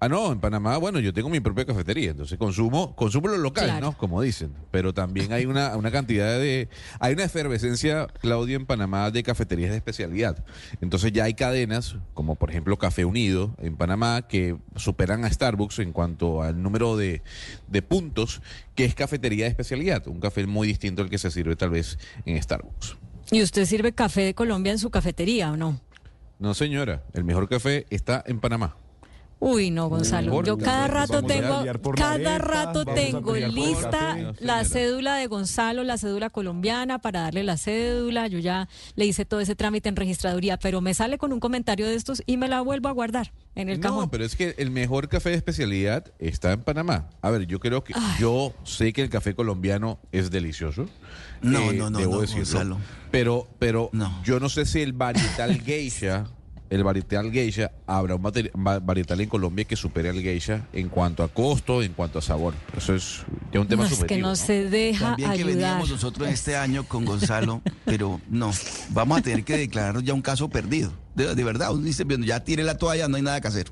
Ah, 0.00 0.08
no, 0.08 0.30
en 0.30 0.38
Panamá, 0.38 0.76
bueno, 0.76 1.00
yo 1.00 1.12
tengo 1.12 1.28
mi 1.28 1.40
propia 1.40 1.64
cafetería, 1.66 2.12
entonces 2.12 2.38
consumo, 2.38 2.94
consumo 2.94 3.26
lo 3.26 3.36
local, 3.36 3.64
Claro. 3.64 3.86
¿no? 3.86 3.98
Como 3.98 4.22
dicen. 4.22 4.52
Pero 4.70 4.94
también 4.94 5.32
hay 5.32 5.44
una, 5.44 5.76
una 5.76 5.90
cantidad 5.90 6.38
de, 6.38 6.68
hay 7.00 7.14
una 7.14 7.24
efervescencia, 7.24 8.06
Claudia, 8.20 8.54
en 8.54 8.64
Panamá 8.64 9.10
de 9.10 9.24
cafeterías 9.24 9.70
de 9.72 9.76
especialidad. 9.76 10.44
Entonces 10.80 11.10
ya 11.12 11.24
hay 11.24 11.34
cadenas, 11.34 11.96
como 12.14 12.36
por 12.36 12.50
ejemplo 12.50 12.76
Café 12.78 13.04
Unido 13.04 13.56
en 13.58 13.74
Panamá, 13.76 14.22
que 14.28 14.56
superan 14.76 15.24
a 15.24 15.32
Starbucks 15.32 15.80
en 15.80 15.92
cuanto 15.92 16.42
al 16.44 16.62
número 16.62 16.96
de, 16.96 17.22
de 17.66 17.82
puntos, 17.82 18.40
que 18.76 18.84
es 18.84 18.94
cafetería 18.94 19.46
de 19.46 19.50
especialidad. 19.50 20.06
Un 20.06 20.20
café 20.20 20.46
muy 20.46 20.68
distinto 20.68 21.02
al 21.02 21.10
que 21.10 21.18
se 21.18 21.32
sirve 21.32 21.56
tal 21.56 21.70
vez 21.70 21.98
en 22.24 22.40
Starbucks. 22.40 22.96
¿Y 23.30 23.42
usted 23.42 23.66
sirve 23.66 23.92
café 23.92 24.22
de 24.22 24.34
Colombia 24.34 24.72
en 24.72 24.78
su 24.78 24.90
cafetería 24.90 25.52
o 25.52 25.56
no? 25.56 25.80
No, 26.38 26.54
señora, 26.54 27.02
el 27.12 27.24
mejor 27.24 27.48
café 27.48 27.86
está 27.90 28.22
en 28.26 28.40
Panamá. 28.40 28.76
Uy, 29.40 29.70
no, 29.70 29.88
Gonzalo. 29.88 30.42
Yo 30.42 30.58
cada 30.58 30.88
rato 30.88 31.22
tengo, 31.22 31.64
cada 31.96 32.38
rato 32.38 32.84
tengo 32.84 33.36
lista. 33.36 34.16
No, 34.16 34.34
la 34.40 34.64
cédula 34.64 35.14
de 35.16 35.26
Gonzalo, 35.28 35.84
la 35.84 35.96
cédula 35.96 36.28
colombiana 36.30 36.98
para 36.98 37.20
darle 37.22 37.44
la 37.44 37.56
cédula. 37.56 38.26
Yo 38.26 38.38
ya 38.40 38.68
le 38.96 39.06
hice 39.06 39.24
todo 39.24 39.40
ese 39.40 39.54
trámite 39.54 39.88
en 39.88 39.96
registraduría, 39.96 40.58
pero 40.58 40.80
me 40.80 40.92
sale 40.94 41.18
con 41.18 41.32
un 41.32 41.40
comentario 41.40 41.86
de 41.86 41.94
estos 41.94 42.22
y 42.26 42.36
me 42.36 42.48
la 42.48 42.60
vuelvo 42.62 42.88
a 42.88 42.92
guardar 42.92 43.32
en 43.54 43.68
el 43.68 43.78
no, 43.80 43.82
cajón. 43.88 44.10
pero 44.10 44.24
es 44.24 44.34
que 44.36 44.54
el 44.58 44.70
mejor 44.70 45.08
café 45.08 45.30
de 45.30 45.36
especialidad 45.36 46.12
está 46.18 46.52
en 46.52 46.62
Panamá. 46.62 47.08
A 47.22 47.30
ver, 47.30 47.46
yo 47.46 47.60
creo 47.60 47.84
que 47.84 47.94
yo 48.18 48.52
sé 48.64 48.92
que 48.92 49.02
el 49.02 49.08
café 49.10 49.34
colombiano 49.34 49.98
es 50.12 50.30
delicioso. 50.30 50.82
Eh, 50.82 50.88
No, 51.42 51.72
no, 51.72 51.90
no, 51.90 51.98
debo 51.98 52.14
no, 52.16 52.20
decirlo. 52.22 52.42
Gonzalo. 52.44 52.78
Pero, 53.12 53.46
pero 53.58 53.88
No. 53.92 54.20
yo 54.24 54.40
no 54.40 54.48
sé 54.48 54.66
si 54.66 54.80
el 54.80 54.92
varietal 54.92 55.60
geisha, 55.64 56.26
el 56.70 56.84
varietal 56.84 57.30
geisha, 57.30 57.72
habrá 57.86 58.16
un 58.16 58.22
varietal 58.22 59.20
en 59.20 59.28
Colombia 59.28 59.64
que 59.64 59.76
supere 59.76 60.10
al 60.10 60.20
geisha 60.20 60.66
en 60.72 60.88
cuanto 60.88 61.22
a 61.22 61.28
costo, 61.28 61.82
en 61.82 61.92
cuanto 61.92 62.18
a 62.18 62.22
sabor. 62.22 62.54
Eso 62.76 62.94
es 62.94 63.22
ya 63.52 63.60
un 63.60 63.68
tema 63.68 63.84
No, 63.84 63.90
es 63.90 64.04
que 64.04 64.18
no 64.18 64.28
¿no? 64.28 64.36
se 64.36 64.68
deja 64.68 65.06
También 65.06 65.32
que 65.32 65.44
veníamos 65.44 65.90
nosotros 65.90 66.28
este 66.28 66.56
año 66.56 66.84
con 66.84 67.04
Gonzalo, 67.04 67.62
pero 67.84 68.20
no, 68.28 68.50
vamos 68.90 69.18
a 69.18 69.22
tener 69.22 69.44
que 69.44 69.56
declararnos 69.56 70.04
ya 70.04 70.14
un 70.14 70.22
caso 70.22 70.48
perdido. 70.48 70.92
De, 71.14 71.34
de 71.34 71.44
verdad, 71.44 71.72
uno 71.72 71.82
dice, 71.82 72.04
ya 72.20 72.44
tire 72.44 72.62
la 72.62 72.76
toalla, 72.76 73.08
no 73.08 73.16
hay 73.16 73.22
nada 73.22 73.40
que 73.40 73.48
hacer. 73.48 73.70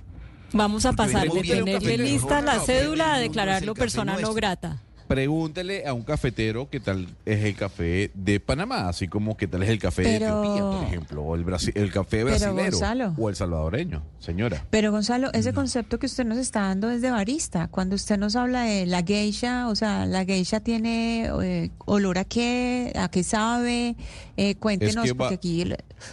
Vamos 0.53 0.87
a 0.87 0.93
Porque 0.93 1.13
pasar 1.13 1.29
de 1.29 1.73
café, 1.73 1.99
lista 1.99 2.41
la 2.41 2.61
cédula 2.61 3.15
a 3.15 3.19
declararlo 3.19 3.75
persona 3.75 4.17
no 4.19 4.33
grata. 4.33 4.83
Pregúntele 5.09 5.87
a 5.87 5.93
un 5.95 6.03
cafetero 6.03 6.69
qué 6.71 6.81
tal 6.81 7.07
es 7.25 7.45
el 7.45 7.55
café 7.55 8.11
de 8.15 8.41
Panamá, 8.41 8.89
así 8.89 9.09
como 9.09 9.37
qué 9.37 9.47
tal 9.47 9.63
es 9.63 9.69
el 9.71 9.79
café 9.79 10.03
de 10.03 10.17
Etiopía, 10.17 10.63
por 10.63 10.85
ejemplo, 10.85 11.23
o 11.23 11.35
el, 11.35 11.45
brasi- 11.45 11.73
el 11.75 11.93
café 11.93 12.25
brasilero 12.25 12.71
Gonzalo. 12.73 13.15
o 13.17 13.29
el 13.29 13.37
salvadoreño, 13.37 14.03
señora. 14.19 14.65
Pero 14.71 14.91
Gonzalo, 14.91 15.33
ese 15.33 15.53
concepto 15.53 15.99
que 15.99 16.07
usted 16.07 16.25
nos 16.25 16.39
está 16.39 16.61
dando 16.63 16.91
es 16.91 17.03
de 17.03 17.11
barista. 17.11 17.69
Cuando 17.69 17.95
usted 17.95 18.19
nos 18.19 18.37
habla 18.37 18.63
de 18.65 18.87
la 18.87 19.03
geisha, 19.03 19.69
o 19.69 19.75
sea, 19.77 20.07
la 20.07 20.25
geisha 20.25 20.61
tiene 20.61 21.31
eh, 21.43 21.71
olor 21.87 22.19
a 22.19 22.25
qué, 22.25 22.93
a 22.97 23.09
qué 23.11 23.23
sabe, 23.23 23.97
eh, 24.37 24.55
cuéntenos, 24.57 25.05
Es 25.05 25.13
que 25.13 25.19
va- 25.19 25.29
porque 25.29 25.35
aquí 25.35 25.65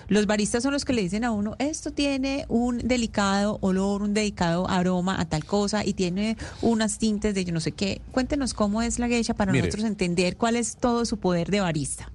los 0.07 0.25
baristas 0.25 0.63
son 0.63 0.73
los 0.73 0.85
que 0.85 0.93
le 0.93 1.01
dicen 1.01 1.23
a 1.23 1.31
uno, 1.31 1.55
esto 1.59 1.91
tiene 1.91 2.45
un 2.49 2.77
delicado 2.79 3.57
olor, 3.61 4.01
un 4.01 4.13
delicado 4.13 4.69
aroma 4.69 5.19
a 5.19 5.25
tal 5.25 5.45
cosa 5.45 5.85
y 5.85 5.93
tiene 5.93 6.37
unas 6.61 6.99
tintes 6.99 7.35
de 7.35 7.43
yo 7.45 7.53
no 7.53 7.59
sé 7.59 7.71
qué. 7.73 8.01
Cuéntenos 8.11 8.53
cómo 8.53 8.81
es 8.81 8.99
la 8.99 9.07
geisha 9.07 9.33
para 9.33 9.51
Mire. 9.51 9.65
nosotros 9.67 9.85
entender 9.85 10.37
cuál 10.37 10.55
es 10.55 10.77
todo 10.77 11.05
su 11.05 11.17
poder 11.17 11.49
de 11.51 11.59
barista. 11.61 12.09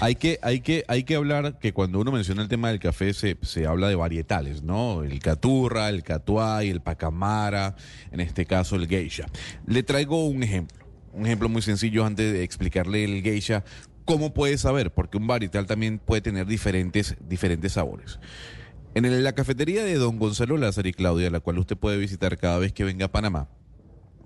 Hay 0.00 0.16
que, 0.16 0.38
hay 0.42 0.60
que, 0.60 0.84
hay 0.88 1.04
que 1.04 1.14
hablar 1.14 1.58
que 1.58 1.72
cuando 1.72 1.98
uno 1.98 2.12
menciona 2.12 2.42
el 2.42 2.48
tema 2.48 2.68
del 2.68 2.78
café 2.80 3.14
se, 3.14 3.38
se 3.40 3.64
habla 3.66 3.88
de 3.88 3.94
varietales, 3.94 4.62
¿no? 4.62 5.02
El 5.02 5.20
caturra, 5.20 5.88
el 5.88 6.02
catuay, 6.02 6.68
el 6.68 6.82
pacamara, 6.82 7.74
en 8.12 8.20
este 8.20 8.44
caso 8.44 8.76
el 8.76 8.86
geisha. 8.86 9.24
Le 9.66 9.82
traigo 9.82 10.26
un 10.26 10.42
ejemplo, 10.42 10.84
un 11.14 11.24
ejemplo 11.24 11.48
muy 11.48 11.62
sencillo 11.62 12.04
antes 12.04 12.30
de 12.30 12.42
explicarle 12.42 13.04
el 13.04 13.22
geisha. 13.22 13.64
¿Cómo 14.04 14.34
puede 14.34 14.58
saber? 14.58 14.92
Porque 14.92 15.16
un 15.16 15.26
varietal 15.26 15.66
también 15.66 15.98
puede 15.98 16.20
tener 16.20 16.46
diferentes, 16.46 17.16
diferentes 17.26 17.72
sabores. 17.72 18.18
En 18.94 19.24
la 19.24 19.32
cafetería 19.32 19.82
de 19.82 19.94
Don 19.94 20.18
Gonzalo 20.18 20.56
Lázaro 20.56 20.88
y 20.88 20.92
Claudia, 20.92 21.30
la 21.30 21.40
cual 21.40 21.58
usted 21.58 21.76
puede 21.76 21.96
visitar 21.96 22.36
cada 22.36 22.58
vez 22.58 22.72
que 22.72 22.84
venga 22.84 23.06
a 23.06 23.12
Panamá, 23.12 23.48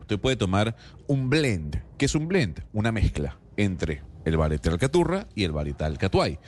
usted 0.01 0.19
puede 0.19 0.37
tomar 0.37 0.77
un 1.07 1.31
blend. 1.31 1.83
¿Qué 1.97 2.07
es 2.07 2.15
un 2.15 2.29
blend? 2.29 2.65
Una 2.73 2.93
mezcla 2.93 3.39
entre 3.57 4.03
el 4.25 4.37
varietal 4.37 4.79
caturra 4.79 5.27
y 5.35 5.45
el 5.45 5.53
varietal 5.53 5.97
catuay. 5.97 6.39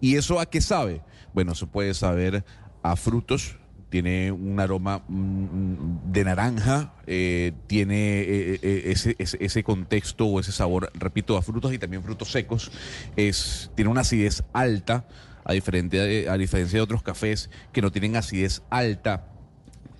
¿Y 0.00 0.16
eso 0.16 0.40
a 0.40 0.46
qué 0.46 0.60
sabe? 0.60 1.02
Bueno, 1.34 1.52
eso 1.52 1.66
puede 1.66 1.94
saber 1.94 2.44
a 2.82 2.96
frutos, 2.96 3.58
tiene 3.90 4.30
un 4.32 4.60
aroma 4.60 5.02
mm, 5.08 6.12
de 6.12 6.24
naranja, 6.24 6.94
eh, 7.06 7.52
tiene 7.66 8.20
eh, 8.20 8.60
eh, 8.62 8.82
ese, 8.86 9.16
ese, 9.18 9.38
ese 9.40 9.62
contexto 9.62 10.26
o 10.26 10.40
ese 10.40 10.52
sabor, 10.52 10.90
repito, 10.94 11.36
a 11.36 11.42
frutos 11.42 11.72
y 11.72 11.78
también 11.78 12.02
frutos 12.02 12.30
secos. 12.30 12.70
Es, 13.16 13.70
tiene 13.74 13.90
una 13.90 14.02
acidez 14.02 14.42
alta, 14.52 15.06
a, 15.44 15.52
diferente, 15.52 16.28
a 16.28 16.36
diferencia 16.36 16.78
de 16.78 16.82
otros 16.82 17.02
cafés 17.02 17.50
que 17.72 17.80
no 17.80 17.90
tienen 17.90 18.16
acidez 18.16 18.62
alta 18.70 19.32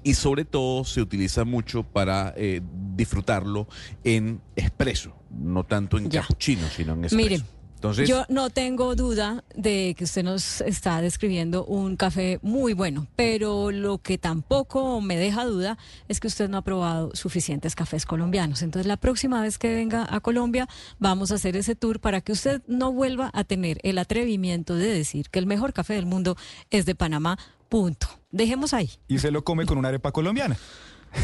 y 0.05 0.15
sobre 0.15 0.45
todo 0.45 0.85
se 0.85 1.01
utiliza 1.01 1.45
mucho 1.45 1.83
para 1.83 2.33
eh, 2.37 2.61
disfrutarlo 2.97 3.67
en 4.05 4.41
espresso, 4.57 5.15
no 5.31 5.65
tanto 5.65 5.99
en 5.99 6.11
Ya. 6.11 6.21
cappuccino, 6.21 6.69
sino 6.69 6.93
en 6.93 7.05
espresso. 7.07 7.31
Mire, 7.31 7.45
Entonces, 7.79 8.09
Yo 8.09 8.25
no 8.29 8.51
tengo 8.51 8.97
duda 8.97 9.45
de 9.55 9.95
que 9.97 10.03
usted 10.03 10.25
nos 10.25 10.63
está 10.63 11.01
describiendo 11.01 11.65
un 11.65 11.95
café 11.95 12.41
muy 12.43 12.73
bueno, 12.73 13.07
pero 13.15 13.71
lo 13.71 13.99
que 13.99 14.19
tampoco 14.19 15.01
me 15.01 15.17
deja 15.17 15.45
duda 15.45 15.79
es 16.09 16.19
que 16.19 16.27
usted 16.27 16.49
no 16.49 16.57
ha 16.57 16.63
probado 16.63 17.15
suficientes 17.15 17.77
cafés 17.77 18.05
colombianos. 18.05 18.63
Entonces, 18.63 18.89
la 18.89 18.97
próxima 18.97 19.41
vez 19.43 19.59
que 19.59 19.73
venga 19.73 20.05
a 20.11 20.19
Colombia, 20.19 20.69
vamos 20.99 21.31
a 21.31 21.37
hacer 21.37 21.57
ese 21.57 21.77
tour 21.77 22.01
para 22.01 22.21
que 22.21 22.33
usted 22.33 22.63
no 22.67 22.93
vuelva 22.93 23.31
a 23.33 23.45
tener 23.45 23.79
el 23.85 23.99
atrevimiento 23.99 24.75
de 24.75 24.89
decir 24.89 25.31
que 25.31 25.39
el 25.39 25.47
mejor 25.47 25.73
café 25.73 25.95
del 25.95 26.07
mundo 26.07 26.37
es 26.71 26.85
de 26.85 26.97
Panamá. 26.97 27.39
Punto. 27.69 28.09
Dejemos 28.33 28.75
ahí. 28.75 28.91
Y 29.07 29.21
se 29.21 29.31
lo 29.31 29.45
come 29.45 29.67
con 29.67 29.79
una 29.79 29.89
arepa 29.89 30.11
colombiana. 30.11 30.57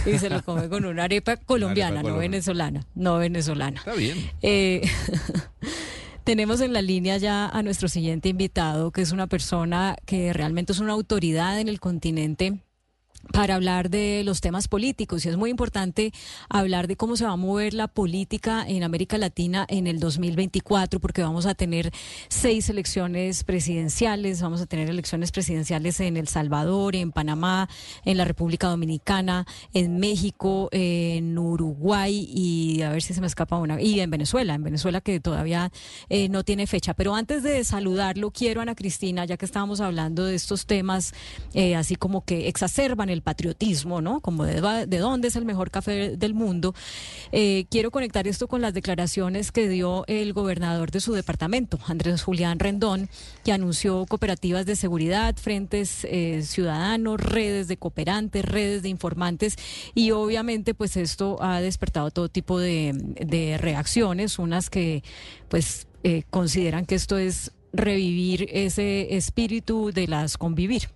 Y 0.07 0.19
se 0.19 0.31
lo 0.31 0.43
come 0.43 0.69
con 0.69 0.85
una 0.85 1.05
arepa 1.05 1.37
colombiana, 1.37 2.03
no 2.03 2.17
venezolana. 2.17 2.87
No 2.95 3.19
venezolana. 3.19 3.79
está 3.79 3.95
bien. 3.95 4.31
Eh, 4.43 4.83
tenemos 6.25 6.61
en 6.63 6.73
la 6.73 6.83
línea 6.83 7.19
ya 7.19 7.47
a 7.47 7.63
nuestro 7.63 7.89
siguiente 7.89 8.31
invitado, 8.31 8.91
que 8.91 9.03
es 9.03 9.13
una 9.13 9.27
persona 9.27 9.97
que 10.07 10.33
realmente 10.33 10.73
es 10.73 10.81
una 10.81 10.95
autoridad 10.95 11.61
en 11.61 11.69
el 11.69 11.81
continente 11.81 12.61
para 13.33 13.55
hablar 13.55 13.91
de 13.91 14.23
los 14.25 14.41
temas 14.41 14.69
políticos 14.69 15.25
y 15.25 15.29
es 15.29 15.37
muy 15.37 15.51
importante 15.51 16.13
hablar 16.49 16.87
de 16.87 16.97
cómo 16.97 17.17
se 17.17 17.25
va 17.25 17.33
a 17.33 17.37
mover 17.37 17.75
la 17.75 17.89
política 17.89 18.65
en 18.67 18.83
América 18.83 19.19
Latina 19.19 19.67
en 19.69 19.87
el 19.87 20.01
2024 20.01 21.01
porque 21.01 21.23
vamos 21.23 21.47
a 21.47 21.55
tener 21.55 21.93
seis 22.29 22.69
elecciones 22.69 23.45
presidenciales, 23.45 24.43
vamos 24.43 24.61
a 24.61 24.67
tener 24.67 24.89
elecciones 24.89 25.33
presidenciales 25.33 26.01
en 26.01 26.17
El 26.17 26.29
Salvador, 26.29 26.97
en 26.97 27.13
Panamá, 27.13 27.69
en 28.05 28.17
la 28.17 28.25
República 28.25 28.69
Dominicana, 28.69 29.47
en 29.73 29.99
México, 29.99 30.69
en 30.73 31.39
Uruguay 31.39 32.29
y 32.29 32.83
a 32.83 32.91
ver 32.91 33.03
si 33.03 33.15
se 33.15 33.21
me 33.21 33.27
escapa 33.27 33.57
una 33.59 33.81
y 33.81 34.01
en 34.01 34.11
Venezuela, 34.11 34.55
en 34.55 34.63
Venezuela 34.63 35.01
que 35.01 35.21
todavía 35.21 35.71
eh, 36.09 36.29
no 36.29 36.45
tiene 36.45 36.67
fecha. 36.67 36.95
Pero 36.95 37.15
antes 37.15 37.43
de 37.43 37.63
saludarlo 37.65 38.31
quiero 38.31 38.61
Ana 38.61 38.75
Cristina, 38.75 39.25
ya 39.25 39.37
que 39.37 39.45
estábamos 39.45 39.81
hablando 39.81 40.25
de 40.25 40.35
estos 40.35 40.67
temas 40.67 41.15
eh, 41.55 41.77
así 41.77 41.97
como 41.97 42.25
que 42.25 42.49
exacerban 42.49 43.09
el 43.11 43.14
patriotismo, 43.23 44.01
¿no? 44.01 44.21
Como 44.21 44.45
de, 44.45 44.87
de 44.87 44.99
dónde 44.99 45.29
es 45.29 45.37
el 45.37 45.45
mejor 45.45 45.71
café 45.71 46.17
del 46.17 46.35
mundo. 46.35 46.75
Eh, 47.33 47.67
quiero 47.71 47.91
conectar 47.91 48.27
esto 48.27 48.49
con 48.49 48.61
las 48.61 48.75
declaraciones 48.75 49.53
que 49.53 49.69
dio 49.69 50.05
el 50.07 50.33
gobernador 50.33 50.91
de 50.91 51.01
su 51.01 51.13
departamento, 51.13 51.79
Andrés 51.87 52.23
Julián 52.23 52.59
Rendón, 52.59 53.09
que 53.45 53.53
anunció 53.53 54.07
cooperativas 54.07 54.67
de 54.67 54.77
seguridad, 54.77 55.37
frentes 55.37 56.05
eh, 56.05 56.43
ciudadanos, 56.43 57.21
redes 57.21 57.69
de 57.69 57.77
cooperantes, 57.77 58.45
redes 58.45 58.83
de 58.83 58.89
informantes 58.89 59.57
y 59.95 60.11
obviamente 60.13 60.75
pues 60.75 60.97
esto 60.97 61.39
ha 61.43 61.61
despertado 61.61 62.11
todo 62.11 62.29
tipo 62.29 62.59
de, 62.59 62.93
de 62.95 63.59
reacciones, 63.59 64.39
unas 64.39 64.71
que 64.71 65.03
pues 65.49 65.87
eh, 66.03 66.23
consideran 66.31 66.87
que 66.87 66.95
esto 66.95 67.19
es 67.19 67.53
revivir 67.73 68.49
ese 68.53 69.17
espíritu 69.17 69.91
de 69.93 70.07
las 70.07 70.39
convivir. 70.39 70.89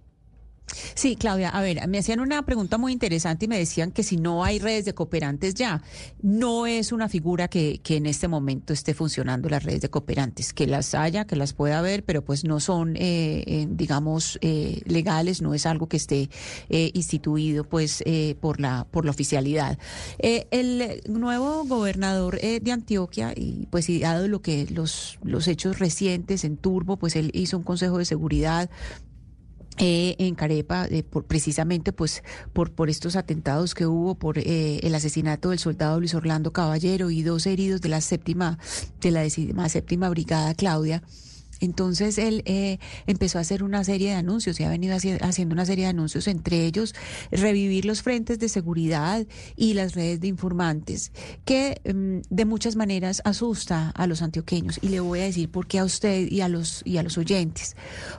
Sí, 0.94 1.16
Claudia, 1.16 1.50
a 1.50 1.60
ver, 1.62 1.86
me 1.88 1.98
hacían 1.98 2.20
una 2.20 2.42
pregunta 2.44 2.78
muy 2.78 2.92
interesante 2.92 3.46
y 3.46 3.48
me 3.48 3.58
decían 3.58 3.90
que 3.90 4.02
si 4.02 4.16
no 4.16 4.44
hay 4.44 4.58
redes 4.58 4.84
de 4.84 4.94
cooperantes 4.94 5.54
ya, 5.54 5.82
no 6.22 6.66
es 6.66 6.92
una 6.92 7.08
figura 7.08 7.48
que, 7.48 7.80
que 7.82 7.96
en 7.96 8.06
este 8.06 8.28
momento 8.28 8.72
esté 8.72 8.94
funcionando 8.94 9.48
las 9.48 9.62
redes 9.62 9.80
de 9.80 9.90
cooperantes, 9.90 10.52
que 10.52 10.66
las 10.66 10.94
haya, 10.94 11.26
que 11.26 11.36
las 11.36 11.52
pueda 11.52 11.78
haber, 11.78 12.04
pero 12.04 12.24
pues 12.24 12.44
no 12.44 12.60
son, 12.60 12.96
eh, 12.96 13.44
eh, 13.46 13.66
digamos, 13.70 14.38
eh, 14.42 14.82
legales, 14.86 15.42
no 15.42 15.54
es 15.54 15.66
algo 15.66 15.88
que 15.88 15.96
esté 15.96 16.28
instituido 16.68 17.64
pues 17.64 18.02
por, 18.40 18.60
la, 18.60 18.86
por 18.90 19.04
la 19.04 19.10
oficialidad. 19.10 19.78
el 20.18 21.02
nuevo 21.08 21.64
gobernador 21.64 22.38
de 22.40 22.72
Antioquia, 22.72 23.32
y 23.34 23.66
pues 23.70 23.88
y 23.88 24.00
dado 24.00 24.28
lo 24.28 24.42
que 24.42 24.66
los, 24.70 25.18
los 25.22 25.48
hechos 25.48 25.78
recientes 25.78 26.44
en 26.44 26.56
Turbo, 26.56 26.96
pues 26.96 27.16
él 27.16 27.30
hizo 27.34 27.56
un 27.56 27.62
consejo 27.62 27.98
de 27.98 28.04
seguridad 28.04 28.70
eh, 29.78 30.16
en 30.18 30.34
Carepa, 30.34 30.86
eh, 30.86 31.02
por, 31.04 31.24
precisamente 31.24 31.92
pues 31.92 32.22
por, 32.52 32.72
por 32.72 32.90
estos 32.90 33.16
atentados 33.16 33.74
que 33.74 33.86
hubo, 33.86 34.16
por 34.16 34.38
eh, 34.38 34.80
el 34.82 34.94
asesinato 34.94 35.50
del 35.50 35.58
soldado 35.58 36.00
Luis 36.00 36.14
Orlando 36.14 36.52
Caballero 36.52 37.10
y 37.10 37.22
dos 37.22 37.46
heridos 37.46 37.80
de 37.80 37.88
la 37.88 38.00
séptima, 38.00 38.58
de 39.00 39.10
la 39.10 39.20
décima 39.20 39.68
séptima 39.68 40.08
brigada 40.08 40.54
Claudia. 40.54 41.02
Entonces 41.60 42.18
él 42.18 42.42
eh, 42.46 42.78
empezó 43.06 43.38
a 43.38 43.42
hacer 43.42 43.62
una 43.62 43.84
serie 43.84 44.10
de 44.10 44.14
anuncios 44.14 44.58
y 44.60 44.64
ha 44.64 44.70
venido 44.70 44.96
haciendo 45.20 45.52
una 45.52 45.66
serie 45.66 45.84
de 45.84 45.90
anuncios, 45.90 46.28
entre 46.28 46.64
ellos 46.64 46.94
revivir 47.30 47.84
los 47.84 48.02
frentes 48.02 48.38
de 48.38 48.48
seguridad 48.48 49.26
y 49.56 49.74
las 49.74 49.94
redes 49.94 50.20
de 50.20 50.28
informantes, 50.28 51.12
que 51.44 51.80
mm, 51.84 52.34
de 52.34 52.44
muchas 52.44 52.76
maneras 52.76 53.22
asusta 53.24 53.90
a 53.90 54.06
los 54.06 54.22
antioqueños. 54.22 54.78
Y 54.82 54.88
le 54.88 55.00
voy 55.00 55.20
a 55.20 55.24
decir 55.24 55.50
por 55.50 55.66
qué 55.66 55.78
a 55.78 55.84
usted 55.84 56.28
y 56.30 56.40
a 56.40 56.48
los, 56.48 56.82
y 56.84 56.98
a 56.98 57.02
los 57.02 57.18
oyentes. 57.18 57.76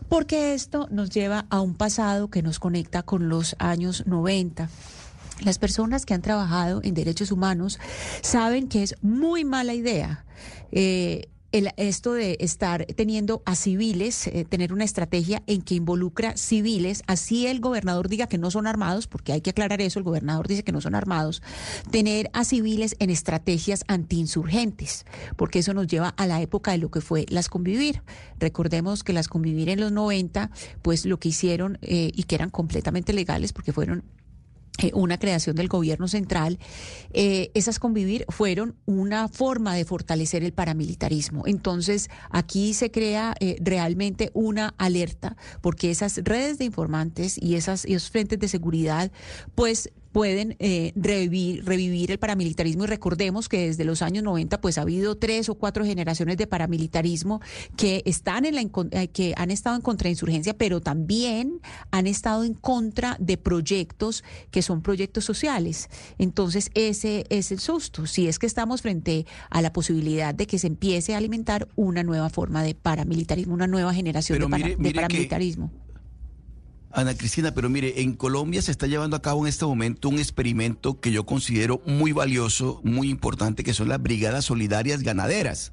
Porque 0.08 0.54
esto 0.54 0.88
nos 0.92 1.10
lleva 1.10 1.46
a 1.50 1.62
un 1.62 1.76
pasado 1.76 2.30
que 2.30 2.42
nos 2.42 2.60
conecta 2.60 3.04
con 3.04 3.30
los 3.30 3.56
años 3.60 4.06
90. 4.06 4.70
Las 5.42 5.58
personas 5.58 6.06
que 6.06 6.14
han 6.14 6.22
trabajado 6.22 6.82
en 6.84 6.94
derechos 6.94 7.32
humanos 7.32 7.80
saben 8.22 8.68
que 8.68 8.84
es 8.84 8.96
muy 9.02 9.46
mala 9.46 9.74
idea. 9.74 10.26
Eh, 10.72 11.30
el, 11.52 11.72
esto 11.78 12.14
de 12.14 12.38
estar 12.39 12.86
teniendo 12.86 13.41
a 13.45 13.56
civiles, 13.56 14.28
eh, 14.28 14.45
tener 14.47 14.74
una 14.74 14.84
estrategia 14.84 15.41
en 15.47 15.62
que 15.62 15.76
involucra 15.76 16.38
civiles, 16.38 17.04
así 17.08 17.47
el 17.47 17.60
gobernador 17.60 18.10
diga 18.10 18.28
que 18.28 18.38
no 18.38 18.52
son 18.52 18.68
armados, 18.68 19.08
porque 19.08 19.34
hay 19.34 19.41
que 19.41 19.50
aclarar 19.50 19.82
eso, 19.82 20.00
el 20.00 20.06
gobernador 20.06 20.47
dice 20.47 20.64
que 20.64 20.72
no 20.72 20.82
son 20.82 20.95
armados, 20.95 21.41
tener 21.91 22.30
a 22.34 22.43
civiles 22.43 22.95
en 23.00 23.10
estrategias 23.10 23.84
antiinsurgentes, 23.88 25.06
porque 25.36 25.60
eso 25.60 25.74
nos 25.74 25.88
lleva 25.88 26.10
a 26.10 26.28
la 26.28 26.41
época 26.41 26.72
de 26.72 26.78
lo 26.78 26.91
que 26.91 27.02
fue 27.02 27.26
las 27.30 27.50
convivir. 27.50 28.02
Recordemos 28.39 29.04
que 29.04 29.14
las 29.14 29.28
convivir 29.28 29.70
en 29.70 29.80
los 29.80 29.91
90, 29.91 30.52
pues 30.82 31.06
lo 31.06 31.20
que 31.20 31.30
hicieron 31.30 31.78
eh, 31.82 32.12
y 32.14 32.24
que 32.24 32.36
eran 32.36 32.50
completamente 32.50 33.14
legales, 33.14 33.54
porque 33.54 33.74
fueron 33.74 34.04
una 34.94 35.18
creación 35.18 35.56
del 35.56 35.68
gobierno 35.68 36.08
central, 36.08 36.60
eh, 37.12 37.52
esas 37.54 37.80
convivir 37.80 38.26
fueron 38.30 38.76
una 38.86 39.28
forma 39.28 39.76
de 39.76 39.86
fortalecer 39.86 40.44
el 40.44 40.54
paramilitarismo. 40.54 41.48
Entonces, 41.48 42.10
aquí 42.30 42.74
se 42.74 42.92
crea 42.92 43.36
eh, 43.40 43.58
realmente 43.62 44.32
una 44.34 44.74
alerta, 44.78 45.36
porque 45.62 45.92
esas 45.92 46.18
redes 46.24 46.58
de 46.58 46.66
informantes 46.66 47.38
y, 47.42 47.56
esas, 47.56 47.86
esos 47.86 48.10
frentes 48.10 48.40
de 48.40 48.48
seguridad, 48.48 49.12
pues 49.56 49.90
pueden 50.20 50.57
eh, 50.59 50.91
revivir, 50.97 51.63
revivir, 51.63 52.11
el 52.11 52.20
paramilitarismo. 52.20 52.84
Y 52.84 52.88
recordemos 52.88 53.47
que 53.47 53.67
desde 53.67 53.86
los 53.86 54.01
años 54.01 54.22
90 54.22 54.59
pues 54.59 54.78
ha 54.78 54.82
habido 54.82 55.15
tres 55.15 55.47
o 55.47 55.55
cuatro 55.55 55.86
generaciones 55.86 56.36
de 56.36 56.45
paramilitarismo 56.45 57.39
que 57.78 58.03
están 58.03 58.43
en 58.43 58.55
la 58.55 58.61
eh, 58.91 59.07
que 59.07 59.34
han 59.38 59.49
estado 59.49 59.78
en 59.78 59.82
contrainsurgencia 59.82 60.57
pero 60.57 60.82
también 60.82 61.61
han 61.91 62.05
estado 62.05 62.43
en 62.43 62.53
contra 62.53 63.15
de 63.17 63.38
proyectos 63.38 64.26
que 64.51 64.61
son 64.61 64.82
proyectos 64.82 65.24
sociales. 65.24 65.88
Entonces 66.17 66.70
ese 66.74 67.24
es 67.30 67.53
el 67.53 67.59
susto. 67.59 68.05
Si 68.05 68.28
es 68.28 68.39
que 68.39 68.45
estamos 68.45 68.82
frente 68.82 69.26
a 69.49 69.61
la 69.61 69.72
posibilidad 69.72 70.36
de 70.36 70.47
que 70.47 70.59
se 70.59 70.67
empiece 70.67 71.13
a 71.13 71.17
alimentar 71.17 71.70
una 71.78 72.03
nueva 72.03 72.30
forma 72.30 72.61
de 72.61 72.76
paramilitarismo 72.76 73.53
una 73.53 73.67
nueva 73.67 73.93
generación 73.93 74.38
de, 74.38 74.93
paramilitarismo 74.93 75.72
Ana 76.92 77.16
Cristina, 77.16 77.54
pero 77.54 77.70
mire, 77.70 78.02
en 78.02 78.14
Colombia 78.14 78.62
se 78.62 78.72
está 78.72 78.88
llevando 78.88 79.16
a 79.16 79.22
cabo 79.22 79.46
en 79.46 79.50
este 79.50 79.66
momento 79.66 80.10
un 80.10 80.18
experimento 80.18 81.00
que 81.00 81.12
yo 81.12 81.24
considero 81.26 81.82
muy 81.86 82.14
valioso, 82.14 82.82
muy 82.84 83.10
importante, 83.10 83.64
que 83.64 83.76
son 83.76 83.90
las 83.90 84.02
brigadas 84.02 84.46
solidarias 84.46 85.04
ganaderas. 85.04 85.72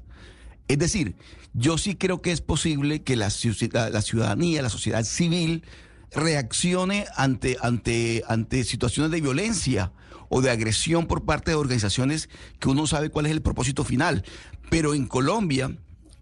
Es 0.67 0.77
decir, 0.77 1.15
yo 1.53 1.79
sí 1.79 1.95
creo 1.95 2.21
que 2.21 2.31
es 2.31 2.41
posible 2.41 3.01
que 3.01 3.15
la, 3.15 3.31
ciudadanía, 3.31 4.61
la 4.61 4.69
sociedad 4.69 5.03
civil, 5.03 5.63
reaccione 6.11 7.05
ante, 7.15 7.57
ante, 7.61 8.23
ante 8.27 8.63
situaciones 8.63 9.11
de 9.11 9.21
violencia 9.21 9.91
o 10.29 10.41
de 10.41 10.51
agresión 10.51 11.07
por 11.07 11.25
parte 11.25 11.51
de 11.51 11.55
organizaciones 11.55 12.29
que 12.59 12.69
uno 12.69 12.85
sabe 12.85 13.09
cuál 13.09 13.25
es 13.25 13.31
el 13.31 13.41
propósito 13.41 13.83
final. 13.83 14.23
Pero 14.69 14.93
en 14.93 15.07
Colombia, 15.07 15.75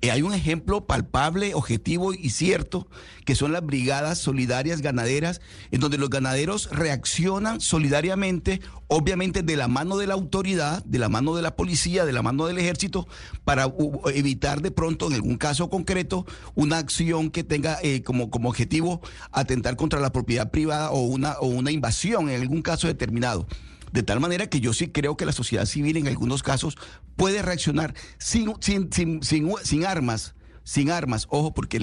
eh, 0.06 0.12
hay 0.12 0.22
un 0.22 0.36
ejemplo 0.36 0.86
palpable, 0.86 1.56
objetivo 1.56 2.14
y 2.14 2.30
cierto, 2.30 2.88
que 3.26 3.34
son 3.34 3.52
las 3.52 3.66
brigadas 3.66 4.20
solidarias 4.20 4.82
ganaderas, 4.82 5.42
en 5.72 5.80
donde 5.80 5.98
los 5.98 6.12
ganaderos 6.12 6.70
reaccionan 6.72 7.60
solidariamente, 7.60 8.62
obviamente 8.88 9.42
de 9.42 9.56
la 9.56 9.68
mano 9.68 9.98
de 9.98 10.06
la 10.06 10.14
autoridad, 10.14 10.86
de 10.86 11.00
la 11.00 11.10
mano 11.10 11.36
de 11.36 11.42
la 11.42 11.56
policía, 11.56 12.06
de 12.06 12.14
la 12.14 12.22
mano 12.22 12.46
del 12.46 12.60
ejército, 12.60 13.08
para 13.46 13.74
evitar 14.14 14.62
de 14.62 14.70
pronto, 14.70 15.08
en 15.08 15.14
algún 15.14 15.38
caso 15.38 15.72
concreto, 15.72 16.28
una 16.54 16.78
acción 16.78 17.32
que 17.32 17.44
tenga 17.44 17.80
eh, 17.82 18.04
como, 18.04 18.30
como 18.30 18.50
objetivo 18.50 19.02
atentar 19.32 19.76
contra 19.76 20.00
la 20.00 20.12
propiedad 20.12 20.52
privada 20.52 20.92
o 20.92 21.02
una, 21.02 21.34
o 21.40 21.48
una 21.48 21.72
invasión 21.72 22.30
en 22.30 22.42
algún 22.42 22.62
caso 22.62 22.86
determinado. 22.86 23.48
De 23.96 24.04
tal 24.04 24.20
manera 24.20 24.48
que 24.48 24.60
yo 24.60 24.74
sí 24.74 24.90
creo 24.90 25.16
que 25.16 25.26
la 25.26 25.32
sociedad 25.32 25.66
civil 25.66 25.96
en 25.96 26.10
algunos 26.10 26.44
casos 26.44 26.78
puede 27.16 27.42
reaccionar 27.42 27.94
sin, 28.18 28.52
sin, 28.60 28.92
sin, 28.92 29.22
sin, 29.24 29.86
armas 29.86 30.36
sin 30.64 30.92
armas. 30.92 31.28
Ojo, 31.30 31.54
porque 31.54 31.78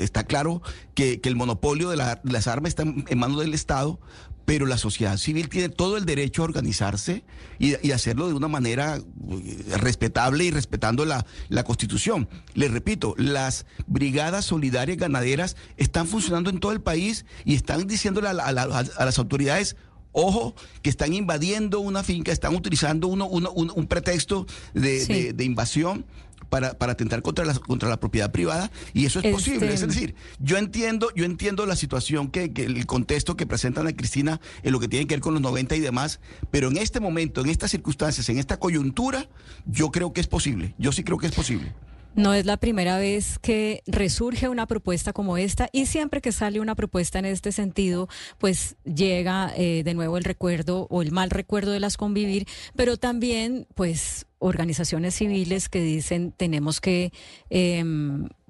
está 0.00 0.24
claro 0.24 0.62
que, 0.94 1.20
el 1.22 1.36
monopolio 1.36 1.90
de 1.90 1.96
las 1.96 2.46
armas 2.48 2.70
está 2.70 2.82
en 2.82 3.18
manos 3.18 3.38
del 3.38 3.54
Estado, 3.54 4.00
pero 4.44 4.66
la 4.66 4.78
sociedad 4.78 5.16
civil 5.16 5.48
tiene 5.48 5.68
todo 5.68 5.96
el 5.96 6.04
derecho 6.04 6.42
a 6.42 6.46
organizarse 6.46 7.24
y, 7.58 7.92
hacerlo 7.92 8.26
de 8.26 8.34
una 8.34 8.48
manera 8.48 8.96
eh, 8.96 9.76
respetable 9.76 10.44
y 10.44 10.50
respetando 10.50 11.04
la, 11.04 11.24
Constitución. 11.64 12.28
Les 12.54 12.70
repito, 12.70 13.14
las 13.16 13.64
brigadas 13.86 14.44
solidarias 14.44 14.98
ganaderas 14.98 15.56
están 15.76 16.06
funcionando 16.06 16.50
en 16.50 16.60
todo 16.60 16.72
el 16.72 16.80
país 16.80 17.24
y 17.44 17.54
están 17.54 17.86
diciéndole 17.86 18.28
a 18.28 18.32
las 18.32 19.18
autoridades, 19.18 19.76
Ojo, 20.16 20.54
que 20.80 20.90
están 20.90 21.12
invadiendo 21.12 21.80
una 21.80 22.04
finca, 22.04 22.30
están 22.30 22.54
utilizando 22.54 23.08
uno, 23.08 23.26
un, 23.26 23.86
pretexto 23.88 24.46
de, 24.72 25.34
invasión 25.40 26.04
para, 26.48 26.78
para, 26.78 26.92
atentar 26.92 27.20
contra 27.20 27.44
la, 27.44 27.54
contra 27.54 27.88
la 27.88 27.98
propiedad 27.98 28.30
privada 28.30 28.70
y 28.92 29.06
eso 29.06 29.18
es 29.18 29.32
posible. 29.32 29.66
Es 29.66 29.82
este, 29.82 29.86
decir, 29.88 30.14
yo 30.38 30.56
entiendo, 30.56 31.08
yo 31.16 31.24
entiendo 31.24 31.66
la 31.66 31.74
situación 31.74 32.30
que, 32.30 32.52
que, 32.52 32.62
el 32.62 32.86
contexto 32.86 33.36
que 33.36 33.44
presentan 33.44 33.88
a 33.88 33.92
Cristina 33.92 34.40
en 34.62 34.70
lo 34.70 34.78
que 34.78 34.86
tiene 34.86 35.08
que 35.08 35.16
ver 35.16 35.20
con 35.20 35.34
los 35.34 35.42
90 35.42 35.74
y 35.74 35.80
demás, 35.80 36.20
pero 36.52 36.68
en 36.68 36.76
este 36.76 37.00
momento, 37.00 37.40
en 37.40 37.48
estas 37.48 37.72
circunstancias, 37.72 38.28
en 38.28 38.38
esta 38.38 38.58
coyuntura, 38.58 39.28
yo 39.66 39.90
creo 39.90 40.12
que 40.12 40.20
es 40.20 40.28
posible. 40.28 40.76
Yo 40.78 40.92
sí 40.92 41.02
creo 41.02 41.18
que 41.18 41.26
es 41.26 41.34
posible. 41.34 41.74
No 42.14 42.32
es 42.32 42.46
la 42.46 42.56
primera 42.56 42.98
vez 42.98 43.38
que 43.40 43.82
resurge 43.86 44.48
una 44.48 44.66
propuesta 44.66 45.12
como 45.12 45.36
esta 45.36 45.68
y 45.72 45.86
siempre 45.86 46.20
que 46.20 46.32
sale 46.32 46.60
una 46.60 46.74
propuesta 46.74 47.18
en 47.18 47.24
este 47.24 47.50
sentido, 47.50 48.08
pues 48.38 48.76
llega 48.84 49.52
eh, 49.56 49.82
de 49.84 49.94
nuevo 49.94 50.16
el 50.16 50.24
recuerdo 50.24 50.86
o 50.90 51.02
el 51.02 51.10
mal 51.10 51.30
recuerdo 51.30 51.72
de 51.72 51.80
las 51.80 51.96
convivir, 51.96 52.46
pero 52.76 52.96
también 52.96 53.66
pues 53.74 54.26
organizaciones 54.38 55.14
civiles 55.14 55.68
que 55.68 55.80
dicen 55.80 56.32
tenemos 56.32 56.80
que... 56.80 57.12
Eh, 57.50 57.84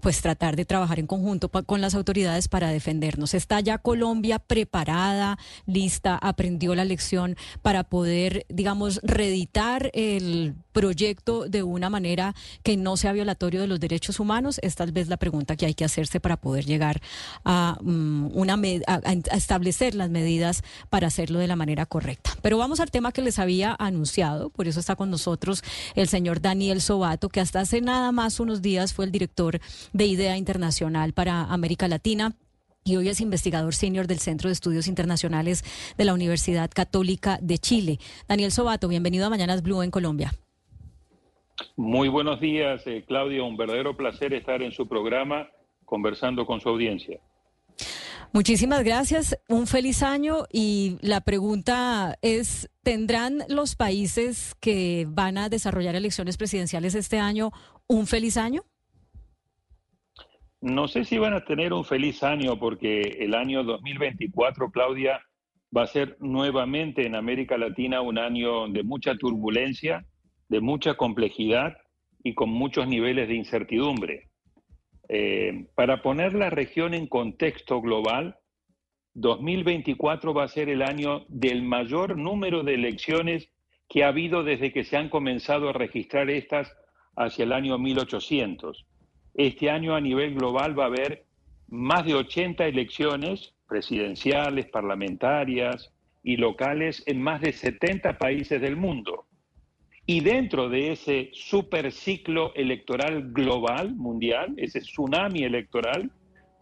pues 0.05 0.21
tratar 0.21 0.55
de 0.55 0.67
trabajar 0.67 0.99
en 0.99 1.07
conjunto 1.07 1.49
con 1.49 1.81
las 1.81 1.95
autoridades 1.95 2.49
para 2.49 2.69
defendernos. 2.69 3.33
¿Está 3.33 3.61
ya 3.61 3.79
Colombia 3.79 4.39
preparada, 4.39 5.39
lista, 5.65 6.19
aprendió 6.21 6.75
la 6.75 6.85
lección 6.85 7.39
para 7.63 7.85
poder, 7.85 8.45
digamos, 8.51 9.01
reeditar 9.03 9.91
el 9.95 10.57
proyecto 10.73 11.49
de 11.49 11.63
una 11.63 11.89
manera 11.89 12.35
que 12.63 12.77
no 12.77 12.99
sea 12.99 13.13
violatorio 13.13 13.63
de 13.63 13.67
los 13.67 13.81
derechos 13.81 14.21
humanos? 14.21 14.61
Es 14.63 14.75
tal 14.75 14.93
vez 14.93 15.09
la 15.09 15.17
pregunta 15.17 15.57
que 15.57 15.65
hay 15.65 15.73
que 15.73 15.87
hacerse 15.87 16.21
para 16.21 16.37
poder 16.37 16.67
llegar 16.67 17.01
a, 17.47 17.79
mm, 17.81 18.33
una 18.35 18.61
a 18.87 19.13
establecer 19.35 19.95
las 19.95 20.11
medidas 20.11 20.65
para 20.91 21.07
hacerlo 21.07 21.39
de 21.39 21.47
la 21.47 21.57
manera 21.57 21.87
correcta. 21.87 22.37
Pero 22.43 22.59
vamos 22.59 22.79
al 22.81 22.91
tema 22.91 23.11
que 23.11 23.23
les 23.23 23.39
había 23.39 23.75
anunciado, 23.79 24.51
por 24.51 24.69
eso 24.69 24.81
está 24.81 24.97
con 24.97 25.09
nosotros 25.09 25.63
el 25.95 26.09
señor 26.09 26.43
Daniel 26.43 26.83
Sobato, 26.83 27.31
que 27.31 27.41
hasta 27.41 27.61
hace 27.61 27.81
nada 27.81 28.13
más 28.13 28.39
unos 28.39 28.61
días 28.61 28.93
fue 28.93 29.07
el 29.07 29.11
director 29.11 29.61
de 29.95 30.07
IDEA 30.07 30.37
Internacional 30.37 31.15
para 31.15 31.45
América 31.45 31.89
Latina 31.89 32.37
y 32.85 32.97
hoy 32.97 33.09
es 33.09 33.23
investigador 33.23 33.75
senior 33.75 34.07
del 34.07 34.19
Centro 34.19 34.49
de 34.49 34.53
Estudios 34.53 34.89
Internacionales 34.89 35.65
de 35.97 36.05
la 36.05 36.13
Universidad 36.13 36.71
Católica 36.71 37.39
de 37.41 37.57
Chile. 37.57 37.99
Daniel 38.29 38.53
Sobato, 38.53 38.89
bienvenido 38.89 39.25
a 39.25 39.31
Mañanas 39.31 39.63
Blue 39.63 39.83
en 39.83 39.91
Colombia. 39.91 40.33
Muy 41.77 42.09
buenos 42.09 42.41
días, 42.41 42.83
eh, 42.87 43.05
Claudia. 43.07 43.45
Un 43.45 43.57
verdadero 43.57 43.97
placer 43.97 44.35
estar 44.35 44.61
en 44.63 44.73
su 44.73 44.87
programa 44.87 45.49
conversando 45.85 46.45
con 46.45 46.61
su 46.61 46.69
audiencia. 46.69 47.21
Muchísimas 48.33 48.83
gracias, 48.83 49.39
un 49.49 49.69
feliz 49.69 50.03
año 50.03 50.47
y 50.53 50.99
la 51.03 51.21
pregunta 51.21 52.19
es, 52.21 52.69
¿tendrán 52.83 53.45
los 53.49 53.77
países 53.77 54.57
que 54.59 55.07
van 55.09 55.39
a 55.39 55.49
desarrollar 55.49 55.95
elecciones 55.95 56.37
presidenciales 56.37 56.97
este 56.97 57.21
año 57.21 57.53
un 57.87 58.09
feliz 58.09 58.37
año? 58.37 58.65
No 60.65 60.89
sé 60.89 61.05
si 61.05 61.19
van 61.19 61.35
a 61.35 61.45
tener 61.45 61.75
un 61.75 61.85
feliz 61.85 62.23
año 62.23 62.59
porque 62.59 63.19
el 63.21 63.35
año 63.35 63.65
2024, 63.65 64.71
Claudia, 64.71 65.21
va 65.77 65.83
a 65.83 65.87
ser 65.87 66.17
nuevamente 66.21 67.07
en 67.07 67.15
América 67.15 67.59
Latina 67.59 68.01
un 68.01 68.17
año 68.19 68.67
de 68.69 68.83
mucha 68.83 69.15
turbulencia, 69.15 70.07
de 70.49 70.63
mucha 70.63 70.95
complejidad 70.95 71.77
y 72.23 72.33
con 72.33 72.49
muchos 72.49 72.89
niveles 72.89 73.29
de 73.29 73.35
incertidumbre. 73.35 74.31
Eh, 75.11 75.67
para 75.75 76.01
poner 76.01 76.33
la 76.33 76.49
región 76.49 76.95
en 76.95 77.09
contexto 77.09 77.83
global, 77.83 78.39
2024 79.13 80.33
va 80.33 80.45
a 80.45 80.49
ser 80.49 80.71
el 80.71 80.81
año 80.81 81.27
del 81.29 81.63
mayor 81.63 82.17
número 82.17 82.63
de 82.63 82.73
elecciones 82.73 83.51
que 83.87 84.03
ha 84.03 84.09
habido 84.09 84.43
desde 84.43 84.73
que 84.73 84.85
se 84.85 84.97
han 84.97 85.11
comenzado 85.11 85.69
a 85.69 85.75
registrar 85.75 86.31
estas 86.31 86.75
hacia 87.17 87.45
el 87.45 87.53
año 87.53 87.77
1800. 87.77 88.87
Este 89.35 89.69
año 89.69 89.95
a 89.95 90.01
nivel 90.01 90.35
global 90.35 90.79
va 90.79 90.85
a 90.85 90.87
haber 90.87 91.25
más 91.69 92.05
de 92.05 92.15
80 92.15 92.67
elecciones 92.67 93.55
presidenciales, 93.69 94.67
parlamentarias 94.67 95.93
y 96.23 96.37
locales 96.37 97.03
en 97.07 97.21
más 97.21 97.41
de 97.41 97.53
70 97.53 98.17
países 98.19 98.61
del 98.61 98.77
mundo. 98.77 99.27
Y 100.07 100.21
dentro 100.21 100.69
de 100.69 100.93
ese 100.93 101.31
superciclo 101.33 102.55
electoral 102.55 103.33
global, 103.33 103.95
mundial, 103.95 104.55
ese 104.57 104.81
tsunami 104.81 105.43
electoral, 105.45 106.11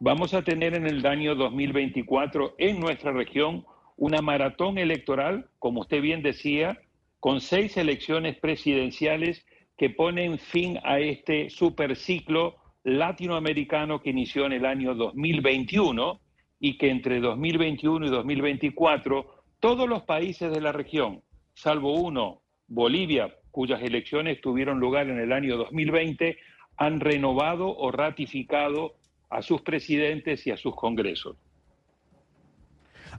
vamos 0.00 0.32
a 0.32 0.42
tener 0.42 0.74
en 0.74 0.86
el 0.86 1.04
año 1.04 1.34
2024 1.34 2.54
en 2.58 2.80
nuestra 2.80 3.12
región 3.12 3.66
una 3.96 4.22
maratón 4.22 4.78
electoral, 4.78 5.48
como 5.58 5.82
usted 5.82 6.00
bien 6.00 6.22
decía, 6.22 6.80
con 7.20 7.40
seis 7.40 7.76
elecciones 7.76 8.36
presidenciales 8.38 9.44
que 9.76 9.90
ponen 9.90 10.38
fin 10.38 10.78
a 10.84 11.00
este 11.00 11.50
superciclo 11.50 12.61
latinoamericano 12.84 14.00
que 14.00 14.10
inició 14.10 14.46
en 14.46 14.52
el 14.52 14.66
año 14.66 14.94
2021 14.94 16.20
y 16.58 16.78
que 16.78 16.90
entre 16.90 17.20
2021 17.20 18.06
y 18.06 18.10
2024 18.10 19.44
todos 19.60 19.88
los 19.88 20.02
países 20.02 20.52
de 20.52 20.60
la 20.60 20.72
región, 20.72 21.22
salvo 21.54 21.94
uno, 21.94 22.42
Bolivia, 22.66 23.32
cuyas 23.50 23.82
elecciones 23.82 24.40
tuvieron 24.40 24.80
lugar 24.80 25.08
en 25.08 25.20
el 25.20 25.32
año 25.32 25.56
2020, 25.56 26.36
han 26.76 27.00
renovado 27.00 27.68
o 27.68 27.92
ratificado 27.92 28.94
a 29.30 29.42
sus 29.42 29.62
presidentes 29.62 30.46
y 30.46 30.50
a 30.50 30.56
sus 30.56 30.74
congresos. 30.74 31.36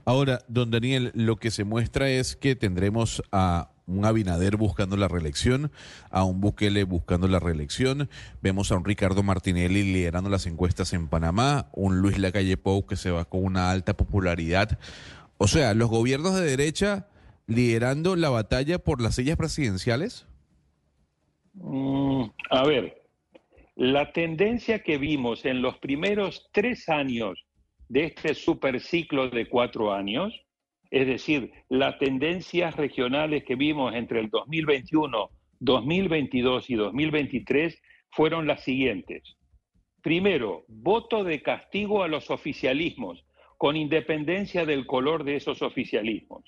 Ahora, 0.04 0.40
don 0.48 0.70
Daniel, 0.70 1.12
lo 1.14 1.36
que 1.36 1.50
se 1.50 1.64
muestra 1.64 2.10
es 2.10 2.36
que 2.36 2.56
tendremos 2.56 3.22
a 3.32 3.70
un 3.86 4.04
Abinader 4.04 4.56
buscando 4.56 4.96
la 4.96 5.08
reelección, 5.08 5.70
a 6.10 6.24
un 6.24 6.40
Bukele 6.40 6.84
buscando 6.84 7.28
la 7.28 7.38
reelección, 7.38 8.08
vemos 8.42 8.72
a 8.72 8.76
un 8.76 8.84
Ricardo 8.84 9.22
Martinelli 9.22 9.82
liderando 9.82 10.30
las 10.30 10.46
encuestas 10.46 10.92
en 10.92 11.08
Panamá, 11.08 11.68
un 11.72 12.00
Luis 12.00 12.18
Lacalle 12.18 12.56
Pou 12.56 12.86
que 12.86 12.96
se 12.96 13.10
va 13.10 13.24
con 13.24 13.44
una 13.44 13.70
alta 13.70 13.94
popularidad. 13.94 14.78
O 15.38 15.48
sea, 15.48 15.74
los 15.74 15.90
gobiernos 15.90 16.34
de 16.34 16.46
derecha 16.46 17.08
liderando 17.46 18.16
la 18.16 18.30
batalla 18.30 18.78
por 18.78 19.00
las 19.00 19.16
sillas 19.16 19.36
presidenciales? 19.36 20.26
Mm, 21.54 22.24
a 22.50 22.64
ver, 22.64 23.02
la 23.76 24.12
tendencia 24.12 24.82
que 24.82 24.98
vimos 24.98 25.44
en 25.44 25.62
los 25.62 25.78
primeros 25.78 26.48
tres 26.52 26.88
años 26.88 27.44
de 27.88 28.04
este 28.04 28.34
superciclo 28.34 29.28
de 29.28 29.48
cuatro 29.48 29.92
años, 29.92 30.32
es 30.94 31.06
decir, 31.06 31.50
las 31.68 31.98
tendencias 31.98 32.76
regionales 32.76 33.42
que 33.44 33.56
vimos 33.56 33.94
entre 33.94 34.20
el 34.20 34.30
2021, 34.30 35.28
2022 35.58 36.70
y 36.70 36.74
2023 36.76 37.82
fueron 38.10 38.46
las 38.46 38.62
siguientes. 38.62 39.36
Primero, 40.02 40.64
voto 40.68 41.24
de 41.24 41.42
castigo 41.42 42.04
a 42.04 42.08
los 42.08 42.30
oficialismos, 42.30 43.24
con 43.58 43.76
independencia 43.76 44.64
del 44.64 44.86
color 44.86 45.24
de 45.24 45.36
esos 45.36 45.62
oficialismos 45.62 46.44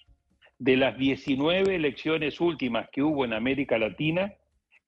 de 0.59 0.77
las 0.77 0.97
19 0.97 1.75
elecciones 1.75 2.41
últimas 2.41 2.89
que 2.91 3.03
hubo 3.03 3.25
en 3.25 3.33
América 3.33 3.79
Latina, 3.79 4.33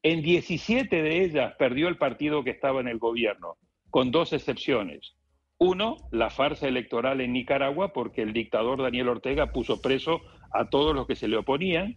en 0.03 0.23
17 0.23 1.03
de 1.03 1.25
ellas 1.25 1.55
perdió 1.59 1.89
el 1.89 1.99
partido 1.99 2.45
que 2.45 2.51
estaba 2.51 2.81
en 2.81 2.89
el 2.89 2.99
gobierno, 2.99 3.57
con 3.91 4.13
dos 4.13 4.33
excepciones. 4.33 5.17
Uno, 5.59 5.97
la 6.13 6.31
farsa 6.31 6.69
electoral 6.69 7.21
en 7.21 7.33
Nicaragua, 7.33 7.93
porque 7.93 8.23
el 8.23 8.33
dictador 8.33 8.81
Daniel 8.81 9.09
Ortega 9.09 9.53
puso 9.53 9.83
preso 9.83 10.21
a 10.53 10.71
todos 10.71 10.95
los 10.95 11.09
que 11.09 11.17
se 11.17 11.27
le 11.27 11.37
oponían. 11.37 11.97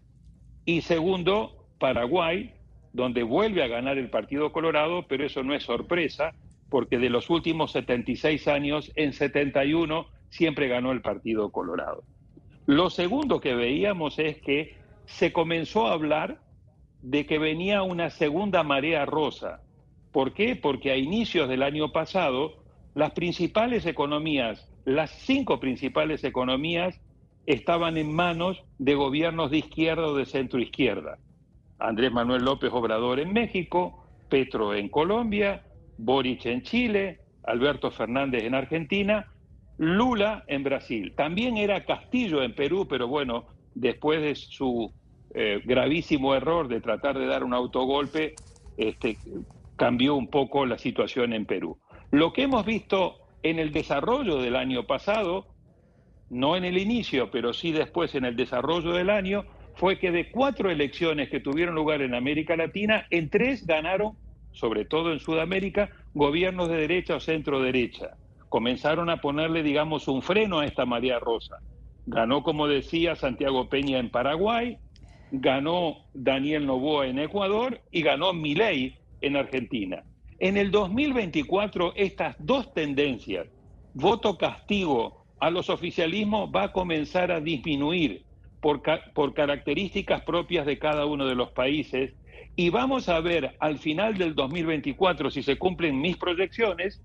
Y 0.65 0.81
segundo, 0.81 1.67
Paraguay, 1.79 2.53
donde 2.91 3.21
vuelve 3.21 3.63
a 3.63 3.67
ganar 3.67 3.99
el 3.99 4.09
Partido 4.09 4.51
Colorado, 4.51 5.05
pero 5.07 5.25
eso 5.25 5.43
no 5.43 5.53
es 5.53 5.63
sorpresa, 5.63 6.33
porque 6.69 6.97
de 6.97 7.11
los 7.11 7.29
últimos 7.29 7.71
76 7.73 8.47
años, 8.47 8.91
en 8.95 9.13
71 9.13 10.07
siempre 10.29 10.67
ganó 10.67 10.91
el 10.91 11.01
Partido 11.01 11.51
Colorado. 11.51 12.03
Lo 12.65 12.89
segundo 12.89 13.41
que 13.41 13.53
veíamos 13.53 14.17
es 14.17 14.41
que 14.41 14.75
se 15.05 15.31
comenzó 15.31 15.87
a 15.87 15.93
hablar 15.93 16.39
de 17.01 17.25
que 17.27 17.37
venía 17.37 17.83
una 17.83 18.09
segunda 18.09 18.63
marea 18.63 19.05
rosa. 19.05 19.61
¿Por 20.11 20.33
qué? 20.33 20.55
Porque 20.55 20.91
a 20.91 20.97
inicios 20.97 21.47
del 21.47 21.63
año 21.63 21.91
pasado, 21.91 22.60
las 22.93 23.11
principales 23.11 23.85
economías, 23.85 24.69
las 24.85 25.11
cinco 25.11 25.59
principales 25.59 26.23
economías, 26.23 26.99
estaban 27.45 27.97
en 27.97 28.13
manos 28.13 28.63
de 28.77 28.95
gobiernos 28.95 29.51
de 29.51 29.59
izquierda 29.59 30.07
o 30.07 30.15
de 30.15 30.25
centro 30.25 30.59
izquierda. 30.59 31.17
Andrés 31.79 32.11
Manuel 32.11 32.43
López 32.43 32.71
Obrador 32.71 33.19
en 33.19 33.33
México, 33.33 34.03
Petro 34.29 34.73
en 34.75 34.89
Colombia, 34.89 35.63
Boric 35.97 36.45
en 36.45 36.61
Chile, 36.61 37.19
Alberto 37.43 37.91
Fernández 37.91 38.43
en 38.43 38.53
Argentina 38.53 39.31
Lula 39.81 40.43
en 40.45 40.63
Brasil. 40.63 41.13
También 41.15 41.57
era 41.57 41.85
Castillo 41.85 42.43
en 42.43 42.53
Perú, 42.53 42.87
pero 42.87 43.07
bueno, 43.07 43.45
después 43.73 44.21
de 44.21 44.35
su 44.35 44.93
eh, 45.33 45.59
gravísimo 45.65 46.35
error 46.35 46.67
de 46.67 46.81
tratar 46.81 47.17
de 47.17 47.25
dar 47.25 47.43
un 47.43 47.55
autogolpe, 47.55 48.35
este, 48.77 49.17
cambió 49.77 50.13
un 50.13 50.27
poco 50.27 50.67
la 50.67 50.77
situación 50.77 51.33
en 51.33 51.47
Perú. 51.47 51.79
Lo 52.11 52.33
que 52.33 52.43
hemos 52.43 52.65
visto 52.65 53.17
en 53.43 53.59
el 53.59 53.71
desarrollo 53.71 54.37
del 54.37 54.55
año 54.55 54.85
pasado, 54.85 55.47
no 56.29 56.55
en 56.55 56.65
el 56.65 56.77
inicio, 56.77 57.31
pero 57.31 57.53
sí 57.53 57.71
después 57.71 58.15
en 58.15 58.25
el 58.25 58.35
desarrollo 58.35 58.93
del 58.93 59.09
año, 59.09 59.45
fue 59.75 59.97
que 59.97 60.11
de 60.11 60.29
cuatro 60.29 60.69
elecciones 60.69 61.29
que 61.29 61.39
tuvieron 61.39 61.75
lugar 61.75 62.01
en 62.01 62.13
América 62.13 62.55
Latina, 62.55 63.07
en 63.09 63.29
tres 63.29 63.65
ganaron, 63.65 64.17
sobre 64.51 64.85
todo 64.85 65.11
en 65.13 65.19
Sudamérica, 65.19 65.89
gobiernos 66.13 66.67
de 66.69 66.75
derecha 66.77 67.15
o 67.15 67.19
centro 67.19 67.61
derecha 67.61 68.17
comenzaron 68.51 69.09
a 69.09 69.21
ponerle, 69.21 69.63
digamos, 69.63 70.09
un 70.09 70.21
freno 70.21 70.59
a 70.59 70.65
esta 70.65 70.85
marea 70.85 71.19
rosa. 71.19 71.59
Ganó, 72.05 72.43
como 72.43 72.67
decía, 72.67 73.15
Santiago 73.15 73.69
Peña 73.69 73.97
en 73.97 74.11
Paraguay, 74.11 74.77
ganó 75.31 75.99
Daniel 76.13 76.65
Novoa 76.67 77.07
en 77.07 77.19
Ecuador 77.19 77.79
y 77.91 78.01
ganó 78.01 78.33
Milei 78.33 78.97
en 79.21 79.37
Argentina. 79.37 80.03
En 80.41 80.57
el 80.57 80.71
2024, 80.71 81.93
estas 81.95 82.35
dos 82.39 82.73
tendencias, 82.73 83.45
voto 83.93 84.39
castigo 84.39 85.23
a 85.39 85.51
los 85.51 85.69
oficialismos, 85.69 86.49
va 86.49 86.63
a 86.63 86.71
comenzar 86.71 87.31
a 87.31 87.39
disminuir 87.39 88.23
por, 88.59 88.81
por 89.13 89.35
características 89.35 90.23
propias 90.23 90.65
de 90.65 90.79
cada 90.79 91.05
uno 91.05 91.27
de 91.27 91.35
los 91.35 91.51
países. 91.51 92.15
Y 92.55 92.71
vamos 92.71 93.07
a 93.07 93.19
ver 93.19 93.55
al 93.59 93.77
final 93.77 94.17
del 94.17 94.33
2024, 94.33 95.29
si 95.29 95.43
se 95.43 95.59
cumplen 95.59 96.01
mis 96.01 96.17
proyecciones, 96.17 97.03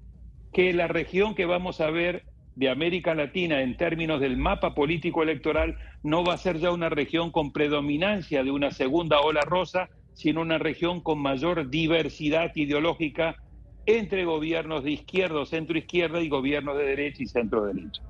que 0.50 0.72
la 0.72 0.88
región 0.88 1.34
que 1.34 1.44
vamos 1.44 1.82
a 1.82 1.90
ver 1.90 2.24
de 2.54 2.70
América 2.70 3.14
Latina 3.14 3.60
en 3.60 3.76
términos 3.76 4.18
del 4.18 4.38
mapa 4.38 4.74
político 4.74 5.22
electoral 5.22 5.76
no 6.02 6.24
va 6.24 6.32
a 6.32 6.38
ser 6.38 6.56
ya 6.58 6.72
una 6.72 6.88
región 6.88 7.30
con 7.32 7.52
predominancia 7.52 8.42
de 8.42 8.50
una 8.50 8.70
segunda 8.70 9.20
ola 9.20 9.42
rosa, 9.42 9.90
sino 10.16 10.40
una 10.40 10.56
región 10.56 11.02
con 11.02 11.18
mayor 11.20 11.68
diversidad 11.68 12.50
ideológica 12.54 13.36
entre 13.84 14.24
gobiernos 14.24 14.82
de 14.82 14.92
izquierda 14.92 15.40
o 15.40 15.44
centro 15.44 15.76
izquierda 15.76 16.22
y 16.22 16.30
gobiernos 16.30 16.78
de 16.78 16.84
derecha 16.84 17.22
y 17.22 17.26
centro 17.26 17.66
derecha. 17.66 18.02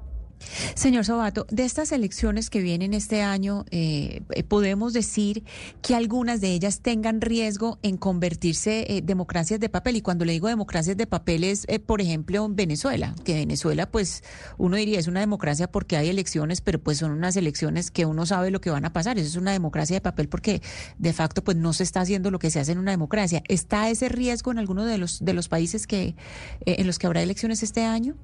Señor 0.75 1.05
Sobato, 1.05 1.47
de 1.51 1.65
estas 1.65 1.93
elecciones 1.93 2.51
que 2.51 2.61
vienen 2.61 2.95
este 2.95 3.23
año, 3.23 3.65
eh, 3.71 4.23
eh, 4.31 4.43
podemos 4.45 4.93
decir 4.93 5.45
que 5.83 5.95
algunas 5.95 6.41
de 6.41 6.53
ellas 6.53 6.81
tengan 6.81 7.21
riesgo 7.21 7.79
en 7.83 7.97
convertirse 7.97 8.85
eh, 8.89 9.03
democracias 9.03 9.61
de 9.61 9.69
papel. 9.69 9.97
Y 9.97 10.03
cuando 10.03 10.25
le 10.25 10.33
digo 10.33 10.49
democracias 10.49 10.97
de 10.97 11.07
papel 11.07 11.45
es, 11.45 11.67
por 11.87 12.01
ejemplo, 12.01 12.47
Venezuela, 12.51 13.15
que 13.25 13.35
Venezuela, 13.35 13.91
pues 13.91 14.23
uno 14.59 14.77
diría 14.77 14.99
es 14.99 15.09
una 15.09 15.21
democracia 15.21 15.71
porque 15.71 15.97
hay 15.97 16.09
elecciones, 16.09 16.61
pero 16.61 16.79
pues 16.79 16.99
son 16.99 17.13
unas 17.13 17.37
elecciones 17.37 17.91
que 17.91 18.07
uno 18.07 18.27
sabe 18.27 18.51
lo 18.51 18.61
que 18.61 18.71
van 18.71 18.85
a 18.85 18.93
pasar. 18.93 19.19
Eso 19.19 19.29
es 19.29 19.37
una 19.37 19.53
democracia 19.53 19.97
de 19.97 20.01
papel 20.01 20.29
porque 20.29 20.63
de 20.99 21.13
facto 21.13 21.43
pues 21.43 21.57
no 21.57 21.73
se 21.73 21.83
está 21.83 22.01
haciendo 22.01 22.31
lo 22.31 22.39
que 22.39 22.51
se 22.51 22.61
hace 22.61 22.73
en 22.73 22.79
una 22.79 22.91
democracia. 22.91 23.43
¿Está 23.49 23.89
ese 23.91 24.09
riesgo 24.09 24.53
en 24.53 24.59
alguno 24.59 24.85
de 24.85 24.99
los, 24.99 25.25
de 25.25 25.33
los 25.33 25.49
países 25.49 25.87
que, 25.87 26.17
en 26.65 26.87
los 26.87 26.99
que 26.99 27.07
habrá 27.07 27.23
elecciones 27.23 27.63
este 27.63 27.85
año? 27.85 28.17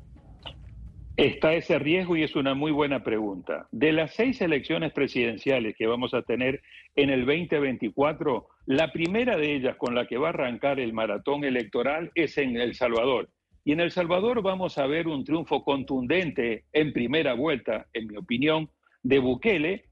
Está 1.22 1.54
ese 1.54 1.78
riesgo 1.78 2.16
y 2.16 2.24
es 2.24 2.34
una 2.34 2.54
muy 2.54 2.72
buena 2.72 3.04
pregunta. 3.04 3.68
De 3.70 3.92
las 3.92 4.12
seis 4.12 4.40
elecciones 4.40 4.92
presidenciales 4.92 5.76
que 5.76 5.86
vamos 5.86 6.14
a 6.14 6.22
tener 6.22 6.60
en 6.96 7.10
el 7.10 7.24
2024, 7.24 8.48
la 8.66 8.90
primera 8.90 9.36
de 9.36 9.54
ellas 9.54 9.76
con 9.76 9.94
la 9.94 10.08
que 10.08 10.18
va 10.18 10.26
a 10.26 10.30
arrancar 10.30 10.80
el 10.80 10.92
maratón 10.92 11.44
electoral 11.44 12.10
es 12.16 12.38
en 12.38 12.56
El 12.56 12.74
Salvador. 12.74 13.30
Y 13.64 13.70
en 13.70 13.78
El 13.78 13.92
Salvador 13.92 14.42
vamos 14.42 14.78
a 14.78 14.88
ver 14.88 15.06
un 15.06 15.24
triunfo 15.24 15.62
contundente 15.62 16.64
en 16.72 16.92
primera 16.92 17.34
vuelta, 17.34 17.86
en 17.92 18.08
mi 18.08 18.16
opinión, 18.16 18.68
de 19.04 19.20
Bukele, 19.20 19.84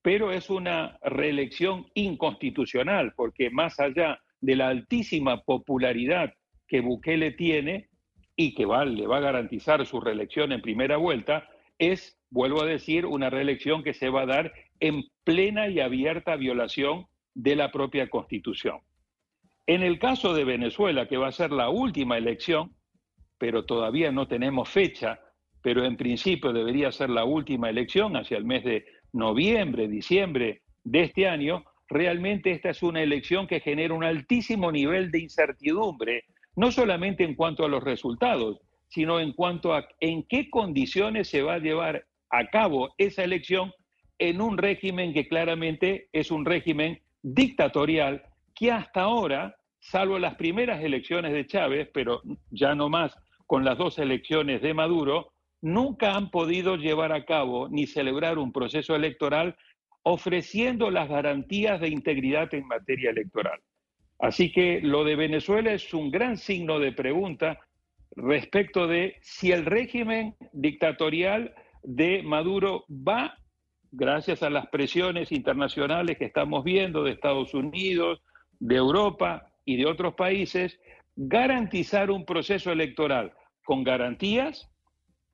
pero 0.00 0.32
es 0.32 0.48
una 0.48 0.98
reelección 1.02 1.84
inconstitucional, 1.92 3.12
porque 3.14 3.50
más 3.50 3.78
allá 3.78 4.20
de 4.40 4.56
la 4.56 4.68
altísima 4.68 5.42
popularidad 5.42 6.32
que 6.66 6.80
Bukele 6.80 7.32
tiene, 7.32 7.90
y 8.40 8.54
que 8.54 8.66
le 8.66 9.06
va 9.08 9.16
a 9.16 9.20
garantizar 9.20 9.84
su 9.84 10.00
reelección 10.00 10.52
en 10.52 10.62
primera 10.62 10.96
vuelta, 10.96 11.48
es, 11.76 12.16
vuelvo 12.30 12.62
a 12.62 12.66
decir, 12.66 13.04
una 13.04 13.30
reelección 13.30 13.82
que 13.82 13.92
se 13.92 14.10
va 14.10 14.22
a 14.22 14.26
dar 14.26 14.52
en 14.78 15.02
plena 15.24 15.66
y 15.66 15.80
abierta 15.80 16.36
violación 16.36 17.08
de 17.34 17.56
la 17.56 17.72
propia 17.72 18.08
Constitución. 18.08 18.78
En 19.66 19.82
el 19.82 19.98
caso 19.98 20.34
de 20.34 20.44
Venezuela, 20.44 21.08
que 21.08 21.16
va 21.16 21.26
a 21.26 21.32
ser 21.32 21.50
la 21.50 21.68
última 21.68 22.16
elección, 22.16 22.76
pero 23.38 23.64
todavía 23.64 24.12
no 24.12 24.28
tenemos 24.28 24.68
fecha, 24.68 25.18
pero 25.60 25.84
en 25.84 25.96
principio 25.96 26.52
debería 26.52 26.92
ser 26.92 27.10
la 27.10 27.24
última 27.24 27.68
elección 27.68 28.16
hacia 28.16 28.38
el 28.38 28.44
mes 28.44 28.62
de 28.62 28.86
noviembre, 29.12 29.88
diciembre 29.88 30.62
de 30.84 31.02
este 31.02 31.26
año, 31.26 31.64
realmente 31.88 32.52
esta 32.52 32.70
es 32.70 32.84
una 32.84 33.02
elección 33.02 33.48
que 33.48 33.58
genera 33.58 33.94
un 33.94 34.04
altísimo 34.04 34.70
nivel 34.70 35.10
de 35.10 35.22
incertidumbre 35.22 36.24
no 36.58 36.72
solamente 36.72 37.22
en 37.22 37.36
cuanto 37.36 37.64
a 37.64 37.68
los 37.68 37.84
resultados, 37.84 38.60
sino 38.88 39.20
en 39.20 39.32
cuanto 39.32 39.74
a 39.74 39.86
en 40.00 40.24
qué 40.24 40.50
condiciones 40.50 41.28
se 41.28 41.40
va 41.40 41.54
a 41.54 41.60
llevar 41.60 42.04
a 42.30 42.48
cabo 42.48 42.92
esa 42.98 43.22
elección 43.22 43.72
en 44.18 44.40
un 44.40 44.58
régimen 44.58 45.14
que 45.14 45.28
claramente 45.28 46.08
es 46.12 46.32
un 46.32 46.44
régimen 46.44 47.00
dictatorial 47.22 48.24
que 48.56 48.72
hasta 48.72 49.02
ahora, 49.02 49.54
salvo 49.78 50.18
las 50.18 50.34
primeras 50.34 50.82
elecciones 50.82 51.32
de 51.32 51.46
Chávez, 51.46 51.90
pero 51.94 52.22
ya 52.50 52.74
no 52.74 52.88
más 52.88 53.14
con 53.46 53.64
las 53.64 53.78
dos 53.78 53.96
elecciones 54.00 54.60
de 54.60 54.74
Maduro, 54.74 55.30
nunca 55.60 56.16
han 56.16 56.28
podido 56.28 56.74
llevar 56.74 57.12
a 57.12 57.24
cabo 57.24 57.68
ni 57.68 57.86
celebrar 57.86 58.36
un 58.36 58.50
proceso 58.50 58.96
electoral 58.96 59.56
ofreciendo 60.02 60.90
las 60.90 61.08
garantías 61.08 61.80
de 61.80 61.88
integridad 61.88 62.52
en 62.52 62.66
materia 62.66 63.10
electoral. 63.10 63.60
Así 64.18 64.50
que 64.50 64.80
lo 64.80 65.04
de 65.04 65.16
Venezuela 65.16 65.72
es 65.72 65.94
un 65.94 66.10
gran 66.10 66.36
signo 66.36 66.78
de 66.80 66.92
pregunta 66.92 67.60
respecto 68.16 68.86
de 68.86 69.16
si 69.22 69.52
el 69.52 69.64
régimen 69.64 70.34
dictatorial 70.52 71.54
de 71.82 72.22
Maduro 72.22 72.84
va, 72.90 73.38
gracias 73.92 74.42
a 74.42 74.50
las 74.50 74.66
presiones 74.68 75.30
internacionales 75.30 76.18
que 76.18 76.24
estamos 76.24 76.64
viendo 76.64 77.04
de 77.04 77.12
Estados 77.12 77.54
Unidos, 77.54 78.20
de 78.58 78.76
Europa 78.76 79.46
y 79.64 79.76
de 79.76 79.86
otros 79.86 80.14
países, 80.14 80.80
garantizar 81.14 82.10
un 82.10 82.24
proceso 82.24 82.72
electoral 82.72 83.32
con 83.64 83.84
garantías, 83.84 84.68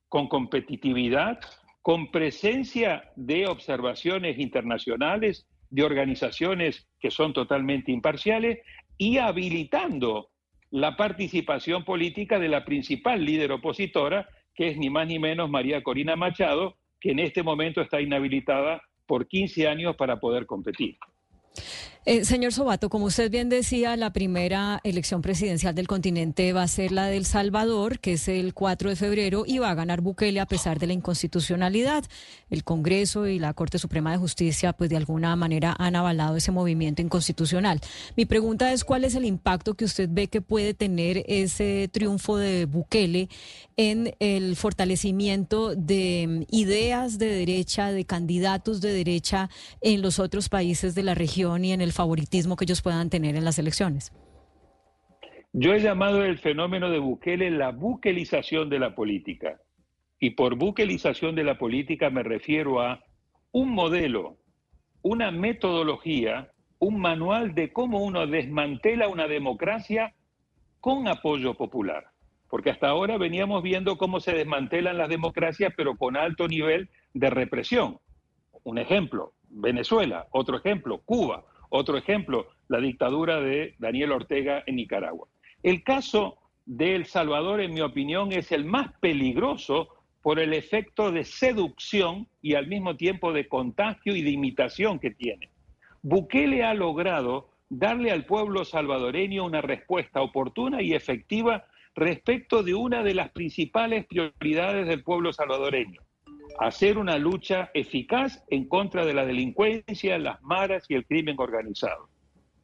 con 0.09 0.27
competitividad, 0.27 1.39
con 1.81 2.11
presencia 2.11 3.11
de 3.15 3.47
observaciones 3.47 4.39
internacionales 4.39 5.47
de 5.75 5.83
organizaciones 5.83 6.87
que 7.01 7.11
son 7.11 7.33
totalmente 7.33 7.91
imparciales 7.91 8.59
y 8.97 9.17
habilitando 9.17 10.29
la 10.71 10.95
participación 10.95 11.83
política 11.83 12.39
de 12.39 12.47
la 12.47 12.63
principal 12.63 13.25
líder 13.25 13.51
opositora, 13.51 14.29
que 14.53 14.69
es 14.69 14.77
ni 14.77 14.89
más 14.89 15.05
ni 15.05 15.19
menos 15.19 15.49
María 15.49 15.83
Corina 15.83 16.15
Machado, 16.15 16.77
que 17.01 17.11
en 17.11 17.19
este 17.19 17.43
momento 17.43 17.81
está 17.81 17.99
inhabilitada 17.99 18.81
por 19.05 19.27
15 19.27 19.67
años 19.67 19.97
para 19.97 20.21
poder 20.21 20.45
competir. 20.45 20.95
Eh, 22.07 22.23
señor 22.23 22.53
Sobato, 22.53 22.87
como 22.87 23.05
usted 23.05 23.31
bien 23.31 23.49
decía, 23.49 23.97
la 23.97 24.13
primera 24.13 24.79
elección 24.83 25.23
presidencial 25.23 25.73
del 25.73 25.87
continente 25.87 26.53
va 26.53 26.61
a 26.61 26.67
ser 26.67 26.91
la 26.91 27.07
del 27.07 27.25
Salvador, 27.25 27.97
que 27.97 28.13
es 28.13 28.27
el 28.27 28.53
4 28.53 28.91
de 28.91 28.95
febrero, 28.95 29.43
y 29.47 29.57
va 29.57 29.71
a 29.71 29.73
ganar 29.73 30.01
Bukele 30.01 30.39
a 30.39 30.45
pesar 30.45 30.77
de 30.77 30.85
la 30.85 30.93
inconstitucionalidad. 30.93 32.03
El 32.51 32.63
Congreso 32.63 33.25
y 33.25 33.39
la 33.39 33.55
Corte 33.55 33.79
Suprema 33.79 34.11
de 34.11 34.19
Justicia, 34.19 34.73
pues 34.73 34.91
de 34.91 34.97
alguna 34.97 35.35
manera 35.35 35.75
han 35.79 35.95
avalado 35.95 36.35
ese 36.35 36.51
movimiento 36.51 37.01
inconstitucional. 37.01 37.81
Mi 38.15 38.27
pregunta 38.27 38.71
es, 38.71 38.83
¿cuál 38.83 39.03
es 39.03 39.15
el 39.15 39.25
impacto 39.25 39.73
que 39.73 39.85
usted 39.85 40.07
ve 40.11 40.27
que 40.27 40.41
puede 40.41 40.75
tener 40.75 41.23
ese 41.27 41.89
triunfo 41.91 42.37
de 42.37 42.67
Bukele 42.67 43.29
en 43.77 44.15
el 44.19 44.55
fortalecimiento 44.55 45.75
de 45.75 46.45
mm, 46.49 46.55
ideas 46.55 47.17
de 47.17 47.27
derecha, 47.27 47.91
de 47.91 48.05
candidatos 48.05 48.79
de 48.79 48.93
derecha 48.93 49.49
en 49.81 50.01
los 50.01 50.19
otros 50.19 50.49
países 50.49 50.95
de 50.95 51.03
la 51.03 51.15
región 51.15 51.65
y 51.65 51.73
en 51.73 51.81
el 51.81 51.91
favoritismo 51.95 52.55
que 52.55 52.65
ellos 52.65 52.81
puedan 52.81 53.09
tener 53.09 53.35
en 53.35 53.45
las 53.45 53.57
elecciones? 53.57 54.11
Yo 55.53 55.73
he 55.73 55.79
llamado 55.79 56.23
el 56.23 56.37
fenómeno 56.37 56.89
de 56.89 56.99
Bukele 56.99 57.49
la 57.49 57.71
buquelización 57.71 58.69
de 58.69 58.79
la 58.79 58.93
política. 58.93 59.61
Y 60.19 60.31
por 60.31 60.55
buquelización 60.55 61.33
de 61.35 61.45
la 61.45 61.57
política 61.57 62.09
me 62.09 62.23
refiero 62.23 62.81
a 62.81 63.01
un 63.51 63.71
modelo, 63.71 64.37
una 65.01 65.31
metodología, 65.31 66.51
un 66.79 66.99
manual 66.99 67.55
de 67.55 67.71
cómo 67.71 68.03
uno 68.03 68.27
desmantela 68.27 69.07
una 69.07 69.27
democracia 69.27 70.13
con 70.81 71.07
apoyo 71.07 71.53
popular. 71.53 72.07
Porque 72.49 72.69
hasta 72.69 72.89
ahora 72.89 73.17
veníamos 73.17 73.63
viendo 73.63 73.97
cómo 73.97 74.19
se 74.19 74.33
desmantelan 74.33 74.97
las 74.97 75.09
democracias, 75.09 75.73
pero 75.75 75.95
con 75.95 76.17
alto 76.17 76.47
nivel 76.47 76.89
de 77.13 77.29
represión. 77.29 77.99
Un 78.63 78.77
ejemplo, 78.77 79.33
Venezuela. 79.47 80.27
Otro 80.31 80.57
ejemplo, 80.57 81.01
Cuba. 81.05 81.45
Otro 81.75 81.97
ejemplo, 81.97 82.47
la 82.69 82.79
dictadura 82.79 83.41
de 83.41 83.75
Daniel 83.79 84.13
Ortega 84.13 84.63
en 84.65 84.77
Nicaragua. 84.77 85.27
El 85.61 85.83
caso 85.83 86.37
de 86.65 86.95
El 86.95 87.05
Salvador, 87.05 87.59
en 87.59 87.73
mi 87.73 87.81
opinión, 87.81 88.31
es 88.31 88.53
el 88.53 88.63
más 88.63 88.93
peligroso 89.01 89.89
por 90.21 90.39
el 90.39 90.53
efecto 90.53 91.11
de 91.11 91.25
seducción 91.25 92.29
y 92.41 92.53
al 92.55 92.67
mismo 92.67 92.95
tiempo 92.95 93.33
de 93.33 93.49
contagio 93.49 94.15
y 94.15 94.21
de 94.21 94.29
imitación 94.29 94.99
que 94.99 95.11
tiene. 95.11 95.49
Bukele 96.01 96.63
ha 96.63 96.73
logrado 96.73 97.49
darle 97.67 98.09
al 98.09 98.23
pueblo 98.23 98.63
salvadoreño 98.63 99.43
una 99.43 99.59
respuesta 99.59 100.21
oportuna 100.21 100.81
y 100.81 100.93
efectiva 100.93 101.65
respecto 101.93 102.63
de 102.63 102.73
una 102.73 103.03
de 103.03 103.15
las 103.15 103.31
principales 103.31 104.05
prioridades 104.05 104.87
del 104.87 105.03
pueblo 105.03 105.33
salvadoreño, 105.33 106.01
hacer 106.59 106.97
una 106.97 107.17
lucha 107.17 107.69
eficaz 107.73 108.43
en 108.49 108.67
contra 108.67 109.05
de 109.05 109.13
la 109.13 109.25
delincuencia, 109.25 110.17
las 110.17 110.41
maras 110.41 110.85
y 110.89 110.95
el 110.95 111.05
crimen 111.05 111.35
organizado. 111.37 112.09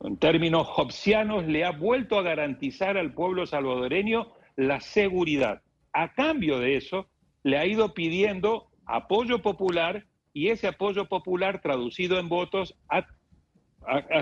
En 0.03 0.17
términos 0.17 0.67
hobbesianos, 0.75 1.45
le 1.45 1.63
ha 1.63 1.71
vuelto 1.71 2.17
a 2.17 2.23
garantizar 2.23 2.97
al 2.97 3.13
pueblo 3.13 3.45
salvadoreño 3.45 4.31
la 4.55 4.79
seguridad. 4.79 5.61
A 5.93 6.13
cambio 6.13 6.59
de 6.59 6.77
eso, 6.77 7.07
le 7.43 7.57
ha 7.57 7.65
ido 7.65 7.93
pidiendo 7.93 8.67
apoyo 8.85 9.41
popular 9.41 10.05
y 10.33 10.47
ese 10.49 10.67
apoyo 10.67 11.07
popular 11.07 11.61
traducido 11.61 12.19
en 12.19 12.29
votos 12.29 12.75
ha, 12.89 13.05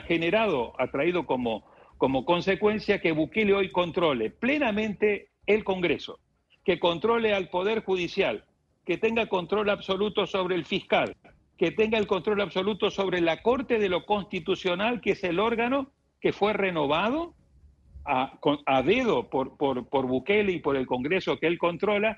generado, 0.02 0.74
ha 0.80 0.88
traído 0.88 1.26
como, 1.26 1.66
como 1.98 2.26
consecuencia 2.26 3.00
que 3.00 3.12
Bukele 3.12 3.54
hoy 3.54 3.72
controle 3.72 4.32
plenamente 4.32 5.30
el 5.46 5.64
Congreso, 5.64 6.20
que 6.64 6.80
controle 6.80 7.34
al 7.34 7.50
Poder 7.50 7.84
Judicial, 7.84 8.46
que 8.90 8.98
tenga 8.98 9.28
control 9.28 9.70
absoluto 9.70 10.26
sobre 10.26 10.56
el 10.56 10.66
fiscal, 10.66 11.16
que 11.60 11.70
tenga 11.70 12.00
el 12.00 12.08
control 12.08 12.42
absoluto 12.42 12.90
sobre 12.90 13.22
la 13.22 13.44
Corte 13.44 13.78
de 13.78 13.88
lo 13.88 14.04
Constitucional, 14.04 15.00
que 15.00 15.12
es 15.12 15.24
el 15.24 15.40
órgano 15.40 15.92
que 16.20 16.34
fue 16.34 16.54
renovado 16.54 17.36
a, 18.04 18.82
dedo 18.82 19.30
por, 19.30 19.58
por, 19.58 19.88
por 19.90 20.08
Bukele 20.08 20.54
y 20.54 20.60
por 20.60 20.76
el 20.76 20.88
Congreso 20.88 21.38
que 21.38 21.46
él 21.46 21.60
controla, 21.60 22.18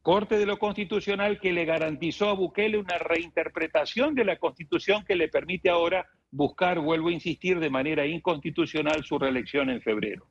Corte 0.00 0.38
de 0.38 0.46
lo 0.46 0.58
Constitucional 0.58 1.38
que 1.38 1.52
le 1.52 1.66
garantizó 1.66 2.30
a 2.30 2.32
Bukele 2.32 2.78
una 2.78 2.96
reinterpretación 2.96 4.14
de 4.14 4.24
la 4.24 4.38
Constitución 4.38 5.04
que 5.04 5.16
le 5.16 5.28
permite 5.28 5.68
ahora 5.68 6.06
buscar, 6.30 6.80
vuelvo 6.80 7.08
a 7.08 7.12
insistir, 7.12 7.60
de 7.60 7.68
manera 7.68 8.06
inconstitucional 8.06 9.04
su 9.04 9.18
reelección 9.18 9.68
en 9.68 9.82
febrero. 9.82 10.28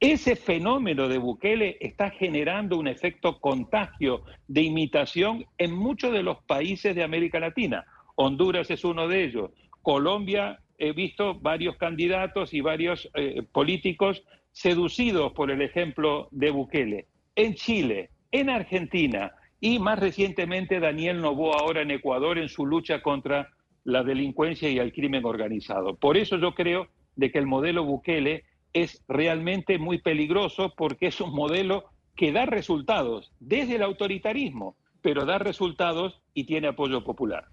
Ese 0.00 0.36
fenómeno 0.36 1.08
de 1.08 1.16
Bukele 1.16 1.78
está 1.80 2.10
generando 2.10 2.76
un 2.76 2.86
efecto 2.86 3.40
contagio 3.40 4.24
de 4.46 4.60
imitación 4.62 5.46
en 5.56 5.72
muchos 5.72 6.12
de 6.12 6.22
los 6.22 6.42
países 6.44 6.94
de 6.94 7.02
América 7.02 7.40
Latina. 7.40 7.86
Honduras 8.14 8.70
es 8.70 8.84
uno 8.84 9.08
de 9.08 9.24
ellos. 9.24 9.50
Colombia, 9.80 10.60
he 10.76 10.92
visto 10.92 11.34
varios 11.40 11.76
candidatos 11.76 12.52
y 12.52 12.60
varios 12.60 13.08
eh, 13.14 13.42
políticos 13.52 14.22
seducidos 14.52 15.32
por 15.32 15.50
el 15.50 15.62
ejemplo 15.62 16.28
de 16.30 16.50
Bukele. 16.50 17.06
En 17.34 17.54
Chile, 17.54 18.10
en 18.32 18.50
Argentina 18.50 19.32
y 19.60 19.78
más 19.78 19.98
recientemente 19.98 20.78
Daniel 20.78 21.22
Novoa 21.22 21.56
ahora 21.60 21.80
en 21.80 21.90
Ecuador 21.90 22.36
en 22.36 22.50
su 22.50 22.66
lucha 22.66 23.00
contra 23.00 23.48
la 23.84 24.02
delincuencia 24.02 24.68
y 24.68 24.78
el 24.78 24.92
crimen 24.92 25.24
organizado. 25.24 25.96
Por 25.96 26.18
eso 26.18 26.36
yo 26.36 26.54
creo 26.54 26.88
de 27.14 27.30
que 27.30 27.38
el 27.38 27.46
modelo 27.46 27.84
Bukele 27.84 28.44
es 28.76 29.02
realmente 29.08 29.78
muy 29.78 29.98
peligroso 30.02 30.74
porque 30.76 31.06
es 31.06 31.18
un 31.22 31.34
modelo 31.34 31.86
que 32.14 32.30
da 32.30 32.44
resultados 32.44 33.32
desde 33.40 33.76
el 33.76 33.82
autoritarismo, 33.82 34.76
pero 35.00 35.24
da 35.24 35.38
resultados 35.38 36.20
y 36.34 36.44
tiene 36.44 36.68
apoyo 36.68 37.02
popular. 37.02 37.48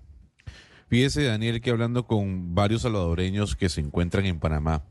Fíjese, 0.90 1.24
Daniel, 1.24 1.62
que 1.62 1.70
hablando 1.70 2.08
con 2.08 2.54
varios 2.54 2.82
salvadoreños 2.82 3.56
que 3.56 3.70
se 3.70 3.80
encuentran 3.80 4.26
en 4.26 4.42
Panamá, 4.42 4.84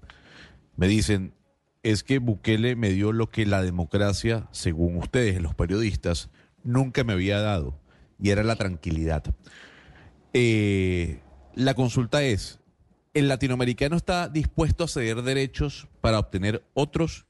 me 0.75 0.89
dicen, 0.89 1.35
es 1.83 2.03
que 2.03 2.19
Bukele 2.19 2.77
me 2.77 2.91
dio 2.91 3.13
lo 3.13 3.29
que 3.29 3.45
la 3.45 3.63
democracia, 3.63 4.49
según 4.53 4.97
ustedes, 4.97 5.43
los 5.43 5.55
periodistas, 5.55 6.31
nunca 6.65 7.05
me 7.05 7.13
había 7.13 7.41
dado, 7.41 7.79
y 8.19 8.31
era 8.31 8.43
la 8.43 8.57
tranquilidad. 8.57 9.23
Eh, 10.33 11.21
la 11.55 11.75
consulta 11.75 12.23
es, 12.23 12.62
¿el 13.15 13.29
latinoamericano 13.29 13.97
está 13.97 14.29
dispuesto 14.29 14.85
a 14.85 14.89
ceder 14.89 15.23
derechos 15.23 15.89
para 16.01 16.19
obtener 16.19 16.63
otros? 16.75 17.27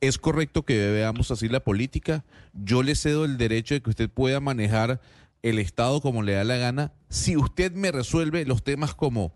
¿Es 0.00 0.18
correcto 0.18 0.64
que 0.64 0.90
veamos 0.90 1.30
así 1.30 1.48
la 1.48 1.60
política? 1.60 2.24
Yo 2.52 2.82
le 2.82 2.96
cedo 2.96 3.24
el 3.24 3.38
derecho 3.38 3.74
de 3.74 3.80
que 3.80 3.90
usted 3.90 4.10
pueda 4.10 4.40
manejar 4.40 5.00
el 5.42 5.58
Estado 5.58 6.00
como 6.00 6.22
le 6.22 6.32
da 6.32 6.44
la 6.44 6.56
gana 6.56 6.92
si 7.08 7.36
usted 7.36 7.72
me 7.72 7.92
resuelve 7.92 8.44
los 8.44 8.64
temas 8.64 8.94
como 8.94 9.32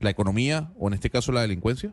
la 0.00 0.10
economía 0.10 0.72
o 0.78 0.88
en 0.88 0.94
este 0.94 1.10
caso 1.10 1.32
la 1.32 1.42
delincuencia. 1.42 1.92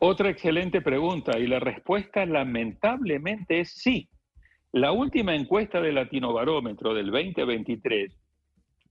Otra 0.00 0.30
excelente 0.30 0.80
pregunta 0.80 1.38
y 1.38 1.46
la 1.46 1.58
respuesta 1.58 2.24
lamentablemente 2.24 3.60
es 3.60 3.70
sí. 3.70 4.08
La 4.72 4.92
última 4.92 5.34
encuesta 5.34 5.80
del 5.80 5.96
Latinobarómetro 5.96 6.94
del 6.94 7.10
2023 7.10 8.12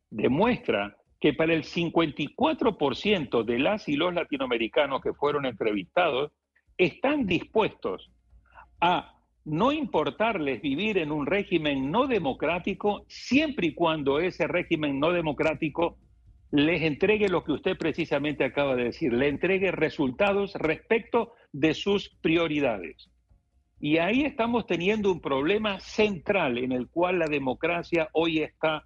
demuestra 0.10 0.98
que 1.20 1.34
para 1.34 1.54
el 1.54 1.64
54% 1.64 3.44
de 3.44 3.60
las 3.60 3.88
y 3.90 3.96
los 3.96 4.14
latinoamericanos 4.14 5.02
que 5.02 5.14
fueron 5.14 5.46
entrevistados 5.46 6.32
están 6.78 7.26
dispuestos 7.26 8.12
a 8.80 9.14
no 9.46 9.72
importarles 9.72 10.62
vivir 10.62 10.98
en 10.98 11.12
un 11.12 11.26
régimen 11.26 11.90
no 11.90 12.06
democrático 12.06 13.06
siempre 13.08 13.68
y 13.68 13.74
cuando 13.74 14.20
ese 14.20 14.46
régimen 14.46 15.00
no 15.00 15.12
democrático 15.12 15.98
les 16.52 16.82
entregue 16.82 17.30
lo 17.30 17.44
que 17.44 17.54
usted 17.54 17.78
precisamente 17.78 18.44
acaba 18.44 18.76
de 18.76 18.86
decir, 18.86 19.14
le 19.14 19.28
entregue 19.28 19.72
resultados 19.72 20.54
respecto 20.56 21.34
de 21.52 21.74
sus 21.74 22.10
prioridades. 22.22 23.10
Y 23.80 23.98
ahí 23.98 24.24
estamos 24.24 24.66
teniendo 24.66 25.12
un 25.12 25.22
problema 25.22 25.80
central 25.80 26.58
en 26.58 26.72
el 26.72 26.90
cual 26.90 27.20
la 27.20 27.28
democracia 27.28 28.10
hoy 28.14 28.40
está 28.40 28.84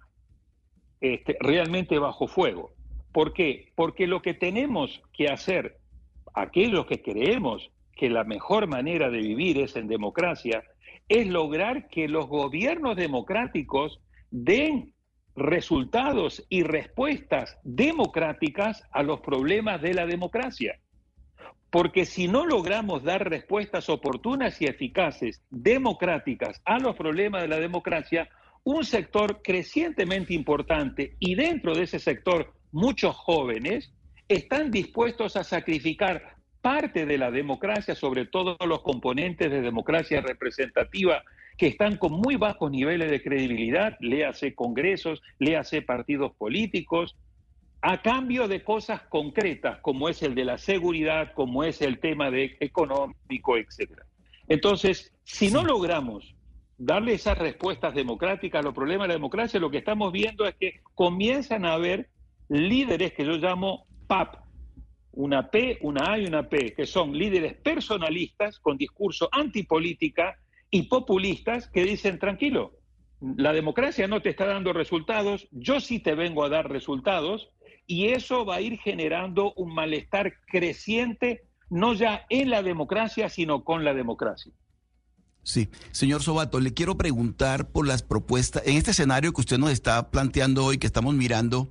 este, 1.02 1.36
realmente 1.40 1.98
bajo 1.98 2.28
fuego. 2.28 2.70
¿Por 3.12 3.34
qué? 3.34 3.72
Porque 3.74 4.06
lo 4.06 4.22
que 4.22 4.34
tenemos 4.34 5.02
que 5.12 5.26
hacer, 5.26 5.78
aquellos 6.32 6.86
que 6.86 7.02
creemos 7.02 7.72
que 7.96 8.08
la 8.08 8.22
mejor 8.22 8.68
manera 8.68 9.10
de 9.10 9.18
vivir 9.18 9.58
es 9.58 9.74
en 9.74 9.88
democracia, 9.88 10.62
es 11.08 11.26
lograr 11.26 11.88
que 11.88 12.06
los 12.06 12.28
gobiernos 12.28 12.96
democráticos 12.96 14.00
den 14.30 14.94
resultados 15.34 16.46
y 16.48 16.62
respuestas 16.62 17.58
democráticas 17.64 18.84
a 18.92 19.02
los 19.02 19.20
problemas 19.20 19.82
de 19.82 19.94
la 19.94 20.06
democracia. 20.06 20.78
Porque 21.70 22.04
si 22.04 22.28
no 22.28 22.46
logramos 22.46 23.02
dar 23.02 23.28
respuestas 23.28 23.88
oportunas 23.88 24.62
y 24.62 24.66
eficaces, 24.66 25.42
democráticas, 25.50 26.62
a 26.64 26.78
los 26.78 26.94
problemas 26.94 27.42
de 27.42 27.48
la 27.48 27.58
democracia, 27.58 28.28
un 28.64 28.84
sector 28.84 29.40
crecientemente 29.42 30.34
importante 30.34 31.16
y 31.18 31.34
dentro 31.34 31.74
de 31.74 31.84
ese 31.84 31.98
sector 31.98 32.52
muchos 32.70 33.14
jóvenes 33.16 33.92
están 34.28 34.70
dispuestos 34.70 35.36
a 35.36 35.44
sacrificar 35.44 36.36
parte 36.60 37.06
de 37.06 37.18
la 37.18 37.30
democracia, 37.30 37.94
sobre 37.94 38.24
todo 38.26 38.56
los 38.66 38.82
componentes 38.82 39.50
de 39.50 39.62
democracia 39.62 40.20
representativa 40.20 41.22
que 41.58 41.66
están 41.66 41.96
con 41.96 42.12
muy 42.12 42.36
bajos 42.36 42.70
niveles 42.70 43.10
de 43.10 43.22
credibilidad, 43.22 43.96
léase 44.00 44.54
congresos, 44.54 45.20
léase 45.38 45.82
partidos 45.82 46.32
políticos, 46.36 47.16
a 47.82 48.00
cambio 48.00 48.46
de 48.46 48.62
cosas 48.62 49.02
concretas, 49.02 49.80
como 49.80 50.08
es 50.08 50.22
el 50.22 50.36
de 50.36 50.44
la 50.44 50.56
seguridad, 50.56 51.32
como 51.34 51.64
es 51.64 51.82
el 51.82 51.98
tema 51.98 52.30
de 52.30 52.56
económico, 52.60 53.56
etcétera. 53.56 54.06
Entonces, 54.48 55.12
si 55.24 55.50
no 55.50 55.64
logramos 55.64 56.34
darle 56.84 57.14
esas 57.14 57.38
respuestas 57.38 57.94
democráticas 57.94 58.58
a 58.58 58.64
los 58.64 58.74
problemas 58.74 59.04
de 59.04 59.08
la 59.10 59.14
democracia, 59.14 59.60
lo 59.60 59.70
que 59.70 59.78
estamos 59.78 60.10
viendo 60.10 60.46
es 60.46 60.56
que 60.56 60.80
comienzan 60.96 61.64
a 61.64 61.74
haber 61.74 62.08
líderes 62.48 63.12
que 63.12 63.24
yo 63.24 63.36
llamo 63.36 63.86
PAP, 64.08 64.34
una 65.12 65.48
P, 65.48 65.78
una 65.82 66.12
A 66.12 66.18
y 66.18 66.26
una 66.26 66.48
P, 66.48 66.74
que 66.74 66.86
son 66.86 67.16
líderes 67.16 67.54
personalistas 67.54 68.58
con 68.58 68.76
discurso 68.76 69.28
antipolítica 69.30 70.36
y 70.70 70.82
populistas 70.88 71.68
que 71.68 71.84
dicen, 71.84 72.18
tranquilo, 72.18 72.72
la 73.20 73.52
democracia 73.52 74.08
no 74.08 74.20
te 74.20 74.30
está 74.30 74.46
dando 74.46 74.72
resultados, 74.72 75.46
yo 75.52 75.78
sí 75.78 76.00
te 76.00 76.16
vengo 76.16 76.42
a 76.42 76.48
dar 76.48 76.68
resultados, 76.68 77.52
y 77.86 78.08
eso 78.08 78.44
va 78.44 78.56
a 78.56 78.60
ir 78.60 78.80
generando 78.80 79.52
un 79.54 79.72
malestar 79.72 80.34
creciente, 80.46 81.42
no 81.70 81.94
ya 81.94 82.26
en 82.28 82.50
la 82.50 82.64
democracia, 82.64 83.28
sino 83.28 83.62
con 83.62 83.84
la 83.84 83.94
democracia. 83.94 84.52
Sí, 85.44 85.68
señor 85.90 86.22
Sobato, 86.22 86.60
le 86.60 86.72
quiero 86.72 86.96
preguntar 86.96 87.68
por 87.68 87.86
las 87.86 88.02
propuestas, 88.02 88.62
en 88.64 88.76
este 88.76 88.92
escenario 88.92 89.32
que 89.32 89.40
usted 89.40 89.58
nos 89.58 89.70
está 89.70 90.10
planteando 90.10 90.64
hoy, 90.64 90.78
que 90.78 90.86
estamos 90.86 91.14
mirando, 91.14 91.68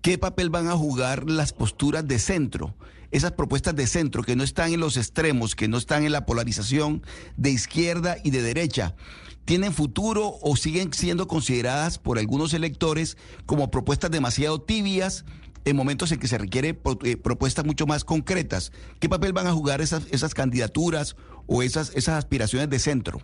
¿qué 0.00 0.16
papel 0.16 0.48
van 0.48 0.68
a 0.68 0.76
jugar 0.76 1.28
las 1.28 1.52
posturas 1.52 2.06
de 2.06 2.18
centro? 2.18 2.74
esas 3.14 3.30
propuestas 3.30 3.76
de 3.76 3.86
centro 3.86 4.24
que 4.24 4.34
no 4.34 4.42
están 4.42 4.72
en 4.72 4.80
los 4.80 4.96
extremos, 4.96 5.54
que 5.54 5.68
no 5.68 5.78
están 5.78 6.04
en 6.04 6.10
la 6.10 6.26
polarización 6.26 7.04
de 7.36 7.50
izquierda 7.50 8.16
y 8.24 8.30
de 8.30 8.42
derecha, 8.42 8.96
¿tienen 9.44 9.72
futuro 9.72 10.36
o 10.42 10.56
siguen 10.56 10.92
siendo 10.92 11.28
consideradas 11.28 11.98
por 11.98 12.18
algunos 12.18 12.54
electores 12.54 13.16
como 13.46 13.70
propuestas 13.70 14.10
demasiado 14.10 14.60
tibias 14.60 15.24
en 15.64 15.76
momentos 15.76 16.10
en 16.10 16.18
que 16.18 16.26
se 16.26 16.38
requiere 16.38 16.76
eh, 17.04 17.16
propuestas 17.16 17.64
mucho 17.64 17.86
más 17.86 18.02
concretas? 18.02 18.72
¿Qué 18.98 19.08
papel 19.08 19.32
van 19.32 19.46
a 19.46 19.52
jugar 19.52 19.80
esas, 19.80 20.06
esas 20.10 20.34
candidaturas 20.34 21.14
o 21.46 21.62
esas, 21.62 21.94
esas 21.96 22.16
aspiraciones 22.16 22.70
de 22.70 22.78
centro? 22.78 23.18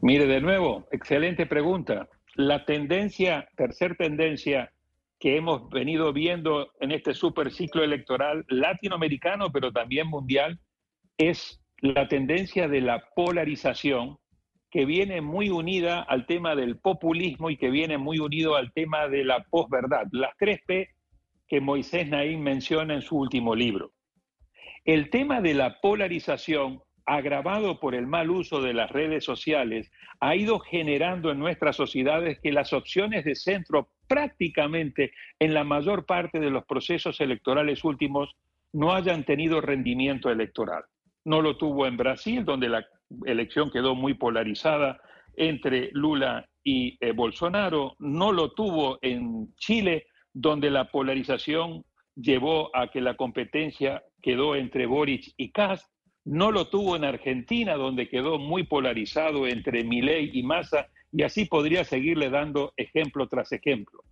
Mire, 0.00 0.26
de 0.26 0.40
nuevo, 0.40 0.86
excelente 0.92 1.46
pregunta. 1.46 2.08
La 2.34 2.64
tendencia, 2.64 3.48
tercer 3.56 3.96
tendencia 3.96 4.72
que 5.18 5.36
hemos 5.36 5.68
venido 5.70 6.12
viendo 6.12 6.72
en 6.80 6.92
este 6.92 7.14
super 7.14 7.50
ciclo 7.52 7.82
electoral 7.82 8.44
latinoamericano, 8.48 9.50
pero 9.52 9.72
también 9.72 10.06
mundial, 10.06 10.60
es 11.16 11.60
la 11.80 12.06
tendencia 12.08 12.68
de 12.68 12.80
la 12.80 13.04
polarización 13.16 14.18
que 14.70 14.84
viene 14.84 15.20
muy 15.20 15.50
unida 15.50 16.02
al 16.02 16.26
tema 16.26 16.54
del 16.54 16.78
populismo 16.78 17.50
y 17.50 17.56
que 17.56 17.70
viene 17.70 17.98
muy 17.98 18.18
unido 18.18 18.54
al 18.54 18.72
tema 18.72 19.08
de 19.08 19.24
la 19.24 19.42
posverdad, 19.44 20.06
las 20.12 20.36
tres 20.38 20.60
P 20.66 20.90
que 21.48 21.60
Moisés 21.60 22.08
Naín 22.08 22.42
menciona 22.42 22.94
en 22.94 23.02
su 23.02 23.16
último 23.16 23.54
libro. 23.54 23.92
El 24.88 25.10
tema 25.10 25.42
de 25.42 25.52
la 25.52 25.82
polarización, 25.82 26.80
agravado 27.04 27.78
por 27.78 27.94
el 27.94 28.06
mal 28.06 28.30
uso 28.30 28.62
de 28.62 28.72
las 28.72 28.90
redes 28.90 29.22
sociales, 29.22 29.92
ha 30.18 30.34
ido 30.34 30.60
generando 30.60 31.30
en 31.30 31.38
nuestras 31.38 31.76
sociedades 31.76 32.40
que 32.40 32.52
las 32.52 32.72
opciones 32.72 33.26
de 33.26 33.34
centro 33.34 33.90
prácticamente 34.06 35.12
en 35.38 35.52
la 35.52 35.62
mayor 35.62 36.06
parte 36.06 36.40
de 36.40 36.48
los 36.48 36.64
procesos 36.64 37.20
electorales 37.20 37.84
últimos 37.84 38.34
no 38.72 38.94
hayan 38.94 39.24
tenido 39.24 39.60
rendimiento 39.60 40.30
electoral. 40.30 40.84
No 41.22 41.42
lo 41.42 41.58
tuvo 41.58 41.86
en 41.86 41.98
Brasil, 41.98 42.46
donde 42.46 42.70
la 42.70 42.86
elección 43.26 43.70
quedó 43.70 43.94
muy 43.94 44.14
polarizada 44.14 45.02
entre 45.36 45.90
Lula 45.92 46.48
y 46.64 46.96
eh, 47.04 47.12
Bolsonaro, 47.12 47.94
no 47.98 48.32
lo 48.32 48.52
tuvo 48.52 48.98
en 49.02 49.54
Chile, 49.56 50.06
donde 50.32 50.70
la 50.70 50.90
polarización 50.90 51.84
llevó 52.14 52.74
a 52.74 52.88
que 52.88 53.02
la 53.02 53.18
competencia 53.18 54.02
quedó 54.22 54.56
entre 54.56 54.86
Boric 54.86 55.32
y 55.36 55.50
Kass, 55.50 55.88
no 56.24 56.52
lo 56.52 56.68
tuvo 56.68 56.96
en 56.96 57.04
Argentina, 57.04 57.74
donde 57.74 58.08
quedó 58.08 58.38
muy 58.38 58.64
polarizado 58.64 59.46
entre 59.46 59.84
Milei 59.84 60.30
y 60.32 60.42
Massa, 60.42 60.88
y 61.10 61.22
así 61.22 61.46
podría 61.46 61.84
seguirle 61.84 62.28
dando 62.28 62.74
ejemplo 62.76 63.28
tras 63.28 63.52
ejemplo. 63.52 64.04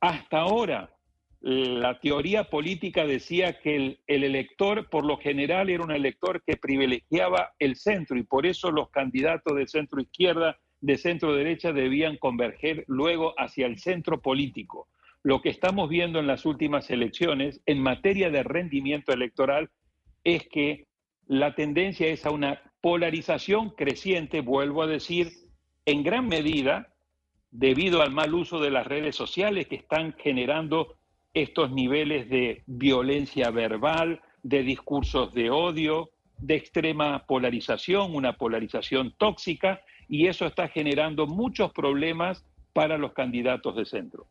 Hasta 0.00 0.38
ahora, 0.38 0.92
la 1.40 1.98
teoría 1.98 2.44
política 2.44 3.04
decía 3.04 3.60
que 3.60 3.74
el, 3.74 3.98
elector, 4.06 4.88
por 4.88 5.04
lo 5.04 5.16
general, 5.16 5.70
era 5.70 5.82
un 5.82 5.90
elector 5.90 6.40
que 6.46 6.56
privilegiaba 6.56 7.52
el 7.58 7.74
centro 7.74 8.16
y 8.16 8.22
por 8.22 8.46
eso 8.46 8.70
los 8.70 8.90
candidatos 8.90 9.56
de 9.56 9.66
centro 9.66 10.00
izquierda, 10.00 10.58
de 10.80 10.96
centro 10.96 11.34
derecha, 11.34 11.72
debían 11.72 12.16
converger 12.16 12.84
luego 12.86 13.34
hacia 13.36 13.66
el 13.66 13.78
centro 13.78 14.20
político. 14.20 14.88
Lo 15.24 15.40
que 15.40 15.50
estamos 15.50 15.88
viendo 15.88 16.18
en 16.18 16.26
las 16.26 16.44
últimas 16.44 16.90
elecciones 16.90 17.60
en 17.66 17.80
materia 17.80 18.30
de 18.30 18.42
rendimiento 18.42 19.12
electoral 19.12 19.70
es 20.24 20.48
que 20.48 20.86
la 21.28 21.54
tendencia 21.54 22.08
es 22.08 22.26
a 22.26 22.30
una 22.30 22.60
polarización 22.80 23.70
creciente, 23.70 24.40
vuelvo 24.40 24.82
a 24.82 24.88
decir, 24.88 25.28
en 25.86 26.02
gran 26.02 26.26
medida 26.28 26.92
debido 27.52 28.02
al 28.02 28.10
mal 28.10 28.34
uso 28.34 28.60
de 28.60 28.70
las 28.70 28.86
redes 28.86 29.14
sociales 29.14 29.68
que 29.68 29.76
están 29.76 30.14
generando 30.14 30.96
estos 31.34 31.70
niveles 31.70 32.28
de 32.28 32.62
violencia 32.66 33.50
verbal, 33.50 34.20
de 34.42 34.62
discursos 34.64 35.32
de 35.32 35.50
odio, 35.50 36.10
de 36.38 36.56
extrema 36.56 37.24
polarización, 37.26 38.14
una 38.14 38.32
polarización 38.32 39.14
tóxica, 39.16 39.80
y 40.08 40.26
eso 40.26 40.46
está 40.46 40.68
generando 40.68 41.26
muchos 41.26 41.72
problemas 41.72 42.44
para 42.72 42.98
los 42.98 43.12
candidatos 43.12 43.76
de 43.76 43.84
centro. 43.84 44.26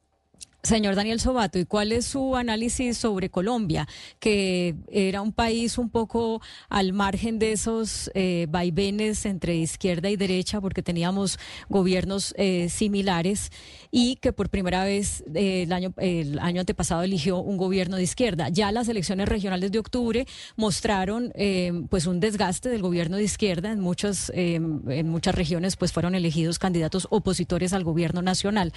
Señor 0.64 0.94
Daniel 0.94 1.20
Sobato, 1.20 1.58
¿y 1.58 1.66
cuál 1.66 1.92
es 1.92 2.06
su 2.06 2.36
análisis 2.36 2.96
sobre 2.96 3.32
Colombia, 3.32 3.88
que 4.20 4.76
era 4.92 5.24
un 5.24 5.34
país 5.34 5.80
un 5.80 5.90
poco 5.90 6.40
al 6.70 6.94
margen 6.94 7.40
de 7.40 7.54
esos 7.54 8.12
eh, 8.14 8.46
vaivenes 8.48 9.26
entre 9.26 9.56
izquierda 9.56 10.12
y 10.12 10.18
derecha, 10.18 10.62
porque 10.62 10.84
teníamos 10.84 11.40
gobiernos 11.68 12.36
eh, 12.38 12.70
similares 12.70 13.52
y 13.90 14.18
que 14.18 14.34
por 14.34 14.50
primera 14.50 14.84
vez 14.84 15.24
eh, 15.34 15.64
el, 15.64 15.74
año, 15.74 15.94
el 15.98 16.38
año 16.38 16.60
antepasado 16.60 17.02
eligió 17.02 17.40
un 17.40 17.58
gobierno 17.58 17.98
de 17.98 18.04
izquierda? 18.04 18.50
Ya 18.50 18.72
las 18.72 18.88
elecciones 18.88 19.28
regionales 19.30 19.72
de 19.72 19.80
octubre 19.80 20.28
mostraron 20.58 21.34
pues 21.90 22.06
un 22.06 22.20
desgaste 22.20 22.70
del 22.70 22.84
gobierno 22.84 23.18
de 23.18 23.24
izquierda 23.24 23.72
en 23.72 23.80
muchas, 23.80 24.32
en 24.36 25.10
muchas 25.10 25.34
regiones, 25.34 25.76
pues 25.76 25.92
fueron 25.92 26.14
elegidos 26.14 26.60
candidatos 26.60 27.08
opositores 27.10 27.74
al 27.74 27.84
gobierno 27.84 28.22
nacional. 28.22 28.74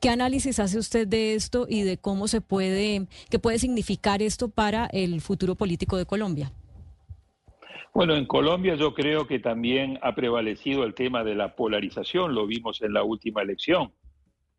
¿Qué 0.00 0.08
análisis 0.08 0.58
hace 0.58 0.78
usted 0.78 1.06
de 1.06 1.27
esto 1.34 1.66
y 1.68 1.82
de 1.82 1.98
cómo 1.98 2.28
se 2.28 2.40
puede, 2.40 3.06
qué 3.30 3.38
puede 3.38 3.58
significar 3.58 4.22
esto 4.22 4.48
para 4.48 4.86
el 4.86 5.20
futuro 5.20 5.54
político 5.54 5.96
de 5.96 6.06
Colombia. 6.06 6.52
Bueno, 7.94 8.14
en 8.14 8.26
Colombia 8.26 8.76
yo 8.76 8.94
creo 8.94 9.26
que 9.26 9.40
también 9.40 9.98
ha 10.02 10.14
prevalecido 10.14 10.84
el 10.84 10.94
tema 10.94 11.24
de 11.24 11.34
la 11.34 11.56
polarización, 11.56 12.34
lo 12.34 12.46
vimos 12.46 12.80
en 12.82 12.92
la 12.92 13.02
última 13.02 13.42
elección. 13.42 13.92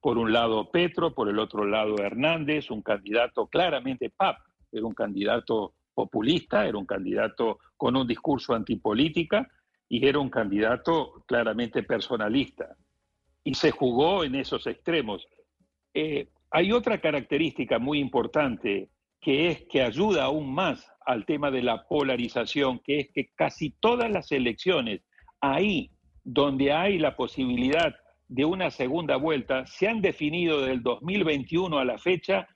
Por 0.02 0.18
un 0.18 0.34
lado 0.34 0.72
Petro, 0.72 1.14
por 1.14 1.30
el 1.30 1.40
otro 1.40 1.66
lado 1.66 1.98
Hernández, 2.00 2.70
un 2.70 2.82
candidato 2.82 3.48
claramente 3.48 4.10
PAP, 4.10 4.40
era 4.72 4.86
un 4.86 4.94
candidato 4.94 5.74
populista, 5.94 6.66
era 6.68 6.78
un 6.78 6.86
candidato 6.86 7.60
con 7.78 7.96
un 7.96 8.08
discurso 8.08 8.54
antipolítica 8.54 9.50
y 9.88 10.06
era 10.06 10.20
un 10.20 10.30
candidato 10.30 11.24
claramente 11.26 11.84
personalista. 11.84 12.76
Y 13.44 13.54
se 13.54 13.72
jugó 13.72 14.24
en 14.24 14.36
esos 14.36 14.68
extremos. 14.68 15.28
Eh, 15.94 16.28
hay 16.52 16.72
otra 16.72 17.00
característica 17.00 17.80
muy 17.80 18.00
importante 18.00 18.90
que 19.22 19.50
es 19.50 19.64
que 19.70 19.82
ayuda 19.82 20.26
aún 20.26 20.54
más 20.54 20.86
al 21.06 21.26
tema 21.26 21.52
de 21.52 21.62
la 21.62 21.86
polarización, 21.88 22.80
que 22.80 23.00
es 23.00 23.10
que 23.14 23.30
casi 23.36 23.72
todas 23.80 24.10
las 24.10 24.32
elecciones, 24.32 25.02
ahí 25.42 25.92
donde 26.24 26.72
hay 26.72 26.98
la 27.00 27.16
posibilidad 27.16 27.94
de 28.28 28.46
una 28.46 28.70
segunda 28.70 29.18
vuelta, 29.18 29.66
se 29.66 29.88
han 29.88 30.02
definido 30.02 30.62
del 30.62 30.82
2021 30.84 31.78
a 31.78 31.86
la 31.86 31.98
fecha 31.98 32.48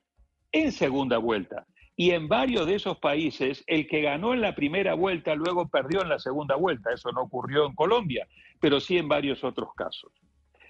en 0.52 0.72
segunda 0.72 1.18
vuelta. 1.18 1.66
Y 1.96 2.12
en 2.12 2.28
varios 2.28 2.66
de 2.66 2.76
esos 2.76 2.98
países, 3.00 3.64
el 3.68 3.88
que 3.88 4.02
ganó 4.02 4.34
en 4.34 4.42
la 4.42 4.56
primera 4.56 4.94
vuelta 4.94 5.36
luego 5.36 5.68
perdió 5.70 6.02
en 6.02 6.10
la 6.10 6.20
segunda 6.20 6.56
vuelta. 6.56 6.92
Eso 6.92 7.12
no 7.12 7.22
ocurrió 7.22 7.66
en 7.66 7.76
Colombia, 7.76 8.28
pero 8.60 8.80
sí 8.80 8.98
en 8.98 9.08
varios 9.08 9.44
otros 9.44 9.70
casos. 9.76 10.12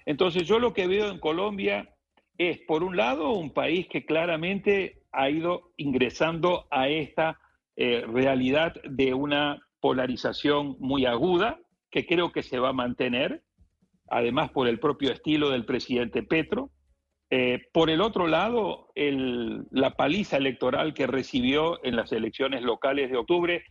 Entonces 0.06 0.46
yo 0.46 0.58
lo 0.58 0.74
que 0.74 0.86
veo 0.86 1.10
en 1.10 1.18
Colombia 1.18 1.93
es, 2.38 2.58
por 2.66 2.82
un 2.82 2.96
lado, 2.96 3.30
un 3.32 3.52
país 3.52 3.86
que 3.88 4.04
claramente 4.04 5.02
ha 5.12 5.30
ido 5.30 5.72
ingresando 5.76 6.66
a 6.70 6.88
esta 6.88 7.38
eh, 7.76 8.04
realidad 8.06 8.74
de 8.84 9.14
una 9.14 9.62
polarización 9.80 10.76
muy 10.80 11.06
aguda, 11.06 11.60
que 11.90 12.06
creo 12.06 12.32
que 12.32 12.42
se 12.42 12.58
va 12.58 12.70
a 12.70 12.72
mantener, 12.72 13.42
además 14.08 14.50
por 14.50 14.68
el 14.68 14.80
propio 14.80 15.12
estilo 15.12 15.50
del 15.50 15.64
presidente 15.64 16.22
Petro. 16.22 16.70
Eh, 17.30 17.68
por 17.72 17.90
el 17.90 18.00
otro 18.00 18.26
lado, 18.26 18.88
la 18.94 19.90
paliza 19.96 20.36
electoral 20.36 20.94
que 20.94 21.06
recibió 21.06 21.84
en 21.84 21.96
las 21.96 22.12
elecciones 22.12 22.62
locales 22.62 23.10
de 23.10 23.16
octubre 23.16 23.64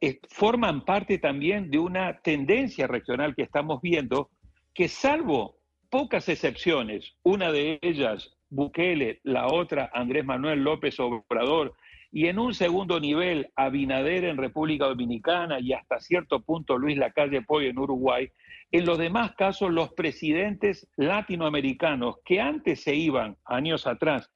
eh, 0.00 0.18
forman 0.30 0.84
parte 0.84 1.18
también 1.18 1.70
de 1.70 1.78
una 1.78 2.20
tendencia 2.22 2.88
regional 2.88 3.36
que 3.36 3.42
estamos 3.42 3.80
viendo, 3.80 4.30
que 4.74 4.88
salvo 4.88 5.61
pocas 5.92 6.26
excepciones, 6.30 7.18
una 7.22 7.52
de 7.52 7.78
ellas 7.82 8.34
Bukele, 8.48 9.20
la 9.24 9.48
otra 9.48 9.90
Andrés 9.92 10.24
Manuel 10.24 10.64
López 10.64 10.98
Obrador, 10.98 11.74
y 12.10 12.28
en 12.28 12.38
un 12.38 12.54
segundo 12.54 12.98
nivel 12.98 13.50
Abinader 13.56 14.24
en 14.24 14.38
República 14.38 14.86
Dominicana 14.86 15.60
y 15.60 15.74
hasta 15.74 16.00
cierto 16.00 16.40
punto 16.40 16.78
Luis 16.78 16.96
Lacalle 16.96 17.42
Poy 17.42 17.66
en 17.66 17.78
Uruguay, 17.78 18.30
en 18.70 18.86
los 18.86 18.96
demás 18.96 19.34
casos 19.34 19.70
los 19.70 19.92
presidentes 19.92 20.88
latinoamericanos 20.96 22.16
que 22.24 22.40
antes 22.40 22.82
se 22.82 22.94
iban 22.94 23.36
años 23.44 23.86
atrás, 23.86 24.30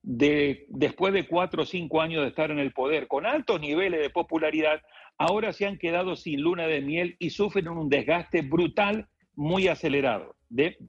de, 0.00 0.64
después 0.70 1.12
de 1.12 1.26
cuatro 1.26 1.64
o 1.64 1.66
cinco 1.66 2.00
años 2.00 2.22
de 2.22 2.28
estar 2.28 2.50
en 2.50 2.58
el 2.58 2.72
poder, 2.72 3.06
con 3.06 3.26
altos 3.26 3.60
niveles 3.60 4.00
de 4.00 4.08
popularidad, 4.08 4.80
ahora 5.18 5.52
se 5.52 5.66
han 5.66 5.76
quedado 5.76 6.16
sin 6.16 6.40
luna 6.40 6.66
de 6.66 6.80
miel 6.80 7.16
y 7.18 7.28
sufren 7.28 7.68
un 7.68 7.90
desgaste 7.90 8.40
brutal 8.40 9.08
muy 9.34 9.68
acelerado. 9.68 10.35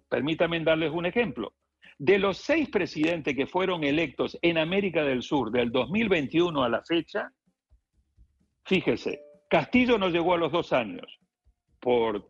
Permítanme 0.10 0.60
darles 0.62 0.92
un 0.92 1.06
ejemplo. 1.06 1.54
De 1.98 2.20
los 2.20 2.38
seis 2.38 2.70
presidentes 2.70 3.36
que 3.36 3.48
fueron 3.48 3.84
electos 3.84 4.38
en 4.42 4.58
América 4.58 5.04
del 5.04 5.24
Sur 5.24 5.52
del 5.52 5.72
2021 5.72 6.64
a 6.64 6.70
la 6.70 6.84
fecha, 6.84 7.32
fíjese, 8.66 9.20
Castillo 9.50 9.98
no 9.98 10.10
llegó 10.10 10.36
a 10.36 10.38
los 10.38 10.52
dos 10.52 10.74
años 10.74 11.20
por, 11.80 12.30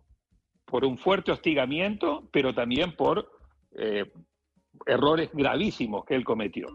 por 0.66 0.86
un 0.86 0.98
fuerte 0.98 1.32
hostigamiento, 1.32 2.30
pero 2.32 2.54
también 2.54 2.96
por 2.96 3.30
eh, 3.78 4.06
errores 4.86 5.30
gravísimos 5.34 6.06
que 6.06 6.16
él 6.16 6.24
cometió. 6.24 6.68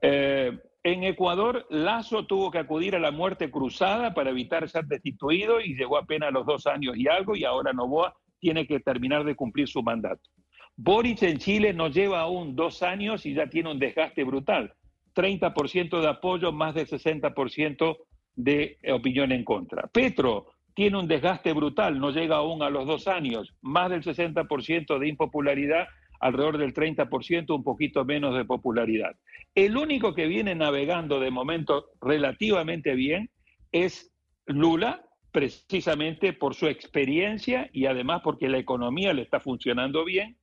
Eh, 0.00 0.56
en 0.84 1.04
Ecuador, 1.04 1.66
Lazo 1.70 2.26
tuvo 2.26 2.50
que 2.50 2.58
acudir 2.58 2.94
a 2.94 3.00
la 3.00 3.10
muerte 3.10 3.50
cruzada 3.50 4.14
para 4.14 4.30
evitar 4.30 4.68
ser 4.68 4.84
destituido 4.86 5.60
y 5.60 5.74
llegó 5.74 5.98
apenas 5.98 6.28
a 6.28 6.32
los 6.32 6.46
dos 6.46 6.66
años 6.66 6.96
y 6.96 7.08
algo, 7.08 7.34
y 7.34 7.44
ahora 7.44 7.72
Novoa 7.72 8.14
tiene 8.38 8.66
que 8.66 8.80
terminar 8.80 9.24
de 9.24 9.34
cumplir 9.34 9.68
su 9.68 9.82
mandato. 9.82 10.22
Boric 10.76 11.22
en 11.22 11.38
Chile 11.38 11.72
nos 11.72 11.94
lleva 11.94 12.20
aún 12.20 12.54
dos 12.54 12.82
años 12.82 13.26
y 13.26 13.34
ya 13.34 13.48
tiene 13.48 13.70
un 13.70 13.78
desgaste 13.78 14.22
brutal. 14.24 14.72
30% 15.14 16.00
de 16.00 16.08
apoyo, 16.08 16.52
más 16.52 16.74
de 16.74 16.86
60% 16.86 17.96
de 18.36 18.78
opinión 18.92 19.32
en 19.32 19.44
contra. 19.44 19.88
Petro 19.88 20.46
tiene 20.74 20.96
un 20.96 21.08
desgaste 21.08 21.52
brutal, 21.52 21.98
no 21.98 22.12
llega 22.12 22.36
aún 22.36 22.62
a 22.62 22.70
los 22.70 22.86
dos 22.86 23.08
años, 23.08 23.52
más 23.60 23.90
del 23.90 24.04
60% 24.04 24.98
de 25.00 25.08
impopularidad, 25.08 25.88
alrededor 26.20 26.58
del 26.58 26.72
30%, 26.72 27.52
un 27.52 27.64
poquito 27.64 28.04
menos 28.04 28.36
de 28.36 28.44
popularidad. 28.44 29.16
El 29.56 29.76
único 29.76 30.14
que 30.14 30.28
viene 30.28 30.54
navegando 30.54 31.18
de 31.18 31.32
momento 31.32 31.86
relativamente 32.00 32.94
bien 32.94 33.28
es 33.72 34.12
Lula, 34.46 35.04
precisamente 35.38 36.32
por 36.32 36.56
su 36.56 36.66
experiencia 36.66 37.70
y 37.72 37.86
además 37.86 38.22
porque 38.24 38.48
la 38.48 38.58
economía 38.58 39.12
le 39.12 39.22
está 39.22 39.38
funcionando 39.38 40.04
bien. 40.04 40.36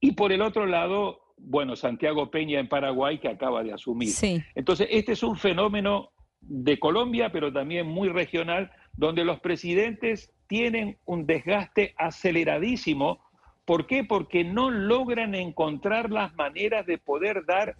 Y 0.00 0.12
por 0.12 0.32
el 0.32 0.40
otro 0.40 0.64
lado, 0.64 1.34
bueno, 1.36 1.76
Santiago 1.76 2.30
Peña 2.30 2.58
en 2.58 2.66
Paraguay 2.66 3.18
que 3.18 3.28
acaba 3.28 3.62
de 3.62 3.74
asumir. 3.74 4.08
Entonces, 4.54 4.88
este 4.90 5.12
es 5.12 5.22
un 5.22 5.36
fenómeno 5.36 6.12
de 6.40 6.78
Colombia, 6.78 7.30
pero 7.30 7.52
también 7.52 7.86
muy 7.86 8.08
regional, 8.08 8.70
donde 8.94 9.22
los 9.22 9.38
presidentes 9.40 10.32
tienen 10.46 10.96
un 11.04 11.26
desgaste 11.26 11.94
aceleradísimo. 11.98 13.20
¿Por 13.66 13.86
qué? 13.86 14.02
Porque 14.02 14.44
no 14.44 14.70
logran 14.70 15.34
encontrar 15.34 16.10
las 16.10 16.34
maneras 16.36 16.86
de 16.86 16.96
poder 16.96 17.44
dar 17.44 17.76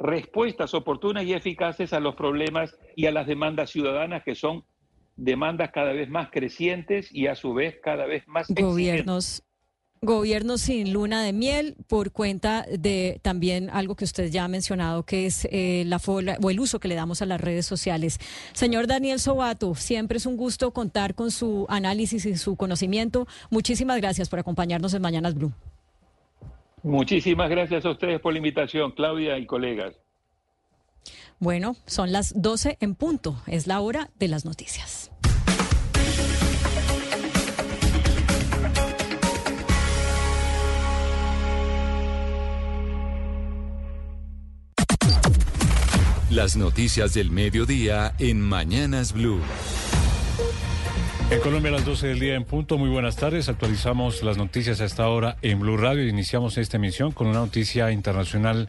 respuestas 0.00 0.74
oportunas 0.74 1.22
y 1.22 1.34
eficaces 1.34 1.92
a 1.92 2.00
los 2.00 2.16
problemas 2.16 2.76
y 2.96 3.06
a 3.06 3.12
las 3.12 3.28
demandas 3.28 3.70
ciudadanas 3.70 4.24
que 4.24 4.34
son 4.34 4.64
demandas 5.16 5.70
cada 5.72 5.92
vez 5.92 6.08
más 6.08 6.30
crecientes 6.30 7.08
y 7.12 7.26
a 7.26 7.34
su 7.34 7.54
vez 7.54 7.76
cada 7.82 8.06
vez 8.06 8.26
más 8.26 8.48
gobiernos 8.48 9.44
Gobierno 10.04 10.58
sin 10.58 10.92
luna 10.92 11.22
de 11.22 11.32
miel 11.32 11.76
por 11.88 12.12
cuenta 12.12 12.66
de 12.70 13.20
también 13.22 13.70
algo 13.70 13.94
que 13.94 14.04
usted 14.04 14.30
ya 14.30 14.44
ha 14.44 14.48
mencionado, 14.48 15.04
que 15.04 15.24
es 15.24 15.48
eh, 15.50 15.84
la 15.86 15.98
o 16.06 16.50
el 16.50 16.60
uso 16.60 16.78
que 16.78 16.88
le 16.88 16.94
damos 16.94 17.22
a 17.22 17.26
las 17.26 17.40
redes 17.40 17.64
sociales. 17.64 18.18
Señor 18.52 18.86
Daniel 18.86 19.18
Sobato, 19.18 19.74
siempre 19.74 20.18
es 20.18 20.26
un 20.26 20.36
gusto 20.36 20.72
contar 20.72 21.14
con 21.14 21.30
su 21.30 21.64
análisis 21.70 22.26
y 22.26 22.36
su 22.36 22.54
conocimiento. 22.56 23.26
Muchísimas 23.48 23.96
gracias 23.96 24.28
por 24.28 24.40
acompañarnos 24.40 24.92
en 24.92 25.00
Mañanas 25.00 25.34
Blue. 25.34 25.54
Muchísimas 26.82 27.48
gracias 27.48 27.86
a 27.86 27.90
ustedes 27.90 28.20
por 28.20 28.34
la 28.34 28.40
invitación, 28.40 28.92
Claudia 28.92 29.38
y 29.38 29.46
colegas. 29.46 30.03
Bueno, 31.38 31.76
son 31.86 32.12
las 32.12 32.32
12 32.40 32.78
en 32.80 32.94
punto. 32.94 33.40
Es 33.46 33.66
la 33.66 33.80
hora 33.80 34.10
de 34.18 34.28
las 34.28 34.44
noticias. 34.44 35.10
Las 46.30 46.56
noticias 46.56 47.14
del 47.14 47.30
mediodía 47.30 48.12
en 48.18 48.40
Mañanas 48.40 49.12
Blue. 49.12 49.40
En 51.30 51.40
Colombia 51.40 51.70
a 51.70 51.74
las 51.74 51.84
12 51.84 52.08
del 52.08 52.20
día 52.20 52.34
en 52.34 52.44
punto, 52.44 52.76
muy 52.76 52.90
buenas 52.90 53.16
tardes. 53.16 53.48
Actualizamos 53.48 54.22
las 54.22 54.36
noticias 54.36 54.80
a 54.80 54.84
esta 54.84 55.08
hora 55.08 55.36
en 55.42 55.60
Blue 55.60 55.76
Radio. 55.76 56.06
Iniciamos 56.06 56.58
esta 56.58 56.76
emisión 56.76 57.12
con 57.12 57.28
una 57.28 57.38
noticia 57.38 57.90
internacional 57.92 58.68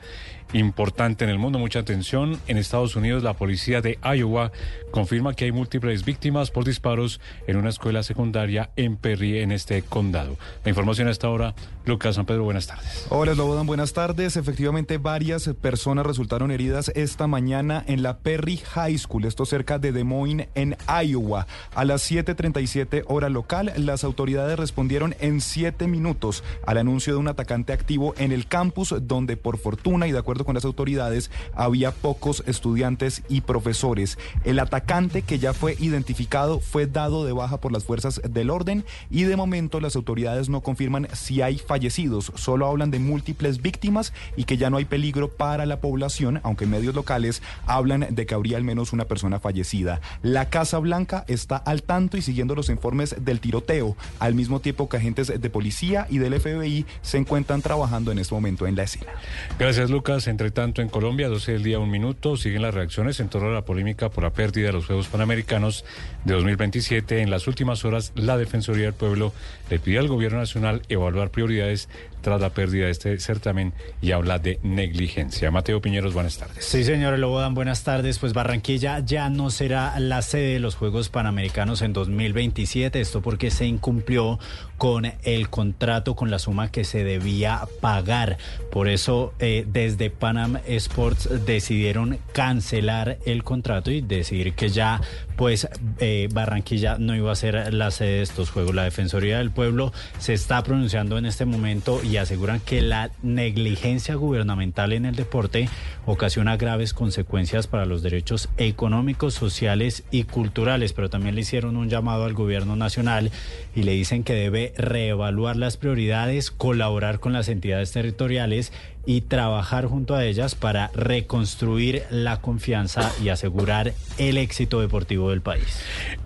importante 0.53 1.23
en 1.23 1.29
el 1.29 1.37
mundo. 1.37 1.59
Mucha 1.59 1.79
atención. 1.79 2.39
En 2.47 2.57
Estados 2.57 2.95
Unidos, 2.95 3.23
la 3.23 3.33
policía 3.33 3.81
de 3.81 3.97
Iowa 4.03 4.51
confirma 4.91 5.33
que 5.33 5.45
hay 5.45 5.51
múltiples 5.51 6.05
víctimas 6.05 6.51
por 6.51 6.63
disparos 6.63 7.19
en 7.47 7.57
una 7.57 7.69
escuela 7.69 8.03
secundaria 8.03 8.69
en 8.75 8.97
Perry, 8.97 9.39
en 9.39 9.51
este 9.51 9.81
condado. 9.81 10.37
La 10.63 10.69
información 10.69 11.07
a 11.07 11.11
esta 11.11 11.29
hora, 11.29 11.55
Lucas 11.85 12.15
San 12.15 12.25
Pedro, 12.25 12.43
buenas 12.43 12.67
tardes. 12.67 13.07
Hola, 13.09 13.33
Lobodan, 13.35 13.65
buenas 13.65 13.93
tardes. 13.93 14.37
Efectivamente, 14.37 14.97
varias 14.97 15.49
personas 15.61 16.05
resultaron 16.05 16.51
heridas 16.51 16.91
esta 16.95 17.27
mañana 17.27 17.83
en 17.87 18.03
la 18.03 18.19
Perry 18.19 18.57
High 18.57 18.97
School, 18.97 19.25
esto 19.25 19.45
cerca 19.45 19.79
de 19.79 19.91
Des 19.91 20.05
Moines, 20.05 20.47
en 20.55 20.77
Iowa. 20.87 21.47
A 21.73 21.85
las 21.85 22.09
7:37 22.09 23.03
hora 23.07 23.29
local, 23.29 23.73
las 23.77 24.03
autoridades 24.03 24.57
respondieron 24.57 25.15
en 25.19 25.41
siete 25.41 25.87
minutos 25.87 26.43
al 26.65 26.77
anuncio 26.77 27.13
de 27.13 27.19
un 27.19 27.27
atacante 27.27 27.73
activo 27.73 28.13
en 28.17 28.31
el 28.31 28.47
campus, 28.47 28.95
donde 29.01 29.37
por 29.37 29.57
fortuna 29.57 30.07
y 30.07 30.11
de 30.11 30.19
acuerdo 30.19 30.34
con 30.43 30.55
las 30.55 30.65
autoridades, 30.65 31.31
había 31.53 31.91
pocos 31.91 32.43
estudiantes 32.47 33.23
y 33.29 33.41
profesores. 33.41 34.17
El 34.43 34.59
atacante 34.59 35.21
que 35.21 35.39
ya 35.39 35.53
fue 35.53 35.75
identificado 35.79 36.59
fue 36.59 36.87
dado 36.87 37.25
de 37.25 37.31
baja 37.31 37.57
por 37.61 37.71
las 37.71 37.83
fuerzas 37.83 38.21
del 38.27 38.49
orden 38.49 38.83
y 39.09 39.23
de 39.23 39.35
momento 39.35 39.79
las 39.79 39.95
autoridades 39.95 40.49
no 40.49 40.61
confirman 40.61 41.07
si 41.13 41.41
hay 41.41 41.57
fallecidos, 41.57 42.31
solo 42.35 42.67
hablan 42.67 42.91
de 42.91 42.99
múltiples 42.99 43.61
víctimas 43.61 44.13
y 44.35 44.45
que 44.45 44.57
ya 44.57 44.69
no 44.69 44.77
hay 44.77 44.85
peligro 44.85 45.29
para 45.29 45.65
la 45.65 45.79
población, 45.79 46.39
aunque 46.43 46.65
medios 46.65 46.95
locales 46.95 47.41
hablan 47.67 48.07
de 48.09 48.25
que 48.25 48.33
habría 48.33 48.57
al 48.57 48.63
menos 48.63 48.93
una 48.93 49.05
persona 49.05 49.39
fallecida. 49.39 50.01
La 50.21 50.49
Casa 50.49 50.79
Blanca 50.79 51.25
está 51.27 51.57
al 51.57 51.83
tanto 51.83 52.17
y 52.17 52.21
siguiendo 52.21 52.55
los 52.55 52.69
informes 52.69 53.15
del 53.23 53.39
tiroteo, 53.39 53.95
al 54.19 54.35
mismo 54.35 54.59
tiempo 54.59 54.89
que 54.89 54.97
agentes 54.97 55.27
de 55.39 55.49
policía 55.49 56.07
y 56.09 56.17
del 56.17 56.39
FBI 56.39 56.85
se 57.01 57.17
encuentran 57.17 57.61
trabajando 57.61 58.11
en 58.11 58.19
este 58.19 58.33
momento 58.33 58.67
en 58.67 58.75
la 58.75 58.83
escena. 58.83 59.11
Gracias, 59.59 59.89
Lucas. 59.89 60.24
Entre 60.27 60.51
tanto, 60.51 60.81
en 60.81 60.89
Colombia, 60.89 61.29
12 61.29 61.53
del 61.53 61.63
día, 61.63 61.79
un 61.79 61.91
minuto, 61.91 62.37
siguen 62.37 62.61
las 62.61 62.73
reacciones 62.73 63.19
en 63.19 63.29
torno 63.29 63.49
a 63.49 63.53
la 63.53 63.65
polémica 63.65 64.09
por 64.09 64.23
la 64.23 64.31
pérdida 64.31 64.67
de 64.67 64.73
los 64.73 64.85
Juegos 64.85 65.07
Panamericanos 65.07 65.85
de 66.25 66.33
2027. 66.33 67.21
En 67.21 67.29
las 67.29 67.47
últimas 67.47 67.85
horas, 67.85 68.11
la 68.15 68.37
Defensoría 68.37 68.85
del 68.85 68.93
Pueblo 68.93 69.31
le 69.69 69.79
pidió 69.79 70.01
al 70.01 70.07
Gobierno 70.07 70.39
Nacional 70.39 70.81
evaluar 70.89 71.29
prioridades 71.29 71.87
tras 72.25 72.41
la 72.41 72.49
pérdida 72.49 72.85
de 72.85 72.91
este 72.91 73.19
certamen 73.19 73.71
y 74.01 74.11
habla 74.11 74.39
de 74.39 74.59
negligencia. 74.63 75.51
Mateo 75.51 75.79
Piñeros, 75.79 76.15
buenas 76.15 76.39
tardes. 76.39 76.65
Sí, 76.65 76.83
señor 76.83 77.19
Lobodan, 77.19 77.53
buenas 77.53 77.83
tardes. 77.83 78.17
Pues 78.17 78.33
Barranquilla 78.33 78.97
ya 78.97 79.29
no 79.29 79.51
será 79.51 79.99
la 79.99 80.23
sede 80.23 80.53
de 80.53 80.59
los 80.59 80.73
Juegos 80.73 81.09
Panamericanos 81.09 81.83
en 81.83 81.93
2027. 81.93 82.99
Esto 82.99 83.21
porque 83.21 83.51
se 83.51 83.67
incumplió 83.67 84.39
con 84.79 85.05
el 85.21 85.49
contrato, 85.49 86.15
con 86.15 86.31
la 86.31 86.39
suma 86.39 86.71
que 86.71 86.83
se 86.83 87.03
debía 87.03 87.61
pagar. 87.79 88.39
Por 88.71 88.89
eso, 88.89 89.35
eh, 89.37 89.63
desde 89.67 90.09
Panam 90.09 90.57
Sports 90.65 91.29
decidieron 91.45 92.17
cancelar 92.33 93.19
el 93.27 93.43
contrato 93.43 93.91
y 93.91 94.01
decidir 94.01 94.53
que 94.53 94.69
ya, 94.69 94.99
pues, 95.35 95.67
eh, 95.99 96.29
Barranquilla 96.31 96.97
no 96.97 97.15
iba 97.15 97.31
a 97.31 97.35
ser 97.35 97.73
la 97.73 97.91
sede 97.91 98.17
de 98.17 98.21
estos 98.21 98.49
Juegos. 98.49 98.75
La 98.75 98.83
Defensoría 98.83 99.37
del 99.37 99.51
Pueblo 99.51 99.93
se 100.19 100.33
está 100.33 100.63
pronunciando 100.63 101.17
en 101.17 101.25
este 101.25 101.45
momento 101.45 102.01
y 102.03 102.17
aseguran 102.17 102.59
que 102.59 102.81
la 102.81 103.11
negligencia 103.23 104.15
gubernamental 104.15 104.93
en 104.93 105.05
el 105.05 105.15
deporte 105.15 105.69
ocasiona 106.05 106.57
graves 106.57 106.93
consecuencias 106.93 107.67
para 107.67 107.85
los 107.85 108.03
derechos 108.03 108.49
económicos, 108.57 109.33
sociales 109.33 110.03
y 110.11 110.23
culturales, 110.23 110.93
pero 110.93 111.09
también 111.09 111.35
le 111.35 111.41
hicieron 111.41 111.77
un 111.77 111.89
llamado 111.89 112.25
al 112.25 112.33
gobierno 112.33 112.75
nacional 112.75 113.31
y 113.75 113.83
le 113.83 113.93
dicen 113.93 114.23
que 114.23 114.33
debe 114.33 114.73
reevaluar 114.77 115.55
las 115.55 115.77
prioridades, 115.77 116.51
colaborar 116.51 117.19
con 117.19 117.33
las 117.33 117.49
entidades 117.49 117.91
territoriales 117.91 118.71
y 119.05 119.21
trabajar 119.21 119.85
junto 119.85 120.15
a 120.15 120.25
ellas 120.25 120.55
para 120.55 120.89
reconstruir 120.93 122.03
la 122.09 122.41
confianza 122.41 123.11
y 123.23 123.29
asegurar 123.29 123.93
el 124.17 124.37
éxito 124.37 124.81
deportivo 124.81 125.29
del 125.29 125.41
país. 125.41 125.81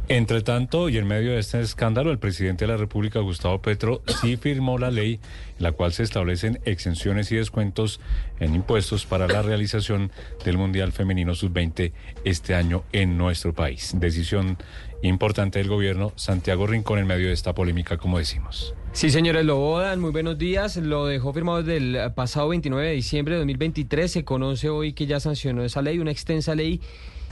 Entre 0.08 0.42
tanto, 0.42 0.90
y 0.90 0.98
en 0.98 1.08
medio 1.08 1.34
de 1.34 1.40
este 1.40 1.62
escándalo, 1.62 2.12
el 2.12 2.18
presidente 2.18 2.66
de 2.66 2.72
la 2.72 2.78
República, 2.78 3.20
Gustavo 3.20 3.62
Petro, 3.62 4.02
sí 4.22 4.38
firmó 4.38 4.80
la 4.80 4.90
ley 4.90 5.20
en 5.58 5.64
la 5.64 5.72
cual 5.72 5.94
se 5.94 6.02
establecen 6.02 6.60
exenciones 6.66 7.32
y 7.32 7.36
descuentos 7.36 8.00
en 8.40 8.56
impuestos 8.56 9.06
para 9.06 9.28
la 9.28 9.44
realización 9.44 10.12
del 10.44 10.58
Mundial 10.58 10.94
Femenino 10.94 11.36
Sub-20 11.36 11.92
este 12.24 12.56
año 12.56 12.84
en 12.92 13.18
nuestro 13.18 13.54
país. 13.54 13.92
Decisión 13.98 14.58
importante 15.04 15.60
del 15.60 15.68
gobierno. 15.68 16.12
Santiago 16.16 16.66
Rincón 16.66 17.00
en 17.00 17.08
medio 17.08 17.28
de 17.28 17.34
esta 17.34 17.54
polémica, 17.54 17.98
como 17.98 18.18
decimos. 18.18 18.74
Sí, 18.92 19.12
señores 19.12 19.46
Lobodan, 19.46 20.02
muy 20.02 20.12
buenos 20.12 20.38
días. 20.38 20.76
Lo 20.76 21.06
dejó 21.06 21.32
firmado 21.32 21.64
desde 21.64 21.78
el 21.78 22.14
pasado 22.14 22.50
29 22.50 22.88
de 22.88 22.94
diciembre 22.96 23.36
de 23.36 23.40
2023. 23.40 24.12
Se 24.12 24.26
conoce 24.26 24.70
hoy 24.70 24.94
que 24.94 25.06
ya 25.06 25.20
sancionó 25.20 25.64
esa 25.64 25.82
ley, 25.82 26.00
una 26.00 26.12
extensa 26.12 26.56
ley 26.56 26.82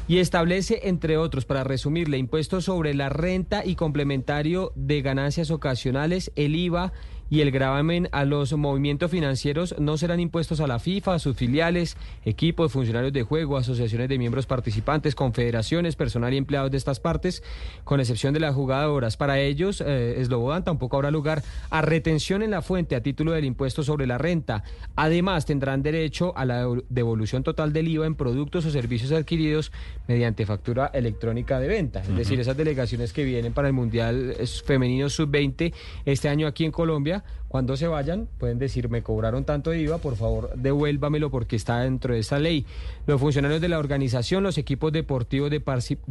y 0.08 0.20
establece, 0.20 0.88
entre 0.88 1.18
otros, 1.18 1.46
para 1.46 1.66
resumirle, 1.66 2.18
impuestos 2.18 2.66
sobre 2.66 2.94
la 2.94 3.10
renta 3.10 3.66
y 3.66 3.76
complementario 3.76 4.72
de 4.76 5.02
ganancias 5.02 5.52
ocasionales, 5.52 6.32
el 6.36 6.56
IVA 6.56 6.94
y 7.30 7.42
el 7.42 7.52
gravamen 7.52 8.10
a 8.12 8.26
los 8.26 8.54
movimientos 8.54 9.12
financieros 9.12 9.76
no 9.80 9.98
serán 9.98 10.20
impuestos 10.20 10.60
a 10.60 10.68
la 10.68 10.80
FIFA, 10.80 11.16
a 11.16 11.20
sus 11.20 11.36
filiales, 11.36 11.98
equipos, 12.26 12.72
funcionarios 12.72 13.14
de 13.14 13.24
juego, 13.24 13.58
asociaciones 13.58 14.10
de 14.10 14.18
miembros 14.18 14.46
participantes, 14.46 15.16
confederaciones, 15.16 15.96
personal 15.96 16.34
y 16.34 16.38
empleados 16.38 16.72
de 16.72 16.78
estas 16.78 17.00
partes, 17.00 17.44
con 17.84 18.00
excepción 18.00 18.34
de 18.34 18.40
las 18.40 18.56
jugadoras. 18.56 19.18
Para 19.18 19.40
ellos, 19.40 19.82
eh, 19.86 20.16
Eslobodan 20.20 20.64
tampoco 20.64 20.98
habrá 20.98 21.12
lugar 21.12 21.44
a 21.70 21.82
retención 21.82 22.44
en 22.44 22.52
la 22.52 22.62
fuente 22.62 22.96
a 22.96 23.02
título 23.02 23.32
del 23.34 23.46
impuesto 23.46 23.84
sobre 23.84 24.08
la 24.08 24.18
renta. 24.18 24.64
Además, 24.96 25.46
tendrán 25.46 25.84
derecho 25.84 26.34
a 26.38 26.46
la 26.46 26.66
devolución 26.90 27.44
total 27.44 27.74
del 27.74 27.88
IVA 27.88 28.06
en 28.06 28.16
productos 28.16 28.66
o 28.66 28.72
servicios 28.72 29.12
adquiridos 29.12 29.72
mediante 30.08 30.46
factura 30.46 30.90
electrónica 30.94 31.60
de 31.60 31.68
venta. 31.68 32.02
Es 32.02 32.16
decir, 32.16 32.40
esas 32.40 32.58
delegaciones 32.58 33.14
que 33.14 33.24
vienen 33.24 33.54
para 33.54 33.68
el 33.68 33.74
Mundial 33.74 34.36
Femenino 34.66 35.10
Sub-20 35.10 35.74
este 36.06 36.30
año 36.30 36.48
aquí 36.48 36.66
en 36.66 36.72
Colombia 36.72 37.17
cuando 37.48 37.78
se 37.78 37.88
vayan, 37.88 38.28
pueden 38.38 38.60
decir, 38.60 38.90
me 38.90 39.04
cobraron 39.04 39.46
tanto 39.46 39.70
de 39.70 39.80
IVA, 39.80 40.00
por 40.00 40.16
favor, 40.16 40.52
devuélvamelo 40.56 41.32
porque 41.32 41.56
está 41.56 41.80
dentro 41.80 42.14
de 42.14 42.20
esta 42.20 42.40
ley. 42.40 42.66
Los 43.06 43.22
funcionarios 43.22 43.62
de 43.62 43.70
la 43.70 43.80
organización, 43.80 44.44
los 44.44 44.58
equipos 44.58 44.92
deportivos 44.92 45.50
de, 45.50 45.60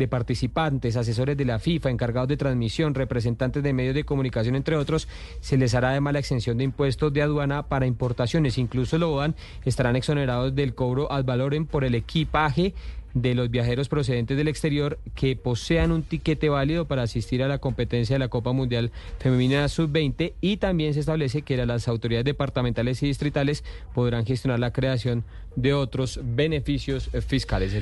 participantes, 0.09 0.97
asesores 0.97 1.37
de 1.37 1.45
la 1.45 1.59
FIFA, 1.59 1.91
encargados 1.91 2.29
de 2.29 2.37
transmisión, 2.37 2.95
representantes 2.95 3.63
de 3.63 3.73
medios 3.73 3.95
de 3.95 4.05
comunicación, 4.05 4.57
entre 4.57 4.77
otros, 4.77 5.09
se 5.41 5.59
les 5.59 5.75
hará 5.75 5.91
además 5.91 6.15
la 6.15 6.21
exención 6.21 6.57
de 6.57 6.65
impuestos 6.65 7.13
de 7.13 7.23
aduana 7.23 7.65
para 7.65 7.87
importaciones. 7.87 8.57
Incluso 8.57 8.97
lo 8.97 9.17
dan, 9.17 9.35
estarán 9.65 9.97
exonerados 9.97 10.55
del 10.55 10.75
cobro 10.75 11.13
ad 11.13 11.25
valorem 11.25 11.67
por 11.67 11.85
el 11.85 11.95
equipaje 11.95 12.75
de 13.17 13.35
los 13.35 13.51
viajeros 13.51 13.89
procedentes 13.89 14.37
del 14.37 14.47
exterior 14.47 14.99
que 15.15 15.37
posean 15.37 15.91
un 15.91 16.03
tiquete 16.03 16.51
válido 16.51 16.85
para 16.85 17.03
asistir 17.03 17.43
a 17.43 17.49
la 17.49 17.59
competencia 17.59 18.15
de 18.15 18.19
la 18.19 18.29
Copa 18.29 18.53
Mundial 18.53 18.93
Femenina 19.19 19.67
Sub-20 19.69 20.35
y 20.43 20.59
también 20.59 20.93
se 20.93 21.01
establece 21.01 21.41
que 21.41 21.57
las 21.65 21.89
autoridades 21.89 22.27
departamentales 22.27 23.03
y 23.03 23.07
distritales 23.07 23.65
podrán 23.95 24.27
gestionar 24.27 24.61
la 24.61 24.75
creación 24.75 25.25
de 25.57 25.73
otros 25.73 26.21
beneficios 26.23 27.09
fiscales. 27.27 27.73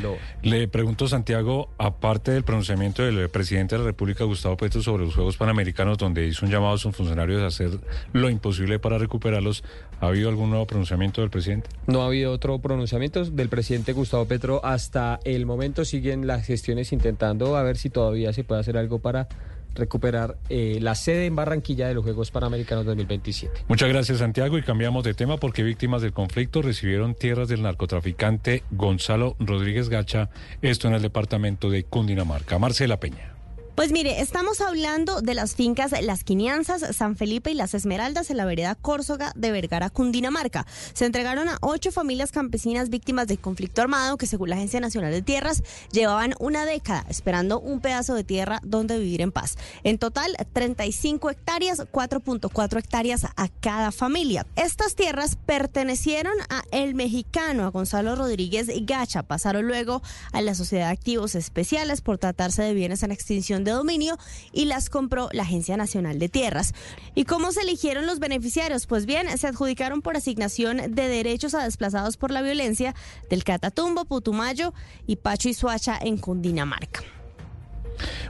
Le 0.43 0.69
pregunto, 0.69 1.09
Santiago, 1.09 1.69
aparte 1.77 2.31
del 2.31 2.45
pronunciamiento 2.45 3.03
del 3.03 3.29
presidente 3.29 3.75
de 3.75 3.81
la 3.81 3.87
República, 3.87 4.23
Gustavo 4.23 4.57
Petro, 4.57 4.81
sobre 4.81 5.05
los 5.05 5.17
Juegos 5.17 5.37
Panamericanos, 5.37 5.99
donde 5.99 6.29
hizo 6.29 6.47
un 6.47 6.53
llamado 6.53 6.75
a 6.75 6.79
sus 6.79 6.95
funcionarios 6.95 7.43
a 7.43 7.47
hacer 7.47 7.81
lo 8.13 8.31
imposible 8.31 8.79
para 8.79 8.99
recuperarlos, 8.99 9.65
¿ha 10.01 10.07
habido 10.07 10.29
algún 10.29 10.51
nuevo 10.51 10.67
pronunciamiento 10.67 11.21
del 11.21 11.31
presidente? 11.31 11.69
No 11.87 12.03
ha 12.03 12.07
habido 12.07 12.33
otro 12.33 12.59
pronunciamiento 12.59 13.25
del 13.25 13.49
presidente 13.49 13.93
Gustavo 13.93 14.27
Petro 14.27 14.61
hasta 14.65 15.21
el 15.25 15.47
momento 15.47 15.85
siguen 15.85 16.27
las 16.27 16.47
gestiones 16.47 16.93
intentando 16.93 17.57
a 17.57 17.63
ver 17.63 17.77
si 17.77 17.91
todavía 17.91 18.33
se 18.33 18.45
puede 18.45 18.61
hacer 18.61 18.77
algo 18.77 18.99
para 18.99 19.29
recuperar 19.75 20.37
eh, 20.49 20.79
la 20.81 20.95
sede 20.95 21.27
en 21.27 21.37
Barranquilla 21.37 21.89
de 21.89 21.95
los 21.95 22.05
Juegos 22.05 22.31
Panamericanos 22.31 22.85
2027. 22.87 23.65
Muchas 23.69 23.89
gracias 23.89 24.19
Santiago 24.19 24.57
y 24.59 24.63
cambiamos 24.63 25.05
de 25.05 25.15
tema 25.15 25.37
porque 25.37 25.63
víctimas 25.63 26.03
del 26.03 26.13
conflicto 26.13 26.63
recibieron 26.63 27.15
tierras 27.15 27.49
del 27.49 27.63
narcotraficante 27.63 28.63
Gonzalo 28.71 29.37
Rodríguez 29.39 29.89
Gacha, 29.89 30.31
esto 30.63 30.89
en 30.89 30.95
el 30.95 31.03
departamento 31.03 31.71
de 31.71 31.85
Cundinamarca. 31.85 32.59
Marcela 32.59 33.01
Peña. 33.01 33.34
Pues 33.75 33.91
mire, 33.91 34.21
estamos 34.21 34.61
hablando 34.61 35.21
de 35.21 35.35
las 35.35 35.57
fincas 35.57 35.93
Las 36.01 36.23
Quinianzas, 36.23 36.95
San 36.95 37.17
Felipe 37.17 37.51
y 37.51 37.55
Las 37.55 37.75
Esmeraldas 37.75 38.31
en 38.31 38.37
la 38.37 38.45
vereda 38.45 38.77
Córsoga 38.77 39.33
de 39.35 39.51
Vergara, 39.51 39.91
Cundinamarca. 39.91 40.65
Se 40.93 41.07
entregaron 41.07 41.49
a 41.49 41.59
ocho 41.61 41.91
familias 41.91 42.31
campesinas 42.31 42.89
víctimas 42.89 43.27
del 43.27 43.41
conflicto 43.41 43.83
armado 43.83 44.17
que, 44.17 44.29
según 44.29 44.51
la 44.51 44.57
Agencia 44.57 44.79
Nacional 44.79 45.11
de 45.11 45.23
Tierras, 45.23 45.65
llevaban 45.91 46.35
una 46.39 46.65
década 46.67 47.05
esperando 47.09 47.59
un 47.59 47.81
pedazo 47.81 48.15
de 48.15 48.23
tierra 48.23 48.61
donde 48.63 48.97
vivir 48.97 49.23
en 49.23 49.33
paz. 49.33 49.57
En 49.83 49.99
total, 49.99 50.37
35 50.53 51.31
hectáreas, 51.31 51.81
4.4 51.81 52.79
hectáreas 52.79 53.25
a 53.25 53.49
cada 53.61 53.91
familia. 53.91 54.47
Estas 54.55 54.95
tierras 54.95 55.37
pertenecieron 55.47 56.35
a 56.49 56.63
el 56.71 56.95
mexicano, 56.95 57.65
a 57.65 57.71
Gonzalo 57.71 58.15
Rodríguez 58.15 58.69
Gacha. 58.87 59.25
Pasaron 59.25 59.67
luego 59.67 60.01
a 60.31 60.43
la 60.43 60.55
Sociedad 60.55 60.87
de 60.87 60.93
Activos 60.93 61.35
Especiales 61.35 62.03
por 62.03 62.19
tratarse 62.19 62.63
de 62.63 62.73
bienes 62.73 63.03
en 63.03 63.11
extinción 63.11 63.64
de 63.65 63.73
dominio 63.73 64.19
y 64.53 64.67
las 64.67 64.91
compró 64.91 65.29
la 65.33 65.43
Agencia 65.43 65.77
Nacional 65.77 66.19
de 66.19 66.29
Tierras. 66.29 66.75
¿Y 67.15 67.25
cómo 67.25 67.53
se 67.53 67.63
eligieron 67.63 68.07
los 68.07 68.19
beneficiarios? 68.19 68.87
Pues 68.87 69.07
bien, 69.07 69.27
se 69.39 69.47
adjudicaron 69.47 70.03
por 70.03 70.17
asignación 70.17 70.95
de 70.95 71.09
derechos 71.09 71.55
a 71.55 71.65
desplazados 71.65 72.17
por 72.17 72.31
la 72.31 72.43
violencia 72.43 72.95
del 73.31 73.45
Catatumbo, 73.45 74.05
Putumayo 74.05 74.75
y 75.07 75.17
Pacho 75.17 75.49
y 75.49 75.55
Suacha 75.55 75.99
en 76.01 76.19
Cundinamarca. 76.19 77.14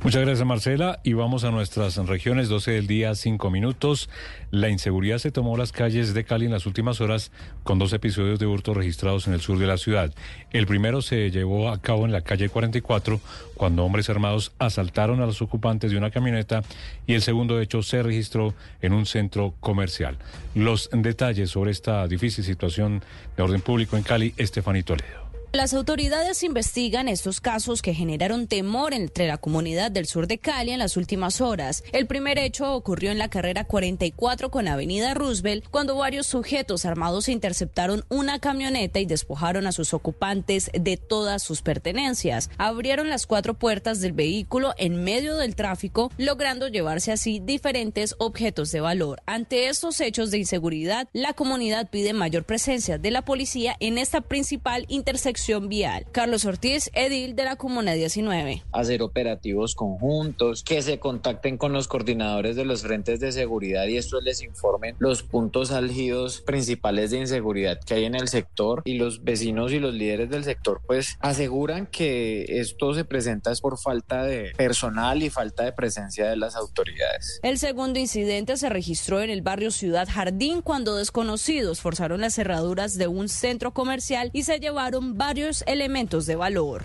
Muchas 0.03 0.23
gracias 0.23 0.47
Marcela 0.47 1.01
y 1.03 1.15
vamos 1.15 1.45
a 1.45 1.51
nuestras 1.51 1.97
regiones, 1.97 2.49
12 2.49 2.73
del 2.73 2.87
día, 2.87 3.15
5 3.15 3.51
minutos. 3.51 4.11
La 4.51 4.69
inseguridad 4.69 5.19
se 5.19 5.33
tomó 5.33 5.57
las 5.57 5.73
calles 5.73 6.15
de 6.15 6.25
Cali 6.25 6.47
en 6.47 6.53
las 6.53 6.67
últimas 6.67 7.01
horas 7.01 7.33
con 7.63 7.79
dos 7.79 7.93
episodios 7.93 8.39
de 8.39 8.47
hurto 8.47 8.75
registrados 8.75 9.27
en 9.27 9.35
el 9.35 9.41
sur 9.41 9.59
de 9.59 9.67
la 9.67 9.79
ciudad. 9.79 10.13
El 10.53 10.67
primero 10.67 11.03
se 11.03 11.31
llevó 11.31 11.71
a 11.71 11.81
cabo 11.81 12.05
en 12.05 12.13
la 12.13 12.21
calle 12.21 12.49
44 12.49 13.21
cuando 13.55 13.85
hombres 13.85 14.11
armados 14.11 14.53
asaltaron 14.59 15.21
a 15.23 15.27
los 15.27 15.43
ocupantes 15.43 15.91
de 15.91 15.97
una 15.97 16.11
camioneta 16.11 16.63
y 17.07 17.15
el 17.15 17.23
segundo 17.23 17.61
hecho 17.61 17.83
se 17.83 18.03
registró 18.03 18.55
en 18.83 18.93
un 18.93 19.07
centro 19.07 19.55
comercial. 19.61 20.19
Los 20.55 20.91
detalles 20.93 21.51
sobre 21.51 21.71
esta 21.71 22.07
difícil 22.07 22.45
situación 22.45 23.03
de 23.37 23.43
orden 23.43 23.61
público 23.61 23.97
en 23.97 24.03
Cali, 24.03 24.35
Estefanito 24.37 24.95
Toledo. 24.95 25.24
Las 25.55 25.73
autoridades 25.73 26.43
investigan 26.43 27.07
estos 27.07 27.41
casos 27.41 27.81
que 27.81 27.95
generaron 27.95 28.49
temor 28.49 28.93
entre 28.93 29.29
la 29.29 29.39
comunidad 29.39 29.93
del 29.93 30.07
sur 30.07 30.27
de 30.27 30.39
Cali 30.39 30.73
en 30.73 30.81
las 30.81 30.97
últimas 30.97 31.41
horas. 31.41 31.85
El 31.93 32.09
primer 32.09 32.41
hecho 32.41 32.75
ocurrió 32.75 33.13
en 33.13 33.19
la 33.19 33.31
carrera 33.31 33.63
44 33.63 34.51
con 34.51 34.67
Avenida 34.67 35.15
Roosevelt, 35.15 35.65
cuando 35.71 35.95
varios 35.95 36.27
sujetos 36.27 36.85
armados 36.85 37.29
interceptaron 37.29 38.05
una 38.09 38.41
camioneta 38.41 38.99
y 38.99 39.07
despojaron 39.07 39.69
a 39.69 39.73
sus 39.73 39.95
ocupantes 39.95 40.73
de 40.75 40.97
todas 40.97 41.45
sus 41.45 41.63
pertenencias. 41.63 42.51
Abrieron 42.59 43.09
las 43.09 43.29
cuatro 43.29 43.55
puertas 43.55 44.01
del 44.01 44.13
vehículo 44.13 44.75
en 44.77 45.05
medio 45.05 45.37
del 45.37 45.55
tráfico, 45.55 46.11
logrando 46.19 46.67
llevarse 46.67 47.13
así 47.13 47.39
diferentes 47.39 48.17
objetos 48.19 48.73
de 48.73 48.81
valor. 48.81 49.23
Ante 49.25 49.69
estos 49.69 50.01
hechos 50.01 50.33
de 50.33 50.39
inseguridad, 50.39 51.09
la 51.13 51.33
comunidad 51.33 51.91
pide 51.91 52.13
mayor 52.13 52.43
presencia 52.43 52.99
de 52.99 53.13
la 53.13 53.25
policía 53.25 53.77
en 53.79 53.99
esta 53.99 54.21
principal 54.21 54.85
intersección 54.89 55.44
vial. 55.45 56.07
Carlos 56.11 56.47
Ortiz, 56.47 56.91
edil 56.95 57.37
de 57.37 57.45
la 57.45 57.57
Comuna 57.57 57.93
19. 57.93 58.63
Hacer 58.73 59.03
operativos 59.03 59.75
conjuntos, 59.75 60.65
que 60.65 60.81
se 60.81 60.99
contacten 60.99 61.59
con 61.59 61.73
los 61.73 61.87
coordinadores 61.87 62.57
de 62.57 62.65
los 62.65 62.83
frentes 62.83 63.21
de 63.21 63.31
seguridad 63.31 63.87
y 63.87 63.99
estos 63.99 64.25
les 64.25 64.43
informen 64.43 64.97
los 64.99 65.23
puntos 65.23 65.71
álgidos 65.71 66.41
principales 66.41 67.11
de 67.11 67.19
inseguridad 67.19 67.79
que 67.85 67.95
hay 67.95 68.05
en 68.05 68.15
el 68.15 68.29
sector 68.29 68.83
y 68.87 68.95
los 68.95 69.23
vecinos 69.23 69.73
y 69.73 69.81
los 69.81 69.95
líderes 69.95 70.31
del 70.31 70.45
sector 70.45 70.81
pues 70.87 71.19
aseguran 71.21 71.87
que 71.87 72.47
esto 72.61 72.95
se 72.95 73.05
presenta 73.05 73.53
es 73.53 73.61
por 73.61 73.79
falta 73.79 74.25
de 74.25 74.53
personal 74.57 75.23
y 75.23 75.29
falta 75.29 75.65
de 75.65 75.73
presencia 75.73 76.29
de 76.29 76.37
las 76.37 76.57
autoridades. 76.57 77.41
El 77.43 77.59
segundo 77.59 77.99
incidente 77.99 78.57
se 78.57 78.71
registró 78.71 79.21
en 79.21 79.29
el 79.29 79.43
barrio 79.43 79.71
Ciudad 79.71 80.09
Jardín 80.11 80.63
cuando 80.63 80.97
desconocidos 80.97 81.81
forzaron 81.81 82.23
las 82.23 82.35
cerraduras 82.35 82.97
de 82.97 83.09
un 83.09 83.29
centro 83.29 83.75
comercial 83.75 84.31
y 84.33 84.45
se 84.45 84.59
llevaron 84.59 85.19
varios 85.19 85.34
elementos 85.67 86.27
de 86.27 86.37
valor. 86.37 86.85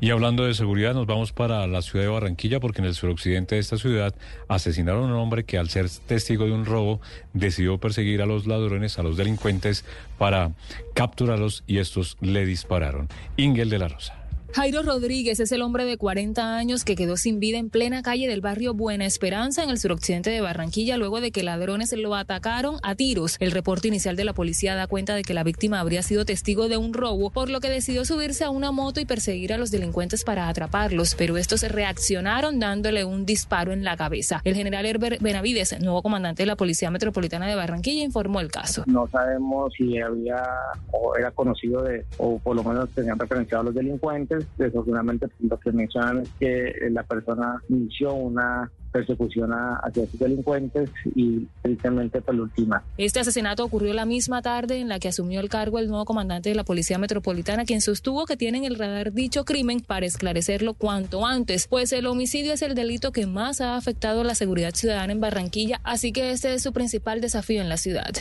Y 0.00 0.10
hablando 0.10 0.44
de 0.44 0.54
seguridad, 0.54 0.94
nos 0.94 1.06
vamos 1.06 1.32
para 1.32 1.66
la 1.66 1.80
ciudad 1.80 2.04
de 2.04 2.10
Barranquilla 2.10 2.58
porque 2.58 2.80
en 2.80 2.86
el 2.86 2.94
suroccidente 2.94 3.54
de 3.54 3.60
esta 3.60 3.76
ciudad 3.76 4.14
asesinaron 4.48 5.04
a 5.04 5.14
un 5.14 5.20
hombre 5.20 5.44
que 5.44 5.58
al 5.58 5.70
ser 5.70 5.88
testigo 5.88 6.44
de 6.44 6.52
un 6.52 6.64
robo 6.64 7.00
decidió 7.34 7.78
perseguir 7.78 8.20
a 8.20 8.26
los 8.26 8.46
ladrones, 8.46 8.98
a 8.98 9.04
los 9.04 9.16
delincuentes 9.16 9.84
para 10.18 10.52
capturarlos 10.94 11.62
y 11.68 11.78
estos 11.78 12.16
le 12.20 12.44
dispararon. 12.44 13.08
Ingel 13.36 13.70
de 13.70 13.78
la 13.78 13.88
Rosa. 13.88 14.21
Jairo 14.54 14.82
Rodríguez 14.82 15.40
es 15.40 15.50
el 15.52 15.62
hombre 15.62 15.86
de 15.86 15.96
40 15.96 16.56
años 16.56 16.84
que 16.84 16.94
quedó 16.94 17.16
sin 17.16 17.40
vida 17.40 17.56
en 17.56 17.70
plena 17.70 18.02
calle 18.02 18.28
del 18.28 18.42
barrio 18.42 18.74
Buena 18.74 19.06
Esperanza 19.06 19.62
en 19.62 19.70
el 19.70 19.78
suroccidente 19.78 20.28
de 20.28 20.42
Barranquilla 20.42 20.98
luego 20.98 21.22
de 21.22 21.30
que 21.30 21.42
ladrones 21.42 21.94
lo 21.96 22.14
atacaron 22.14 22.76
a 22.82 22.94
tiros. 22.94 23.38
El 23.40 23.50
reporte 23.50 23.88
inicial 23.88 24.14
de 24.14 24.24
la 24.24 24.34
policía 24.34 24.74
da 24.74 24.86
cuenta 24.86 25.14
de 25.14 25.22
que 25.22 25.32
la 25.32 25.42
víctima 25.42 25.80
habría 25.80 26.02
sido 26.02 26.26
testigo 26.26 26.68
de 26.68 26.76
un 26.76 26.92
robo, 26.92 27.30
por 27.30 27.48
lo 27.48 27.60
que 27.60 27.70
decidió 27.70 28.04
subirse 28.04 28.44
a 28.44 28.50
una 28.50 28.72
moto 28.72 29.00
y 29.00 29.06
perseguir 29.06 29.54
a 29.54 29.58
los 29.58 29.70
delincuentes 29.70 30.22
para 30.22 30.48
atraparlos, 30.48 31.14
pero 31.14 31.38
estos 31.38 31.62
reaccionaron 31.62 32.60
dándole 32.60 33.06
un 33.06 33.24
disparo 33.24 33.72
en 33.72 33.84
la 33.84 33.96
cabeza. 33.96 34.42
El 34.44 34.54
general 34.54 34.84
Herbert 34.84 35.22
Benavides, 35.22 35.80
nuevo 35.80 36.02
comandante 36.02 36.42
de 36.42 36.46
la 36.46 36.56
Policía 36.56 36.90
Metropolitana 36.90 37.46
de 37.46 37.54
Barranquilla, 37.54 38.04
informó 38.04 38.40
el 38.40 38.50
caso. 38.50 38.84
No 38.86 39.08
sabemos 39.08 39.72
si 39.78 39.98
había 39.98 40.42
o 40.90 41.16
era 41.16 41.30
conocido 41.30 41.82
de, 41.84 42.04
o 42.18 42.38
por 42.38 42.54
lo 42.54 42.62
menos 42.62 42.90
tenían 42.90 43.18
referenciado 43.18 43.62
a 43.62 43.64
los 43.64 43.74
delincuentes 43.74 44.41
desafortunadamente 44.56 45.28
lo 45.40 45.58
que 45.58 45.72
mencionan 45.72 46.18
es 46.20 46.30
que 46.38 46.90
la 46.90 47.02
persona 47.04 47.62
inició 47.68 48.14
una 48.14 48.70
persecución 48.92 49.50
hacia 49.52 50.06
sus 50.06 50.20
delincuentes 50.20 50.90
y 51.14 51.46
tristemente 51.62 52.20
por 52.20 52.34
la 52.34 52.42
última. 52.42 52.84
Este 52.98 53.20
asesinato 53.20 53.64
ocurrió 53.64 53.94
la 53.94 54.04
misma 54.04 54.42
tarde 54.42 54.78
en 54.78 54.88
la 54.88 54.98
que 54.98 55.08
asumió 55.08 55.40
el 55.40 55.48
cargo 55.48 55.78
el 55.78 55.88
nuevo 55.88 56.04
comandante 56.04 56.50
de 56.50 56.54
la 56.54 56.64
Policía 56.64 56.98
Metropolitana, 56.98 57.64
quien 57.64 57.80
sostuvo 57.80 58.26
que 58.26 58.36
tienen 58.36 58.64
el 58.64 58.78
radar 58.78 59.12
dicho 59.12 59.44
crimen 59.44 59.80
para 59.80 60.06
esclarecerlo 60.06 60.74
cuanto 60.74 61.26
antes, 61.26 61.66
pues 61.66 61.92
el 61.92 62.06
homicidio 62.06 62.52
es 62.52 62.62
el 62.62 62.74
delito 62.74 63.12
que 63.12 63.26
más 63.26 63.60
ha 63.60 63.76
afectado 63.76 64.22
la 64.24 64.34
seguridad 64.34 64.74
ciudadana 64.74 65.12
en 65.12 65.20
Barranquilla, 65.20 65.80
así 65.84 66.12
que 66.12 66.30
este 66.30 66.54
es 66.54 66.62
su 66.62 66.72
principal 66.72 67.20
desafío 67.20 67.62
en 67.62 67.68
la 67.68 67.76
ciudad. 67.76 68.12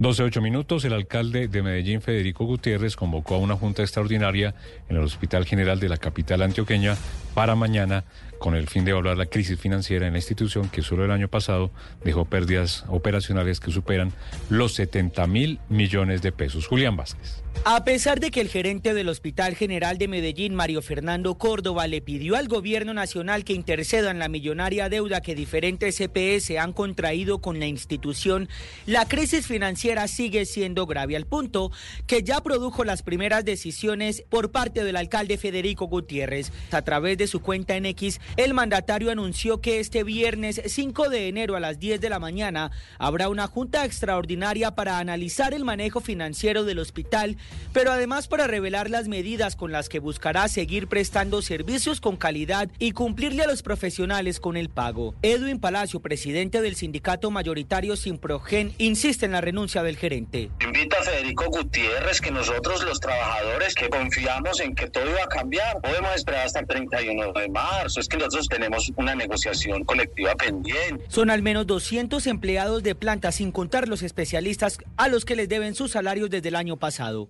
12 0.00 0.40
minutos, 0.40 0.84
el 0.84 0.92
alcalde 0.92 1.48
de 1.48 1.60
Medellín, 1.60 2.00
Federico 2.00 2.44
Gutiérrez, 2.44 2.94
convocó 2.94 3.34
a 3.34 3.38
una 3.38 3.56
junta 3.56 3.82
extraordinaria 3.82 4.54
en 4.88 4.96
el 4.96 5.02
Hospital 5.02 5.44
General 5.44 5.80
de 5.80 5.88
la 5.88 5.96
capital 5.96 6.42
antioqueña 6.42 6.96
para 7.34 7.56
mañana 7.56 8.04
con 8.38 8.54
el 8.54 8.68
fin 8.68 8.84
de 8.84 8.92
evaluar 8.92 9.16
la 9.16 9.26
crisis 9.26 9.58
financiera 9.58 10.06
en 10.06 10.12
la 10.12 10.18
institución 10.18 10.68
que 10.68 10.82
solo 10.82 11.04
el 11.04 11.10
año 11.10 11.28
pasado 11.28 11.70
dejó 12.04 12.24
pérdidas 12.24 12.84
operacionales 12.88 13.60
que 13.60 13.70
superan 13.70 14.12
los 14.48 14.74
70 14.74 15.26
mil 15.26 15.60
millones 15.68 16.22
de 16.22 16.32
pesos. 16.32 16.66
Julián 16.66 16.96
Vázquez. 16.96 17.42
A 17.64 17.84
pesar 17.84 18.18
de 18.18 18.30
que 18.30 18.40
el 18.40 18.48
gerente 18.48 18.94
del 18.94 19.10
Hospital 19.10 19.54
General 19.54 19.98
de 19.98 20.08
Medellín, 20.08 20.54
Mario 20.54 20.80
Fernando 20.80 21.36
Córdoba, 21.36 21.86
le 21.86 22.00
pidió 22.00 22.36
al 22.36 22.48
gobierno 22.48 22.94
nacional 22.94 23.44
que 23.44 23.52
interceda 23.52 24.10
en 24.10 24.18
la 24.18 24.28
millonaria 24.28 24.88
deuda 24.88 25.20
que 25.20 25.34
diferentes 25.34 25.98
CPS 25.98 26.56
han 26.58 26.72
contraído 26.72 27.40
con 27.40 27.58
la 27.58 27.66
institución, 27.66 28.48
la 28.86 29.06
crisis 29.06 29.46
financiera 29.46 30.08
sigue 30.08 30.46
siendo 30.46 30.86
grave 30.86 31.16
al 31.16 31.26
punto 31.26 31.70
que 32.06 32.22
ya 32.22 32.40
produjo 32.40 32.84
las 32.84 33.02
primeras 33.02 33.44
decisiones 33.44 34.24
por 34.30 34.50
parte 34.50 34.84
del 34.84 34.96
alcalde 34.96 35.36
Federico 35.36 35.88
Gutiérrez. 35.88 36.52
A 36.70 36.82
través 36.82 37.18
de 37.18 37.26
su 37.26 37.40
cuenta 37.40 37.76
en 37.76 37.86
X, 37.86 38.20
el 38.36 38.54
mandatario 38.54 39.10
anunció 39.10 39.60
que 39.60 39.80
este 39.80 40.04
viernes 40.04 40.62
5 40.64 41.10
de 41.10 41.28
enero 41.28 41.54
a 41.54 41.60
las 41.60 41.78
10 41.78 42.00
de 42.00 42.08
la 42.08 42.18
mañana 42.18 42.70
habrá 42.98 43.28
una 43.28 43.46
junta 43.46 43.84
extraordinaria 43.84 44.74
para 44.74 44.98
analizar 44.98 45.52
el 45.52 45.64
manejo 45.64 46.00
financiero 46.00 46.64
del 46.64 46.78
hospital 46.78 47.36
pero 47.72 47.92
además 47.92 48.28
para 48.28 48.46
revelar 48.46 48.90
las 48.90 49.08
medidas 49.08 49.56
con 49.56 49.72
las 49.72 49.88
que 49.88 49.98
buscará 49.98 50.48
seguir 50.48 50.88
prestando 50.88 51.42
servicios 51.42 52.00
con 52.00 52.16
calidad 52.16 52.68
y 52.78 52.92
cumplirle 52.92 53.42
a 53.42 53.46
los 53.46 53.62
profesionales 53.62 54.40
con 54.40 54.56
el 54.56 54.68
pago. 54.68 55.14
Edwin 55.22 55.60
Palacio, 55.60 56.00
presidente 56.00 56.60
del 56.60 56.76
sindicato 56.76 57.30
mayoritario 57.30 57.96
Simprogen, 57.96 58.72
insiste 58.78 59.26
en 59.26 59.32
la 59.32 59.40
renuncia 59.40 59.82
del 59.82 59.96
gerente. 59.96 60.50
Invita 60.60 60.98
a 61.00 61.02
Federico 61.02 61.46
Gutiérrez 61.46 62.20
que 62.20 62.30
nosotros 62.30 62.84
los 62.84 63.00
trabajadores 63.00 63.74
que 63.74 63.88
confiamos 63.88 64.60
en 64.60 64.74
que 64.74 64.88
todo 64.88 65.08
iba 65.08 65.24
a 65.24 65.28
cambiar, 65.28 65.80
podemos 65.80 66.14
esperar 66.14 66.46
hasta 66.46 66.60
el 66.60 66.66
31 66.66 67.32
de 67.32 67.48
marzo. 67.48 68.00
Es 68.00 68.08
que 68.08 68.16
nosotros 68.16 68.48
tenemos 68.48 68.92
una 68.96 69.14
negociación 69.14 69.84
colectiva 69.84 70.34
pendiente. 70.34 71.04
Son 71.08 71.30
al 71.30 71.42
menos 71.42 71.66
200 71.66 72.26
empleados 72.26 72.82
de 72.82 72.94
planta 72.94 73.32
sin 73.32 73.52
contar 73.52 73.88
los 73.88 74.02
especialistas 74.02 74.78
a 74.96 75.08
los 75.08 75.24
que 75.24 75.36
les 75.36 75.48
deben 75.48 75.74
sus 75.74 75.92
salarios 75.92 76.30
desde 76.30 76.48
el 76.48 76.56
año 76.56 76.76
pasado. 76.76 77.28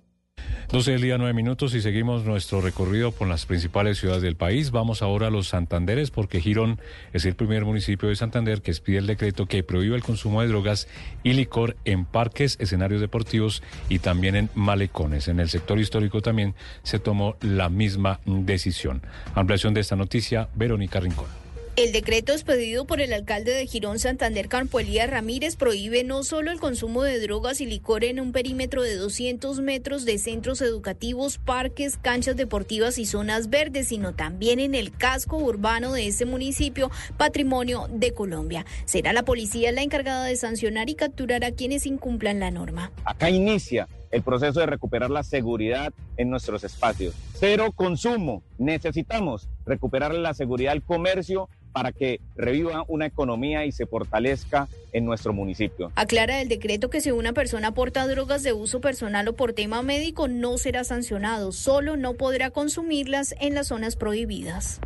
12 0.71 0.93
del 0.93 1.01
día, 1.01 1.17
9 1.17 1.33
minutos 1.33 1.75
y 1.75 1.81
seguimos 1.81 2.25
nuestro 2.25 2.61
recorrido 2.61 3.11
por 3.11 3.27
las 3.27 3.47
principales 3.47 3.99
ciudades 3.99 4.23
del 4.23 4.37
país. 4.37 4.71
Vamos 4.71 5.01
ahora 5.01 5.29
a 5.29 5.31
los 5.31 5.49
Santanderes 5.49 6.11
porque 6.11 6.41
Girón 6.41 6.79
es 7.15 7.25
el 7.25 7.35
primer 7.35 7.65
municipio 7.65 8.09
de 8.11 8.17
Santander 8.17 8.61
que 8.61 8.71
expide 8.71 8.99
el 8.99 9.07
decreto 9.07 9.47
que 9.47 9.63
prohíbe 9.63 9.97
el 9.97 10.03
consumo 10.03 10.43
de 10.43 10.49
drogas 10.49 10.87
y 11.23 11.33
licor 11.33 11.77
en 11.87 12.05
parques, 12.05 12.57
escenarios 12.61 13.01
deportivos 13.01 13.63
y 13.89 14.01
también 14.01 14.37
en 14.37 14.51
malecones. 14.55 15.29
En 15.29 15.41
el 15.41 15.49
sector 15.49 15.79
histórico 15.79 16.21
también 16.21 16.55
se 16.83 16.99
tomó 16.99 17.37
la 17.41 17.71
misma 17.71 18.21
decisión. 18.27 19.01
Ampliación 19.35 19.73
de 19.73 19.81
esta 19.81 19.97
noticia, 19.97 20.49
Verónica 20.55 21.01
Rincón. 21.01 21.48
El 21.79 21.93
decreto 21.93 22.33
expedido 22.33 22.87
por 22.89 23.01
el 23.01 23.13
alcalde 23.13 23.53
de 23.53 23.65
Girón 23.65 24.01
Santander, 24.01 24.49
Campo 24.49 24.81
Elías 24.81 25.09
Ramírez, 25.09 25.55
prohíbe 25.55 26.03
no 26.03 26.25
solo 26.25 26.51
el 26.51 26.59
consumo 26.59 27.05
de 27.05 27.21
drogas 27.21 27.61
y 27.61 27.67
licor 27.67 28.03
en 28.03 28.19
un 28.19 28.33
perímetro 28.33 28.83
de 28.83 28.97
200 28.97 29.61
metros 29.61 30.05
de 30.05 30.19
centros 30.19 30.61
educativos, 30.61 31.39
parques, 31.39 31.97
canchas 31.97 32.35
deportivas 32.35 32.99
y 32.99 33.07
zonas 33.07 33.49
verdes, 33.49 33.87
sino 33.87 34.13
también 34.13 34.59
en 34.59 34.75
el 34.75 34.91
casco 34.91 35.37
urbano 35.37 35.93
de 35.93 36.09
ese 36.09 36.25
municipio, 36.25 36.91
patrimonio 37.17 37.87
de 37.93 38.13
Colombia. 38.13 38.67
Será 38.85 39.13
la 39.13 39.23
policía 39.23 39.71
la 39.71 39.83
encargada 39.83 40.25
de 40.25 40.35
sancionar 40.35 40.91
y 40.91 40.97
capturar 40.97 41.45
a 41.45 41.53
quienes 41.53 41.87
incumplan 41.87 42.41
la 42.41 42.51
norma. 42.51 42.91
Acá 43.05 43.31
inicia 43.31 43.87
el 44.11 44.23
proceso 44.23 44.61
de 44.61 44.67
recuperar 44.67 45.11
la 45.11 45.23
seguridad 45.23 45.93
en 46.17 46.31
nuestros 46.31 46.65
espacios. 46.65 47.15
Cero 47.35 47.73
consumo. 47.75 48.43
Necesitamos 48.59 49.49
recuperar 49.67 50.15
la 50.15 50.35
seguridad 50.35 50.73
al 50.73 50.83
comercio 50.83 51.49
para 51.73 51.93
que 51.93 52.21
reviva 52.37 52.85
una 52.89 53.07
economía 53.07 53.65
y 53.65 53.73
se 53.73 53.87
fortalezca 53.87 54.69
en 54.93 55.05
nuestro 55.05 55.33
municipio. 55.33 55.93
Aclara 55.97 56.41
el 56.41 56.49
decreto 56.49 56.91
que 56.91 57.01
si 57.01 57.11
una 57.11 57.33
persona 57.33 57.73
porta 57.73 58.07
drogas 58.07 58.43
de 58.43 58.53
uso 58.53 58.81
personal 58.81 59.29
o 59.29 59.35
por 59.35 59.53
tema 59.53 59.83
médico 59.83 60.29
no 60.29 60.59
será 60.59 60.85
sancionado, 60.85 61.53
solo 61.53 61.97
no 61.97 62.15
podrá 62.15 62.51
consumirlas 62.51 63.35
en 63.41 63.55
las 63.55 63.69
zonas 63.69 63.97
prohibidas. 63.97 64.81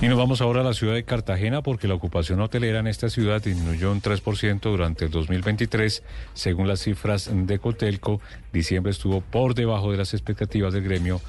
Y 0.00 0.08
nos 0.08 0.18
vamos 0.18 0.40
ahora 0.40 0.60
a 0.60 0.64
la 0.64 0.74
ciudad 0.74 0.94
de 0.94 1.04
Cartagena 1.04 1.62
porque 1.62 1.88
la 1.88 1.94
ocupación 1.94 2.40
hotelera 2.40 2.80
en 2.80 2.86
esta 2.86 3.10
ciudad 3.10 3.42
disminuyó 3.42 3.92
un 3.92 4.02
3% 4.02 4.60
durante 4.60 5.06
el 5.06 5.10
2023, 5.10 6.02
según 6.34 6.68
las 6.68 6.80
cifras 6.80 7.30
de 7.32 7.58
Cotelco. 7.58 8.20
Diciembre 8.52 8.92
estuvo 8.92 9.20
por 9.20 9.54
debajo 9.54 9.90
de 9.90 9.98
las 9.98 10.14
expectativas 10.14 10.72
del 10.72 10.84
gremio 10.84 11.20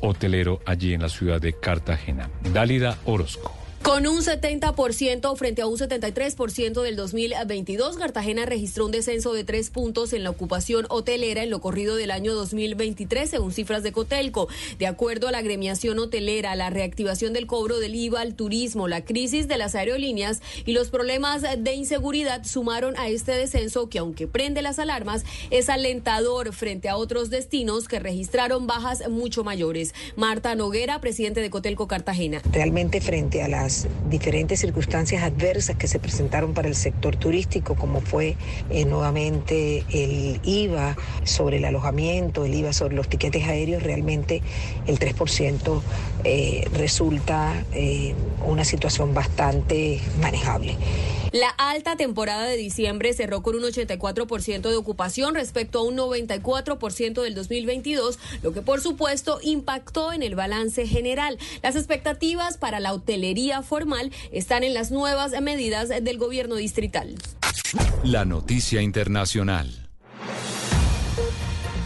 hotelero 0.00 0.60
allí 0.66 0.94
en 0.94 1.02
la 1.02 1.08
ciudad 1.08 1.40
de 1.40 1.52
Cartagena. 1.52 2.30
Dálida 2.52 2.98
Orozco. 3.04 3.65
Con 3.82 4.06
un 4.08 4.20
70% 4.20 5.36
frente 5.36 5.62
a 5.62 5.66
un 5.66 5.78
73% 5.78 6.82
del 6.82 6.96
2022, 6.96 7.96
Cartagena 7.96 8.44
registró 8.44 8.86
un 8.86 8.90
descenso 8.90 9.32
de 9.32 9.44
tres 9.44 9.70
puntos 9.70 10.12
en 10.12 10.24
la 10.24 10.30
ocupación 10.30 10.86
hotelera 10.90 11.44
en 11.44 11.50
lo 11.50 11.60
corrido 11.60 11.94
del 11.94 12.10
año 12.10 12.34
2023, 12.34 13.30
según 13.30 13.52
cifras 13.52 13.84
de 13.84 13.92
Cotelco. 13.92 14.48
De 14.80 14.88
acuerdo 14.88 15.28
a 15.28 15.30
la 15.30 15.38
agremiación 15.38 16.00
hotelera, 16.00 16.56
la 16.56 16.68
reactivación 16.70 17.32
del 17.32 17.46
cobro 17.46 17.78
del 17.78 17.94
IVA 17.94 18.22
al 18.22 18.34
turismo, 18.34 18.88
la 18.88 19.04
crisis 19.04 19.46
de 19.46 19.56
las 19.56 19.76
aerolíneas 19.76 20.42
y 20.64 20.72
los 20.72 20.88
problemas 20.88 21.42
de 21.42 21.74
inseguridad 21.74 22.44
sumaron 22.44 22.96
a 22.98 23.08
este 23.08 23.32
descenso 23.32 23.88
que, 23.88 24.00
aunque 24.00 24.26
prende 24.26 24.62
las 24.62 24.80
alarmas, 24.80 25.24
es 25.50 25.68
alentador 25.68 26.52
frente 26.52 26.88
a 26.88 26.96
otros 26.96 27.30
destinos 27.30 27.86
que 27.86 28.00
registraron 28.00 28.66
bajas 28.66 29.08
mucho 29.08 29.44
mayores. 29.44 29.94
Marta 30.16 30.56
Noguera, 30.56 31.00
presidente 31.00 31.40
de 31.40 31.50
Cotelco 31.50 31.86
Cartagena. 31.86 32.42
Realmente 32.50 33.00
frente 33.00 33.42
a 33.42 33.48
las 33.48 33.75
diferentes 34.08 34.60
circunstancias 34.60 35.22
adversas 35.22 35.76
que 35.76 35.88
se 35.88 35.98
presentaron 35.98 36.54
para 36.54 36.68
el 36.68 36.74
sector 36.74 37.16
turístico, 37.16 37.74
como 37.74 38.00
fue 38.00 38.36
eh, 38.70 38.84
nuevamente 38.84 39.84
el 39.90 40.40
IVA 40.44 40.96
sobre 41.24 41.58
el 41.58 41.64
alojamiento, 41.64 42.44
el 42.44 42.54
IVA 42.54 42.72
sobre 42.72 42.94
los 42.94 43.08
tiquetes 43.08 43.44
aéreos, 43.44 43.82
realmente 43.82 44.42
el 44.86 44.98
3% 44.98 45.82
eh, 46.24 46.68
resulta 46.72 47.64
eh, 47.72 48.14
una 48.44 48.64
situación 48.64 49.14
bastante 49.14 50.00
manejable. 50.20 50.76
La 51.32 51.50
alta 51.50 51.96
temporada 51.96 52.44
de 52.44 52.56
diciembre 52.56 53.12
cerró 53.12 53.42
con 53.42 53.56
un 53.56 53.62
84% 53.62 54.70
de 54.70 54.76
ocupación 54.76 55.34
respecto 55.34 55.80
a 55.80 55.82
un 55.82 55.96
94% 55.96 57.20
del 57.20 57.34
2022, 57.34 58.18
lo 58.42 58.52
que 58.52 58.62
por 58.62 58.80
supuesto 58.80 59.38
impactó 59.42 60.14
en 60.14 60.22
el 60.22 60.34
balance 60.34 60.86
general. 60.86 61.36
Las 61.62 61.76
expectativas 61.76 62.56
para 62.56 62.80
la 62.80 62.94
hotelería 62.94 63.55
formal 63.62 64.12
están 64.32 64.64
en 64.64 64.74
las 64.74 64.90
nuevas 64.90 65.32
medidas 65.40 65.88
del 65.88 66.18
gobierno 66.18 66.56
distrital. 66.56 67.14
La 68.04 68.24
noticia 68.24 68.82
internacional. 68.82 69.86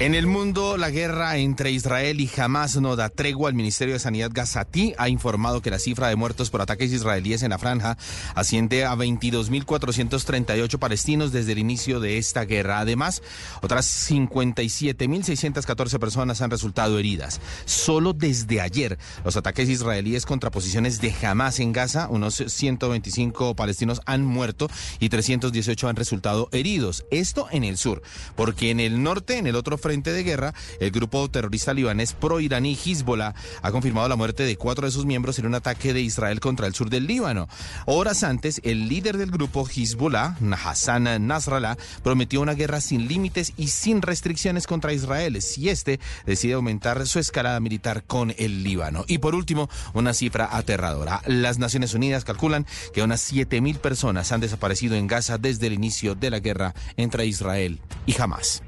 En 0.01 0.15
el 0.15 0.27
mundo, 0.27 0.79
la 0.79 0.89
guerra 0.89 1.37
entre 1.37 1.73
Israel 1.73 2.23
y 2.23 2.31
Hamas 2.35 2.81
no 2.81 2.97
da 2.97 3.11
tregua. 3.11 3.51
El 3.51 3.55
Ministerio 3.55 3.93
de 3.93 4.01
Sanidad 4.01 4.31
Gazatí 4.33 4.95
ha 4.97 5.11
informado 5.11 5.61
que 5.61 5.71
la 5.71 5.79
cifra 5.79 6.09
de 6.09 6.17
muertos 6.17 6.49
por 6.49 6.63
ataques 6.63 6.91
israelíes 6.91 7.43
en 7.43 7.51
la 7.51 7.59
franja 7.59 7.99
asciende 8.35 8.87
a 8.87 8.95
22.438 8.95 10.79
palestinos 10.79 11.33
desde 11.33 11.53
el 11.53 11.59
inicio 11.59 12.01
de 12.01 12.17
esta 12.17 12.47
guerra. 12.47 12.79
Además, 12.79 13.23
otras 13.61 14.11
57.614 14.11 15.99
personas 15.99 16.41
han 16.41 16.51
resultado 16.51 16.99
heridas. 16.99 17.39
Solo 17.67 18.15
desde 18.15 18.63
ayer, 18.63 18.99
los 19.23 19.37
ataques 19.37 19.69
israelíes 19.69 20.25
contra 20.25 20.51
posiciones 20.51 21.03
de 21.03 21.15
Hamas 21.23 21.61
en 21.61 21.75
Gaza, 21.75 22.09
unos 22.09 22.43
125 22.47 23.55
palestinos 23.55 24.01
han 24.07 24.25
muerto 24.25 24.71
y 24.99 25.11
318 25.11 25.89
han 25.89 25.97
resultado 25.97 26.49
heridos. 26.53 27.05
Esto 27.11 27.49
en 27.51 27.65
el 27.65 27.77
sur, 27.77 28.01
porque 28.35 28.71
en 28.71 28.81
el 28.81 29.03
norte, 29.03 29.37
en 29.37 29.47
el 29.47 29.57
otro 29.57 29.77
frente, 29.77 29.90
frente 29.91 30.13
de 30.13 30.23
guerra, 30.23 30.55
el 30.79 30.93
grupo 30.93 31.29
terrorista 31.29 31.75
libanés 31.75 32.13
pro-iraní 32.13 32.79
Hezbollah 32.81 33.35
ha 33.61 33.73
confirmado 33.73 34.09
la 34.09 34.15
muerte 34.15 34.45
de 34.45 34.55
cuatro 34.55 34.87
de 34.87 34.93
sus 34.93 35.05
miembros 35.05 35.41
en 35.41 35.47
un 35.47 35.57
ataque 35.57 35.93
de 35.93 36.01
Israel 36.01 36.39
contra 36.39 36.69
el 36.69 36.77
sur 36.77 36.91
del 36.91 37.09
Líbano. 37.09 37.49
Horas 37.87 38.23
antes, 38.23 38.61
el 38.63 38.89
líder 38.89 39.17
del 39.17 39.33
grupo 39.33 39.67
Hezbollah, 39.67 40.37
Hassan 40.65 41.27
Nasrallah, 41.27 41.77
prometió 42.05 42.41
una 42.41 42.55
guerra 42.55 42.81
sin 42.81 43.09
límites 43.09 43.53
y 43.57 43.67
sin 43.67 44.01
restricciones 44.01 44.69
contra 44.69 44.93
Israel 44.93 45.43
si 45.43 45.69
este 45.69 45.99
decide 46.25 46.53
aumentar 46.53 47.05
su 47.09 47.19
escalada 47.19 47.59
militar 47.59 48.05
con 48.05 48.33
el 48.39 48.63
Líbano. 48.63 49.05
Y 49.09 49.19
por 49.19 49.35
último, 49.35 49.69
una 49.93 50.15
cifra 50.15 50.57
aterradora. 50.57 51.21
Las 51.27 51.59
Naciones 51.59 51.95
Unidas 51.95 52.25
calculan 52.25 52.65
que 52.95 53.03
unas 53.03 53.33
7.000 53.33 53.79
personas 53.79 54.31
han 54.31 54.41
desaparecido 54.41 54.95
en 54.95 55.09
Gaza 55.09 55.37
desde 55.37 55.67
el 55.67 55.73
inicio 55.73 56.15
de 56.15 56.31
la 56.31 56.39
guerra 56.39 56.77
entre 56.97 57.27
Israel 57.27 57.81
y 58.07 58.21
Hamas. 58.21 58.63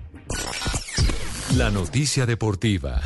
La 1.57 1.71
noticia 1.71 2.25
deportiva. 2.25 3.03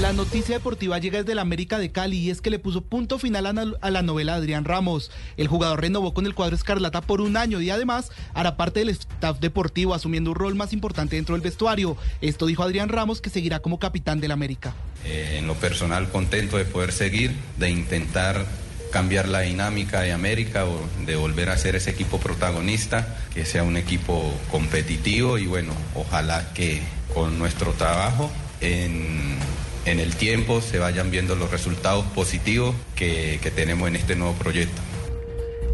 La 0.00 0.12
noticia 0.12 0.54
deportiva 0.54 0.98
llega 0.98 1.18
desde 1.18 1.34
la 1.34 1.42
América 1.42 1.80
de 1.80 1.90
Cali 1.90 2.16
y 2.16 2.30
es 2.30 2.40
que 2.40 2.48
le 2.50 2.60
puso 2.60 2.82
punto 2.82 3.18
final 3.18 3.44
a 3.80 3.90
la 3.90 4.02
novela 4.02 4.36
Adrián 4.36 4.64
Ramos. 4.64 5.10
El 5.36 5.48
jugador 5.48 5.80
renovó 5.80 6.14
con 6.14 6.24
el 6.26 6.34
cuadro 6.36 6.54
Escarlata 6.54 7.00
por 7.00 7.20
un 7.20 7.36
año 7.36 7.60
y 7.60 7.70
además 7.70 8.12
hará 8.34 8.56
parte 8.56 8.80
del 8.80 8.90
staff 8.90 9.40
deportivo 9.40 9.94
asumiendo 9.94 10.30
un 10.30 10.36
rol 10.36 10.54
más 10.54 10.72
importante 10.72 11.16
dentro 11.16 11.34
del 11.34 11.42
vestuario. 11.42 11.96
Esto 12.20 12.46
dijo 12.46 12.62
Adrián 12.62 12.88
Ramos 12.88 13.20
que 13.20 13.30
seguirá 13.30 13.58
como 13.58 13.80
capitán 13.80 14.20
del 14.20 14.30
América. 14.30 14.74
Eh, 15.04 15.38
en 15.40 15.48
lo 15.48 15.54
personal 15.54 16.08
contento 16.08 16.58
de 16.58 16.64
poder 16.64 16.92
seguir, 16.92 17.32
de 17.58 17.68
intentar 17.70 18.46
cambiar 18.92 19.26
la 19.26 19.40
dinámica 19.40 20.02
de 20.02 20.12
América 20.12 20.66
o 20.66 20.80
de 21.04 21.16
volver 21.16 21.48
a 21.48 21.58
ser 21.58 21.74
ese 21.74 21.90
equipo 21.90 22.18
protagonista, 22.18 23.16
que 23.34 23.44
sea 23.44 23.64
un 23.64 23.76
equipo 23.76 24.32
competitivo 24.52 25.38
y 25.38 25.46
bueno, 25.46 25.72
ojalá 25.96 26.52
que 26.52 26.82
con 27.14 27.38
nuestro 27.38 27.72
trabajo 27.72 28.30
en, 28.60 29.38
el 29.84 30.14
tiempo 30.16 30.60
se 30.60 30.78
vayan 30.78 31.10
viendo 31.10 31.34
los 31.34 31.50
resultados 31.50 32.04
positivos 32.14 32.74
que 32.94 33.52
tenemos 33.54 33.88
en 33.88 33.96
este 33.96 34.16
nuevo 34.16 34.34
proyecto. 34.34 34.80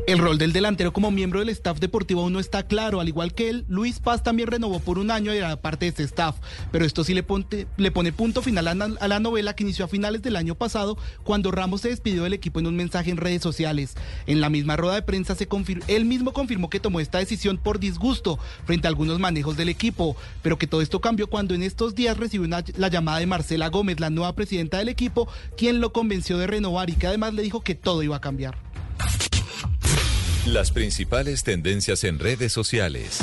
El 0.09 0.21
rol 0.21 0.39
del 0.39 0.55
delantero 0.55 0.91
como 0.91 1.11
miembro 1.11 1.41
del 1.41 1.51
staff 1.51 1.81
deportivo 1.81 2.23
aún 2.23 2.33
no 2.33 2.41
está 2.41 2.63
claro, 2.63 2.99
al 2.99 3.09
igual 3.09 3.35
que 3.35 3.51
él, 3.51 3.67
Luis 3.69 3.99
Paz 3.99 4.23
también 4.23 4.49
renovó 4.49 4.81
por 4.81 4.99
un 4.99 5.11
año 5.11 5.35
y 5.35 5.37
era 5.37 5.61
parte 5.61 5.85
de 5.85 5.91
ese 5.91 6.05
staff, 6.05 6.37
pero 6.73 6.87
esto 6.87 7.05
sí 7.05 7.13
le, 7.13 7.27
le 7.77 7.91
pone 7.91 8.11
punto 8.11 8.41
final 8.41 8.69
a, 8.69 8.75
la 9.07 9.21
novela 9.21 9.55
que 9.55 9.65
inició 9.65 9.85
a 9.85 9.89
finales 9.89 10.23
del 10.23 10.37
año 10.37 10.55
pasado 10.55 10.97
cuando 11.25 11.51
Ramos 11.51 11.83
se 11.83 11.91
despidió 11.91 12.23
del 12.23 12.33
equipo 12.33 12.59
en 12.59 12.69
un 12.69 12.75
mensaje 12.75 13.11
en 13.11 13.19
redes 13.19 13.43
sociales. 13.43 13.97
En 14.27 14.41
la 14.41 14.49
misma 14.49 14.79
rueda 14.79 14.95
de 14.95 15.03
prensa 15.03 15.35
se 15.35 15.47
él 15.89 16.07
mismo 16.07 16.33
confirmó 16.33 16.71
que 16.71 16.81
tomó 16.81 17.01
esta 17.01 17.19
decisión 17.19 17.59
por 17.59 17.79
disgusto 17.79 18.39
frente 18.65 18.87
a 18.87 18.89
algunos 18.89 19.19
manejos 19.19 19.59
del 19.59 19.69
equipo, 19.69 20.17
pero 20.41 20.57
que 20.57 20.67
todo 20.67 20.81
esto 20.81 21.03
cambió 21.03 21.27
cuando 21.27 21.55
en 21.55 21.63
estos 21.63 21.95
días 21.95 22.17
recibió 22.17 22.49
la 22.79 22.89
llamada 22.89 23.19
de 23.19 23.27
Marcela 23.27 23.69
Gómez, 23.69 24.01
la 24.01 24.09
nueva 24.09 24.35
presidenta 24.35 24.79
del 24.79 24.89
equipo, 24.89 25.29
quien 25.59 25.83
lo 25.83 25.93
convenció 25.93 26.39
de 26.39 26.47
renovar 26.47 26.89
y 26.89 26.95
que 26.95 27.09
además 27.09 27.35
le 27.35 27.43
dijo 27.43 27.61
que 27.61 27.75
todo 27.75 28.03
iba 28.03 28.17
a 28.17 28.23
cambiar. 28.23 28.68
Las 30.53 30.71
principales 30.71 31.45
tendencias 31.45 32.05
en 32.05 32.19
redes 32.19 32.55
sociales. 32.55 33.19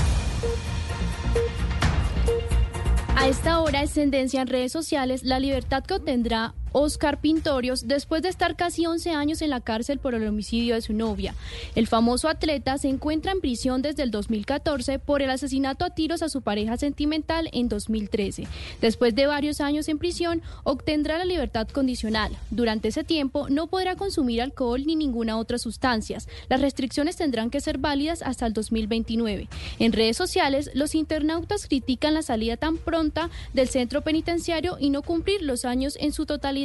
A 3.16 3.28
esta 3.28 3.62
hora 3.62 3.82
es 3.82 3.94
tendencia 3.94 4.44
en 4.44 4.48
redes 4.48 4.72
sociales 4.72 5.24
la 5.24 5.40
libertad 5.40 5.84
que 5.84 5.96
obtendrá 5.96 6.54
Oscar 6.78 7.22
Pintorios 7.22 7.88
después 7.88 8.22
de 8.22 8.28
estar 8.28 8.58
casi 8.58 8.86
11 8.86 9.12
años 9.12 9.42
en 9.42 9.50
la 9.50 9.62
cárcel 9.62 9.98
por 9.98 10.14
el 10.14 10.28
homicidio 10.28 10.76
de 10.76 10.82
su 10.82 10.92
novia. 10.92 11.34
El 11.74 11.88
famoso 11.88 12.28
atleta 12.28 12.78
se 12.78 12.90
encuentra 12.90 13.32
en 13.32 13.40
prisión 13.40 13.82
desde 13.82 14.04
el 14.04 14.12
2014 14.12 15.00
por 15.00 15.22
el 15.22 15.30
asesinato 15.30 15.86
a 15.86 15.92
tiros 15.92 16.22
a 16.22 16.28
su 16.28 16.42
pareja 16.42 16.76
sentimental 16.76 17.50
en 17.54 17.70
2013. 17.70 18.50
Después 18.82 19.16
de 19.16 19.26
varios 19.26 19.62
años 19.62 19.88
en 19.88 20.00
prisión, 20.00 20.42
obtendrá 20.66 21.18
la 21.18 21.24
libertad 21.24 21.66
condicional. 21.70 22.36
Durante 22.52 22.90
ese 22.90 23.06
tiempo 23.06 23.48
no 23.50 23.68
podrá 23.68 23.96
consumir 23.96 24.42
alcohol 24.42 24.86
ni 24.86 24.98
ninguna 24.98 25.38
otra 25.38 25.58
sustancia. 25.58 26.18
Las 26.50 26.60
restricciones 26.60 27.16
tendrán 27.16 27.52
que 27.52 27.62
ser 27.62 27.78
válidas 27.78 28.22
hasta 28.22 28.48
el 28.48 28.52
2029. 28.52 29.48
En 29.80 29.94
redes 29.94 30.18
sociales, 30.18 30.70
los 30.74 30.94
internautas 30.94 31.68
critican 31.68 32.16
la 32.16 32.22
salida 32.22 32.58
tan 32.58 32.76
pronta 32.76 33.30
del 33.54 33.70
centro 33.70 34.02
penitenciario 34.02 34.76
y 34.78 34.90
no 34.90 35.04
cumplir 35.04 35.42
los 35.42 35.64
años 35.64 35.98
en 36.02 36.12
su 36.12 36.26
totalidad. 36.26 36.65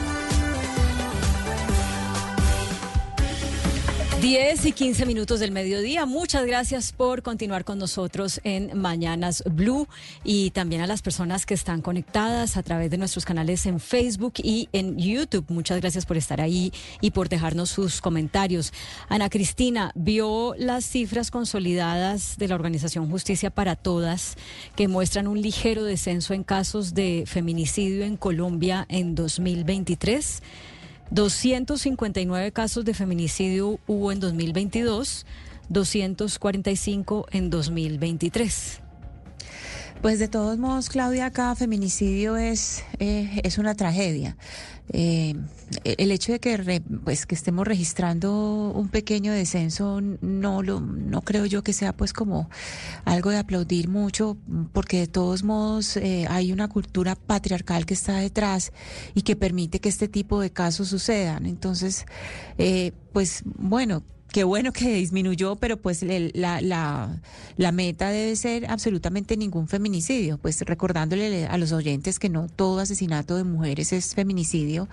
10 4.21 4.67
y 4.67 4.71
15 4.71 5.07
minutos 5.07 5.39
del 5.39 5.51
mediodía. 5.51 6.05
Muchas 6.05 6.45
gracias 6.45 6.91
por 6.91 7.23
continuar 7.23 7.65
con 7.65 7.79
nosotros 7.79 8.39
en 8.43 8.79
Mañanas 8.79 9.43
Blue 9.49 9.87
y 10.23 10.51
también 10.51 10.83
a 10.83 10.87
las 10.87 11.01
personas 11.01 11.47
que 11.47 11.55
están 11.55 11.81
conectadas 11.81 12.55
a 12.55 12.61
través 12.61 12.91
de 12.91 12.99
nuestros 12.99 13.25
canales 13.25 13.65
en 13.65 13.79
Facebook 13.79 14.33
y 14.37 14.69
en 14.73 14.95
YouTube. 14.95 15.45
Muchas 15.49 15.81
gracias 15.81 16.05
por 16.05 16.17
estar 16.17 16.39
ahí 16.39 16.71
y 17.01 17.09
por 17.09 17.29
dejarnos 17.29 17.71
sus 17.71 17.99
comentarios. 17.99 18.73
Ana 19.09 19.27
Cristina, 19.27 19.91
vio 19.95 20.53
las 20.55 20.85
cifras 20.85 21.31
consolidadas 21.31 22.37
de 22.37 22.47
la 22.47 22.53
organización 22.53 23.09
Justicia 23.09 23.49
para 23.49 23.75
Todas 23.75 24.37
que 24.75 24.87
muestran 24.87 25.25
un 25.25 25.41
ligero 25.41 25.83
descenso 25.83 26.35
en 26.35 26.43
casos 26.43 26.93
de 26.93 27.23
feminicidio 27.25 28.05
en 28.05 28.17
Colombia 28.17 28.85
en 28.87 29.15
2023. 29.15 30.43
259 31.11 32.53
casos 32.53 32.85
de 32.85 32.93
feminicidio 32.93 33.79
hubo 33.85 34.13
en 34.13 34.21
2022, 34.21 35.25
245 35.67 37.25
en 37.31 37.49
2023. 37.49 38.79
Pues 40.01 40.19
de 40.19 40.29
todos 40.29 40.57
modos, 40.57 40.89
Claudia, 40.89 41.29
cada 41.29 41.55
feminicidio 41.55 42.37
es, 42.37 42.85
eh, 42.99 43.41
es 43.43 43.57
una 43.57 43.75
tragedia. 43.75 44.37
Eh, 44.93 45.35
el 45.85 46.11
hecho 46.11 46.33
de 46.33 46.39
que 46.39 46.81
pues 47.05 47.25
que 47.25 47.33
estemos 47.33 47.65
registrando 47.65 48.73
un 48.75 48.89
pequeño 48.89 49.31
descenso 49.31 50.01
no 50.01 50.61
lo 50.61 50.81
no 50.81 51.21
creo 51.21 51.45
yo 51.45 51.63
que 51.63 51.71
sea 51.71 51.95
pues 51.95 52.11
como 52.11 52.49
algo 53.05 53.29
de 53.29 53.37
aplaudir 53.37 53.87
mucho 53.87 54.35
porque 54.73 54.99
de 54.99 55.07
todos 55.07 55.43
modos 55.43 55.95
eh, 55.95 56.27
hay 56.29 56.51
una 56.51 56.67
cultura 56.67 57.15
patriarcal 57.15 57.85
que 57.85 57.93
está 57.93 58.17
detrás 58.17 58.73
y 59.13 59.21
que 59.21 59.37
permite 59.37 59.79
que 59.79 59.87
este 59.87 60.09
tipo 60.09 60.41
de 60.41 60.51
casos 60.51 60.89
sucedan. 60.89 61.45
Entonces 61.45 62.05
eh, 62.57 62.91
pues 63.13 63.43
bueno 63.45 64.03
qué 64.31 64.43
bueno 64.43 64.71
que 64.71 64.93
disminuyó, 64.93 65.55
pero 65.57 65.77
pues 65.77 66.03
la, 66.03 66.61
la, 66.61 67.71
meta 67.71 68.09
debe 68.09 68.35
ser 68.35 68.69
absolutamente 68.69 69.37
ningún 69.37 69.67
feminicidio. 69.67 70.37
Pues 70.37 70.61
recordándole 70.61 71.45
a 71.45 71.57
los 71.57 71.71
oyentes 71.71 72.19
que 72.19 72.29
no 72.29 72.47
todo 72.47 72.79
asesinato 72.79 73.35
de 73.35 73.43
mujeres 73.43 73.93
es 73.93 74.15
feminicidio, 74.15 74.87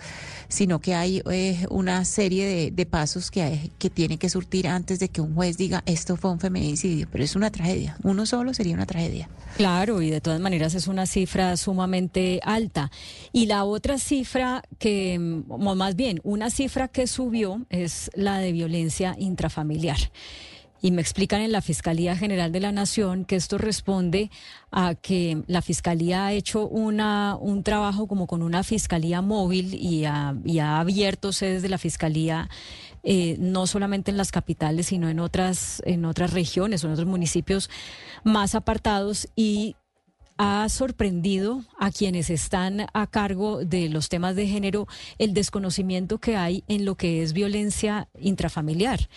sino 0.48 0.80
que 0.80 0.94
hay 0.94 1.22
eh, 1.30 1.66
una 1.70 2.04
serie 2.04 2.70
de, 2.70 2.86
pasos 2.86 3.30
que, 3.30 3.42
hay, 3.42 3.72
que 3.78 3.90
tiene 3.90 4.18
que 4.18 4.28
surtir 4.28 4.66
antes 4.68 4.98
de 4.98 5.08
que 5.08 5.20
un 5.20 5.34
juez 5.34 5.56
diga 5.56 5.82
esto 5.86 6.16
fue 6.16 6.30
un 6.30 6.40
feminicidio. 6.40 7.08
Pero 7.10 7.24
es 7.24 7.36
una 7.36 7.50
tragedia. 7.50 7.96
Uno 8.02 8.26
solo 8.26 8.54
sería 8.54 8.74
una 8.74 8.86
tragedia. 8.86 9.28
Claro, 9.56 10.02
y 10.02 10.10
de 10.10 10.20
todas 10.20 10.40
maneras 10.40 10.74
es 10.74 10.86
una 10.86 11.06
cifra 11.06 11.56
sumamente 11.56 12.40
alta. 12.44 12.90
Y 13.32 13.46
la 13.46 13.64
otra 13.64 13.98
cifra 13.98 14.62
que, 14.78 15.42
o 15.48 15.74
más 15.74 15.96
bien, 15.96 16.20
una 16.22 16.50
cifra 16.50 16.88
que 16.88 17.06
subió 17.06 17.66
es 17.70 18.10
la 18.14 18.38
de 18.38 18.52
violencia 18.52 19.16
intrafamiliar. 19.28 19.98
Y 20.80 20.92
me 20.92 21.02
explican 21.02 21.40
en 21.40 21.50
la 21.50 21.60
Fiscalía 21.60 22.16
General 22.16 22.52
de 22.52 22.60
la 22.60 22.70
Nación 22.70 23.24
que 23.24 23.34
esto 23.34 23.58
responde 23.58 24.30
a 24.70 24.94
que 24.94 25.42
la 25.48 25.60
Fiscalía 25.60 26.26
ha 26.26 26.32
hecho 26.32 26.68
una, 26.68 27.36
un 27.36 27.64
trabajo 27.64 28.06
como 28.06 28.28
con 28.28 28.42
una 28.42 28.62
Fiscalía 28.62 29.20
móvil 29.20 29.74
y 29.74 30.04
ha, 30.04 30.36
abierto 30.78 31.32
sedes 31.32 31.62
de 31.62 31.68
la 31.68 31.78
Fiscalía 31.78 32.48
eh, 33.02 33.36
no 33.40 33.66
solamente 33.66 34.10
en 34.12 34.16
las 34.16 34.30
capitales, 34.30 34.86
sino 34.86 35.08
en 35.08 35.18
otras, 35.18 35.82
en 35.84 36.04
otras 36.04 36.32
regiones 36.32 36.84
o 36.84 36.86
en 36.86 36.92
otros 36.92 37.08
municipios 37.08 37.70
más 38.22 38.54
apartados 38.54 39.28
y 39.34 39.74
ha 40.38 40.68
sorprendido 40.68 41.64
a 41.78 41.90
quienes 41.90 42.30
están 42.30 42.86
a 42.92 43.06
cargo 43.08 43.64
de 43.64 43.88
los 43.88 44.08
temas 44.08 44.36
de 44.36 44.46
género 44.46 44.86
el 45.18 45.34
desconocimiento 45.34 46.18
que 46.18 46.36
hay 46.36 46.64
en 46.68 46.84
lo 46.84 46.94
que 46.94 47.22
es 47.22 47.32
violencia 47.32 48.08
intrafamiliar 48.18 49.08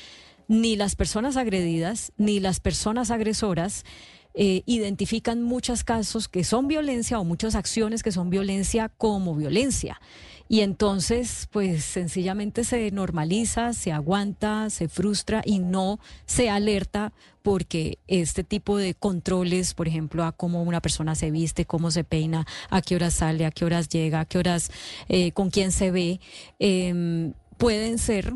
ni 0.52 0.76
las 0.76 0.98
personas 0.98 1.38
agredidas, 1.38 2.11
ni 2.18 2.41
las 2.41 2.60
personas 2.60 3.10
agresoras 3.10 3.85
eh, 4.34 4.64
identifican 4.65 5.41
muchos 5.41 5.85
casos 5.85 6.27
que 6.27 6.43
son 6.43 6.68
violencia 6.68 7.19
o 7.19 7.23
muchas 7.23 7.56
acciones 7.56 8.03
que 8.03 8.11
son 8.11 8.30
violencia 8.30 8.89
como 8.89 9.34
violencia. 9.34 10.02
Y 10.49 10.60
entonces, 10.60 11.48
pues 11.52 11.85
sencillamente 11.85 12.65
se 12.65 12.91
normaliza, 12.91 13.72
se 13.72 13.93
aguanta, 13.93 14.69
se 14.69 14.89
frustra 14.89 15.41
y 15.45 15.60
no 15.60 16.02
se 16.26 16.49
alerta 16.49 17.14
porque 17.41 17.99
este 18.07 18.43
tipo 18.43 18.77
de 18.77 18.93
controles, 18.93 19.73
por 19.73 19.88
ejemplo, 19.88 20.23
a 20.23 20.31
cómo 20.31 20.63
una 20.63 20.81
persona 20.81 21.15
se 21.15 21.31
viste, 21.31 21.65
cómo 21.65 21.91
se 21.91 22.03
peina, 22.03 22.45
a 22.69 22.81
qué 22.81 22.95
horas 22.95 23.13
sale, 23.13 23.45
a 23.45 23.51
qué 23.51 23.65
horas 23.65 23.89
llega, 23.89 24.22
a 24.22 24.26
qué 24.26 24.38
horas, 24.38 24.72
eh, 25.09 25.31
con 25.31 25.49
quién 25.49 25.72
se 25.72 25.91
ve, 25.91 26.19
em, 26.59 27.34
pueden 27.57 27.97
ser 27.97 28.34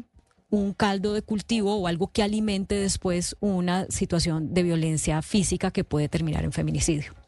un 0.49 0.73
caldo 0.73 1.13
de 1.13 1.21
cultivo 1.21 1.75
o 1.75 1.87
algo 1.87 2.07
que 2.07 2.23
alimente 2.23 2.75
después 2.75 3.35
una 3.39 3.85
situación 3.89 4.53
de 4.53 4.63
violencia 4.63 5.21
física 5.21 5.71
que 5.71 5.83
puede 5.83 6.09
terminar 6.09 6.43
en 6.43 6.51
feminicidio. 6.51 7.24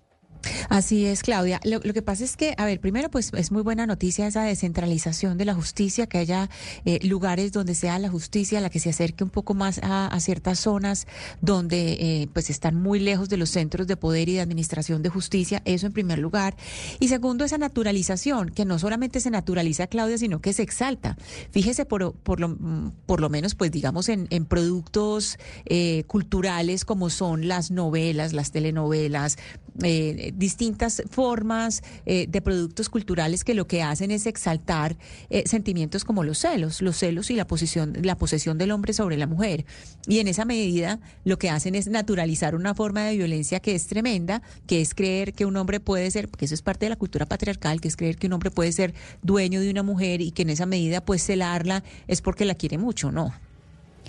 Así 0.69 1.05
es, 1.05 1.23
Claudia. 1.23 1.59
Lo, 1.63 1.81
que 1.81 2.01
pasa 2.01 2.23
es 2.23 2.37
que, 2.37 2.53
a 2.57 2.65
ver, 2.65 2.79
primero, 2.79 3.09
pues 3.09 3.31
es 3.33 3.51
muy 3.51 3.61
buena 3.61 3.85
noticia 3.85 4.27
esa 4.27 4.43
descentralización 4.43 5.37
de 5.37 5.45
la 5.45 5.53
justicia, 5.53 6.07
que 6.07 6.17
haya 6.17 6.49
eh, 6.85 6.99
lugares 7.03 7.51
donde 7.51 7.75
sea 7.75 7.99
la 7.99 8.09
justicia 8.09 8.61
la 8.61 8.69
que 8.69 8.79
se 8.79 8.89
acerque 8.89 9.23
un 9.23 9.29
poco 9.29 9.53
más 9.53 9.79
a, 9.83 10.17
ciertas 10.19 10.59
zonas 10.59 11.05
donde 11.41 11.93
eh, 11.93 12.27
pues 12.33 12.49
están 12.49 12.75
muy 12.75 12.99
lejos 12.99 13.29
de 13.29 13.37
los 13.37 13.49
centros 13.49 13.87
de 13.87 13.95
poder 13.95 14.29
y 14.29 14.33
de 14.33 14.41
administración 14.41 15.03
de 15.03 15.09
justicia. 15.09 15.61
Eso 15.65 15.87
en 15.87 15.93
primer 15.93 16.19
lugar. 16.19 16.55
Y 16.99 17.07
segundo, 17.07 17.45
esa 17.45 17.57
naturalización, 17.57 18.49
que 18.49 18.65
no 18.65 18.79
solamente 18.79 19.19
se 19.19 19.29
naturaliza, 19.29 19.87
Claudia, 19.87 20.17
sino 20.17 20.41
que 20.41 20.53
se 20.53 20.63
exalta. 20.63 21.17
Fíjese, 21.51 21.85
por, 21.85 22.13
por, 22.13 22.39
lo, 22.39 22.57
por 23.05 23.21
lo 23.21 23.29
menos, 23.29 23.55
pues 23.55 23.71
digamos, 23.71 24.09
en, 24.09 24.27
en 24.29 24.45
productos 24.45 25.37
eh, 25.65 26.03
culturales 26.07 26.85
como 26.85 27.09
son 27.09 27.47
las 27.47 27.71
novelas, 27.71 28.33
las 28.33 28.51
telenovelas, 28.51 29.37
eh, 29.83 30.33
distintas 30.35 31.03
formas 31.09 31.83
eh, 32.05 32.25
de 32.27 32.41
productos 32.41 32.89
culturales 32.89 33.43
que 33.43 33.53
lo 33.53 33.67
que 33.67 33.83
hacen 33.83 34.11
es 34.11 34.25
exaltar 34.25 34.97
eh, 35.29 35.43
sentimientos 35.45 36.03
como 36.03 36.23
los 36.23 36.39
celos, 36.39 36.81
los 36.81 36.97
celos 36.97 37.29
y 37.29 37.35
la 37.35 37.45
posición, 37.45 37.93
la 38.01 38.17
posesión 38.17 38.57
del 38.57 38.71
hombre 38.71 38.93
sobre 38.93 39.17
la 39.17 39.27
mujer. 39.27 39.65
Y 40.07 40.19
en 40.19 40.27
esa 40.27 40.45
medida 40.45 40.99
lo 41.25 41.37
que 41.37 41.49
hacen 41.49 41.75
es 41.75 41.87
naturalizar 41.87 42.55
una 42.55 42.73
forma 42.73 43.03
de 43.03 43.17
violencia 43.17 43.59
que 43.59 43.75
es 43.75 43.87
tremenda, 43.87 44.41
que 44.65 44.81
es 44.81 44.93
creer 44.95 45.33
que 45.33 45.45
un 45.45 45.55
hombre 45.57 45.79
puede 45.79 46.09
ser, 46.09 46.27
porque 46.27 46.45
eso 46.45 46.55
es 46.55 46.61
parte 46.61 46.85
de 46.85 46.89
la 46.89 46.95
cultura 46.95 47.25
patriarcal, 47.25 47.79
que 47.81 47.87
es 47.87 47.95
creer 47.95 48.17
que 48.17 48.27
un 48.27 48.33
hombre 48.33 48.51
puede 48.51 48.71
ser 48.71 48.93
dueño 49.21 49.61
de 49.61 49.69
una 49.69 49.83
mujer 49.83 50.21
y 50.21 50.31
que 50.31 50.41
en 50.41 50.49
esa 50.49 50.65
medida 50.65 51.01
pues 51.01 51.23
celarla 51.23 51.83
es 52.07 52.21
porque 52.21 52.45
la 52.45 52.55
quiere 52.55 52.77
mucho, 52.77 53.11
no. 53.11 53.33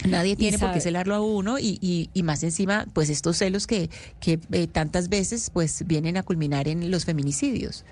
Nadie 0.06 0.36
tiene 0.36 0.58
por 0.58 0.72
qué 0.72 0.80
celarlo 0.80 1.14
a 1.14 1.20
uno 1.20 1.58
y, 1.58 2.08
y, 2.12 2.22
más 2.22 2.42
encima, 2.42 2.86
pues 2.92 3.10
estos 3.10 3.36
celos 3.36 3.66
que, 3.66 3.90
que 4.20 4.38
eh, 4.52 4.66
tantas 4.66 5.08
veces 5.08 5.50
pues 5.50 5.84
vienen 5.86 6.16
a 6.16 6.22
culminar 6.22 6.68
en 6.68 6.90
los 6.90 7.04
feminicidios. 7.04 7.84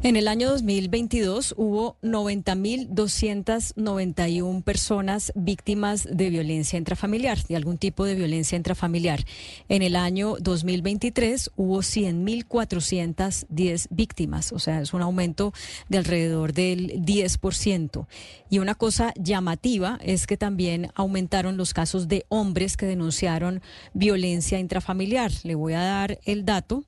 En 0.00 0.14
el 0.14 0.28
año 0.28 0.50
2022 0.50 1.54
hubo 1.56 1.96
90.291 2.02 4.62
personas 4.62 5.32
víctimas 5.34 6.06
de 6.08 6.30
violencia 6.30 6.78
intrafamiliar, 6.78 7.42
de 7.48 7.56
algún 7.56 7.78
tipo 7.78 8.04
de 8.04 8.14
violencia 8.14 8.54
intrafamiliar. 8.54 9.24
En 9.68 9.82
el 9.82 9.96
año 9.96 10.36
2023 10.38 11.50
hubo 11.56 11.78
100.410 11.78 13.88
víctimas, 13.90 14.52
o 14.52 14.60
sea, 14.60 14.80
es 14.80 14.94
un 14.94 15.02
aumento 15.02 15.52
de 15.88 15.98
alrededor 15.98 16.52
del 16.52 17.04
10%. 17.04 18.06
Y 18.50 18.60
una 18.60 18.76
cosa 18.76 19.12
llamativa 19.16 19.98
es 20.00 20.28
que 20.28 20.36
también 20.36 20.92
aumentaron 20.94 21.56
los 21.56 21.74
casos 21.74 22.06
de 22.06 22.24
hombres 22.28 22.76
que 22.76 22.86
denunciaron 22.86 23.62
violencia 23.94 24.60
intrafamiliar. 24.60 25.32
Le 25.42 25.56
voy 25.56 25.72
a 25.72 25.80
dar 25.80 26.20
el 26.24 26.44
dato. 26.44 26.84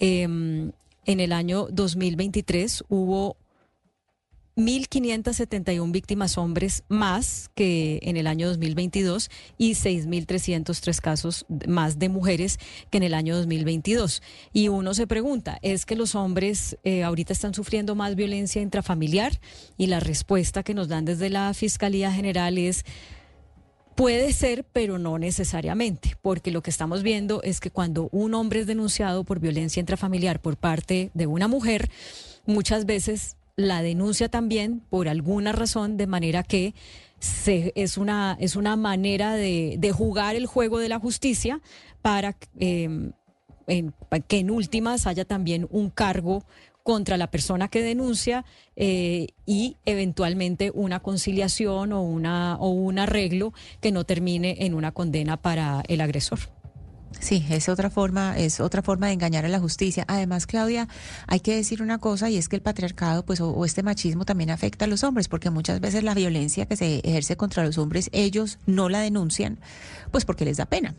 Eh, 0.00 0.70
en 1.08 1.20
el 1.20 1.32
año 1.32 1.68
2023 1.70 2.84
hubo 2.90 3.38
1.571 4.56 5.90
víctimas 5.90 6.36
hombres 6.36 6.84
más 6.88 7.48
que 7.54 7.98
en 8.02 8.18
el 8.18 8.26
año 8.26 8.48
2022 8.48 9.30
y 9.56 9.70
6.303 9.70 11.00
casos 11.00 11.46
más 11.66 11.98
de 11.98 12.10
mujeres 12.10 12.58
que 12.90 12.98
en 12.98 13.04
el 13.04 13.14
año 13.14 13.36
2022. 13.36 14.20
Y 14.52 14.68
uno 14.68 14.92
se 14.92 15.06
pregunta, 15.06 15.58
¿es 15.62 15.86
que 15.86 15.96
los 15.96 16.14
hombres 16.14 16.76
eh, 16.84 17.04
ahorita 17.04 17.32
están 17.32 17.54
sufriendo 17.54 17.94
más 17.94 18.14
violencia 18.14 18.60
intrafamiliar? 18.60 19.40
Y 19.78 19.86
la 19.86 20.00
respuesta 20.00 20.62
que 20.62 20.74
nos 20.74 20.88
dan 20.88 21.06
desde 21.06 21.30
la 21.30 21.54
Fiscalía 21.54 22.12
General 22.12 22.58
es... 22.58 22.84
Puede 23.98 24.32
ser, 24.32 24.62
pero 24.62 24.96
no 24.96 25.18
necesariamente, 25.18 26.14
porque 26.22 26.52
lo 26.52 26.62
que 26.62 26.70
estamos 26.70 27.02
viendo 27.02 27.42
es 27.42 27.58
que 27.58 27.72
cuando 27.72 28.08
un 28.12 28.32
hombre 28.34 28.60
es 28.60 28.68
denunciado 28.68 29.24
por 29.24 29.40
violencia 29.40 29.80
intrafamiliar 29.80 30.40
por 30.40 30.56
parte 30.56 31.10
de 31.14 31.26
una 31.26 31.48
mujer, 31.48 31.90
muchas 32.46 32.86
veces 32.86 33.36
la 33.56 33.82
denuncia 33.82 34.28
también 34.28 34.82
por 34.88 35.08
alguna 35.08 35.50
razón, 35.50 35.96
de 35.96 36.06
manera 36.06 36.44
que 36.44 36.76
se, 37.18 37.72
es, 37.74 37.98
una, 37.98 38.36
es 38.38 38.54
una 38.54 38.76
manera 38.76 39.34
de, 39.34 39.92
jugar 39.92 40.36
el 40.36 40.46
juego 40.46 40.78
de 40.78 40.88
la 40.88 41.00
justicia 41.00 41.60
para 42.00 42.36
en, 42.56 43.14
que 44.28 44.38
en 44.38 44.50
últimas 44.52 45.08
haya 45.08 45.24
también 45.24 45.66
un 45.72 45.90
cargo 45.90 46.44
contra 46.88 47.18
la 47.18 47.30
persona 47.30 47.68
que 47.68 47.82
denuncia 47.82 48.46
eh, 48.74 49.26
y 49.44 49.76
eventualmente 49.84 50.70
una 50.72 51.00
conciliación 51.00 51.92
o, 51.92 52.00
una, 52.00 52.56
o 52.56 52.70
un 52.70 52.98
arreglo 52.98 53.52
que 53.82 53.92
no 53.92 54.04
termine 54.04 54.64
en 54.64 54.72
una 54.72 54.92
condena 54.92 55.36
para 55.36 55.82
el 55.86 56.00
agresor. 56.00 56.38
Sí, 57.20 57.44
es 57.50 57.68
otra 57.68 57.90
forma, 57.90 58.38
es 58.38 58.58
otra 58.58 58.80
forma 58.80 59.08
de 59.08 59.12
engañar 59.12 59.44
a 59.44 59.48
la 59.48 59.60
justicia. 59.60 60.06
Además, 60.08 60.46
Claudia, 60.46 60.88
hay 61.26 61.40
que 61.40 61.54
decir 61.54 61.82
una 61.82 61.98
cosa 61.98 62.30
y 62.30 62.38
es 62.38 62.48
que 62.48 62.56
el 62.56 62.62
patriarcado, 62.62 63.22
pues, 63.22 63.42
o, 63.42 63.50
o, 63.50 63.66
este 63.66 63.82
machismo 63.82 64.24
también 64.24 64.48
afecta 64.48 64.86
a 64.86 64.88
los 64.88 65.04
hombres, 65.04 65.28
porque 65.28 65.50
muchas 65.50 65.80
veces 65.80 66.02
la 66.02 66.14
violencia 66.14 66.64
que 66.64 66.76
se 66.76 67.00
ejerce 67.04 67.36
contra 67.36 67.66
los 67.66 67.76
hombres, 67.76 68.08
ellos 68.12 68.60
no 68.64 68.88
la 68.88 69.00
denuncian, 69.00 69.60
pues 70.10 70.24
porque 70.24 70.46
les 70.46 70.56
da 70.56 70.64
pena 70.64 70.94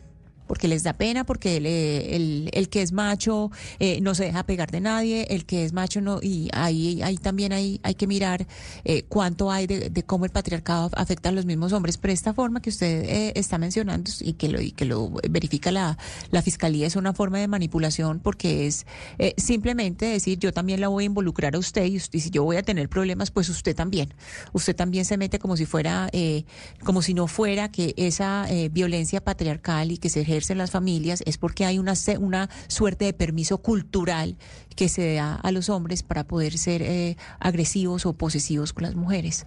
porque 0.50 0.66
les 0.66 0.82
da 0.82 0.94
pena, 0.94 1.22
porque 1.22 1.58
el, 1.58 1.66
el, 1.66 2.50
el 2.52 2.68
que 2.68 2.82
es 2.82 2.90
macho 2.90 3.52
eh, 3.78 4.00
no 4.00 4.16
se 4.16 4.24
deja 4.24 4.42
pegar 4.42 4.72
de 4.72 4.80
nadie, 4.80 5.28
el 5.30 5.46
que 5.46 5.64
es 5.64 5.72
macho 5.72 6.00
no, 6.00 6.18
y 6.20 6.48
ahí, 6.52 7.00
ahí 7.02 7.18
también 7.18 7.52
hay, 7.52 7.78
hay 7.84 7.94
que 7.94 8.08
mirar 8.08 8.48
eh, 8.82 9.04
cuánto 9.04 9.52
hay 9.52 9.68
de, 9.68 9.90
de, 9.90 10.02
cómo 10.02 10.24
el 10.24 10.32
patriarcado 10.32 10.90
afecta 10.96 11.28
a 11.28 11.32
los 11.32 11.46
mismos 11.46 11.72
hombres. 11.72 11.98
Pero 11.98 12.12
esta 12.12 12.34
forma 12.34 12.60
que 12.60 12.70
usted 12.70 13.04
eh, 13.04 13.32
está 13.36 13.58
mencionando 13.58 14.10
y 14.22 14.32
que 14.32 14.48
lo, 14.48 14.60
y 14.60 14.72
que 14.72 14.86
lo 14.86 15.12
verifica 15.30 15.70
la, 15.70 15.96
la 16.32 16.42
fiscalía 16.42 16.88
es 16.88 16.96
una 16.96 17.12
forma 17.12 17.38
de 17.38 17.46
manipulación 17.46 18.18
porque 18.18 18.66
es 18.66 18.86
eh, 19.20 19.34
simplemente 19.36 20.06
decir 20.06 20.40
yo 20.40 20.52
también 20.52 20.80
la 20.80 20.88
voy 20.88 21.04
a 21.04 21.06
involucrar 21.06 21.54
a 21.54 21.60
usted 21.60 21.84
y, 21.84 21.96
usted, 21.96 22.18
y 22.18 22.22
si 22.22 22.30
yo 22.30 22.42
voy 22.42 22.56
a 22.56 22.64
tener 22.64 22.88
problemas, 22.88 23.30
pues 23.30 23.48
usted 23.50 23.76
también. 23.76 24.14
Usted 24.52 24.74
también 24.74 25.04
se 25.04 25.16
mete 25.16 25.38
como 25.38 25.56
si 25.56 25.64
fuera, 25.64 26.08
eh, 26.12 26.42
como 26.82 27.02
si 27.02 27.14
no 27.14 27.28
fuera 27.28 27.70
que 27.70 27.94
esa 27.96 28.48
violencia 28.72 29.22
patriarcal 29.22 29.92
y 29.92 29.98
que 29.98 30.08
se 30.08 30.22
ejerce 30.22 30.39
en 30.48 30.58
las 30.58 30.70
familias 30.70 31.22
es 31.26 31.36
porque 31.36 31.66
hay 31.66 31.78
una, 31.78 31.92
una 32.18 32.48
suerte 32.68 33.04
de 33.04 33.12
permiso 33.12 33.58
cultural 33.58 34.38
que 34.76 34.88
se 34.88 35.14
da 35.14 35.34
a 35.34 35.52
los 35.52 35.68
hombres 35.68 36.02
para 36.02 36.24
poder 36.24 36.56
ser 36.56 36.80
eh, 36.80 37.16
agresivos 37.40 38.06
o 38.06 38.14
posesivos 38.14 38.72
con 38.72 38.84
las 38.84 38.94
mujeres. 38.94 39.46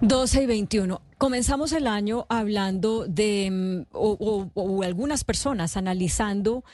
12 0.00 0.42
y 0.42 0.46
21. 0.46 1.02
Comenzamos 1.18 1.72
el 1.72 1.86
año 1.86 2.26
hablando 2.28 3.06
de, 3.06 3.84
o, 3.92 4.50
o, 4.54 4.60
o 4.60 4.82
algunas 4.82 5.24
personas 5.24 5.76
analizando 5.76 6.64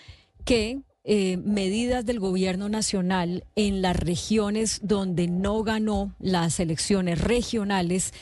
que 0.45 0.83
eh, 1.03 1.39
medidas 1.39 2.05
del 2.05 2.21
gobierno 2.21 2.69
nacional 2.69 3.45
en 3.57 3.81
las 3.81 3.97
regiones 3.97 4.81
donde 4.83 5.29
no 5.29 5.63
ganó 5.63 6.15
las 6.19 6.61
elecciones 6.61 7.21
regionales 7.21 8.13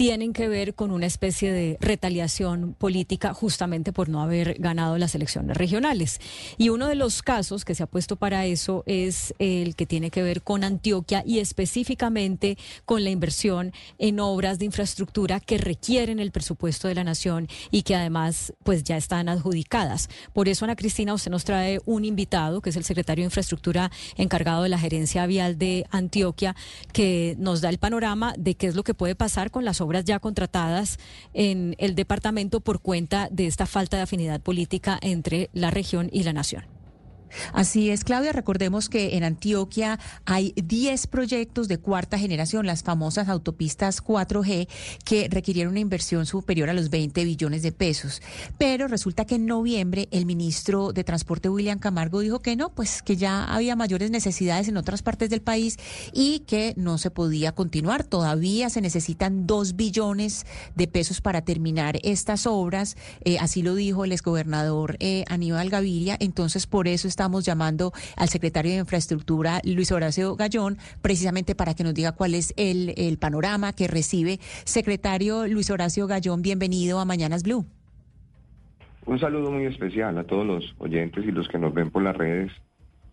tienen 0.00 0.32
que 0.32 0.48
ver 0.48 0.74
con 0.74 0.92
una 0.92 1.04
especie 1.04 1.52
de 1.52 1.76
retaliación 1.78 2.72
política 2.72 3.34
justamente 3.34 3.92
por 3.92 4.08
no 4.08 4.22
haber 4.22 4.54
ganado 4.58 4.96
las 4.96 5.14
elecciones 5.14 5.58
regionales. 5.58 6.22
Y 6.56 6.70
uno 6.70 6.88
de 6.88 6.94
los 6.94 7.20
casos 7.20 7.66
que 7.66 7.74
se 7.74 7.82
ha 7.82 7.86
puesto 7.86 8.16
para 8.16 8.46
eso 8.46 8.82
es 8.86 9.34
el 9.38 9.76
que 9.76 9.84
tiene 9.84 10.10
que 10.10 10.22
ver 10.22 10.40
con 10.40 10.64
Antioquia 10.64 11.22
y 11.26 11.38
específicamente 11.38 12.56
con 12.86 13.04
la 13.04 13.10
inversión 13.10 13.74
en 13.98 14.20
obras 14.20 14.58
de 14.58 14.64
infraestructura 14.64 15.38
que 15.38 15.58
requieren 15.58 16.18
el 16.18 16.30
presupuesto 16.30 16.88
de 16.88 16.94
la 16.94 17.04
nación 17.04 17.46
y 17.70 17.82
que 17.82 17.94
además 17.94 18.54
pues 18.62 18.84
ya 18.84 18.96
están 18.96 19.28
adjudicadas. 19.28 20.08
Por 20.32 20.48
eso 20.48 20.64
Ana 20.64 20.76
Cristina 20.76 21.12
usted 21.12 21.30
nos 21.30 21.44
trae 21.44 21.78
un 21.84 22.06
invitado 22.06 22.62
que 22.62 22.70
es 22.70 22.76
el 22.76 22.84
secretario 22.84 23.24
de 23.24 23.26
Infraestructura 23.26 23.90
encargado 24.16 24.62
de 24.62 24.70
la 24.70 24.78
gerencia 24.78 25.26
vial 25.26 25.58
de 25.58 25.84
Antioquia 25.90 26.56
que 26.94 27.36
nos 27.38 27.60
da 27.60 27.68
el 27.68 27.76
panorama 27.76 28.32
de 28.38 28.54
qué 28.54 28.66
es 28.66 28.74
lo 28.74 28.82
que 28.82 28.94
puede 28.94 29.14
pasar 29.14 29.50
con 29.50 29.66
las 29.66 29.82
obras 29.82 29.89
obras 29.90 30.04
ya 30.04 30.20
contratadas 30.20 30.98
en 31.34 31.74
el 31.78 31.96
departamento 31.96 32.60
por 32.60 32.80
cuenta 32.80 33.28
de 33.32 33.48
esta 33.48 33.66
falta 33.66 33.96
de 33.96 34.04
afinidad 34.04 34.40
política 34.40 34.96
entre 35.02 35.50
la 35.52 35.70
región 35.70 36.08
y 36.12 36.22
la 36.22 36.32
nación. 36.32 36.79
Así 37.52 37.90
es, 37.90 38.04
Claudia. 38.04 38.32
Recordemos 38.32 38.88
que 38.88 39.16
en 39.16 39.24
Antioquia 39.24 39.98
hay 40.24 40.52
10 40.56 41.06
proyectos 41.06 41.68
de 41.68 41.78
cuarta 41.78 42.18
generación, 42.18 42.66
las 42.66 42.82
famosas 42.82 43.28
autopistas 43.28 44.02
4G, 44.02 44.68
que 45.04 45.28
requirieron 45.30 45.72
una 45.72 45.80
inversión 45.80 46.26
superior 46.26 46.70
a 46.70 46.74
los 46.74 46.90
20 46.90 47.24
billones 47.24 47.62
de 47.62 47.72
pesos. 47.72 48.22
Pero 48.58 48.88
resulta 48.88 49.24
que 49.24 49.36
en 49.36 49.46
noviembre 49.46 50.08
el 50.10 50.26
ministro 50.26 50.92
de 50.92 51.04
Transporte, 51.04 51.48
William 51.48 51.78
Camargo, 51.78 52.20
dijo 52.20 52.40
que 52.40 52.56
no, 52.56 52.70
pues 52.70 53.02
que 53.02 53.16
ya 53.16 53.44
había 53.44 53.76
mayores 53.76 54.10
necesidades 54.10 54.68
en 54.68 54.76
otras 54.76 55.02
partes 55.02 55.30
del 55.30 55.42
país 55.42 55.78
y 56.12 56.40
que 56.40 56.74
no 56.76 56.98
se 56.98 57.10
podía 57.10 57.52
continuar. 57.52 58.04
Todavía 58.04 58.70
se 58.70 58.80
necesitan 58.80 59.46
2 59.46 59.76
billones 59.76 60.46
de 60.74 60.88
pesos 60.88 61.20
para 61.20 61.42
terminar 61.42 61.98
estas 62.02 62.46
obras. 62.46 62.96
Eh, 63.24 63.38
así 63.38 63.62
lo 63.62 63.74
dijo 63.74 64.04
el 64.04 64.12
exgobernador 64.12 64.96
eh, 65.00 65.24
Aníbal 65.28 65.70
Gaviria. 65.70 66.16
Entonces, 66.20 66.66
por 66.66 66.88
eso 66.88 67.08
está 67.08 67.19
estamos 67.20 67.44
llamando 67.44 67.92
al 68.16 68.28
secretario 68.28 68.72
de 68.72 68.78
Infraestructura, 68.78 69.60
Luis 69.62 69.92
Horacio 69.92 70.36
Gallón, 70.36 70.78
precisamente 71.02 71.54
para 71.54 71.74
que 71.74 71.84
nos 71.84 71.92
diga 71.92 72.12
cuál 72.12 72.34
es 72.34 72.54
el, 72.56 73.18
panorama 73.20 73.74
que 73.74 73.88
recibe. 73.88 74.38
Secretario 74.64 75.46
Luis 75.46 75.70
Horacio 75.70 76.06
Gallón, 76.06 76.40
bienvenido 76.40 76.98
a 76.98 77.04
Mañanas 77.04 77.42
Blue. 77.42 77.66
Un 79.04 79.20
saludo 79.20 79.50
muy 79.50 79.66
especial 79.66 80.16
a 80.16 80.24
todos 80.24 80.46
los 80.46 80.74
oyentes 80.78 81.26
y 81.26 81.30
los 81.30 81.46
que 81.48 81.58
nos 81.58 81.74
ven 81.74 81.90
por 81.90 82.02
las 82.02 82.16
redes, 82.16 82.52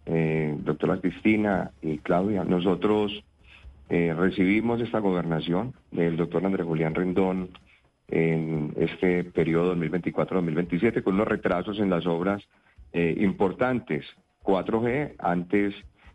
eh, 0.06 0.56
doctora 0.60 1.02
Cristina 1.02 1.72
y 1.82 1.98
Claudia. 1.98 2.46
Nosotros 2.46 3.12
eh, 3.90 4.16
recibimos 4.18 4.80
esta 4.80 5.00
gobernación 5.00 5.74
del 5.92 6.16
doctor 6.16 6.46
Andrés 6.46 6.66
Julián 6.66 6.96
Rendón 6.96 7.50
en 8.08 8.74
este 8.78 9.26
periodo 9.26 9.76
2024-2027 9.76 11.04
con 11.04 11.16
unos 11.16 11.28
retrasos 11.28 11.78
en 11.80 11.90
las 11.90 12.06
obras 12.06 12.42
eh, 12.94 13.16
importantes, 13.20 14.06
4G, 14.44 15.16
antes 15.20 15.74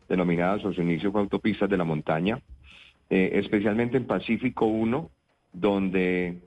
denominadas 0.09 0.65
a 0.65 0.73
su 0.73 0.83
inicio 0.83 1.13
como 1.13 1.25
autopistas 1.25 1.69
de 1.69 1.77
la 1.77 1.85
montaña, 1.85 2.41
eh, 3.11 3.31
especialmente 3.35 3.97
en 3.97 4.07
Pacífico 4.07 4.67
1, 4.67 5.11
donde 5.53 6.39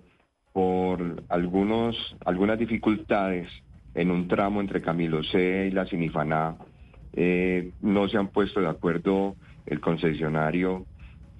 por 0.52 1.24
algunos, 1.30 2.16
algunas 2.26 2.58
dificultades 2.58 3.50
en 3.94 4.10
un 4.10 4.28
tramo 4.28 4.62
entre 4.62 4.82
Camilo 4.82 5.24
C 5.24 5.68
y 5.68 5.72
la 5.72 5.86
Sinifaná, 5.86 6.58
eh, 7.14 7.72
no 7.82 8.08
se 8.08 8.18
han 8.18 8.28
puesto 8.28 8.62
de 8.62 8.68
acuerdo 8.68 9.36
el 9.66 9.80
concesionario 9.80 10.86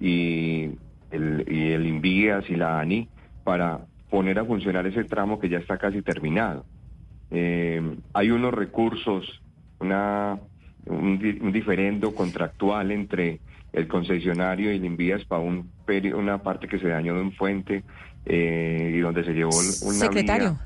y 0.00 0.70
el, 1.10 1.44
y 1.48 1.72
el 1.72 1.86
Invías 1.86 2.48
y 2.48 2.56
la 2.56 2.80
ANI 2.80 3.08
para 3.44 3.86
poner 4.10 4.38
a 4.38 4.44
funcionar 4.44 4.86
ese 4.86 5.04
tramo 5.04 5.38
que 5.38 5.48
ya 5.48 5.58
está 5.58 5.78
casi 5.78 6.02
terminado. 6.02 6.64
Eh, 7.30 7.80
hay 8.12 8.30
unos 8.30 8.54
recursos, 8.54 9.40
una, 9.80 10.38
un, 10.86 11.38
un, 11.40 11.52
diferendo 11.52 12.14
contractual 12.14 12.90
entre 12.92 13.40
el 13.72 13.88
concesionario 13.88 14.72
y 14.72 14.76
el 14.76 14.84
Invías 14.84 15.24
para 15.24 15.42
un 15.42 15.70
una 16.14 16.42
parte 16.42 16.66
que 16.66 16.78
se 16.78 16.88
dañó 16.88 17.14
de 17.14 17.20
un 17.20 17.36
puente 17.36 17.84
eh, 18.24 18.92
y 18.94 18.98
donde 18.98 19.24
se 19.24 19.32
llevó 19.32 19.50
una 19.50 19.98
Secretario. 19.98 20.58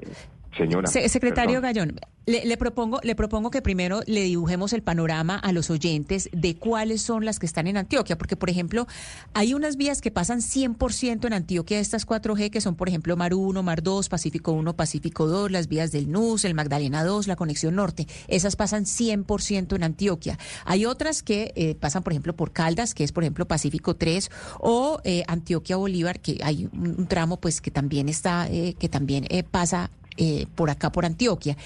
Vía, 0.00 0.08
señora. 0.56 0.86
Se 0.88 1.08
secretario 1.08 1.60
perdón. 1.60 1.62
Gallón, 1.62 2.00
Le, 2.26 2.56
propongo, 2.56 2.98
le 3.04 3.14
propongo 3.14 3.52
que 3.52 3.62
primero 3.62 4.00
le 4.04 4.22
dibujemos 4.22 4.72
el 4.72 4.82
panorama 4.82 5.36
a 5.36 5.52
los 5.52 5.70
oyentes 5.70 6.28
de 6.32 6.56
cuáles 6.56 7.00
son 7.00 7.24
las 7.24 7.38
que 7.38 7.46
están 7.46 7.68
en 7.68 7.76
Antioquia, 7.76 8.18
porque 8.18 8.34
por 8.34 8.50
ejemplo, 8.50 8.88
hay 9.32 9.54
unas 9.54 9.76
vías 9.76 10.00
que 10.00 10.10
pasan 10.10 10.40
100% 10.40 11.24
en 11.24 11.32
Antioquia, 11.32 11.78
estas 11.78 12.04
4G, 12.04 12.50
que 12.50 12.60
son 12.60 12.74
por 12.74 12.88
ejemplo 12.88 13.16
Mar 13.16 13.32
1, 13.32 13.62
Mar 13.62 13.80
2, 13.80 14.08
Pacífico 14.08 14.50
1, 14.50 14.74
Pacífico 14.74 15.28
2, 15.28 15.52
las 15.52 15.68
vías 15.68 15.92
del 15.92 16.10
NUS, 16.10 16.44
el 16.44 16.54
Magdalena 16.54 17.04
2, 17.04 17.28
la 17.28 17.36
conexión 17.36 17.76
norte, 17.76 18.08
esas 18.26 18.56
pasan 18.56 18.86
100% 18.86 19.76
en 19.76 19.84
Antioquia. 19.84 20.36
Hay 20.64 20.84
otras 20.84 21.22
que 21.22 21.52
eh, 21.54 21.76
pasan 21.76 22.02
por 22.02 22.12
ejemplo 22.12 22.34
por 22.34 22.50
Caldas, 22.50 22.94
que 22.94 23.04
es 23.04 23.12
por 23.12 23.22
ejemplo 23.22 23.46
Pacífico 23.46 23.94
3, 23.94 24.32
o 24.58 25.00
eh, 25.04 25.22
Antioquia 25.28 25.76
Bolívar, 25.76 26.18
que 26.18 26.40
hay 26.42 26.68
un, 26.72 27.06
tramo 27.06 27.36
pues 27.36 27.60
que 27.60 27.70
también 27.70 28.08
está, 28.08 28.48
eh, 28.50 28.74
que 28.76 28.88
también 28.88 29.28
pasa 29.52 29.92
eh, 30.16 30.46
por 30.54 30.70
acá, 30.70 30.90
por 30.90 31.04
Antioquia. 31.04 31.56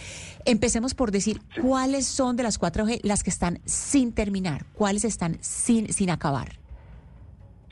Empecemos 0.44 0.94
por 0.94 1.10
decir 1.10 1.40
cuáles 1.60 2.06
son 2.06 2.36
de 2.36 2.42
las 2.42 2.58
cuatro 2.58 2.86
G 2.86 3.00
las 3.02 3.22
que 3.22 3.30
están 3.30 3.58
sin 3.64 4.12
terminar, 4.12 4.64
cuáles 4.74 5.04
están 5.04 5.36
sin, 5.40 5.92
sin 5.92 6.10
acabar. 6.10 6.60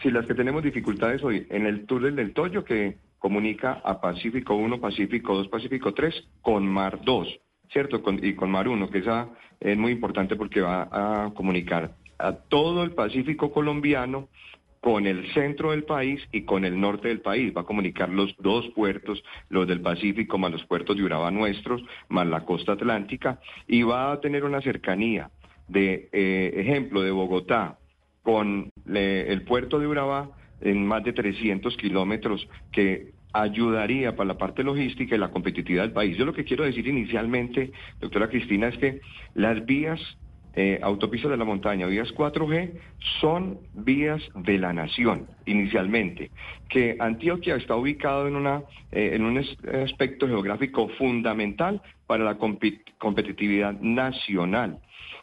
Sí, 0.03 0.11
las 0.11 0.27
que 0.27 0.35
tenemos 0.35 0.63
dificultades 0.63 1.23
hoy, 1.25 1.47
en 1.51 1.67
el 1.67 1.87
túnel 1.87 2.15
del 2.15 2.33
Toyo 2.33 2.65
que 2.65 2.97
comunica 3.19 3.81
a 3.85 4.01
Pacífico 4.01 4.55
1, 4.55 4.81
Pacífico 4.81 5.35
2, 5.35 5.49
Pacífico 5.49 5.93
3 5.93 6.15
con 6.41 6.67
Mar 6.67 7.01
2, 7.05 7.41
¿cierto? 7.73 8.03
y 8.23 8.35
con 8.35 8.51
Mar 8.51 8.69
1, 8.69 8.91
que 8.91 8.99
esa 8.99 9.29
es 9.61 9.77
muy 9.77 9.93
importante 9.93 10.37
porque 10.37 10.61
va 10.61 10.89
a 10.93 11.31
comunicar 11.35 11.97
a 12.19 12.33
todo 12.33 12.85
el 12.85 12.93
Pacífico 12.93 13.51
colombiano 13.53 14.29
con 14.81 15.07
el 15.07 15.33
centro 15.33 15.71
del 15.73 15.85
país 15.85 16.21
y 16.33 16.43
con 16.43 16.65
el 16.65 16.81
norte 16.81 17.09
del 17.09 17.21
país. 17.21 17.53
Va 17.57 17.63
a 17.63 17.65
comunicar 17.65 18.09
los 18.09 18.35
dos 18.39 18.69
puertos, 18.75 19.23
los 19.49 19.67
del 19.67 19.81
Pacífico, 19.81 20.39
más 20.39 20.53
los 20.53 20.65
puertos 20.65 20.97
de 20.97 21.03
Urabá 21.03 21.31
nuestros, 21.31 21.83
más 22.09 22.27
la 22.27 22.45
costa 22.45 22.73
atlántica, 22.73 23.41
y 23.67 23.83
va 23.83 24.13
a 24.13 24.21
tener 24.21 24.45
una 24.45 24.61
cercanía 24.61 25.31
de 25.69 26.09
eh, 26.13 26.53
ejemplo 26.57 27.03
de 27.03 27.11
Bogotá 27.11 27.79
con 28.23 28.71
el 28.87 29.43
puerto 29.43 29.79
de 29.79 29.87
Urabá 29.87 30.31
en 30.61 30.87
más 30.87 31.05
de 31.05 31.13
300 31.13 31.77
kilómetros 31.77 32.47
que 32.73 33.13
ayudaría 33.33 34.17
para 34.17 34.29
la 34.29 34.39
parte 34.39 34.63
logística 34.63 35.15
y 35.15 35.19
la 35.19 35.31
competitividad 35.31 35.85
del 35.85 35.93
país. 35.93 36.17
Yo 36.17 36.25
lo 36.25 36.33
que 36.33 36.45
quiero 36.45 36.65
decir 36.65 36.87
inicialmente, 36.87 37.73
doctora 38.01 38.29
Cristina, 38.29 38.69
es 38.69 38.79
que 38.79 39.01
las 39.35 39.65
vías 39.65 40.01
eh, 40.61 40.81
autopistas 40.83 41.31
de 41.31 41.37
la 41.37 41.45
montaña, 41.45 41.87
vías 41.87 42.13
4G, 42.13 42.73
son 43.21 43.61
vías 43.75 44.21
de 44.35 44.59
la 44.59 44.73
nación 44.73 45.29
inicialmente, 45.47 46.33
que 46.69 46.97
Antioquia 46.99 47.55
está 47.55 47.77
ubicado 47.77 48.27
en, 48.27 48.35
una, 48.35 48.65
eh, 48.91 49.11
en 49.13 49.25
un 49.25 49.39
aspecto 49.39 50.27
geográfico 50.27 50.89
fundamental 50.99 51.81
para 52.09 52.25
la 52.25 52.39
competitividad 52.39 53.79
nacional 53.81 54.81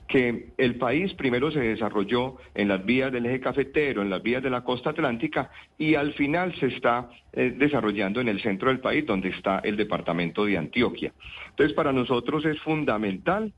que 0.08 0.54
el 0.58 0.76
país 0.76 1.14
primero 1.16 1.52
se 1.52 1.60
desarrolló 1.60 2.38
en 2.54 2.70
las 2.70 2.86
vías 2.86 3.12
del 3.12 3.26
eje 3.26 3.42
cafetero, 3.42 4.04
en 4.04 4.10
las 4.10 4.24
vías 4.24 4.42
de 4.42 4.52
la 4.52 4.64
costa 4.64 4.92
atlántica 4.92 5.50
y 5.78 5.96
al 5.96 6.14
final 6.14 6.56
se 6.60 6.68
está 6.68 7.10
eh, 7.34 7.54
desarrollando 7.58 8.22
en 8.22 8.30
el 8.30 8.40
centro 8.40 8.70
del 8.70 8.80
país 8.80 9.06
donde 9.06 9.30
está 9.30 9.60
el 9.66 9.76
departamento 9.76 10.46
de 10.46 10.58
Antioquia. 10.58 11.12
Entonces 11.50 11.76
para 11.76 11.92
nosotros 11.92 12.46
es 12.46 12.58
fundamental 12.62 13.52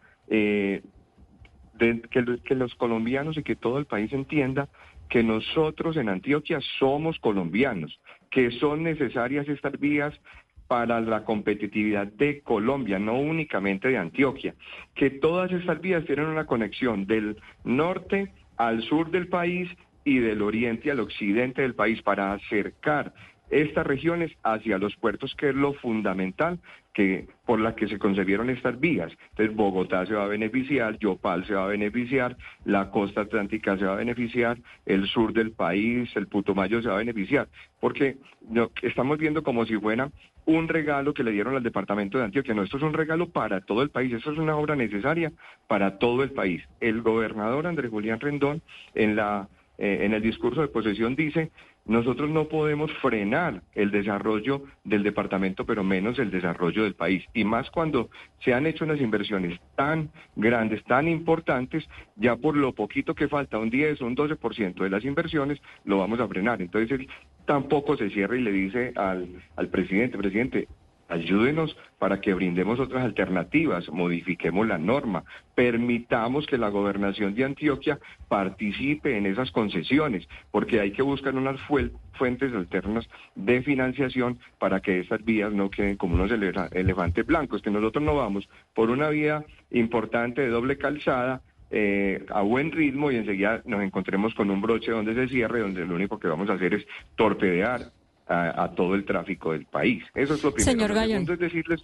que, 1.77 2.55
los 2.55 2.75
colombianos 2.75 3.37
y 3.37 3.43
que 3.43 3.55
todo 3.55 3.79
el 3.79 3.85
país 3.85 4.11
entienda 4.13 4.69
que 5.09 5.23
nosotros 5.23 5.95
en 5.97 6.09
Antioquia 6.09 6.59
somos 6.79 7.17
colombianos, 7.19 7.99
que 8.29 8.51
son 8.51 8.83
necesarias 8.83 9.47
estas 9.47 9.79
vías 9.79 10.13
para 10.67 10.99
la 10.99 11.23
competitividad 11.23 12.07
de 12.07 12.41
Colombia, 12.41 12.99
no 12.99 13.17
únicamente 13.17 13.87
de 13.87 13.97
Antioquia, 13.97 14.53
que 14.95 15.09
todas 15.09 15.51
estas 15.51 15.79
vías 15.79 16.03
tienen 16.05 16.25
una 16.25 16.45
conexión 16.45 17.05
del 17.05 17.37
norte 17.63 18.33
al 18.57 18.83
sur 18.83 19.09
del 19.11 19.29
país 19.29 19.69
y 20.03 20.19
del 20.19 20.41
oriente 20.41 20.91
al 20.91 20.99
occidente 20.99 21.61
del 21.61 21.75
país 21.75 22.01
para 22.01 22.33
acercar 22.33 23.13
estas 23.49 23.85
regiones 23.85 24.31
hacia 24.43 24.77
los 24.77 24.95
puertos, 24.97 25.35
que 25.35 25.49
es 25.49 25.55
lo 25.55 25.73
fundamental 25.73 26.59
que 26.93 27.27
por 27.45 27.59
la 27.59 27.75
que 27.75 27.87
se 27.87 27.99
concebieron 27.99 28.49
estas 28.49 28.79
vías. 28.79 29.11
Entonces 29.29 29.55
Bogotá 29.55 30.05
se 30.05 30.15
va 30.15 30.25
a 30.25 30.27
beneficiar, 30.27 30.97
Yopal 30.97 31.45
se 31.45 31.53
va 31.53 31.65
a 31.65 31.67
beneficiar, 31.67 32.35
la 32.65 32.89
costa 32.89 33.21
atlántica 33.21 33.77
se 33.77 33.85
va 33.85 33.93
a 33.93 33.97
beneficiar, 33.97 34.57
el 34.85 35.07
sur 35.07 35.31
del 35.31 35.51
país, 35.51 36.09
el 36.15 36.27
Putumayo 36.27 36.81
se 36.81 36.87
va 36.87 36.95
a 36.95 36.99
beneficiar, 36.99 37.47
porque 37.79 38.17
estamos 38.81 39.19
viendo 39.19 39.43
como 39.43 39.65
si 39.65 39.77
fuera 39.77 40.09
un 40.47 40.69
regalo 40.69 41.13
que 41.13 41.23
le 41.23 41.31
dieron 41.31 41.55
al 41.55 41.61
departamento 41.61 42.17
de 42.17 42.23
Antioquia. 42.23 42.55
No, 42.55 42.63
esto 42.63 42.77
es 42.77 42.83
un 42.83 42.93
regalo 42.93 43.29
para 43.29 43.61
todo 43.61 43.83
el 43.83 43.89
país, 43.89 44.13
esto 44.13 44.31
es 44.31 44.39
una 44.39 44.55
obra 44.55 44.75
necesaria 44.75 45.31
para 45.67 45.99
todo 45.99 46.23
el 46.23 46.31
país. 46.31 46.63
El 46.79 47.01
gobernador 47.01 47.67
Andrés 47.67 47.91
Julián 47.91 48.19
Rendón 48.19 48.61
en 48.95 49.15
la 49.15 49.47
eh, 49.77 49.99
en 50.01 50.13
el 50.13 50.23
discurso 50.23 50.61
de 50.61 50.69
posesión 50.69 51.15
dice 51.15 51.51
nosotros 51.87 52.29
no 52.29 52.47
podemos 52.47 52.91
frenar 53.01 53.61
el 53.73 53.91
desarrollo 53.91 54.63
del 54.83 55.03
departamento, 55.03 55.65
pero 55.65 55.83
menos 55.83 56.19
el 56.19 56.31
desarrollo 56.31 56.83
del 56.83 56.95
país. 56.95 57.23
Y 57.33 57.43
más 57.43 57.69
cuando 57.71 58.09
se 58.43 58.53
han 58.53 58.67
hecho 58.67 58.85
unas 58.85 58.99
inversiones 58.99 59.59
tan 59.75 60.09
grandes, 60.35 60.83
tan 60.83 61.07
importantes, 61.07 61.87
ya 62.15 62.35
por 62.35 62.55
lo 62.55 62.73
poquito 62.73 63.15
que 63.15 63.27
falta, 63.27 63.57
un 63.57 63.69
10 63.69 64.01
o 64.01 64.05
un 64.05 64.15
12% 64.15 64.83
de 64.83 64.89
las 64.89 65.05
inversiones, 65.05 65.61
lo 65.85 65.99
vamos 65.99 66.19
a 66.19 66.27
frenar. 66.27 66.61
Entonces 66.61 66.99
él 66.99 67.07
tampoco 67.45 67.95
se 67.95 68.09
cierra 68.09 68.35
y 68.35 68.41
le 68.41 68.51
dice 68.51 68.91
al, 68.95 69.27
al 69.55 69.69
presidente, 69.69 70.17
presidente, 70.17 70.67
Ayúdenos 71.09 71.77
para 71.99 72.19
que 72.19 72.33
brindemos 72.33 72.79
otras 72.79 73.03
alternativas, 73.03 73.89
modifiquemos 73.89 74.67
la 74.67 74.77
norma, 74.77 75.23
permitamos 75.55 76.45
que 76.45 76.57
la 76.57 76.69
gobernación 76.69 77.33
de 77.33 77.45
Antioquia 77.45 77.97
participe 78.27 79.17
en 79.17 79.25
esas 79.25 79.51
concesiones, 79.51 80.27
porque 80.51 80.81
hay 80.81 80.91
que 80.91 81.01
buscar 81.01 81.35
unas 81.35 81.59
fuentes 81.61 82.53
alternas 82.53 83.07
de 83.35 83.61
financiación 83.61 84.39
para 84.59 84.81
que 84.81 84.99
estas 84.99 85.23
vías 85.23 85.53
no 85.53 85.69
queden 85.69 85.95
como 85.95 86.15
unos 86.15 86.31
elefantes 86.31 87.25
blancos, 87.25 87.61
que 87.61 87.71
nosotros 87.71 88.03
no 88.03 88.15
vamos 88.15 88.49
por 88.73 88.89
una 88.89 89.09
vía 89.09 89.45
importante 89.71 90.41
de 90.41 90.49
doble 90.49 90.77
calzada, 90.77 91.41
eh, 91.69 92.25
a 92.29 92.41
buen 92.41 92.71
ritmo 92.71 93.11
y 93.11 93.17
enseguida 93.17 93.61
nos 93.65 93.81
encontremos 93.81 94.33
con 94.33 94.49
un 94.49 94.61
broche 94.61 94.91
donde 94.91 95.13
se 95.13 95.27
cierre, 95.27 95.59
donde 95.59 95.85
lo 95.85 95.95
único 95.95 96.17
que 96.17 96.29
vamos 96.29 96.49
a 96.49 96.53
hacer 96.53 96.73
es 96.73 96.87
torpedear 97.15 97.91
a, 98.29 98.71
todo 98.75 98.95
el 98.95 99.05
tráfico 99.05 99.53
del 99.53 99.65
país. 99.65 100.03
Eso 100.13 100.33
es 100.33 100.43
lo 100.43 100.53
primero. 100.53 100.71
Señor 100.71 100.93
Gallón. 100.93 101.25
es 101.29 101.39
decirles 101.39 101.81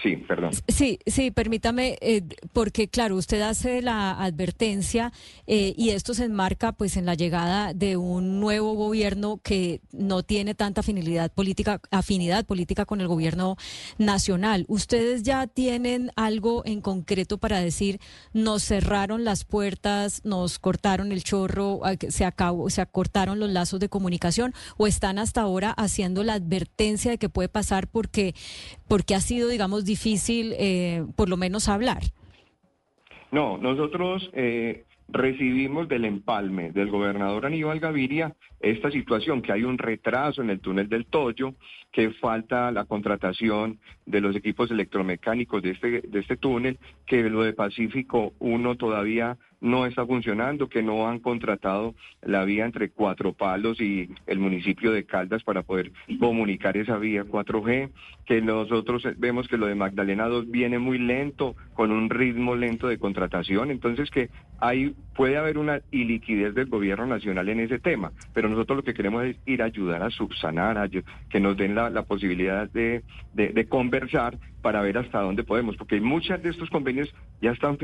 Sí, 0.00 0.16
perdón. 0.16 0.50
Sí, 0.66 0.98
sí, 1.06 1.30
permítame, 1.30 1.96
eh, 2.00 2.22
porque 2.52 2.88
claro, 2.88 3.14
usted 3.14 3.40
hace 3.42 3.82
la 3.82 4.10
advertencia 4.10 5.12
eh, 5.46 5.74
y 5.76 5.90
esto 5.90 6.12
se 6.14 6.24
enmarca 6.24 6.72
pues 6.72 6.96
en 6.96 7.06
la 7.06 7.14
llegada 7.14 7.72
de 7.72 7.96
un 7.96 8.40
nuevo 8.40 8.72
gobierno 8.74 9.38
que 9.44 9.80
no 9.92 10.24
tiene 10.24 10.54
tanta 10.54 10.80
afinidad 10.80 11.30
política, 11.30 11.80
afinidad 11.92 12.44
política 12.46 12.84
con 12.84 13.00
el 13.00 13.06
gobierno 13.06 13.56
nacional. 13.98 14.64
¿Ustedes 14.66 15.22
ya 15.22 15.46
tienen 15.46 16.10
algo 16.16 16.62
en 16.64 16.80
concreto 16.80 17.38
para 17.38 17.60
decir 17.60 18.00
nos 18.32 18.64
cerraron 18.64 19.24
las 19.24 19.44
puertas, 19.44 20.24
nos 20.24 20.58
cortaron 20.58 21.12
el 21.12 21.22
chorro, 21.22 21.80
se 22.08 22.24
acabó, 22.24 22.70
se 22.70 22.80
acortaron 22.80 23.38
los 23.38 23.50
lazos 23.50 23.78
de 23.78 23.88
comunicación 23.88 24.52
o 24.78 24.88
están 24.88 25.20
hasta 25.20 25.42
ahora 25.42 25.70
haciendo 25.70 26.24
la 26.24 26.34
advertencia 26.34 27.10
de 27.12 27.18
que 27.18 27.28
puede 27.28 27.48
pasar 27.48 27.86
porque 27.86 28.34
porque 28.92 29.14
ha 29.14 29.20
sido, 29.20 29.48
digamos, 29.48 29.86
difícil 29.86 30.52
eh, 30.58 31.06
por 31.16 31.30
lo 31.30 31.38
menos 31.38 31.70
hablar. 31.70 32.02
No, 33.30 33.56
nosotros 33.56 34.28
eh, 34.34 34.84
recibimos 35.08 35.88
del 35.88 36.04
empalme 36.04 36.72
del 36.72 36.90
gobernador 36.90 37.46
Aníbal 37.46 37.80
Gaviria 37.80 38.36
esta 38.62 38.90
situación, 38.90 39.42
que 39.42 39.52
hay 39.52 39.64
un 39.64 39.76
retraso 39.76 40.40
en 40.40 40.50
el 40.50 40.60
túnel 40.60 40.88
del 40.88 41.06
Toyo, 41.06 41.54
que 41.90 42.10
falta 42.10 42.70
la 42.70 42.84
contratación 42.84 43.78
de 44.06 44.20
los 44.20 44.34
equipos 44.36 44.70
electromecánicos 44.70 45.62
de 45.62 45.70
este, 45.70 46.00
de 46.02 46.20
este 46.20 46.36
túnel, 46.36 46.78
que 47.06 47.28
lo 47.28 47.42
de 47.42 47.52
Pacífico 47.52 48.32
1 48.38 48.76
todavía 48.76 49.36
no 49.62 49.86
está 49.86 50.04
funcionando, 50.04 50.68
que 50.68 50.82
no 50.82 51.08
han 51.08 51.20
contratado 51.20 51.94
la 52.20 52.44
vía 52.44 52.64
entre 52.64 52.90
Cuatro 52.90 53.32
Palos 53.32 53.80
y 53.80 54.08
el 54.26 54.40
municipio 54.40 54.90
de 54.90 55.04
Caldas 55.04 55.44
para 55.44 55.62
poder 55.62 55.92
comunicar 56.18 56.76
esa 56.76 56.98
vía 56.98 57.24
4G, 57.24 57.90
que 58.26 58.42
nosotros 58.42 59.06
vemos 59.18 59.46
que 59.46 59.56
lo 59.56 59.66
de 59.66 59.76
Magdalena 59.76 60.26
2 60.26 60.50
viene 60.50 60.80
muy 60.80 60.98
lento, 60.98 61.54
con 61.74 61.92
un 61.92 62.10
ritmo 62.10 62.56
lento 62.56 62.88
de 62.88 62.98
contratación, 62.98 63.70
entonces 63.70 64.10
que 64.10 64.30
hay 64.58 64.94
puede 65.14 65.36
haber 65.36 65.58
una 65.58 65.80
iliquidez 65.90 66.54
del 66.54 66.66
gobierno 66.66 67.06
nacional 67.06 67.48
en 67.48 67.60
ese 67.60 67.78
tema, 67.78 68.12
pero 68.34 68.48
nosotros 68.52 68.76
lo 68.76 68.82
que 68.84 68.94
queremos 68.94 69.24
es 69.24 69.36
ir 69.46 69.62
a 69.62 69.66
ayudar 69.66 70.02
a 70.02 70.10
subsanar, 70.10 70.78
a 70.78 70.88
que 70.88 71.40
nos 71.40 71.56
den 71.56 71.74
la, 71.74 72.02
posibilidad 72.02 72.70
de, 72.70 73.02
de, 73.34 73.66
conversar 73.66 74.38
para 74.60 74.80
ver 74.82 74.98
hasta 74.98 75.20
dónde 75.20 75.44
podemos, 75.44 75.76
porque 75.76 76.00
muchas 76.00 76.42
de 76.42 76.50
estos 76.50 76.70
convenios 76.70 77.12
ya 77.40 77.50
están, 77.52 77.76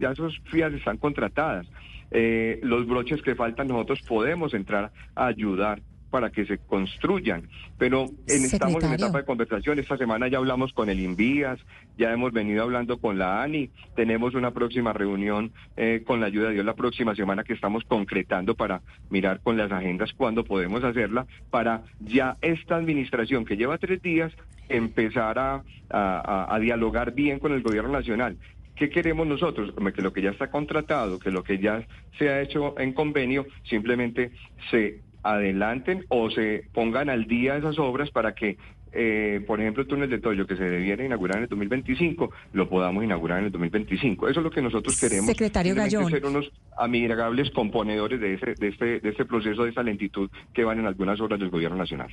ya 0.00 0.10
esos 0.10 0.40
FIAs 0.50 0.72
están 0.74 0.96
contratadas. 0.96 1.66
Eh, 2.10 2.60
los 2.62 2.86
broches 2.86 3.22
que 3.22 3.34
faltan 3.34 3.68
nosotros 3.68 4.00
podemos 4.02 4.54
entrar 4.54 4.92
a 5.14 5.26
ayudar 5.26 5.80
para 6.14 6.30
que 6.30 6.46
se 6.46 6.58
construyan. 6.58 7.48
Pero 7.76 8.06
en, 8.28 8.44
estamos 8.44 8.84
en 8.84 8.92
etapa 8.92 9.18
de 9.18 9.24
conversación. 9.24 9.80
Esta 9.80 9.96
semana 9.96 10.28
ya 10.28 10.38
hablamos 10.38 10.72
con 10.72 10.88
el 10.88 11.00
Invías, 11.00 11.58
ya 11.98 12.12
hemos 12.12 12.32
venido 12.32 12.62
hablando 12.62 12.98
con 12.98 13.18
la 13.18 13.42
ANI. 13.42 13.68
Tenemos 13.96 14.36
una 14.36 14.52
próxima 14.52 14.92
reunión 14.92 15.50
eh, 15.76 16.04
con 16.06 16.20
la 16.20 16.26
ayuda 16.26 16.46
de 16.46 16.54
Dios 16.54 16.64
la 16.64 16.76
próxima 16.76 17.16
semana 17.16 17.42
que 17.42 17.52
estamos 17.52 17.82
concretando 17.82 18.54
para 18.54 18.80
mirar 19.10 19.40
con 19.40 19.56
las 19.56 19.72
agendas 19.72 20.12
cuándo 20.12 20.44
podemos 20.44 20.84
hacerla, 20.84 21.26
para 21.50 21.82
ya 21.98 22.36
esta 22.42 22.76
administración 22.76 23.44
que 23.44 23.56
lleva 23.56 23.76
tres 23.78 24.00
días 24.00 24.32
empezar 24.68 25.36
a, 25.40 25.64
a 25.90 26.58
dialogar 26.60 27.12
bien 27.12 27.40
con 27.40 27.52
el 27.52 27.62
gobierno 27.62 27.90
nacional. 27.90 28.36
¿Qué 28.76 28.90
queremos 28.90 29.26
nosotros? 29.26 29.72
Que 29.94 30.02
lo 30.02 30.12
que 30.12 30.22
ya 30.22 30.30
está 30.30 30.50
contratado, 30.50 31.18
que 31.18 31.30
lo 31.30 31.44
que 31.44 31.58
ya 31.58 31.86
se 32.18 32.28
ha 32.28 32.40
hecho 32.40 32.78
en 32.78 32.92
convenio, 32.92 33.46
simplemente 33.62 34.32
se 34.70 35.00
adelanten 35.24 36.04
o 36.08 36.30
se 36.30 36.68
pongan 36.72 37.10
al 37.10 37.24
día 37.24 37.56
esas 37.56 37.78
obras 37.78 38.10
para 38.10 38.34
que 38.34 38.58
eh, 38.94 39.42
por 39.46 39.60
ejemplo, 39.60 39.82
el 39.82 39.88
túnel 39.88 40.10
de 40.10 40.18
Toyo, 40.18 40.46
que 40.46 40.56
se 40.56 40.64
debiera 40.64 41.04
inaugurar 41.04 41.38
en 41.38 41.44
el 41.44 41.48
2025, 41.48 42.30
lo 42.52 42.68
podamos 42.68 43.04
inaugurar 43.04 43.40
en 43.40 43.46
el 43.46 43.52
2025. 43.52 44.28
Eso 44.28 44.40
es 44.40 44.44
lo 44.44 44.50
que 44.50 44.62
nosotros 44.62 44.98
queremos. 44.98 45.26
Secretario 45.26 45.74
Gallón. 45.74 46.10
Ser 46.10 46.24
unos 46.24 46.50
amigables 46.76 47.50
componedores 47.50 48.20
de, 48.20 48.34
ese, 48.34 48.54
de, 48.54 48.68
este, 48.68 49.00
de 49.00 49.08
este 49.08 49.24
proceso, 49.24 49.64
de 49.64 49.70
esa 49.70 49.82
lentitud 49.82 50.30
que 50.52 50.64
van 50.64 50.78
en 50.78 50.86
algunas 50.86 51.20
obras 51.20 51.38
del 51.40 51.50
Gobierno 51.50 51.76
Nacional. 51.76 52.08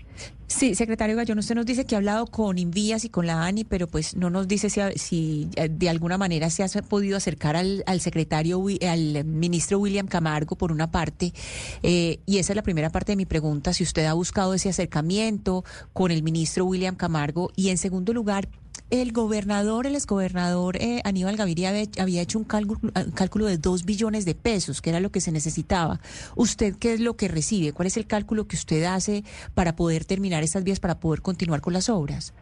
Sí, 0.48 0.76
secretario 0.76 1.16
Gallón, 1.16 1.40
usted 1.40 1.56
nos 1.56 1.66
dice 1.66 1.86
que 1.86 1.96
ha 1.96 2.00
hablado 2.00 2.28
con 2.28 2.58
Invías 2.58 3.06
y 3.06 3.10
con 3.10 3.26
la 3.26 3.46
ANI, 3.46 3.64
pero 3.64 3.88
pues 3.88 4.16
no 4.16 4.30
nos 4.30 4.48
dice 4.48 4.70
si, 4.70 4.82
si 4.96 5.50
eh, 5.56 5.70
de 5.70 5.90
alguna 5.90 6.18
manera 6.18 6.50
se 6.50 6.64
ha 6.64 6.82
podido 6.82 7.18
acercar 7.18 7.56
al, 7.56 7.84
al 7.86 8.00
secretario, 8.00 8.62
al 8.88 9.26
ministro 9.26 9.80
William 9.80 10.08
Camargo, 10.08 10.56
por 10.56 10.72
una 10.72 10.92
parte, 10.92 11.34
eh, 11.84 12.20
y 12.26 12.38
esa 12.38 12.54
es 12.54 12.56
la 12.56 12.64
primera 12.64 12.90
parte 12.90 13.14
de 13.14 13.16
mi 13.16 13.26
pregunta, 13.26 13.74
si 13.74 13.84
usted 13.84 14.06
ha 14.06 14.14
buscado 14.14 14.54
ese 14.54 14.70
acercamiento 14.70 15.64
con 15.94 16.12
el 16.12 16.24
ministro 16.24 16.66
William 16.72 16.96
Camargo. 16.96 17.52
Y 17.56 17.70
en 17.70 17.78
segundo 17.78 18.14
lugar, 18.14 18.48
el 18.90 19.12
gobernador, 19.12 19.88
el 19.88 19.96
exgobernador 19.96 20.78
eh, 20.78 21.02
Aníbal 21.04 21.38
Gaviria 21.38 21.74
había, 22.00 22.22
hecho 22.22 22.40
un 22.40 22.46
cálculo, 22.46 22.80
un 22.84 23.12
cálculo 23.12 23.46
de 23.46 23.58
dos 23.58 23.86
billones 23.86 24.26
de 24.26 24.36
pesos, 24.36 24.82
que 24.82 24.90
era 24.90 25.00
lo 25.00 25.12
que 25.12 25.22
se 25.22 25.32
necesitaba. 25.32 26.00
¿Usted 26.36 26.76
qué 26.78 26.94
es 26.94 27.00
lo 27.00 27.16
que 27.16 27.28
recibe? 27.28 27.74
¿Cuál 27.74 27.88
es 27.88 27.98
el 27.98 28.08
cálculo 28.08 28.48
que 28.48 28.56
usted 28.56 28.84
hace 28.84 29.24
para 29.54 29.76
poder 29.76 30.06
terminar 30.06 30.44
estas 30.44 30.64
vías, 30.64 30.80
para 30.80 31.00
poder 31.00 31.22
continuar 31.22 31.62
con 31.62 31.74
las 31.74 31.90
obras? 31.90 32.34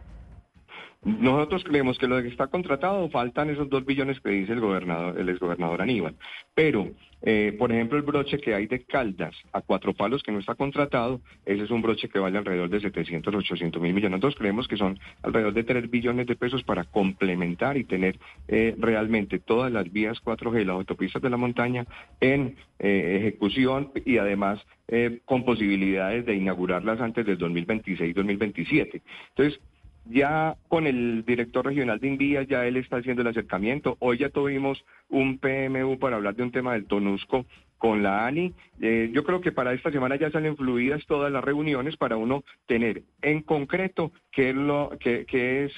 Nosotros 1.02 1.64
creemos 1.64 1.98
que 1.98 2.06
lo 2.06 2.20
que 2.20 2.28
está 2.28 2.48
contratado 2.48 3.08
faltan 3.08 3.48
esos 3.48 3.70
dos 3.70 3.86
billones 3.86 4.20
que 4.20 4.28
dice 4.30 4.52
el 4.52 4.60
gobernador, 4.60 5.18
el 5.18 5.30
exgobernador 5.30 5.80
Aníbal. 5.80 6.14
Pero, 6.54 6.90
eh, 7.22 7.56
por 7.58 7.72
ejemplo, 7.72 7.96
el 7.96 8.04
broche 8.04 8.36
que 8.36 8.54
hay 8.54 8.66
de 8.66 8.84
Caldas 8.84 9.34
a 9.54 9.62
cuatro 9.62 9.94
palos 9.94 10.22
que 10.22 10.30
no 10.30 10.40
está 10.40 10.56
contratado, 10.56 11.22
ese 11.46 11.64
es 11.64 11.70
un 11.70 11.80
broche 11.80 12.10
que 12.10 12.18
vale 12.18 12.36
alrededor 12.36 12.68
de 12.68 12.80
700, 12.80 13.34
800 13.34 13.80
mil 13.80 13.94
millones. 13.94 14.20
Nosotros 14.20 14.36
creemos 14.36 14.68
que 14.68 14.76
son 14.76 14.98
alrededor 15.22 15.54
de 15.54 15.64
3 15.64 15.90
billones 15.90 16.26
de 16.26 16.36
pesos 16.36 16.62
para 16.64 16.84
complementar 16.84 17.78
y 17.78 17.84
tener 17.84 18.18
eh, 18.48 18.74
realmente 18.78 19.38
todas 19.38 19.72
las 19.72 19.90
vías 19.90 20.18
4G, 20.22 20.66
las 20.66 20.76
autopistas 20.76 21.22
de 21.22 21.30
la 21.30 21.38
montaña 21.38 21.86
en 22.20 22.56
eh, 22.78 23.16
ejecución 23.20 23.90
y 24.04 24.18
además 24.18 24.60
con 25.24 25.44
posibilidades 25.44 26.26
de 26.26 26.34
inaugurarlas 26.34 27.00
antes 27.00 27.24
del 27.24 27.38
2026-2027. 27.38 29.00
Entonces, 29.28 29.60
ya 30.06 30.56
con 30.68 30.86
el 30.86 31.24
director 31.24 31.64
regional 31.64 32.00
de 32.00 32.08
Invías, 32.08 32.46
ya 32.48 32.66
él 32.66 32.76
está 32.76 32.96
haciendo 32.96 33.22
el 33.22 33.28
acercamiento. 33.28 33.96
Hoy 34.00 34.18
ya 34.18 34.30
tuvimos 34.30 34.84
un 35.08 35.38
PMU 35.38 35.98
para 35.98 36.16
hablar 36.16 36.34
de 36.34 36.42
un 36.42 36.52
tema 36.52 36.72
del 36.72 36.86
Tonusco 36.86 37.46
con 37.80 38.02
la 38.02 38.26
ANI. 38.26 38.52
Eh, 38.80 39.10
yo 39.12 39.24
creo 39.24 39.40
que 39.40 39.52
para 39.52 39.72
esta 39.72 39.90
semana 39.90 40.16
ya 40.16 40.30
salen 40.30 40.56
fluidas 40.56 41.04
todas 41.06 41.32
las 41.32 41.42
reuniones 41.42 41.96
para 41.96 42.16
uno 42.16 42.44
tener 42.66 43.02
en 43.22 43.40
concreto 43.40 44.12
qué 44.30 44.50
es, 44.50 44.56
lo, 44.56 44.90
qué, 45.00 45.24
es 45.64 45.72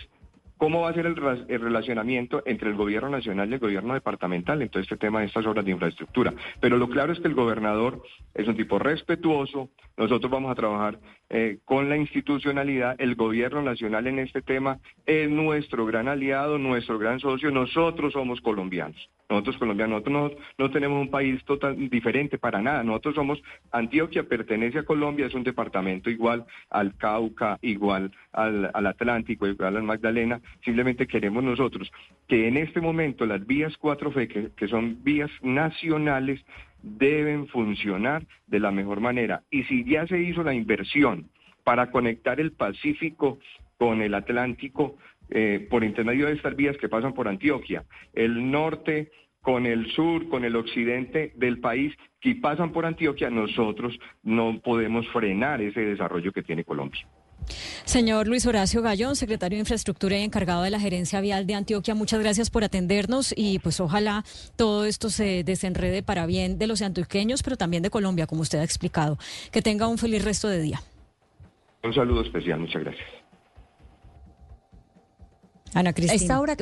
¿Cómo 0.62 0.82
va 0.82 0.90
a 0.90 0.94
ser 0.94 1.06
el, 1.06 1.16
relacionamiento 1.16 2.44
entre 2.46 2.70
el 2.70 2.76
gobierno 2.76 3.08
nacional 3.08 3.50
y 3.50 3.54
el 3.54 3.58
gobierno 3.58 3.94
departamental 3.94 4.62
en 4.62 4.68
todo 4.68 4.80
este 4.80 4.96
tema 4.96 5.18
de 5.18 5.26
estas 5.26 5.44
obras 5.44 5.64
de 5.64 5.72
infraestructura? 5.72 6.34
Pero 6.60 6.76
lo 6.76 6.88
claro 6.88 7.12
es 7.12 7.18
que 7.18 7.26
el 7.26 7.34
gobernador 7.34 8.00
es 8.32 8.46
un 8.46 8.56
tipo 8.56 8.78
respetuoso. 8.78 9.70
Nosotros 9.96 10.30
vamos 10.30 10.52
a 10.52 10.54
trabajar 10.54 11.00
eh, 11.34 11.60
con 11.64 11.88
la 11.88 11.96
institucionalidad. 11.96 12.94
El 13.00 13.14
gobierno 13.14 13.62
nacional 13.62 14.06
en 14.06 14.18
este 14.18 14.42
tema 14.42 14.80
es 15.06 15.30
nuestro 15.30 15.86
gran 15.86 16.06
aliado, 16.06 16.59
nuestro 16.59 16.98
gran 16.98 17.20
socio. 17.20 17.50
Nosotros 17.50 18.12
somos 18.12 18.42
colombianos. 18.42 19.09
Nosotros 19.30 19.56
colombianos, 19.56 20.04
nosotros 20.04 20.38
no, 20.59 20.70
tenemos 20.70 21.00
un 21.00 21.10
país 21.10 21.42
total 21.46 21.88
diferente 21.88 22.36
para 22.36 22.60
nada. 22.60 22.84
Nosotros 22.84 23.14
somos 23.14 23.42
Antioquia, 23.70 24.24
pertenece 24.24 24.80
a 24.80 24.84
Colombia, 24.84 25.24
es 25.24 25.34
un 25.34 25.42
departamento 25.42 26.10
igual 26.10 26.44
al 26.68 26.94
Cauca, 26.98 27.59
igual 27.62 28.12
al, 28.32 28.70
Atlántico, 28.74 29.46
igual 29.46 29.78
al 29.78 29.84
Magdalena. 29.84 30.38
Simplemente 30.62 31.06
queremos 31.06 31.42
nosotros 31.42 31.90
que 32.28 32.46
en 32.46 32.59
este 32.59 32.82
momento 32.82 33.24
las 33.24 33.46
vías 33.46 33.72
4F, 33.80 34.54
que 34.54 34.68
son 34.68 35.02
vías 35.02 35.30
nacionales, 35.40 36.44
deben 36.82 37.46
funcionar 37.48 38.26
de 38.46 38.60
la 38.60 38.70
mejor 38.70 39.00
manera. 39.00 39.42
Y 39.50 39.64
si 39.64 39.84
ya 39.84 40.06
se 40.06 40.20
hizo 40.20 40.42
la 40.42 40.54
inversión 40.54 41.28
para 41.64 41.90
conectar 41.90 42.40
el 42.40 42.52
Pacífico 42.52 43.38
con 43.76 44.02
el 44.02 44.14
Atlántico, 44.14 44.96
eh, 45.30 45.66
por 45.70 45.84
intermedio 45.84 46.26
de 46.26 46.34
estas 46.34 46.54
vías 46.56 46.76
que 46.76 46.88
pasan 46.88 47.14
por 47.14 47.28
Antioquia, 47.28 47.84
el 48.12 48.50
norte 48.50 49.10
con 49.40 49.66
el 49.66 49.90
sur, 49.92 50.28
con 50.28 50.44
el 50.44 50.54
occidente 50.56 51.32
del 51.36 51.59
país, 51.59 51.94
que 52.20 52.36
pasan 52.36 52.70
por 52.70 52.86
Antioquia, 52.86 53.30
nosotros 53.30 53.98
no 54.22 54.60
podemos 54.60 55.09
frenar 55.09 55.60
ese 55.60 55.80
desarrollo 55.80 56.32
que 56.32 56.42
tiene 56.42 56.64
Colombia. 56.64 57.06
Señor 57.85 58.28
Luis 58.28 58.47
Horacio 58.47 58.82
Gallón, 58.82 59.16
secretario 59.16 59.56
de 59.56 59.60
Infraestructura 59.60 60.19
y 60.19 60.23
encargado 60.23 60.62
de 60.62 60.70
la 60.70 60.81
Gerencia 60.81 61.20
Vial 61.20 61.47
de 61.47 61.55
Antioquia, 61.55 61.94
muchas 61.94 62.20
gracias 62.20 62.51
por 62.51 62.64
atendernos 62.64 63.35
y 63.36 63.59
pues 63.59 63.81
ojalá 63.81 64.24
todo 64.56 64.85
esto 64.85 65.10
se 65.10 65.44
desenrede 65.44 66.02
para 66.02 66.27
bien 66.27 66.59
de 66.59 66.66
los 66.66 66.82
antioqueños, 66.82 67.43
pero 67.43 67.56
también 67.56 67.82
de 67.82 67.90
Colombia, 67.90 68.27
como 68.27 68.43
usted 68.43 68.59
ha 68.59 68.64
explicado. 68.64 69.19
Que 69.51 69.62
tenga 69.62 69.86
un 69.89 69.98
feliz 69.98 70.24
resto 70.24 70.48
de 70.48 70.60
día. 70.60 70.82
Un 71.82 71.94
saludo 71.94 72.23
especial, 72.23 72.60
muchas 72.60 72.82
gracias. 72.82 73.09
Ana 75.74 75.93
Cristina. 75.93 76.20
Esta 76.20 76.40
hora, 76.40 76.56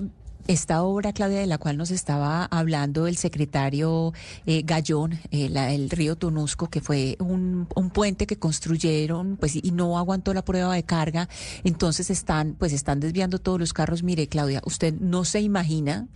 esta 0.47 0.83
obra, 0.83 1.13
Claudia, 1.13 1.41
de 1.41 1.47
la 1.47 1.59
cual 1.59 1.77
nos 1.77 1.91
estaba 1.91 2.45
hablando 2.45 3.07
el 3.07 3.17
secretario 3.17 4.13
eh, 4.47 4.63
Gallón, 4.65 5.19
eh, 5.31 5.51
el 5.55 5.91
río 5.91 6.17
Tunusco, 6.17 6.69
que 6.69 6.81
fue 6.81 7.17
un, 7.21 7.69
un, 7.75 7.91
puente 7.91 8.27
que 8.27 8.37
construyeron, 8.37 9.37
pues 9.37 9.57
y 9.57 9.71
no 9.73 9.99
aguantó 9.99 10.35
la 10.35 10.45
prueba 10.45 10.75
de 10.75 10.83
carga, 10.83 11.29
entonces 11.65 12.11
están, 12.11 12.55
pues 12.59 12.73
están 12.73 13.01
desviando 13.01 13.39
todos 13.39 13.59
los 13.59 13.73
carros. 13.73 14.03
Mire, 14.03 14.29
Claudia, 14.29 14.63
usted 14.65 14.95
no 14.95 15.25
se 15.25 15.41
imagina 15.41 16.09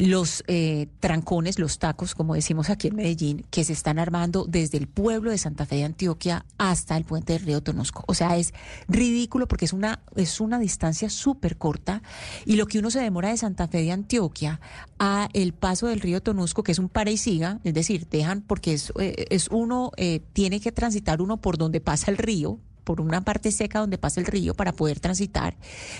los 0.00 0.42
eh, 0.46 0.88
trancones, 0.98 1.58
los 1.58 1.78
tacos, 1.78 2.14
como 2.14 2.34
decimos 2.34 2.70
aquí 2.70 2.88
en 2.88 2.96
Medellín, 2.96 3.44
que 3.50 3.64
se 3.64 3.74
están 3.74 3.98
armando 3.98 4.46
desde 4.48 4.78
el 4.78 4.88
pueblo 4.88 5.30
de 5.30 5.38
Santa 5.38 5.66
Fe 5.66 5.76
de 5.76 5.84
Antioquia 5.84 6.46
hasta 6.58 6.96
el 6.96 7.04
puente 7.04 7.34
del 7.34 7.42
río 7.42 7.62
Tonosco. 7.62 8.04
O 8.06 8.14
sea, 8.14 8.36
es 8.36 8.54
ridículo 8.88 9.46
porque 9.46 9.66
es 9.66 9.72
una, 9.72 10.00
es 10.16 10.40
una 10.40 10.58
distancia 10.58 11.10
súper 11.10 11.58
corta 11.58 12.02
y 12.46 12.56
lo 12.56 12.66
que 12.66 12.78
uno 12.78 12.90
se 12.90 13.00
demora 13.00 13.28
de 13.28 13.36
Santa 13.36 13.68
Fe 13.68 13.82
de 13.82 13.92
Antioquia 13.92 14.60
a 14.98 15.28
el 15.34 15.52
paso 15.52 15.86
del 15.86 16.00
río 16.00 16.22
Tonusco, 16.22 16.62
que 16.62 16.72
es 16.72 16.78
un 16.78 16.88
para 16.88 17.10
y 17.10 17.16
siga, 17.16 17.60
es 17.64 17.74
decir, 17.74 18.08
dejan 18.08 18.40
porque 18.40 18.72
es, 18.72 18.92
eh, 18.98 19.26
es 19.30 19.48
uno, 19.50 19.92
eh, 19.96 20.20
tiene 20.32 20.60
que 20.60 20.72
transitar 20.72 21.20
uno 21.20 21.38
por 21.38 21.58
donde 21.58 21.80
pasa 21.80 22.10
el 22.10 22.16
río, 22.16 22.58
por 22.84 23.00
una 23.00 23.22
parte 23.22 23.52
seca 23.52 23.80
donde 23.80 23.98
pasa 23.98 24.20
el 24.20 24.26
río 24.26 24.54
para 24.54 24.72
poder 24.72 25.00
transitar. 25.00 25.56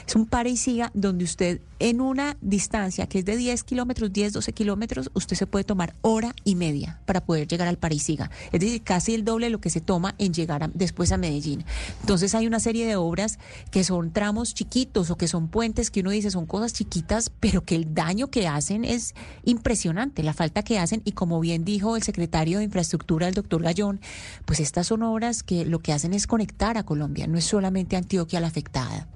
Es 0.07 0.15
un 0.15 0.27
pare 0.27 0.51
y 0.51 0.57
siga 0.57 0.91
donde 0.95 1.25
usted 1.25 1.61
en 1.79 2.01
una 2.01 2.37
distancia 2.41 3.07
que 3.07 3.21
es 3.21 3.25
de 3.25 3.37
10 3.37 3.65
kilómetros, 3.65 4.13
10, 4.13 4.35
12 4.35 4.53
kilómetros, 4.53 5.11
usted 5.15 5.37
se 5.37 5.47
puede 5.47 5.65
tomar 5.65 5.95
hora 6.03 6.35
y 6.45 6.55
media 6.55 7.01
para 7.07 7.25
poder 7.25 7.49
llegar 7.49 7.69
al 7.69 7.79
pare 7.79 7.95
y 7.95 7.99
siga. 7.99 8.31
Es 8.53 8.61
decir, 8.61 8.83
casi 8.83 9.15
el 9.15 9.25
doble 9.25 9.47
de 9.47 9.51
lo 9.51 9.61
que 9.61 9.71
se 9.71 9.81
toma 9.81 10.15
en 10.19 10.35
llegar 10.35 10.71
después 10.75 11.13
a 11.13 11.17
Medellín. 11.17 11.65
Entonces 12.01 12.35
hay 12.35 12.47
una 12.47 12.61
serie 12.61 12.87
de 12.87 12.97
obras 12.97 13.39
que 13.71 13.85
son 13.85 14.13
tramos 14.13 14.55
chiquitos 14.55 15.11
o 15.11 15.17
que 15.17 15.29
son 15.29 15.49
puentes 15.49 15.91
que 15.91 16.01
uno 16.01 16.11
dice 16.11 16.31
son 16.31 16.47
cosas 16.47 16.73
chiquitas, 16.73 17.31
pero 17.41 17.65
que 17.65 17.77
el 17.77 17.95
daño 17.95 18.29
que 18.29 18.47
hacen 18.47 18.85
es 18.85 19.15
impresionante, 19.45 20.23
la 20.23 20.35
falta 20.35 20.63
que 20.63 20.79
hacen. 20.79 21.03
Y 21.05 21.13
como 21.13 21.41
bien 21.41 21.65
dijo 21.65 21.97
el 21.97 22.03
secretario 22.03 22.59
de 22.59 22.65
Infraestructura, 22.65 23.29
el 23.29 23.35
doctor 23.35 23.63
Gallón, 23.63 24.01
pues 24.45 24.61
estas 24.61 24.89
son 24.89 25.03
obras 25.03 25.43
que 25.43 25.65
lo 25.65 25.79
que 25.81 25.93
hacen 25.93 26.13
es 26.15 26.27
conectar 26.27 26.70
Colombia, 26.85 27.27
no 27.27 27.39
es 27.39 27.45
solamente 27.45 27.97
Antioquia 27.97 28.41
la 28.41 28.47
afectada. 28.47 29.09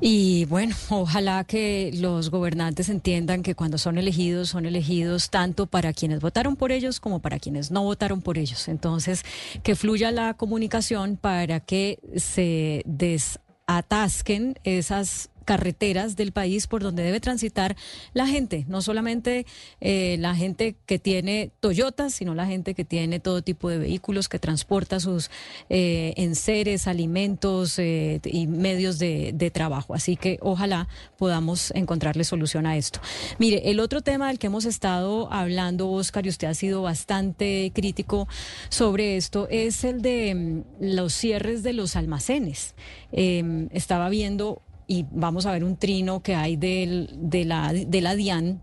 Y 0.00 0.44
bueno, 0.44 0.76
ojalá 0.90 1.44
que 1.44 1.90
los 1.94 2.30
gobernantes 2.30 2.88
entiendan 2.88 3.42
que 3.42 3.54
cuando 3.54 3.78
son 3.78 3.98
elegidos, 3.98 4.50
son 4.50 4.66
elegidos 4.66 5.30
tanto 5.30 5.66
para 5.66 5.92
quienes 5.92 6.20
votaron 6.20 6.56
por 6.56 6.72
ellos 6.72 7.00
como 7.00 7.20
para 7.20 7.38
quienes 7.38 7.70
no 7.70 7.82
votaron 7.82 8.22
por 8.22 8.38
ellos. 8.38 8.68
Entonces, 8.68 9.24
que 9.62 9.74
fluya 9.74 10.10
la 10.10 10.34
comunicación 10.34 11.16
para 11.16 11.60
que 11.60 11.98
se 12.16 12.82
desatasquen 12.86 14.58
esas 14.64 15.30
carreteras 15.48 16.14
del 16.14 16.32
país 16.32 16.66
por 16.66 16.82
donde 16.82 17.02
debe 17.02 17.20
transitar 17.20 17.74
la 18.12 18.26
gente, 18.26 18.66
no 18.68 18.82
solamente 18.82 19.46
eh, 19.80 20.18
la 20.20 20.34
gente 20.34 20.76
que 20.84 20.98
tiene 20.98 21.52
Toyota, 21.60 22.10
sino 22.10 22.34
la 22.34 22.44
gente 22.44 22.74
que 22.74 22.84
tiene 22.84 23.18
todo 23.18 23.40
tipo 23.40 23.70
de 23.70 23.78
vehículos, 23.78 24.28
que 24.28 24.38
transporta 24.38 25.00
sus 25.00 25.30
eh, 25.70 26.12
enseres, 26.18 26.86
alimentos 26.86 27.78
eh, 27.78 28.20
y 28.26 28.46
medios 28.46 28.98
de, 28.98 29.30
de 29.32 29.50
trabajo. 29.50 29.94
Así 29.94 30.16
que 30.16 30.38
ojalá 30.42 30.86
podamos 31.16 31.70
encontrarle 31.70 32.24
solución 32.24 32.66
a 32.66 32.76
esto. 32.76 33.00
Mire, 33.38 33.70
el 33.70 33.80
otro 33.80 34.02
tema 34.02 34.28
del 34.28 34.38
que 34.38 34.48
hemos 34.48 34.66
estado 34.66 35.32
hablando, 35.32 35.90
Oscar, 35.90 36.26
y 36.26 36.28
usted 36.28 36.48
ha 36.48 36.54
sido 36.54 36.82
bastante 36.82 37.72
crítico 37.74 38.28
sobre 38.68 39.16
esto, 39.16 39.48
es 39.48 39.82
el 39.84 40.02
de 40.02 40.34
mm, 40.34 40.64
los 40.94 41.14
cierres 41.14 41.62
de 41.62 41.72
los 41.72 41.96
almacenes. 41.96 42.74
Em, 43.12 43.70
estaba 43.72 44.10
viendo 44.10 44.60
y 44.88 45.06
vamos 45.12 45.46
a 45.46 45.52
ver 45.52 45.62
un 45.62 45.76
trino 45.76 46.20
que 46.22 46.34
hay 46.34 46.56
de, 46.56 47.06
la, 47.44 47.72
de 47.72 48.00
la 48.00 48.16
DIAN, 48.16 48.60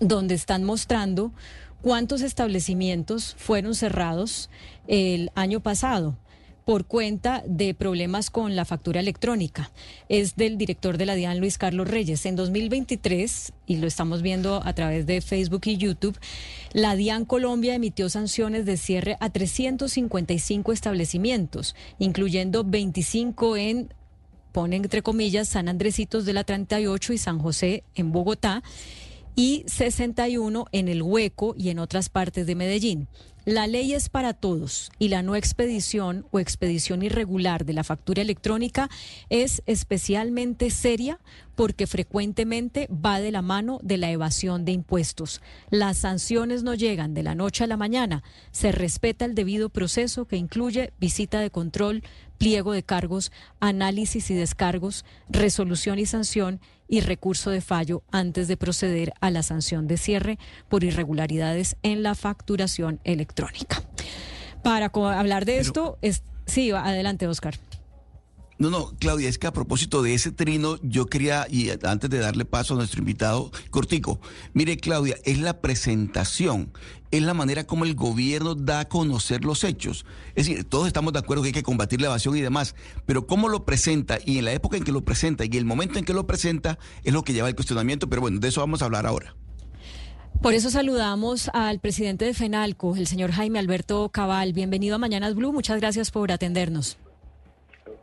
donde 0.00 0.34
están 0.34 0.64
mostrando 0.64 1.32
cuántos 1.80 2.20
establecimientos 2.20 3.34
fueron 3.38 3.74
cerrados 3.74 4.50
el 4.88 5.30
año 5.34 5.60
pasado 5.60 6.18
por 6.64 6.86
cuenta 6.86 7.42
de 7.46 7.74
problemas 7.74 8.30
con 8.30 8.54
la 8.54 8.64
factura 8.64 9.00
electrónica. 9.00 9.70
Es 10.08 10.36
del 10.36 10.58
director 10.58 10.96
de 10.96 11.06
la 11.06 11.14
DIAN, 11.14 11.38
Luis 11.38 11.58
Carlos 11.58 11.88
Reyes. 11.88 12.24
En 12.26 12.36
2023, 12.36 13.52
y 13.66 13.76
lo 13.76 13.86
estamos 13.86 14.22
viendo 14.22 14.62
a 14.64 14.72
través 14.72 15.06
de 15.06 15.20
Facebook 15.20 15.62
y 15.64 15.76
YouTube, 15.76 16.18
la 16.72 16.94
DIAN 16.94 17.24
Colombia 17.24 17.74
emitió 17.74 18.08
sanciones 18.08 18.64
de 18.64 18.76
cierre 18.76 19.16
a 19.20 19.30
355 19.30 20.72
establecimientos, 20.72 21.74
incluyendo 21.98 22.64
25 22.64 23.56
en 23.56 23.92
ponen 24.52 24.84
entre 24.84 25.02
comillas 25.02 25.48
San 25.48 25.68
Andresitos 25.68 26.24
de 26.24 26.32
la 26.32 26.44
38 26.44 27.12
y 27.12 27.18
San 27.18 27.38
José 27.38 27.84
en 27.94 28.12
Bogotá 28.12 28.62
y 29.34 29.64
61 29.66 30.66
en 30.72 30.88
El 30.88 31.02
Hueco 31.02 31.54
y 31.56 31.70
en 31.70 31.78
otras 31.78 32.08
partes 32.08 32.46
de 32.46 32.54
Medellín. 32.54 33.08
La 33.44 33.66
ley 33.66 33.92
es 33.92 34.08
para 34.08 34.34
todos 34.34 34.92
y 35.00 35.08
la 35.08 35.22
no 35.22 35.34
expedición 35.34 36.26
o 36.30 36.38
expedición 36.38 37.02
irregular 37.02 37.64
de 37.64 37.72
la 37.72 37.82
factura 37.82 38.22
electrónica 38.22 38.88
es 39.30 39.62
especialmente 39.66 40.70
seria 40.70 41.18
porque 41.62 41.86
frecuentemente 41.86 42.88
va 42.88 43.20
de 43.20 43.30
la 43.30 43.40
mano 43.40 43.78
de 43.84 43.96
la 43.96 44.10
evasión 44.10 44.64
de 44.64 44.72
impuestos. 44.72 45.40
Las 45.70 45.98
sanciones 45.98 46.64
no 46.64 46.74
llegan 46.74 47.14
de 47.14 47.22
la 47.22 47.36
noche 47.36 47.62
a 47.62 47.68
la 47.68 47.76
mañana. 47.76 48.24
Se 48.50 48.72
respeta 48.72 49.26
el 49.26 49.36
debido 49.36 49.68
proceso 49.68 50.24
que 50.24 50.36
incluye 50.36 50.92
visita 50.98 51.38
de 51.38 51.52
control, 51.52 52.02
pliego 52.36 52.72
de 52.72 52.82
cargos, 52.82 53.30
análisis 53.60 54.28
y 54.32 54.34
descargos, 54.34 55.04
resolución 55.28 56.00
y 56.00 56.06
sanción 56.06 56.58
y 56.88 56.98
recurso 56.98 57.50
de 57.50 57.60
fallo 57.60 58.02
antes 58.10 58.48
de 58.48 58.56
proceder 58.56 59.12
a 59.20 59.30
la 59.30 59.44
sanción 59.44 59.86
de 59.86 59.98
cierre 59.98 60.40
por 60.68 60.82
irregularidades 60.82 61.76
en 61.84 62.02
la 62.02 62.16
facturación 62.16 62.98
electrónica. 63.04 63.84
Para 64.64 64.90
hablar 65.16 65.44
de 65.44 65.58
esto, 65.58 65.96
es, 66.02 66.24
sí, 66.44 66.72
adelante, 66.72 67.28
Oscar. 67.28 67.54
No, 68.62 68.70
no, 68.70 68.92
Claudia, 69.00 69.28
es 69.28 69.38
que 69.38 69.48
a 69.48 69.52
propósito 69.52 70.02
de 70.02 70.14
ese 70.14 70.30
trino, 70.30 70.78
yo 70.82 71.06
quería, 71.06 71.48
y 71.50 71.70
antes 71.82 72.08
de 72.08 72.20
darle 72.20 72.44
paso 72.44 72.74
a 72.74 72.76
nuestro 72.76 73.00
invitado, 73.00 73.50
Cortico, 73.70 74.20
mire, 74.54 74.76
Claudia, 74.76 75.16
es 75.24 75.40
la 75.40 75.60
presentación, 75.60 76.72
es 77.10 77.24
la 77.24 77.34
manera 77.34 77.66
como 77.66 77.84
el 77.84 77.96
gobierno 77.96 78.54
da 78.54 78.78
a 78.78 78.88
conocer 78.88 79.44
los 79.44 79.64
hechos. 79.64 80.06
Es 80.36 80.46
decir, 80.46 80.62
todos 80.62 80.86
estamos 80.86 81.12
de 81.12 81.18
acuerdo 81.18 81.42
que 81.42 81.48
hay 81.48 81.52
que 81.52 81.64
combatir 81.64 82.00
la 82.00 82.06
evasión 82.06 82.36
y 82.36 82.40
demás, 82.40 82.76
pero 83.04 83.26
cómo 83.26 83.48
lo 83.48 83.64
presenta 83.64 84.18
y 84.24 84.38
en 84.38 84.44
la 84.44 84.52
época 84.52 84.76
en 84.76 84.84
que 84.84 84.92
lo 84.92 85.04
presenta 85.04 85.44
y 85.44 85.56
el 85.56 85.64
momento 85.64 85.98
en 85.98 86.04
que 86.04 86.14
lo 86.14 86.28
presenta 86.28 86.78
es 87.02 87.12
lo 87.12 87.24
que 87.24 87.32
lleva 87.32 87.48
el 87.48 87.56
cuestionamiento, 87.56 88.08
pero 88.08 88.22
bueno, 88.22 88.38
de 88.38 88.46
eso 88.46 88.60
vamos 88.60 88.80
a 88.80 88.84
hablar 88.84 89.06
ahora. 89.06 89.34
Por 90.40 90.54
eso 90.54 90.70
saludamos 90.70 91.50
al 91.52 91.80
presidente 91.80 92.26
de 92.26 92.32
FENALCO, 92.32 92.94
el 92.94 93.08
señor 93.08 93.32
Jaime 93.32 93.58
Alberto 93.58 94.08
Cabal. 94.10 94.52
Bienvenido 94.52 94.94
a 94.94 94.98
Mañanas 94.98 95.34
Blue, 95.34 95.52
muchas 95.52 95.80
gracias 95.80 96.12
por 96.12 96.30
atendernos. 96.30 96.96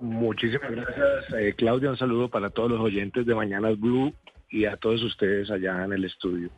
Muchísimas 0.02 0.72
gracias, 0.72 1.34
eh, 1.38 1.54
Claudia. 1.58 1.90
Un 1.90 1.98
saludo 1.98 2.30
para 2.30 2.50
todos 2.50 2.72
los 2.72 2.80
oyentes 2.80 3.26
de 3.26 3.36
Mañanas 3.36 3.80
Blue 3.80 4.14
y 4.50 4.66
a 4.66 4.78
todos 4.78 5.04
ustedes 5.04 5.52
allá 5.52 5.84
en 5.84 5.94
el 5.94 6.06
estudio. 6.06 6.50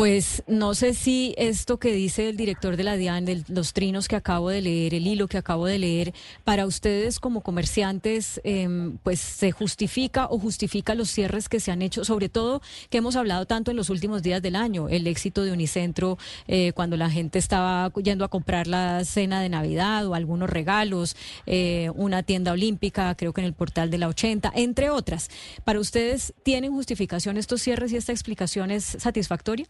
Pues 0.00 0.42
no 0.46 0.74
sé 0.74 0.94
si 0.94 1.34
esto 1.36 1.78
que 1.78 1.92
dice 1.92 2.30
el 2.30 2.38
director 2.38 2.78
de 2.78 2.84
la 2.84 2.96
DIAN, 2.96 3.26
los 3.48 3.74
trinos 3.74 4.08
que 4.08 4.16
acabo 4.16 4.48
de 4.48 4.62
leer, 4.62 4.94
el 4.94 5.06
hilo 5.06 5.28
que 5.28 5.36
acabo 5.36 5.66
de 5.66 5.78
leer, 5.78 6.14
para 6.42 6.64
ustedes 6.64 7.20
como 7.20 7.42
comerciantes, 7.42 8.40
em, 8.42 8.96
pues 9.02 9.20
se 9.20 9.52
justifica 9.52 10.26
o 10.30 10.38
justifica 10.38 10.94
los 10.94 11.10
cierres 11.10 11.50
que 11.50 11.60
se 11.60 11.70
han 11.70 11.82
hecho, 11.82 12.06
sobre 12.06 12.30
todo 12.30 12.62
que 12.88 12.96
hemos 12.96 13.14
hablado 13.14 13.44
tanto 13.44 13.70
en 13.72 13.76
los 13.76 13.90
últimos 13.90 14.22
días 14.22 14.40
del 14.40 14.56
año, 14.56 14.88
el 14.88 15.06
éxito 15.06 15.44
de 15.44 15.52
Unicentro 15.52 16.16
eh, 16.48 16.72
cuando 16.72 16.96
la 16.96 17.10
gente 17.10 17.38
estaba 17.38 17.92
yendo 18.02 18.24
a 18.24 18.28
comprar 18.28 18.68
la 18.68 19.04
cena 19.04 19.42
de 19.42 19.50
Navidad 19.50 20.06
o 20.06 20.14
algunos 20.14 20.48
regalos, 20.48 21.14
eh, 21.44 21.90
una 21.94 22.22
tienda 22.22 22.52
olímpica, 22.52 23.14
creo 23.16 23.34
que 23.34 23.42
en 23.42 23.48
el 23.48 23.52
portal 23.52 23.90
de 23.90 23.98
la 23.98 24.08
80, 24.08 24.50
entre 24.54 24.88
otras. 24.88 25.28
¿Para 25.62 25.78
ustedes 25.78 26.32
tienen 26.42 26.72
justificación 26.72 27.36
estos 27.36 27.60
cierres 27.60 27.92
y 27.92 27.98
esta 27.98 28.12
explicación 28.12 28.70
es 28.70 28.96
satisfactoria? 28.98 29.66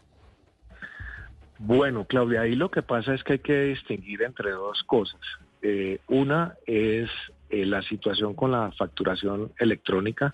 Bueno, 1.63 2.05
Claudia, 2.05 2.41
ahí 2.41 2.55
lo 2.55 2.71
que 2.71 2.81
pasa 2.81 3.13
es 3.13 3.23
que 3.23 3.33
hay 3.33 3.39
que 3.39 3.63
distinguir 3.65 4.23
entre 4.23 4.49
dos 4.49 4.81
cosas. 4.83 5.19
Eh, 5.61 5.99
una 6.07 6.55
es 6.65 7.07
eh, 7.51 7.67
la 7.67 7.83
situación 7.83 8.33
con 8.33 8.51
la 8.51 8.71
facturación 8.71 9.51
electrónica 9.59 10.33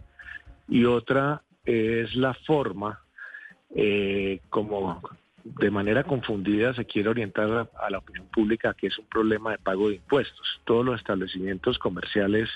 y 0.70 0.86
otra 0.86 1.42
es 1.66 2.16
la 2.16 2.34
forma 2.34 3.02
eh, 3.76 4.40
como 4.50 5.02
de 5.44 5.70
manera 5.70 6.06
confundida 6.06 6.74
se 6.74 6.86
quiere 6.86 7.10
orientar 7.10 7.52
a, 7.52 7.86
a, 7.86 7.90
la 7.90 7.98
opinión 7.98 8.28
pública 8.28 8.74
que 8.74 8.88
es 8.88 8.98
un 8.98 9.08
problema 9.08 9.52
de 9.52 9.58
pago 9.58 9.90
de 9.90 9.96
impuestos. 9.96 10.62
Todos 10.64 10.86
los 10.86 10.98
establecimientos 10.98 11.78
comerciales 11.78 12.50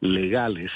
legales 0.00 0.72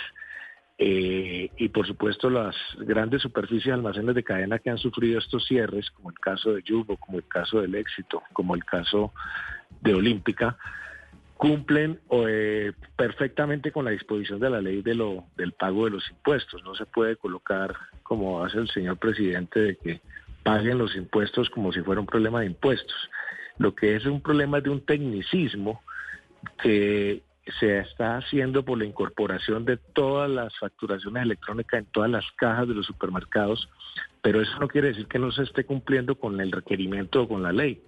eh, 0.78 1.50
y 1.56 1.68
por 1.68 1.86
supuesto 1.86 2.30
las 2.30 2.56
grandes 2.78 3.22
superficies 3.22 3.66
de 3.66 3.72
almacenes 3.72 4.14
de 4.14 4.24
cadena 4.24 4.58
que 4.58 4.70
han 4.70 4.78
sufrido 4.78 5.18
estos 5.18 5.46
cierres, 5.46 5.90
como 5.90 6.10
el 6.10 6.18
caso 6.18 6.52
de 6.52 6.62
Jumbo, 6.66 6.96
como 6.96 7.18
el 7.18 7.28
caso 7.28 7.60
del 7.60 7.74
Éxito, 7.74 8.22
como 8.32 8.54
el 8.54 8.64
caso 8.64 9.12
de 9.80 9.94
Olímpica, 9.94 10.56
cumplen 11.36 11.98
eh, 12.10 12.72
perfectamente 12.96 13.72
con 13.72 13.84
la 13.84 13.90
disposición 13.90 14.38
de 14.38 14.50
la 14.50 14.60
ley 14.60 14.80
de 14.80 14.94
lo, 14.94 15.24
del 15.36 15.52
pago 15.52 15.86
de 15.86 15.90
los 15.90 16.08
impuestos. 16.10 16.62
No 16.62 16.74
se 16.74 16.86
puede 16.86 17.16
colocar, 17.16 17.74
como 18.02 18.44
hace 18.44 18.58
el 18.58 18.68
señor 18.68 18.98
presidente, 18.98 19.60
de 19.60 19.76
que 19.76 20.00
paguen 20.42 20.78
los 20.78 20.94
impuestos 20.94 21.50
como 21.50 21.72
si 21.72 21.80
fuera 21.80 22.00
un 22.00 22.06
problema 22.06 22.40
de 22.40 22.46
impuestos. 22.46 22.96
Lo 23.58 23.74
que 23.74 23.96
es 23.96 24.06
un 24.06 24.20
problema 24.20 24.60
de 24.60 24.70
un 24.70 24.84
tecnicismo 24.86 25.82
que 26.62 27.22
se 27.58 27.78
está 27.78 28.18
haciendo 28.18 28.64
por 28.64 28.78
la 28.78 28.84
incorporación 28.84 29.64
de 29.64 29.76
todas 29.76 30.30
las 30.30 30.56
facturaciones 30.58 31.24
electrónicas 31.24 31.80
en 31.80 31.86
todas 31.86 32.10
las 32.10 32.24
cajas 32.36 32.68
de 32.68 32.74
los 32.74 32.86
supermercados, 32.86 33.68
pero 34.22 34.40
eso 34.40 34.58
no 34.60 34.68
quiere 34.68 34.88
decir 34.88 35.06
que 35.06 35.18
no 35.18 35.32
se 35.32 35.42
esté 35.42 35.64
cumpliendo 35.64 36.14
con 36.14 36.40
el 36.40 36.52
requerimiento 36.52 37.22
o 37.22 37.28
con 37.28 37.42
la 37.42 37.52
ley. 37.52 37.82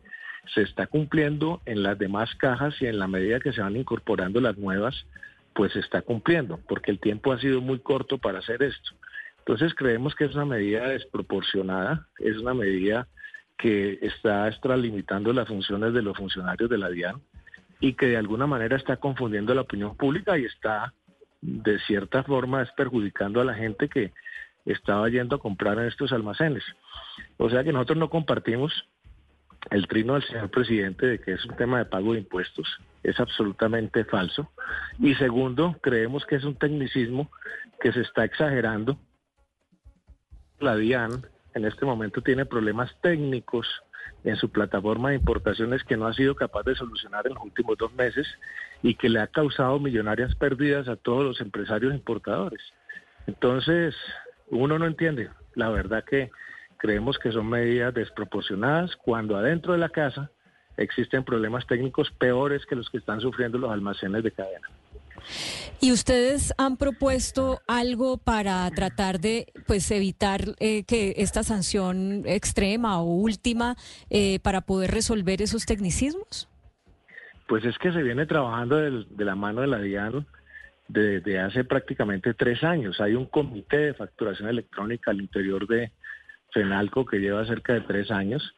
Se 0.54 0.62
está 0.62 0.86
cumpliendo 0.86 1.62
en 1.66 1.82
las 1.82 1.98
demás 1.98 2.34
cajas 2.34 2.74
y 2.80 2.86
en 2.86 2.98
la 2.98 3.06
medida 3.06 3.40
que 3.40 3.52
se 3.52 3.60
van 3.60 3.76
incorporando 3.76 4.40
las 4.40 4.58
nuevas, 4.58 5.06
pues 5.54 5.72
se 5.72 5.78
está 5.78 6.02
cumpliendo, 6.02 6.58
porque 6.68 6.90
el 6.90 6.98
tiempo 6.98 7.32
ha 7.32 7.40
sido 7.40 7.60
muy 7.60 7.78
corto 7.78 8.18
para 8.18 8.40
hacer 8.40 8.62
esto. 8.62 8.90
Entonces 9.38 9.74
creemos 9.74 10.14
que 10.16 10.24
es 10.24 10.34
una 10.34 10.46
medida 10.46 10.88
desproporcionada, 10.88 12.08
es 12.18 12.36
una 12.38 12.54
medida 12.54 13.06
que 13.56 14.00
está 14.02 14.48
extralimitando 14.48 15.32
las 15.32 15.46
funciones 15.46 15.94
de 15.94 16.02
los 16.02 16.16
funcionarios 16.16 16.68
de 16.68 16.78
la 16.78 16.90
DIAN 16.90 17.22
y 17.84 17.92
que 17.92 18.06
de 18.06 18.16
alguna 18.16 18.46
manera 18.46 18.78
está 18.78 18.96
confundiendo 18.96 19.54
la 19.54 19.60
opinión 19.60 19.94
pública 19.94 20.38
y 20.38 20.46
está 20.46 20.94
de 21.42 21.78
cierta 21.80 22.22
forma 22.22 22.62
es 22.62 22.72
perjudicando 22.72 23.42
a 23.42 23.44
la 23.44 23.52
gente 23.52 23.90
que 23.90 24.10
estaba 24.64 25.06
yendo 25.10 25.36
a 25.36 25.38
comprar 25.38 25.78
en 25.78 25.88
estos 25.88 26.10
almacenes. 26.10 26.64
O 27.36 27.50
sea 27.50 27.62
que 27.62 27.74
nosotros 27.74 27.98
no 27.98 28.08
compartimos 28.08 28.72
el 29.70 29.86
trino 29.86 30.14
del 30.14 30.22
señor 30.22 30.50
presidente 30.50 31.04
de 31.04 31.20
que 31.20 31.32
es 31.32 31.44
un 31.44 31.56
tema 31.56 31.76
de 31.76 31.84
pago 31.84 32.14
de 32.14 32.20
impuestos. 32.20 32.66
Es 33.02 33.20
absolutamente 33.20 34.06
falso. 34.06 34.50
Y 34.98 35.14
segundo, 35.16 35.76
creemos 35.82 36.24
que 36.24 36.36
es 36.36 36.44
un 36.44 36.56
tecnicismo 36.56 37.30
que 37.82 37.92
se 37.92 38.00
está 38.00 38.24
exagerando. 38.24 38.96
La 40.58 40.74
DIAN 40.74 41.26
en 41.52 41.66
este 41.66 41.84
momento 41.84 42.22
tiene 42.22 42.46
problemas 42.46 42.98
técnicos 43.02 43.68
en 44.24 44.36
su 44.36 44.50
plataforma 44.50 45.10
de 45.10 45.16
importaciones 45.16 45.84
que 45.84 45.96
no 45.96 46.06
ha 46.06 46.14
sido 46.14 46.34
capaz 46.34 46.62
de 46.64 46.74
solucionar 46.74 47.26
en 47.26 47.34
los 47.34 47.44
últimos 47.44 47.76
dos 47.78 47.92
meses 47.94 48.26
y 48.82 48.94
que 48.94 49.08
le 49.08 49.20
ha 49.20 49.26
causado 49.26 49.78
millonarias 49.78 50.34
pérdidas 50.34 50.88
a 50.88 50.96
todos 50.96 51.24
los 51.24 51.40
empresarios 51.40 51.94
importadores. 51.94 52.60
Entonces, 53.26 53.94
uno 54.50 54.78
no 54.78 54.86
entiende. 54.86 55.30
La 55.54 55.68
verdad 55.68 56.04
que 56.04 56.30
creemos 56.78 57.18
que 57.18 57.32
son 57.32 57.48
medidas 57.48 57.94
desproporcionadas 57.94 58.96
cuando 58.96 59.36
adentro 59.36 59.72
de 59.72 59.78
la 59.78 59.88
casa 59.88 60.30
existen 60.76 61.24
problemas 61.24 61.66
técnicos 61.66 62.10
peores 62.10 62.66
que 62.66 62.76
los 62.76 62.90
que 62.90 62.98
están 62.98 63.20
sufriendo 63.20 63.58
los 63.58 63.70
almacenes 63.70 64.22
de 64.22 64.32
cadena. 64.32 64.68
¿Y 65.80 65.92
ustedes 65.92 66.54
han 66.58 66.76
propuesto 66.76 67.60
algo 67.66 68.16
para 68.18 68.70
tratar 68.70 69.20
de 69.20 69.46
pues 69.66 69.90
evitar 69.90 70.40
eh, 70.58 70.84
que 70.84 71.14
esta 71.18 71.42
sanción 71.42 72.22
extrema 72.26 73.00
o 73.00 73.04
última 73.04 73.76
eh, 74.10 74.38
para 74.40 74.62
poder 74.62 74.90
resolver 74.92 75.42
esos 75.42 75.66
tecnicismos? 75.66 76.48
Pues 77.46 77.64
es 77.64 77.76
que 77.78 77.92
se 77.92 78.02
viene 78.02 78.26
trabajando 78.26 78.76
de, 78.76 79.24
la 79.24 79.34
mano 79.34 79.60
de 79.60 79.66
la 79.66 79.78
DIAN 79.78 80.26
desde 80.88 81.38
hace 81.38 81.64
prácticamente 81.64 82.34
tres 82.34 82.64
años. 82.64 83.00
Hay 83.00 83.14
un 83.14 83.26
comité 83.26 83.78
de 83.78 83.94
facturación 83.94 84.48
electrónica 84.48 85.10
al 85.10 85.20
interior 85.20 85.66
de 85.66 85.92
FENALCO 86.52 87.04
que 87.04 87.18
lleva 87.18 87.46
cerca 87.46 87.74
de 87.74 87.82
tres 87.82 88.10
años, 88.10 88.54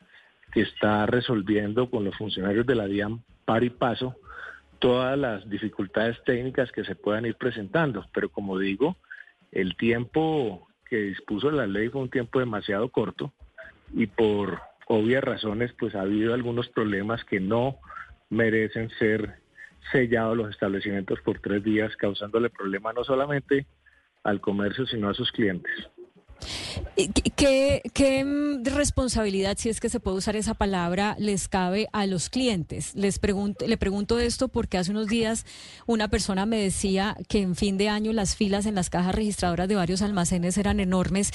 que 0.53 0.61
está 0.61 1.07
resolviendo 1.07 1.91
con 1.91 2.05
los 2.05 2.17
funcionarios 2.17 2.67
de 2.67 2.75
la 2.75 2.87
DIAN 2.87 3.25
par 3.45 3.65
y 3.65 3.71
paso 3.71 4.17
todas 4.79 5.19
las 5.19 5.49
dificultades 5.49 6.23
técnicas 6.25 6.71
que 6.73 6.85
se 6.85 6.95
puedan 6.95 7.27
ir 7.27 7.37
presentando. 7.37 8.05
Pero 8.13 8.29
como 8.29 8.59
digo, 8.59 8.97
el 9.53 9.77
tiempo 9.77 10.69
que 10.89 10.97
dispuso 10.97 11.51
la 11.51 11.67
ley 11.67 11.89
fue 11.89 12.03
un 12.03 12.11
tiempo 12.11 12.39
demasiado 12.39 12.89
corto 12.91 13.33
y 13.93 14.07
por 14.07 14.61
obvias 14.87 15.25
razones 15.25 15.73
pues 15.79 15.95
ha 15.95 16.03
habido 16.03 16.35
algunos 16.35 16.69
problemas 16.69 17.25
que 17.25 17.41
no 17.41 17.79
merecen 18.31 18.91
ser 18.99 19.41
sellados 19.93 20.37
los 20.37 20.51
establecimientos 20.51 21.21
por 21.21 21.41
tres 21.41 21.63
días, 21.63 21.97
causándole 21.97 22.51
problema 22.51 22.93
no 22.93 23.05
solamente 23.05 23.67
al 24.25 24.41
comercio, 24.41 24.87
sino 24.87 25.09
a 25.09 25.15
sus 25.15 25.31
clientes. 25.31 25.73
¿Qué, 27.37 27.83
¿Qué, 27.93 28.25
mm, 28.25 28.65
responsabilidad, 28.65 29.57
si 29.59 29.69
es 29.69 29.81
que 29.81 29.89
se 29.89 30.01
puede 30.01 30.17
usar 30.17 30.37
esa 30.37 30.55
palabra, 30.55 31.17
les 31.19 31.49
cabe 31.49 31.89
a 31.93 32.07
los 32.07 32.31
clientes? 32.31 32.95
Les 32.95 33.19
pregunto, 33.19 33.67
le 33.67 33.77
pregunto 33.77 34.19
esto 34.19 34.49
porque 34.49 34.79
hace 34.79 34.93
unos 34.93 35.09
días 35.09 35.45
una 35.87 36.09
persona 36.09 36.47
me 36.47 36.57
decía 36.57 37.17
que 37.29 37.43
en 37.43 37.55
fin 37.55 37.77
de 37.77 37.89
año 37.89 38.13
las 38.13 38.37
filas 38.37 38.67
en 38.67 38.75
las 38.75 38.91
cajas 38.91 39.15
registradoras 39.15 39.69
de 39.69 39.75
varios 39.75 40.03
almacenes 40.03 40.57
eran 40.59 40.81
enormes 40.81 41.33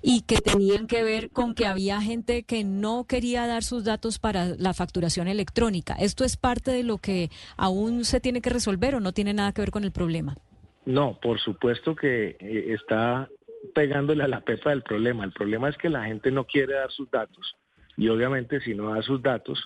y 0.00 0.22
que 0.22 0.36
tenían 0.38 0.86
que 0.86 1.02
ver 1.02 1.30
con 1.30 1.54
que 1.54 1.66
había 1.66 2.00
gente 2.00 2.44
que 2.44 2.64
no 2.64 3.04
quería 3.04 3.46
dar 3.46 3.64
sus 3.64 3.84
datos 3.84 4.18
para 4.18 4.46
la 4.56 4.72
facturación 4.74 5.28
electrónica. 5.28 5.94
¿Esto 5.94 6.24
es 6.24 6.36
parte 6.36 6.70
de 6.70 6.82
lo 6.84 6.98
que 6.98 7.30
aún 7.56 8.04
se 8.04 8.20
tiene 8.20 8.40
que 8.40 8.50
resolver 8.50 8.94
o 8.94 9.00
no 9.00 9.12
tiene 9.12 9.34
nada 9.34 9.52
que 9.52 9.60
ver 9.60 9.70
con 9.70 9.84
el 9.84 9.92
problema? 9.92 10.36
No, 10.84 11.18
por 11.20 11.38
supuesto 11.38 11.94
que 11.94 12.36
eh, 12.40 12.74
está 12.74 13.28
pegándole 13.74 14.24
a 14.24 14.28
la 14.28 14.40
pepa 14.40 14.70
del 14.70 14.82
problema. 14.82 15.24
El 15.24 15.32
problema 15.32 15.68
es 15.68 15.76
que 15.76 15.88
la 15.88 16.04
gente 16.04 16.30
no 16.30 16.44
quiere 16.44 16.74
dar 16.74 16.90
sus 16.90 17.10
datos. 17.10 17.56
Y 17.96 18.08
obviamente 18.08 18.60
si 18.60 18.74
no 18.74 18.94
da 18.94 19.02
sus 19.02 19.22
datos, 19.22 19.62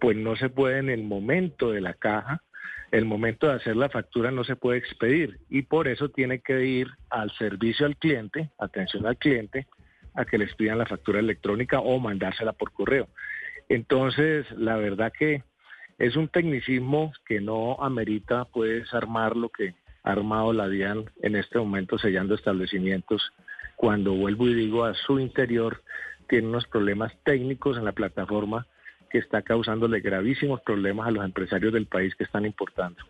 pues 0.00 0.16
no 0.16 0.36
se 0.36 0.48
puede 0.48 0.78
en 0.78 0.90
el 0.90 1.04
momento 1.04 1.70
de 1.70 1.80
la 1.80 1.94
caja, 1.94 2.42
el 2.90 3.04
momento 3.04 3.48
de 3.48 3.54
hacer 3.54 3.76
la 3.76 3.88
factura 3.88 4.30
no 4.30 4.44
se 4.44 4.56
puede 4.56 4.78
expedir. 4.78 5.38
Y 5.48 5.62
por 5.62 5.88
eso 5.88 6.08
tiene 6.08 6.40
que 6.40 6.64
ir 6.64 6.88
al 7.10 7.30
servicio 7.32 7.86
al 7.86 7.96
cliente, 7.96 8.50
atención 8.58 9.06
al 9.06 9.16
cliente, 9.16 9.66
a 10.14 10.24
que 10.24 10.38
les 10.38 10.54
pidan 10.54 10.78
la 10.78 10.86
factura 10.86 11.20
electrónica 11.20 11.80
o 11.80 11.98
mandársela 11.98 12.52
por 12.52 12.72
correo. 12.72 13.08
Entonces, 13.68 14.46
la 14.52 14.76
verdad 14.76 15.12
que 15.16 15.42
es 15.98 16.16
un 16.16 16.28
tecnicismo 16.28 17.12
que 17.26 17.40
no 17.40 17.76
amerita 17.80 18.44
pues 18.46 18.92
armar 18.94 19.36
lo 19.36 19.48
que 19.48 19.74
armado 20.06 20.52
la 20.52 20.68
DIAN 20.68 21.10
en 21.20 21.36
este 21.36 21.58
momento 21.58 21.98
sellando 21.98 22.34
establecimientos. 22.34 23.32
Cuando 23.74 24.14
vuelvo 24.14 24.48
y 24.48 24.54
digo 24.54 24.84
a 24.84 24.94
su 24.94 25.18
interior, 25.18 25.82
tiene 26.28 26.48
unos 26.48 26.66
problemas 26.66 27.12
técnicos 27.24 27.76
en 27.76 27.84
la 27.84 27.92
plataforma 27.92 28.66
que 29.10 29.18
está 29.18 29.42
causándole 29.42 30.00
gravísimos 30.00 30.60
problemas 30.62 31.08
a 31.08 31.10
los 31.10 31.24
empresarios 31.24 31.72
del 31.72 31.86
país 31.86 32.14
que 32.14 32.24
están 32.24 32.46
importando. 32.46 33.02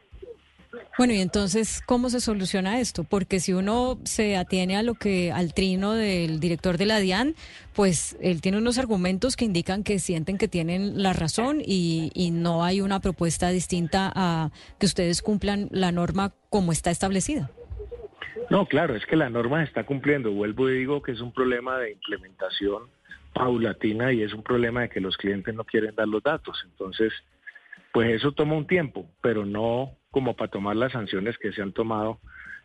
Bueno, 0.98 1.12
y 1.12 1.20
entonces, 1.20 1.82
¿cómo 1.84 2.08
se 2.10 2.20
soluciona 2.20 2.80
esto? 2.80 3.04
Porque 3.04 3.40
si 3.40 3.52
uno 3.52 3.98
se 4.04 4.36
atiene 4.36 4.76
a 4.76 4.82
lo 4.82 4.94
que, 4.94 5.32
al 5.32 5.52
trino 5.52 5.92
del 5.92 6.40
director 6.40 6.78
de 6.78 6.86
la 6.86 6.98
DIAN, 6.98 7.34
pues 7.74 8.16
él 8.20 8.40
tiene 8.40 8.58
unos 8.58 8.78
argumentos 8.78 9.36
que 9.36 9.44
indican 9.44 9.82
que 9.82 9.98
sienten 9.98 10.38
que 10.38 10.48
tienen 10.48 11.02
la 11.02 11.12
razón 11.12 11.60
y, 11.64 12.10
y 12.14 12.30
no 12.30 12.64
hay 12.64 12.80
una 12.80 13.00
propuesta 13.00 13.50
distinta 13.50 14.12
a 14.14 14.50
que 14.78 14.86
ustedes 14.86 15.22
cumplan 15.22 15.68
la 15.70 15.92
norma 15.92 16.32
como 16.50 16.72
está 16.72 16.90
establecida. 16.90 17.50
No, 18.48 18.66
claro, 18.66 18.94
es 18.94 19.04
que 19.06 19.16
la 19.16 19.28
norma 19.28 19.62
está 19.64 19.84
cumpliendo. 19.84 20.30
Vuelvo 20.30 20.70
y 20.70 20.78
digo 20.78 21.02
que 21.02 21.12
es 21.12 21.20
un 21.20 21.32
problema 21.32 21.78
de 21.78 21.92
implementación 21.92 22.84
paulatina 23.32 24.12
y 24.12 24.22
es 24.22 24.32
un 24.32 24.42
problema 24.42 24.82
de 24.82 24.88
que 24.88 25.00
los 25.00 25.16
clientes 25.16 25.54
no 25.54 25.64
quieren 25.64 25.94
dar 25.94 26.08
los 26.08 26.22
datos. 26.22 26.62
Entonces, 26.64 27.12
pues 27.92 28.14
eso 28.14 28.32
toma 28.32 28.54
un 28.54 28.66
tiempo, 28.66 29.06
pero 29.20 29.44
no 29.44 29.90
como 30.16 30.32
para 30.32 30.50
tomar 30.50 30.74
las 30.76 30.92
sanciones 30.92 31.36
que 31.36 31.52
se 31.52 31.60
han 31.60 31.74
tomado 31.74 32.18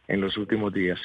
en 0.08 0.22
los 0.22 0.38
últimos 0.38 0.74
días. 0.74 0.98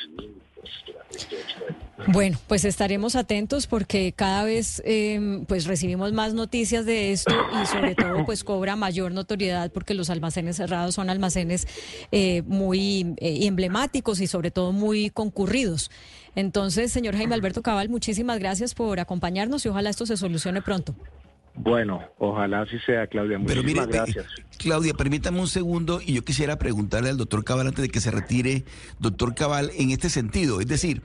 Bueno, 2.07 2.39
pues 2.47 2.65
estaremos 2.65 3.17
atentos 3.17 3.67
porque 3.67 4.13
cada 4.15 4.45
vez 4.45 4.81
eh, 4.85 5.43
pues 5.49 5.67
recibimos 5.67 6.13
más 6.13 6.35
noticias 6.35 6.87
de 6.87 7.11
esto 7.11 7.35
y 7.61 7.67
sobre 7.67 7.97
todo 7.97 8.25
pues 8.27 8.45
cobra 8.45 8.77
mayor 8.77 9.11
notoriedad 9.11 9.73
porque 9.73 9.95
los 9.95 10.09
almacenes 10.09 10.55
cerrados 10.55 10.95
son 10.95 11.11
almacenes 11.11 11.67
eh, 12.13 12.43
muy 12.43 13.17
eh, 13.17 13.47
emblemáticos 13.49 14.21
y 14.21 14.29
sobre 14.29 14.53
todo 14.53 14.71
muy 14.71 15.11
concurridos. 15.11 15.91
Entonces, 16.37 16.93
señor 16.93 17.17
Jaime 17.17 17.35
Alberto 17.35 17.61
Cabal, 17.61 17.89
muchísimas 17.89 18.39
gracias 18.39 18.73
por 18.73 19.01
acompañarnos 19.01 19.67
y 19.67 19.69
ojalá 19.69 19.91
esto 19.91 20.07
se 20.07 20.17
solucione 20.17 20.63
pronto. 20.63 20.95
Bueno, 21.57 22.03
ojalá 22.19 22.63
así 22.63 22.79
sea, 22.81 23.07
Claudia. 23.07 23.39
Muchísimas 23.39 23.87
gracias. 23.89 24.27
Claudia, 24.59 24.95
permítame 24.95 25.41
un 25.41 25.49
segundo 25.49 26.01
y 26.05 26.15
yo 26.15 26.25
quisiera 26.25 26.59
preguntarle 26.59 27.11
al 27.11 27.17
doctor 27.17 27.45
Cabal 27.45 27.67
antes 27.67 27.83
de 27.83 27.89
que 27.89 28.01
se 28.01 28.11
retire, 28.11 28.65
doctor 28.99 29.35
Cabal, 29.35 29.71
en 29.77 29.91
este 29.91 30.09
sentido. 30.09 30.61
Es 30.61 30.67
decir, 30.67 31.03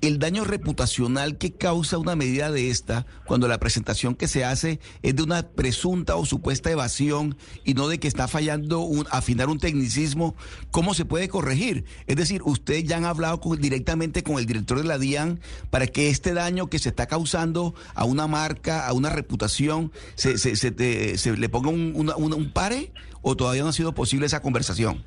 el 0.00 0.18
daño 0.18 0.44
reputacional 0.44 1.38
que 1.38 1.52
causa 1.52 1.98
una 1.98 2.16
medida 2.16 2.50
de 2.50 2.70
esta 2.70 3.06
cuando 3.26 3.48
la 3.48 3.58
presentación 3.58 4.14
que 4.14 4.28
se 4.28 4.44
hace 4.44 4.80
es 5.02 5.16
de 5.16 5.22
una 5.22 5.42
presunta 5.42 6.16
o 6.16 6.24
supuesta 6.24 6.70
evasión 6.70 7.36
y 7.64 7.74
no 7.74 7.88
de 7.88 7.98
que 7.98 8.08
está 8.08 8.28
fallando 8.28 8.80
un, 8.80 9.06
afinar 9.10 9.48
un 9.48 9.58
tecnicismo, 9.58 10.34
¿cómo 10.70 10.94
se 10.94 11.04
puede 11.04 11.28
corregir? 11.28 11.84
Es 12.06 12.16
decir, 12.16 12.42
ustedes 12.44 12.84
ya 12.84 12.96
han 12.96 13.04
hablado 13.04 13.40
directamente 13.58 14.22
con 14.22 14.38
el 14.38 14.46
director 14.46 14.78
de 14.78 14.84
la 14.84 14.98
DIAN 14.98 15.40
para 15.70 15.86
que 15.86 16.08
este 16.08 16.32
daño 16.34 16.68
que 16.68 16.78
se 16.78 16.88
está 16.88 17.06
causando 17.06 17.74
a 17.94 18.04
una 18.04 18.26
marca, 18.26 18.86
a 18.86 18.92
una 18.92 19.10
reputación, 19.10 19.92
se, 20.14 20.38
se, 20.38 20.56
se, 20.56 21.18
se 21.18 21.36
le 21.36 21.48
ponga 21.48 21.70
un, 21.70 22.12
un 22.16 22.50
pare 22.52 22.92
o 23.22 23.36
todavía 23.36 23.62
no 23.62 23.68
ha 23.68 23.72
sido 23.72 23.92
posible 23.92 24.26
esa 24.26 24.42
conversación? 24.42 25.04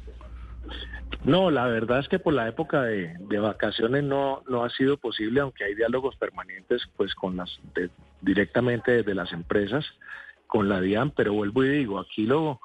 No, 1.24 1.52
la 1.52 1.66
verdad 1.68 2.00
es 2.00 2.08
que 2.08 2.20
por 2.20 2.34
la 2.34 2.48
época 2.48 2.84
de, 2.84 3.40
vacaciones 3.40 4.04
no, 4.04 4.44
no 4.48 4.64
ha 4.64 4.70
sido 4.70 4.98
posible, 4.98 5.42
aunque 5.42 5.64
hay 5.64 5.76
diálogos 5.76 6.16
permanentes 6.16 6.84
pues 6.96 7.14
con 7.16 7.36
las 7.36 7.60
directamente 8.22 8.92
desde 8.92 9.14
las 9.14 9.32
empresas 9.34 9.86
con 10.48 10.70
la 10.70 10.80
DIAN, 10.80 11.12
pero 11.12 11.34
vuelvo 11.34 11.64
y 11.66 11.80
digo, 11.80 12.00
aquí 12.00 12.26
lo, 12.26 12.62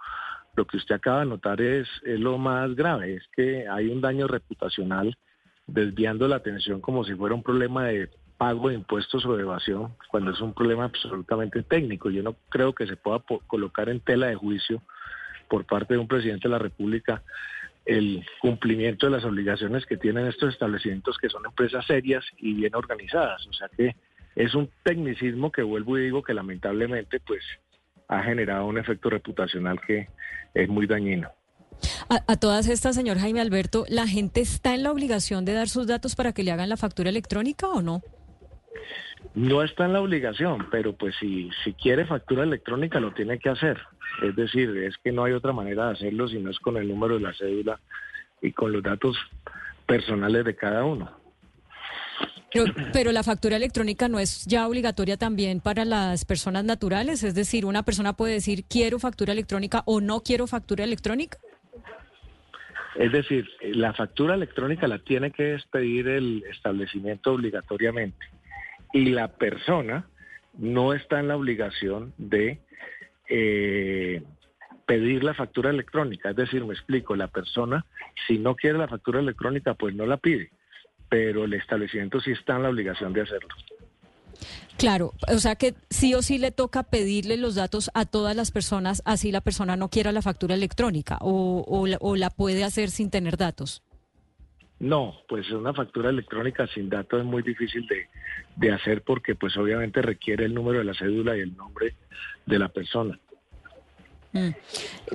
lo 0.54 0.66
que 0.66 0.76
usted 0.76 0.94
acaba 0.94 1.20
de 1.20 1.26
notar 1.26 1.60
es, 1.60 1.88
es 2.04 2.20
lo 2.20 2.38
más 2.38 2.74
grave, 2.76 3.16
es 3.16 3.24
que 3.34 3.66
hay 3.68 3.88
un 3.88 4.00
daño 4.00 4.28
reputacional 4.28 5.18
desviando 5.66 6.28
la 6.28 6.36
atención 6.36 6.80
como 6.80 7.04
si 7.04 7.14
fuera 7.14 7.34
un 7.34 7.42
problema 7.42 7.86
de 7.86 8.10
pago 8.42 8.70
de 8.70 8.74
impuestos 8.74 9.24
o 9.24 9.38
evasión, 9.38 9.94
cuando 10.08 10.32
es 10.32 10.40
un 10.40 10.52
problema 10.52 10.86
absolutamente 10.86 11.62
técnico. 11.62 12.10
Yo 12.10 12.24
no 12.24 12.34
creo 12.48 12.74
que 12.74 12.88
se 12.88 12.96
pueda 12.96 13.22
colocar 13.46 13.88
en 13.88 14.00
tela 14.00 14.26
de 14.26 14.34
juicio 14.34 14.82
por 15.48 15.64
parte 15.64 15.94
de 15.94 16.00
un 16.00 16.08
presidente 16.08 16.48
de 16.48 16.52
la 16.52 16.58
República 16.58 17.22
el 17.86 18.26
cumplimiento 18.40 19.06
de 19.06 19.12
las 19.12 19.24
obligaciones 19.24 19.86
que 19.86 19.96
tienen 19.96 20.26
estos 20.26 20.54
establecimientos 20.54 21.18
que 21.18 21.28
son 21.28 21.46
empresas 21.46 21.86
serias 21.86 22.24
y 22.36 22.54
bien 22.54 22.74
organizadas. 22.74 23.46
O 23.46 23.52
sea 23.52 23.68
que 23.68 23.94
es 24.34 24.56
un 24.56 24.68
tecnicismo 24.82 25.52
que 25.52 25.62
vuelvo 25.62 25.96
y 25.96 26.06
digo 26.06 26.24
que 26.24 26.34
lamentablemente 26.34 27.20
pues 27.20 27.44
ha 28.08 28.24
generado 28.24 28.66
un 28.66 28.76
efecto 28.76 29.08
reputacional 29.08 29.80
que 29.80 30.08
es 30.52 30.68
muy 30.68 30.88
dañino. 30.88 31.30
A, 32.08 32.36
todas 32.36 32.66
estas, 32.66 32.96
señor 32.96 33.18
Jaime 33.18 33.40
Alberto, 33.40 33.84
¿la 33.88 34.08
gente 34.08 34.40
está 34.40 34.74
en 34.74 34.82
la 34.82 34.90
obligación 34.90 35.44
de 35.44 35.52
dar 35.52 35.68
sus 35.68 35.86
datos 35.86 36.16
para 36.16 36.32
que 36.32 36.42
le 36.42 36.50
hagan 36.50 36.68
la 36.68 36.76
factura 36.76 37.08
electrónica 37.08 37.68
o 37.68 37.82
no? 37.82 38.02
No 39.34 39.62
está 39.62 39.86
en 39.86 39.92
la 39.92 40.00
obligación, 40.00 40.66
pero 40.70 40.92
pues 40.94 41.14
si, 41.18 41.50
si 41.64 41.72
quiere 41.74 42.04
factura 42.04 42.42
electrónica 42.42 43.00
lo 43.00 43.12
tiene 43.12 43.38
que 43.38 43.48
hacer. 43.48 43.78
Es 44.22 44.36
decir, 44.36 44.76
es 44.76 44.96
que 44.98 45.12
no 45.12 45.24
hay 45.24 45.32
otra 45.32 45.52
manera 45.52 45.86
de 45.86 45.92
hacerlo 45.92 46.28
si 46.28 46.38
no 46.38 46.50
es 46.50 46.58
con 46.58 46.76
el 46.76 46.88
número 46.88 47.14
de 47.14 47.20
la 47.20 47.32
cédula 47.32 47.80
y 48.42 48.52
con 48.52 48.72
los 48.72 48.82
datos 48.82 49.16
personales 49.86 50.44
de 50.44 50.54
cada 50.54 50.84
uno. 50.84 51.10
Pero, 52.92 53.12
la 53.12 53.22
factura 53.22 53.56
electrónica 53.56 54.08
no 54.08 54.18
es 54.18 54.44
ya 54.44 54.68
obligatoria 54.68 55.16
también 55.16 55.60
para 55.60 55.86
las 55.86 56.26
personas 56.26 56.64
naturales, 56.64 57.22
es 57.24 57.34
decir, 57.34 57.64
una 57.64 57.82
persona 57.82 58.12
puede 58.12 58.34
decir 58.34 58.64
quiero 58.68 58.98
factura 58.98 59.32
electrónica 59.32 59.82
o 59.86 60.02
no 60.02 60.20
quiero 60.20 60.46
factura 60.46 60.84
electrónica. 60.84 61.38
Es 62.96 63.10
decir, 63.10 63.48
la 63.62 63.94
factura 63.94 64.34
electrónica 64.34 64.86
la 64.86 64.98
tiene 64.98 65.30
que 65.30 65.54
expedir 65.54 66.08
el 66.08 66.44
establecimiento 66.50 67.32
obligatoriamente 67.32 68.26
y 68.92 69.06
la 69.06 69.28
persona 69.28 70.06
no 70.58 70.92
está 70.92 71.20
en 71.20 71.28
la 71.28 71.36
obligación 71.36 72.12
de 72.18 72.60
eh, 73.28 74.22
pedir 74.86 75.24
la 75.24 75.34
factura 75.34 75.70
electrónica. 75.70 76.30
Es 76.30 76.36
decir, 76.36 76.64
me 76.64 76.74
explico, 76.74 77.16
la 77.16 77.28
persona, 77.28 77.84
si 78.26 78.38
no 78.38 78.54
quiere 78.54 78.78
la 78.78 78.88
factura 78.88 79.20
electrónica, 79.20 79.74
pues 79.74 79.94
no 79.94 80.06
la 80.06 80.18
pide, 80.18 80.50
pero 81.08 81.44
el 81.44 81.54
establecimiento 81.54 82.20
sí 82.20 82.32
está 82.32 82.56
en 82.56 82.64
la 82.64 82.70
obligación 82.70 83.12
de 83.12 83.22
hacerlo. 83.22 83.48
Claro, 84.76 85.12
o 85.28 85.38
sea 85.38 85.54
que 85.54 85.74
sí 85.90 86.14
o 86.14 86.22
sí 86.22 86.38
le 86.38 86.50
toca 86.50 86.82
pedirle 86.82 87.36
los 87.36 87.54
datos 87.54 87.90
a 87.94 88.04
todas 88.04 88.34
las 88.34 88.50
personas, 88.50 89.02
así 89.04 89.30
la 89.30 89.40
persona 89.40 89.76
no 89.76 89.88
quiera 89.88 90.10
la 90.10 90.22
factura 90.22 90.54
electrónica, 90.54 91.18
o, 91.20 91.64
o, 91.66 91.86
la, 91.86 91.98
o 92.00 92.16
la 92.16 92.30
puede 92.30 92.64
hacer 92.64 92.90
sin 92.90 93.10
tener 93.10 93.36
datos. 93.36 93.82
No, 94.82 95.14
pues 95.28 95.48
una 95.52 95.72
factura 95.72 96.10
electrónica 96.10 96.66
sin 96.66 96.90
datos 96.90 97.20
es 97.20 97.24
muy 97.24 97.44
difícil 97.44 97.86
de, 97.86 98.08
de 98.56 98.72
hacer 98.72 99.02
porque 99.02 99.36
pues 99.36 99.56
obviamente 99.56 100.02
requiere 100.02 100.44
el 100.44 100.52
número 100.52 100.80
de 100.80 100.84
la 100.84 100.92
cédula 100.92 101.36
y 101.36 101.40
el 101.40 101.56
nombre 101.56 101.94
de 102.46 102.58
la 102.58 102.68
persona. 102.68 103.16
Mm. 104.32 104.48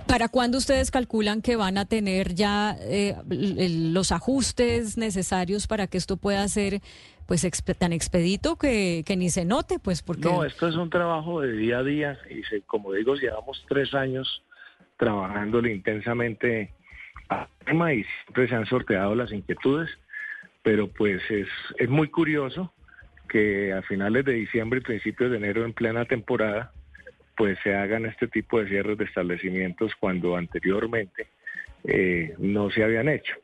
¿Para 0.08 0.30
cuándo 0.30 0.58
ustedes 0.58 0.90
calculan 0.90 1.42
que 1.42 1.58
van 1.58 1.78
a 1.78 1.84
tener 1.84 2.34
ya 2.34 2.78
eh, 2.80 3.18
los 3.30 4.14
ajustes 4.14 4.98
necesarios 4.98 5.68
para 5.68 5.88
que 5.88 5.98
esto 5.98 6.16
pueda 6.16 6.48
ser 6.48 6.80
pues 7.26 7.46
tan 7.78 7.92
expedito 7.92 8.56
que, 8.56 9.04
que, 9.06 9.18
ni 9.18 9.30
se 9.30 9.44
note? 9.44 9.80
pues 9.80 10.02
porque 10.02 10.30
No, 10.30 10.46
esto 10.46 10.70
es 10.70 10.76
un 10.78 10.90
trabajo 10.90 11.42
de 11.42 11.52
día 11.52 11.80
a 11.80 11.84
día 11.84 12.18
y 12.30 12.42
se, 12.44 12.62
como 12.62 12.94
digo, 12.94 13.16
llevamos 13.16 13.66
tres 13.68 13.94
años 13.94 14.44
trabajándole 14.96 15.74
intensamente 15.74 16.72
tema 17.66 17.94
y 17.94 18.04
siempre 18.24 18.48
se 18.48 18.56
han 18.56 18.66
sorteado 18.66 19.16
las 19.16 19.32
inquietudes, 19.32 19.90
pero 20.64 20.88
pues 20.88 21.22
es, 21.30 21.48
es 21.78 21.90
muy 21.90 22.10
curioso 22.10 22.74
que 23.28 23.74
a 23.74 23.82
finales 23.82 24.26
de 24.26 24.34
diciembre 24.34 24.80
y 24.80 24.84
principios 24.84 25.32
de 25.32 25.38
enero 25.38 25.66
en 25.66 25.74
plena 25.74 26.06
temporada 26.06 26.72
pues 27.36 27.58
se 27.64 27.76
hagan 27.76 28.06
este 28.06 28.28
tipo 28.28 28.60
de 28.60 28.68
cierres 28.68 28.98
de 28.98 29.06
establecimientos 29.06 29.94
cuando 30.00 30.36
anteriormente 30.36 31.28
eh, 31.84 32.34
no 32.40 32.72
se 32.72 32.84
habían 32.84 33.08
hecho. 33.08 33.36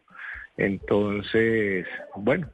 Entonces, 0.57 1.85
bueno, 2.15 2.49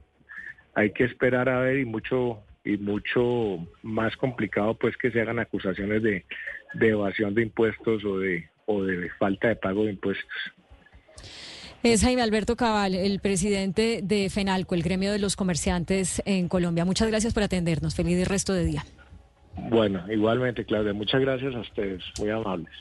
hay 0.76 0.92
que 0.92 1.06
esperar 1.06 1.48
a 1.50 1.60
ver 1.62 1.80
y 1.80 1.86
mucho 1.86 2.44
y 2.66 2.78
mucho 2.78 3.66
más 3.84 4.16
complicado 4.18 4.74
pues 4.74 4.98
que 4.98 5.12
se 5.12 5.22
hagan 5.22 5.40
acusaciones 5.40 6.04
de, 6.04 6.26
de 6.74 6.90
evasión 6.90 7.34
de 7.34 7.44
impuestos 7.44 8.04
o 8.04 8.20
de 8.20 8.50
o 8.66 8.84
de 8.84 9.10
falta 9.12 9.48
de 9.48 9.56
pago 9.56 9.86
de 9.86 9.92
impuestos. 9.92 10.54
Es 11.82 12.02
Jaime 12.02 12.22
Alberto 12.22 12.58
Cabal, 12.58 12.94
el 12.94 13.20
presidente 13.20 14.02
de 14.04 14.30
FENALCO, 14.30 14.76
el 14.76 14.84
gremio 14.84 15.14
de 15.14 15.20
los 15.20 15.38
comerciantes 15.38 16.22
en 16.26 16.50
Colombia. 16.50 16.84
Muchas 16.84 17.08
gracias 17.08 17.34
por 17.34 17.44
atendernos. 17.44 17.96
Feliz 17.96 18.28
resto 18.28 18.54
de 18.54 18.66
día. 18.66 18.86
Bueno, 19.70 20.04
igualmente, 20.12 20.66
Claudia. 20.66 20.94
Muchas 20.94 21.22
gracias 21.22 21.56
a 21.56 21.60
ustedes. 21.60 22.04
Muy 22.20 22.30
amables. 22.30 22.74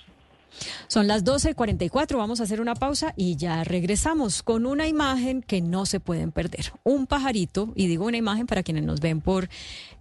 Son 0.88 1.06
las 1.06 1.24
12.44, 1.24 2.16
vamos 2.16 2.40
a 2.40 2.44
hacer 2.44 2.60
una 2.60 2.74
pausa 2.74 3.12
y 3.16 3.36
ya 3.36 3.62
regresamos 3.64 4.42
con 4.42 4.66
una 4.66 4.88
imagen 4.88 5.42
que 5.42 5.60
no 5.60 5.86
se 5.86 6.00
pueden 6.00 6.32
perder. 6.32 6.72
Un 6.84 7.06
pajarito, 7.06 7.72
y 7.76 7.86
digo 7.86 8.06
una 8.06 8.16
imagen 8.16 8.46
para 8.46 8.62
quienes 8.62 8.84
nos 8.84 9.00
ven 9.00 9.20
por 9.20 9.48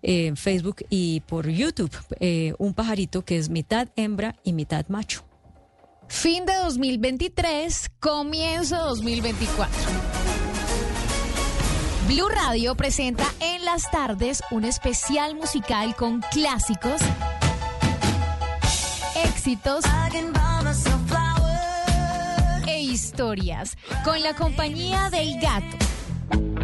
eh, 0.01 0.33
Facebook 0.35 0.77
y 0.89 1.21
por 1.21 1.49
YouTube, 1.49 1.91
eh, 2.19 2.53
un 2.57 2.73
pajarito 2.73 3.23
que 3.23 3.37
es 3.37 3.49
mitad 3.49 3.89
hembra 3.95 4.35
y 4.43 4.53
mitad 4.53 4.87
macho. 4.87 5.26
Fin 6.07 6.45
de 6.45 6.53
2023, 6.55 7.91
comienzo 7.99 8.77
2024. 8.77 9.71
Blue 12.07 12.29
Radio 12.29 12.75
presenta 12.75 13.25
en 13.41 13.65
las 13.65 13.91
tardes 13.91 14.41
un 14.49 14.63
especial 14.63 15.35
musical 15.35 15.95
con 15.95 16.21
clásicos, 16.31 17.01
éxitos 19.25 19.83
e 22.67 22.79
historias 22.81 23.77
con 24.03 24.21
la 24.21 24.33
compañía 24.33 25.09
del 25.09 25.39
gato. 25.39 25.77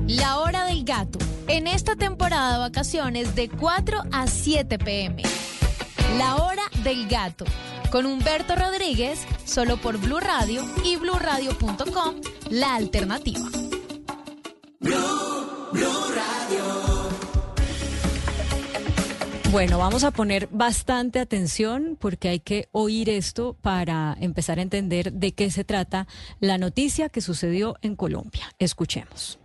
La 0.08 0.40
hora 0.40 0.66
del 0.66 0.84
gato. 0.86 1.20
En 1.48 1.68
esta 1.68 1.98
temporada 1.98 2.54
de 2.54 2.60
vacaciones 2.60 3.36
de 3.36 3.50
4 3.50 4.04
a 4.12 4.28
7 4.28 4.80
pm. 4.80 5.24
La 6.18 6.36
hora 6.38 6.64
del 6.84 7.08
gato 7.08 7.46
con 7.92 8.06
Humberto 8.06 8.56
Rodríguez, 8.56 9.28
solo 9.46 9.78
por 9.78 10.00
Blue 10.00 10.20
Radio 10.20 10.64
y 10.84 10.96
bluradio.com, 10.96 12.16
la 12.50 12.76
alternativa. 12.76 13.48
Bueno, 19.52 19.78
vamos 19.78 20.04
a 20.04 20.10
poner 20.10 20.50
bastante 20.52 21.20
atención 21.20 21.96
porque 22.02 22.30
hay 22.30 22.40
que 22.40 22.70
oír 22.72 23.08
esto 23.12 23.56
para 23.62 24.18
empezar 24.20 24.58
a 24.58 24.64
entender 24.64 25.14
de 25.14 25.34
qué 25.34 25.52
se 25.52 25.64
trata 25.64 26.08
la 26.40 26.58
noticia 26.58 27.10
que 27.10 27.22
sucedió 27.22 27.76
en 27.84 27.96
Colombia. 27.96 28.52
Escuchemos. 28.58 29.38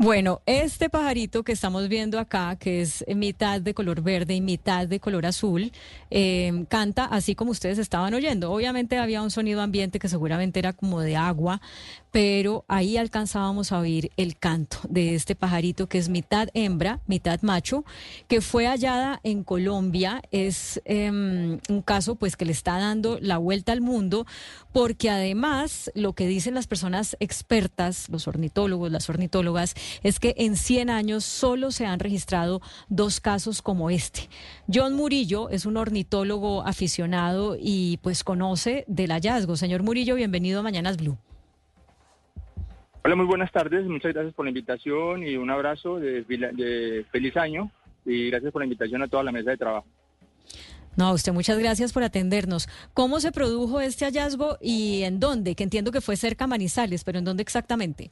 Bueno, 0.00 0.42
este 0.46 0.88
pajarito 0.88 1.42
que 1.42 1.50
estamos 1.50 1.88
viendo 1.88 2.20
acá, 2.20 2.54
que 2.54 2.82
es 2.82 3.04
mitad 3.16 3.60
de 3.60 3.74
color 3.74 4.00
verde 4.00 4.32
y 4.32 4.40
mitad 4.40 4.86
de 4.86 5.00
color 5.00 5.26
azul, 5.26 5.72
eh, 6.08 6.66
canta 6.68 7.04
así 7.04 7.34
como 7.34 7.50
ustedes 7.50 7.78
estaban 7.78 8.14
oyendo. 8.14 8.52
Obviamente 8.52 8.96
había 8.96 9.20
un 9.22 9.32
sonido 9.32 9.60
ambiente 9.60 9.98
que 9.98 10.08
seguramente 10.08 10.60
era 10.60 10.72
como 10.72 11.00
de 11.00 11.16
agua, 11.16 11.60
pero 12.12 12.64
ahí 12.68 12.96
alcanzábamos 12.96 13.72
a 13.72 13.80
oír 13.80 14.12
el 14.16 14.36
canto 14.36 14.78
de 14.88 15.16
este 15.16 15.34
pajarito 15.34 15.88
que 15.88 15.98
es 15.98 16.08
mitad 16.08 16.48
hembra, 16.54 17.00
mitad 17.08 17.42
macho, 17.42 17.84
que 18.28 18.40
fue 18.40 18.66
hallada 18.66 19.18
en 19.24 19.42
Colombia. 19.42 20.22
Es 20.30 20.80
em, 20.84 21.58
un 21.68 21.82
caso 21.82 22.14
pues 22.14 22.36
que 22.36 22.44
le 22.44 22.52
está 22.52 22.78
dando 22.78 23.18
la 23.20 23.38
vuelta 23.38 23.72
al 23.72 23.80
mundo, 23.80 24.26
porque 24.72 25.10
además 25.10 25.90
lo 25.96 26.12
que 26.12 26.28
dicen 26.28 26.54
las 26.54 26.68
personas 26.68 27.16
expertas, 27.18 28.08
los 28.10 28.28
ornitólogos, 28.28 28.92
las 28.92 29.08
ornitólogas, 29.10 29.74
es 30.02 30.20
que 30.20 30.34
en 30.38 30.56
100 30.56 30.90
años 30.90 31.24
solo 31.24 31.70
se 31.70 31.86
han 31.86 32.00
registrado 32.00 32.60
dos 32.88 33.20
casos 33.20 33.62
como 33.62 33.90
este. 33.90 34.28
John 34.72 34.94
Murillo 34.94 35.50
es 35.50 35.66
un 35.66 35.76
ornitólogo 35.76 36.62
aficionado 36.62 37.56
y 37.60 37.98
pues 38.02 38.24
conoce 38.24 38.84
del 38.86 39.10
hallazgo. 39.10 39.56
Señor 39.56 39.82
Murillo, 39.82 40.14
bienvenido 40.14 40.60
a 40.60 40.62
Mañanas 40.62 40.96
Blue. 40.96 41.16
Hola, 43.04 43.16
muy 43.16 43.26
buenas 43.26 43.50
tardes. 43.50 43.86
Muchas 43.86 44.12
gracias 44.12 44.34
por 44.34 44.44
la 44.44 44.50
invitación 44.50 45.22
y 45.22 45.36
un 45.36 45.50
abrazo 45.50 45.98
de, 45.98 47.04
feliz 47.10 47.36
año 47.36 47.70
y 48.04 48.28
gracias 48.28 48.52
por 48.52 48.60
la 48.60 48.66
invitación 48.66 49.02
a 49.02 49.08
toda 49.08 49.22
la 49.22 49.32
mesa 49.32 49.50
de 49.50 49.56
trabajo. 49.56 49.86
No, 50.96 51.12
usted 51.12 51.32
muchas 51.32 51.58
gracias 51.58 51.92
por 51.92 52.02
atendernos. 52.02 52.68
¿Cómo 52.92 53.20
se 53.20 53.30
produjo 53.30 53.80
este 53.80 54.04
hallazgo 54.04 54.58
y 54.60 55.04
en 55.04 55.20
dónde? 55.20 55.54
Que 55.54 55.62
entiendo 55.62 55.92
que 55.92 56.00
fue 56.00 56.16
cerca 56.16 56.44
a 56.44 56.48
Manizales, 56.48 57.04
pero 57.04 57.18
¿en 57.18 57.24
dónde 57.24 57.42
exactamente? 57.42 58.10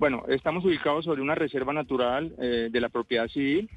Bueno, 0.00 0.24
estamos 0.28 0.64
ubicados 0.64 1.04
sobre 1.04 1.20
una 1.20 1.34
reserva 1.34 1.74
natural 1.74 2.34
eh, 2.40 2.70
de 2.72 2.80
la 2.80 2.88
propiedad 2.88 3.28
civil. 3.28 3.68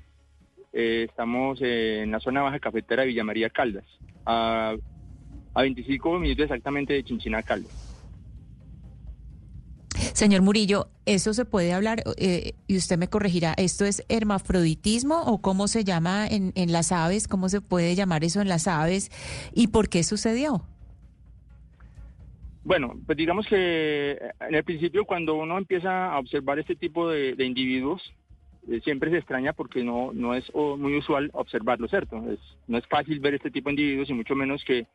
Eh, 0.72 1.08
estamos 1.10 1.60
en 1.62 2.12
la 2.12 2.22
zona 2.22 2.42
baja 2.42 2.60
cafetera 2.60 3.02
de 3.02 3.10
Villa 3.10 3.26
María 3.26 3.50
Caldas, 3.50 3.84
a, 4.26 4.74
a 5.54 5.62
25 5.62 6.20
minutos 6.20 6.44
exactamente 6.46 6.94
de 6.94 7.04
Chinchina 7.04 7.44
Caldas. 7.44 7.74
Señor 10.14 10.44
Murillo, 10.44 10.88
¿eso 11.06 11.34
se 11.34 11.44
puede 11.44 11.74
hablar 11.74 12.04
eh, 12.16 12.54
y 12.68 12.78
usted 12.78 12.98
me 12.98 13.10
corregirá? 13.10 13.54
¿Esto 13.58 13.84
es 13.84 14.06
hermafroditismo 14.08 15.24
o 15.24 15.42
cómo 15.42 15.68
se 15.68 15.84
llama 15.84 16.26
en, 16.26 16.54
en 16.56 16.72
las 16.72 16.94
aves? 16.94 17.28
¿Cómo 17.28 17.50
se 17.50 17.60
puede 17.60 17.96
llamar 17.96 18.24
eso 18.24 18.40
en 18.40 18.48
las 18.48 18.70
aves? 18.70 19.12
¿Y 19.54 19.68
por 19.68 19.90
qué 19.90 20.04
sucedió? 20.04 20.66
Bueno, 22.64 22.94
pues 23.06 23.18
digamos 23.18 23.46
que 23.48 24.12
eh, 24.12 24.32
en 24.40 24.56
el 24.56 24.64
principio 24.64 25.06
cuando 25.06 25.36
uno 25.36 25.58
empieza 25.58 26.14
a 26.14 26.20
observar 26.20 26.60
este 26.60 26.76
tipo 26.76 27.10
de, 27.10 27.36
individuos, 27.40 28.02
eh, 28.70 28.80
siempre 28.84 29.12
se 29.12 29.18
extraña 29.18 29.52
porque 29.52 29.84
no, 29.84 30.12
no 30.14 30.34
es 30.34 30.50
muy 30.54 30.96
usual 30.98 31.30
observarlo, 31.34 31.88
¿cierto? 31.90 32.24
Es, 32.32 32.40
no 32.68 32.78
es 32.78 32.88
fácil 32.88 33.20
ver 33.20 33.34
este 33.34 33.52
tipo 33.52 33.70
de 33.70 33.74
individuos 33.74 34.10
y 34.10 34.14
mucho 34.14 34.36
menos 34.36 34.64
que 34.64 34.88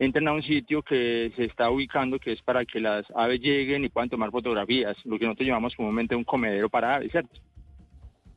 entren 0.00 0.26
a 0.26 0.32
un 0.32 0.42
sitio 0.42 0.82
que 0.82 1.30
se 1.36 1.44
está 1.44 1.70
ubicando, 1.70 2.18
que 2.18 2.32
es 2.32 2.42
para 2.42 2.64
que 2.64 2.80
las 2.80 3.04
aves 3.14 3.40
lleguen 3.40 3.84
y 3.84 3.88
puedan 3.88 4.08
tomar 4.08 4.30
fotografías, 4.30 4.96
lo 5.04 5.18
que 5.18 5.26
nosotros 5.26 5.46
llamamos 5.46 5.76
comúnmente 5.76 6.16
un 6.16 6.24
comedero 6.24 6.68
para 6.68 6.96
aves, 6.96 7.12
¿cierto? 7.12 7.38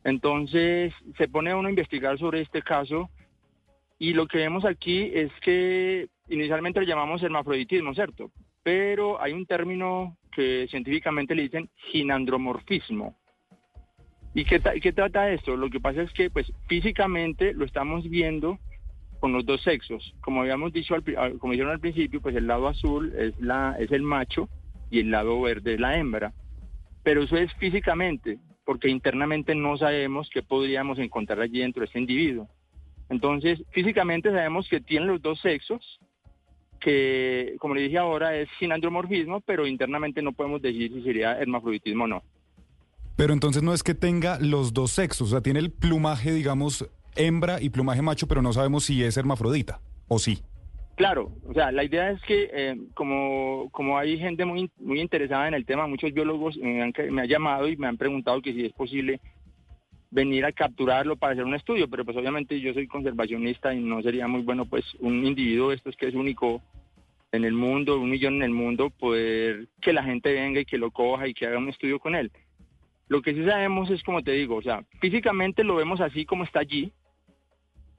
Entonces 0.03 0.93
se 1.17 1.27
pone 1.27 1.55
uno 1.55 1.69
a 1.69 1.71
investigar 1.71 2.19
sobre 2.19 2.41
este 2.41 2.61
caso 2.61 3.09
y 3.97 4.13
lo 4.13 4.27
que 4.27 4.39
vemos 4.39 4.65
aquí 4.65 5.09
es 5.13 5.31
que 5.41 6.09
inicialmente 6.27 6.81
lo 6.81 6.85
llamamos 6.85 7.23
hermafroditismo, 7.23 7.93
¿cierto? 7.93 8.29
Pero 8.63 9.21
hay 9.21 9.33
un 9.33 9.45
término 9.45 10.17
que 10.31 10.67
científicamente 10.69 11.35
le 11.35 11.43
dicen 11.43 11.69
ginandromorfismo. 11.91 13.15
¿Y 14.33 14.45
qué, 14.45 14.59
qué 14.81 14.93
trata 14.93 15.29
esto? 15.31 15.55
Lo 15.55 15.69
que 15.69 15.79
pasa 15.79 16.01
es 16.01 16.11
que 16.13 16.29
pues 16.29 16.51
físicamente 16.67 17.53
lo 17.53 17.65
estamos 17.65 18.09
viendo 18.09 18.57
con 19.19 19.31
los 19.31 19.45
dos 19.45 19.61
sexos. 19.61 20.13
Como 20.21 20.41
habíamos 20.41 20.73
dicho, 20.73 20.95
al, 20.95 21.37
como 21.37 21.53
dijeron 21.53 21.71
al 21.71 21.79
principio, 21.79 22.19
pues 22.19 22.35
el 22.35 22.47
lado 22.47 22.67
azul 22.67 23.13
es, 23.17 23.39
la, 23.39 23.75
es 23.79 23.91
el 23.91 24.01
macho 24.01 24.49
y 24.89 24.99
el 24.99 25.11
lado 25.11 25.39
verde 25.41 25.75
es 25.75 25.79
la 25.79 25.97
hembra. 25.97 26.33
Pero 27.03 27.23
eso 27.23 27.37
es 27.37 27.53
físicamente, 27.53 28.39
porque 28.65 28.89
internamente 28.89 29.55
no 29.55 29.77
sabemos 29.77 30.29
qué 30.29 30.41
podríamos 30.41 30.99
encontrar 30.99 31.39
allí 31.39 31.59
dentro 31.59 31.81
de 31.81 31.85
ese 31.85 31.99
individuo. 31.99 32.49
Entonces, 33.09 33.63
físicamente 33.71 34.29
sabemos 34.29 34.67
que 34.67 34.81
tienen 34.81 35.07
los 35.07 35.21
dos 35.21 35.39
sexos, 35.39 35.99
que, 36.83 37.55
como 37.59 37.75
le 37.75 37.81
dije 37.81 37.97
ahora, 37.97 38.35
es 38.35 38.49
sin 38.59 38.71
andromorfismo, 38.71 39.41
pero 39.41 39.65
internamente 39.65 40.21
no 40.21 40.33
podemos 40.33 40.61
decir 40.61 40.91
si 40.91 41.01
sería 41.01 41.39
hermafroditismo 41.39 42.03
o 42.03 42.07
no. 42.07 42.23
Pero 43.15 43.33
entonces 43.33 43.63
no 43.63 43.73
es 43.73 43.83
que 43.83 43.93
tenga 43.93 44.39
los 44.39 44.73
dos 44.73 44.91
sexos, 44.91 45.29
o 45.29 45.31
sea, 45.31 45.41
tiene 45.41 45.59
el 45.59 45.71
plumaje, 45.71 46.31
digamos, 46.31 46.89
hembra 47.15 47.61
y 47.61 47.69
plumaje 47.69 48.01
macho, 48.01 48.27
pero 48.27 48.41
no 48.41 48.53
sabemos 48.53 48.85
si 48.85 49.03
es 49.03 49.17
hermafrodita, 49.17 49.79
¿o 50.07 50.19
sí? 50.19 50.39
Claro, 50.95 51.31
o 51.47 51.53
sea, 51.53 51.71
la 51.71 51.83
idea 51.83 52.11
es 52.11 52.21
que 52.21 52.49
eh, 52.53 52.77
como, 52.93 53.69
como 53.71 53.97
hay 53.97 54.19
gente 54.19 54.45
muy, 54.45 54.69
muy 54.77 54.99
interesada 54.99 55.47
en 55.47 55.53
el 55.53 55.65
tema, 55.65 55.87
muchos 55.87 56.13
biólogos 56.13 56.57
me 56.57 56.83
han, 56.83 56.93
me 57.11 57.21
han 57.23 57.27
llamado 57.27 57.67
y 57.67 57.77
me 57.77 57.87
han 57.87 57.97
preguntado 57.97 58.41
que 58.41 58.53
si 58.53 58.65
es 58.65 58.73
posible 58.73 59.19
venir 60.13 60.45
a 60.45 60.51
capturarlo 60.51 61.15
para 61.15 61.33
hacer 61.33 61.43
un 61.43 61.55
estudio, 61.55 61.89
pero 61.89 62.05
pues 62.05 62.15
obviamente 62.15 62.59
yo 62.59 62.73
soy 62.73 62.87
conservacionista 62.87 63.73
y 63.73 63.81
no 63.81 64.01
sería 64.01 64.27
muy 64.27 64.41
bueno 64.41 64.65
pues 64.65 64.85
un 64.99 65.25
individuo 65.25 65.71
esto 65.71 65.89
es 65.89 65.95
que 65.95 66.07
es 66.07 66.13
único 66.13 66.61
en 67.31 67.45
el 67.45 67.53
mundo, 67.53 67.99
un 67.99 68.11
millón 68.11 68.35
en 68.35 68.43
el 68.43 68.51
mundo, 68.51 68.91
poder 68.91 69.67
que 69.81 69.91
la 69.91 70.03
gente 70.03 70.31
venga 70.31 70.59
y 70.59 70.65
que 70.65 70.77
lo 70.77 70.91
coja 70.91 71.27
y 71.27 71.33
que 71.33 71.47
haga 71.47 71.57
un 71.57 71.69
estudio 71.69 71.97
con 71.97 72.13
él. 72.13 72.31
Lo 73.07 73.23
que 73.23 73.33
sí 73.33 73.43
sabemos 73.43 73.89
es 73.89 74.03
como 74.03 74.21
te 74.21 74.33
digo, 74.33 74.55
o 74.55 74.61
sea, 74.61 74.83
físicamente 75.01 75.63
lo 75.63 75.75
vemos 75.75 75.99
así 75.99 76.25
como 76.25 76.43
está 76.43 76.59
allí, 76.59 76.93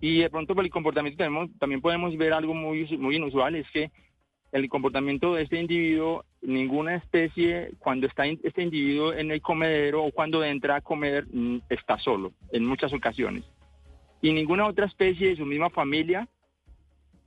y 0.00 0.18
de 0.18 0.30
pronto 0.30 0.54
por 0.54 0.64
el 0.64 0.70
comportamiento 0.70 1.18
tenemos, 1.18 1.50
también 1.58 1.80
podemos 1.80 2.16
ver 2.16 2.32
algo 2.32 2.54
muy, 2.54 2.86
muy 2.96 3.16
inusual, 3.16 3.56
es 3.56 3.68
que 3.70 3.90
el 4.54 4.68
comportamiento 4.68 5.34
de 5.34 5.42
este 5.42 5.58
individuo, 5.58 6.24
ninguna 6.40 6.94
especie, 6.94 7.72
cuando 7.80 8.06
está 8.06 8.24
este 8.24 8.62
individuo 8.62 9.12
en 9.12 9.32
el 9.32 9.42
comedero 9.42 10.04
o 10.04 10.12
cuando 10.12 10.44
entra 10.44 10.76
a 10.76 10.80
comer, 10.80 11.26
mm, 11.26 11.62
está 11.68 11.98
solo, 11.98 12.32
en 12.52 12.64
muchas 12.64 12.92
ocasiones. 12.92 13.42
Y 14.22 14.32
ninguna 14.32 14.66
otra 14.66 14.86
especie 14.86 15.30
de 15.30 15.36
su 15.36 15.44
misma 15.44 15.70
familia 15.70 16.28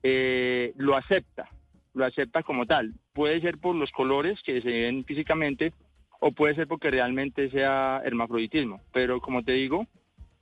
eh, 0.04 0.72
lo 0.78 0.96
acepta, 0.96 1.50
lo 1.94 2.06
acepta 2.06 2.44
como 2.44 2.66
tal. 2.66 2.94
Puede 3.12 3.42
ser 3.42 3.58
por 3.58 3.76
los 3.76 3.92
colores 3.92 4.42
que 4.44 4.62
se 4.62 4.70
ven 4.70 5.04
físicamente 5.04 5.74
o 6.22 6.32
puede 6.32 6.56
ser 6.56 6.66
porque 6.66 6.92
realmente 6.92 7.50
sea 7.50 8.02
hermafroditismo. 8.06 8.80
Pero 8.94 9.20
como 9.20 9.44
te 9.44 9.52
digo, 9.52 9.86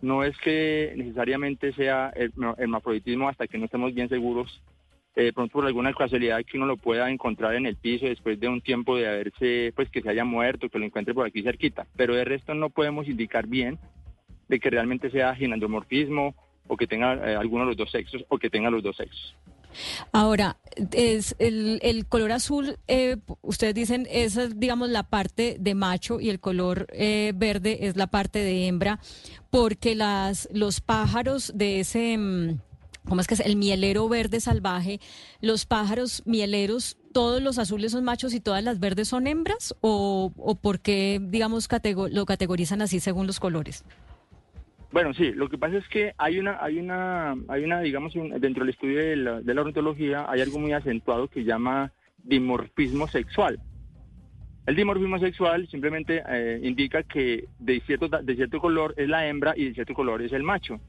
no 0.02 0.24
es 0.24 0.38
que 0.38 0.94
necesariamente 0.96 1.74
sea 1.74 2.14
hermafroditismo 2.58 3.28
hasta 3.28 3.48
que 3.48 3.58
no 3.58 3.66
estemos 3.66 3.92
bien 3.96 4.08
seguros, 4.08 4.62
eh, 5.16 5.32
pronto 5.34 5.54
por 5.54 5.66
alguna 5.66 5.94
casualidad 5.94 6.44
que 6.44 6.58
uno 6.58 6.66
lo 6.66 6.78
pueda 6.78 7.10
encontrar 7.10 7.56
en 7.56 7.66
el 7.66 7.76
piso 7.76 8.06
después 8.06 8.40
de 8.40 8.48
un 8.48 8.62
tiempo 8.62 8.98
de 8.98 9.08
haberse, 9.08 9.74
pues 9.76 9.90
que 9.90 10.02
se 10.02 10.10
haya 10.10 10.26
muerto, 10.26 10.70
que 10.70 10.80
lo 10.80 10.86
encuentre 10.86 11.14
por 11.14 11.26
aquí 11.26 11.42
cerquita. 11.42 11.88
Pero 11.96 12.16
de 12.16 12.26
resto 12.26 12.54
no 12.54 12.70
podemos 12.70 13.08
indicar 13.08 13.48
bien 13.48 13.80
de 14.48 14.60
que 14.60 14.70
realmente 14.70 15.10
sea 15.10 15.36
ginandomorfismo 15.36 16.36
o 16.68 16.78
que 16.78 16.88
tenga 16.88 17.14
eh, 17.14 17.36
alguno 17.36 17.64
de 17.64 17.70
los 17.70 17.78
dos 17.78 17.92
sexos 17.92 18.26
o 18.30 18.38
que 18.38 18.50
tenga 18.50 18.70
los 18.70 18.84
dos 18.84 18.98
sexos. 18.98 19.36
Ahora, 20.12 20.58
es 20.94 21.36
el, 21.40 21.80
el 21.82 22.06
color 22.06 22.32
azul, 22.32 22.78
eh, 22.88 23.18
ustedes 23.42 23.76
dicen, 23.76 24.08
esa 24.10 24.44
es, 24.44 24.60
digamos, 24.60 24.90
la 24.90 25.04
parte 25.04 25.58
de 25.60 25.76
macho 25.76 26.20
y 26.20 26.30
el 26.30 26.40
color 26.40 26.88
eh, 26.94 27.34
verde 27.36 27.80
es 27.82 27.98
la 27.98 28.08
parte 28.08 28.40
de 28.40 28.68
hembra, 28.68 29.00
porque 29.50 29.96
las, 29.96 30.48
los 30.54 30.80
pájaros 30.80 31.52
de 31.56 31.82
ese, 31.82 32.18
mm, 32.18 32.60
¿cómo 33.08 33.22
es 33.22 33.28
que 33.28 33.36
es? 33.36 33.40
El 33.40 33.56
mielero 33.56 34.08
verde 34.10 34.40
salvaje, 34.40 35.00
los 35.42 35.66
pájaros 35.66 36.24
mieleros, 36.26 36.98
todos 37.14 37.42
los 37.42 37.60
azules 37.60 37.92
son 37.92 38.04
machos 38.04 38.34
y 38.34 38.42
todas 38.42 38.64
las 38.64 38.80
verdes 38.80 39.08
son 39.08 39.28
hembras, 39.28 39.76
o, 39.82 40.32
por 40.62 40.80
qué, 40.80 41.20
digamos, 41.22 41.70
lo 42.12 42.26
categorizan 42.26 42.82
así 42.82 43.00
según 43.00 43.28
los 43.28 43.40
colores? 43.40 43.86
Bueno, 44.92 45.14
sí, 45.14 45.34
lo 45.34 45.50
que 45.50 45.58
pasa 45.58 45.78
es 45.78 45.88
que 45.90 46.14
hay 46.18 46.40
una, 46.40 46.58
hay 46.62 46.78
una, 46.78 47.36
hay 47.50 47.64
una, 47.64 47.82
digamos, 47.82 48.14
dentro 48.14 48.64
del 48.64 48.74
estudio 48.74 49.00
de 49.00 49.16
la, 49.16 49.62
ornitología 49.62 50.26
hay 50.30 50.42
algo 50.42 50.60
muy 50.60 50.72
acentuado 50.72 51.28
que 51.28 51.44
llama 51.44 51.92
dimorfismo 52.24 53.08
sexual. 53.08 53.60
El 54.66 54.76
dimorfismo 54.76 55.20
sexual 55.20 55.68
simplemente 55.68 56.24
eh, 56.28 56.60
indica 56.64 57.04
que 57.04 57.46
de 57.60 57.82
cierto, 57.82 58.08
de 58.08 58.36
cierto 58.36 58.60
color 58.60 58.94
es 58.98 59.10
la 59.10 59.28
hembra 59.28 59.54
y 59.56 59.66
de 59.66 59.74
cierto 59.74 59.94
color 59.94 60.22
es 60.22 60.32
el 60.32 60.44
macho. 60.44 60.80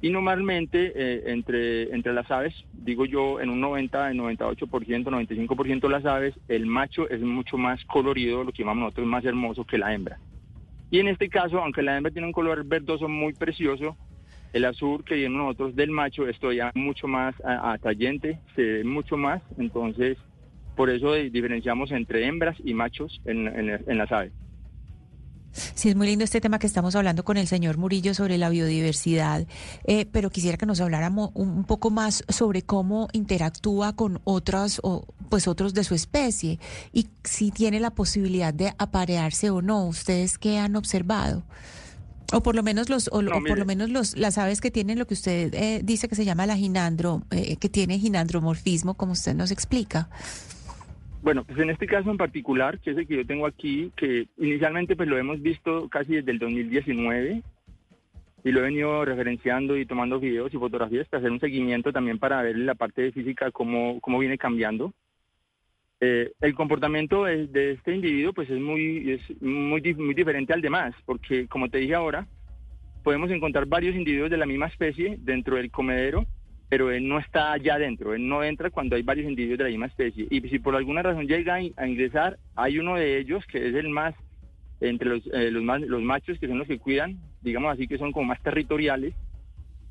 Y 0.00 0.10
normalmente 0.10 0.92
eh, 0.94 1.22
entre, 1.26 1.92
entre 1.94 2.12
las 2.12 2.30
aves, 2.30 2.54
digo 2.72 3.04
yo, 3.04 3.40
en 3.40 3.50
un 3.50 3.60
90, 3.60 4.12
98%, 4.12 4.68
95% 4.68 5.80
de 5.80 5.88
las 5.88 6.04
aves, 6.04 6.34
el 6.46 6.66
macho 6.66 7.08
es 7.10 7.20
mucho 7.20 7.58
más 7.58 7.84
colorido, 7.86 8.44
lo 8.44 8.52
que 8.52 8.62
llamamos 8.62 8.84
nosotros 8.84 9.06
más 9.08 9.24
hermoso 9.24 9.64
que 9.64 9.78
la 9.78 9.92
hembra. 9.92 10.20
Y 10.90 11.00
en 11.00 11.08
este 11.08 11.28
caso, 11.28 11.58
aunque 11.60 11.82
la 11.82 11.96
hembra 11.96 12.12
tiene 12.12 12.28
un 12.28 12.32
color 12.32 12.64
verdoso 12.64 13.08
muy 13.08 13.32
precioso, 13.32 13.96
el 14.52 14.64
azul 14.64 15.04
que 15.04 15.16
viene 15.16 15.36
nosotros 15.36 15.74
del 15.74 15.90
macho 15.90 16.28
es 16.28 16.38
todavía 16.38 16.70
mucho 16.74 17.08
más 17.08 17.34
atrayente, 17.44 18.38
se 18.54 18.62
ve 18.62 18.84
mucho 18.84 19.16
más, 19.16 19.42
entonces 19.58 20.16
por 20.76 20.90
eso 20.90 21.12
diferenciamos 21.14 21.90
entre 21.90 22.24
hembras 22.24 22.56
y 22.64 22.72
machos 22.72 23.20
en, 23.24 23.48
en 23.48 23.98
las 23.98 24.12
aves. 24.12 24.32
Sí, 25.52 25.88
es 25.88 25.96
muy 25.96 26.06
lindo 26.06 26.24
este 26.24 26.40
tema 26.40 26.58
que 26.58 26.66
estamos 26.66 26.94
hablando 26.94 27.24
con 27.24 27.36
el 27.36 27.46
señor 27.46 27.78
Murillo 27.78 28.14
sobre 28.14 28.38
la 28.38 28.48
biodiversidad, 28.48 29.46
eh, 29.84 30.06
pero 30.06 30.30
quisiera 30.30 30.56
que 30.56 30.66
nos 30.66 30.80
habláramos 30.80 31.30
un 31.34 31.64
poco 31.64 31.90
más 31.90 32.24
sobre 32.28 32.62
cómo 32.62 33.08
interactúa 33.12 33.94
con 33.94 34.20
otras 34.24 34.80
o 34.82 35.06
pues 35.28 35.48
otros 35.48 35.74
de 35.74 35.84
su 35.84 35.94
especie 35.94 36.58
y 36.92 37.08
si 37.24 37.50
tiene 37.50 37.80
la 37.80 37.90
posibilidad 37.90 38.54
de 38.54 38.74
aparearse 38.78 39.50
o 39.50 39.62
no. 39.62 39.86
¿Ustedes 39.86 40.38
qué 40.38 40.58
han 40.58 40.76
observado? 40.76 41.42
O 42.32 42.42
por 42.42 42.54
lo 42.54 42.62
menos 42.62 42.90
los, 42.90 43.08
o, 43.08 43.22
por 43.22 43.58
lo 43.58 43.64
menos 43.64 43.88
los, 43.88 44.16
las 44.16 44.36
aves 44.36 44.60
que 44.60 44.70
tienen 44.70 44.98
lo 44.98 45.06
que 45.06 45.14
usted 45.14 45.54
eh, 45.54 45.80
dice 45.82 46.08
que 46.08 46.14
se 46.14 46.26
llama 46.26 46.44
la 46.44 46.56
ginandro, 46.56 47.22
eh, 47.30 47.56
que 47.56 47.70
tiene 47.70 47.98
ginandromorfismo, 47.98 48.94
como 48.94 49.12
usted 49.12 49.34
nos 49.34 49.50
explica. 49.50 50.10
Bueno, 51.22 51.44
pues 51.44 51.58
en 51.58 51.70
este 51.70 51.86
caso 51.86 52.10
en 52.10 52.16
particular, 52.16 52.78
que 52.78 52.92
es 52.92 52.96
el 52.96 53.06
que 53.06 53.16
yo 53.16 53.26
tengo 53.26 53.46
aquí, 53.46 53.92
que 53.96 54.28
inicialmente 54.38 54.94
pues 54.94 55.08
lo 55.08 55.18
hemos 55.18 55.42
visto 55.42 55.88
casi 55.88 56.14
desde 56.14 56.30
el 56.30 56.38
2019 56.38 57.42
y 58.44 58.52
lo 58.52 58.60
he 58.60 58.62
venido 58.62 59.04
referenciando 59.04 59.76
y 59.76 59.84
tomando 59.84 60.20
videos 60.20 60.54
y 60.54 60.58
fotografías 60.58 61.08
para 61.08 61.20
hacer 61.20 61.32
un 61.32 61.40
seguimiento 61.40 61.92
también 61.92 62.18
para 62.18 62.40
ver 62.42 62.56
la 62.56 62.76
parte 62.76 63.02
de 63.02 63.12
física 63.12 63.50
cómo, 63.50 64.00
cómo 64.00 64.18
viene 64.20 64.38
cambiando. 64.38 64.92
Eh, 66.00 66.30
el 66.40 66.54
comportamiento 66.54 67.24
de, 67.24 67.72
este 67.72 67.96
individuo 67.96 68.32
pues 68.32 68.48
es 68.48 68.60
muy, 68.60 69.10
es 69.10 69.42
muy, 69.42 69.82
muy 69.94 70.14
diferente 70.14 70.52
al 70.52 70.62
demás, 70.62 70.94
porque 71.04 71.48
como 71.48 71.68
te 71.68 71.78
dije 71.78 71.96
ahora, 71.96 72.28
podemos 73.02 73.30
encontrar 73.32 73.66
varios 73.66 73.96
individuos 73.96 74.30
de 74.30 74.36
la 74.36 74.46
misma 74.46 74.66
especie 74.66 75.16
dentro 75.18 75.56
del 75.56 75.72
comedero 75.72 76.24
pero 76.68 76.90
él 76.90 77.08
no 77.08 77.18
está 77.18 77.52
allá 77.52 77.74
adentro, 77.74 78.14
él 78.14 78.28
no 78.28 78.44
entra 78.44 78.70
cuando 78.70 78.96
hay 78.96 79.02
varios 79.02 79.28
individuos 79.28 79.58
de 79.58 79.64
la 79.64 79.70
misma 79.70 79.86
especie. 79.86 80.26
Y 80.30 80.40
si 80.48 80.58
por 80.58 80.76
alguna 80.76 81.02
razón 81.02 81.26
llega 81.26 81.54
a 81.54 81.86
ingresar, 81.86 82.38
hay 82.54 82.78
uno 82.78 82.96
de 82.96 83.18
ellos 83.18 83.44
que 83.46 83.68
es 83.68 83.74
el 83.74 83.88
más, 83.88 84.14
entre 84.80 85.08
los, 85.08 85.26
eh, 85.32 85.50
los, 85.50 85.64
los 85.80 86.02
machos 86.02 86.38
que 86.38 86.46
son 86.46 86.58
los 86.58 86.68
que 86.68 86.78
cuidan, 86.78 87.18
digamos 87.40 87.72
así 87.72 87.88
que 87.88 87.98
son 87.98 88.12
como 88.12 88.26
más 88.26 88.42
territoriales, 88.42 89.14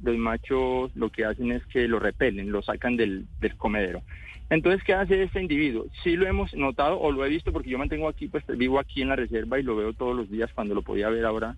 los 0.02 0.18
machos 0.18 0.96
lo 0.96 1.10
que 1.10 1.26
hacen 1.26 1.52
es 1.52 1.66
que 1.66 1.88
lo 1.88 2.00
repelen, 2.00 2.52
lo 2.52 2.62
sacan 2.62 2.96
del, 2.96 3.26
del 3.40 3.56
comedero. 3.58 4.04
Entonces, 4.50 4.84
¿qué 4.84 4.94
hace 4.94 5.24
este 5.24 5.42
individuo? 5.42 5.88
Sí 6.04 6.16
lo 6.16 6.26
hemos 6.26 6.54
notado 6.54 7.00
o 7.00 7.12
lo 7.12 7.26
he 7.26 7.30
visto 7.30 7.52
porque 7.52 7.70
yo 7.70 7.78
mantengo 7.78 8.08
aquí, 8.08 8.28
pues 8.28 8.46
vivo 8.48 8.80
aquí 8.80 9.02
en 9.02 9.10
la 9.10 9.16
reserva 9.18 9.60
y 9.60 9.64
lo 9.64 9.76
veo 9.76 9.94
todos 9.94 10.16
los 10.16 10.30
días 10.30 10.52
cuando 10.54 10.74
lo 10.74 10.84
podía 10.84 11.10
ver 11.10 11.26
ahora, 11.26 11.58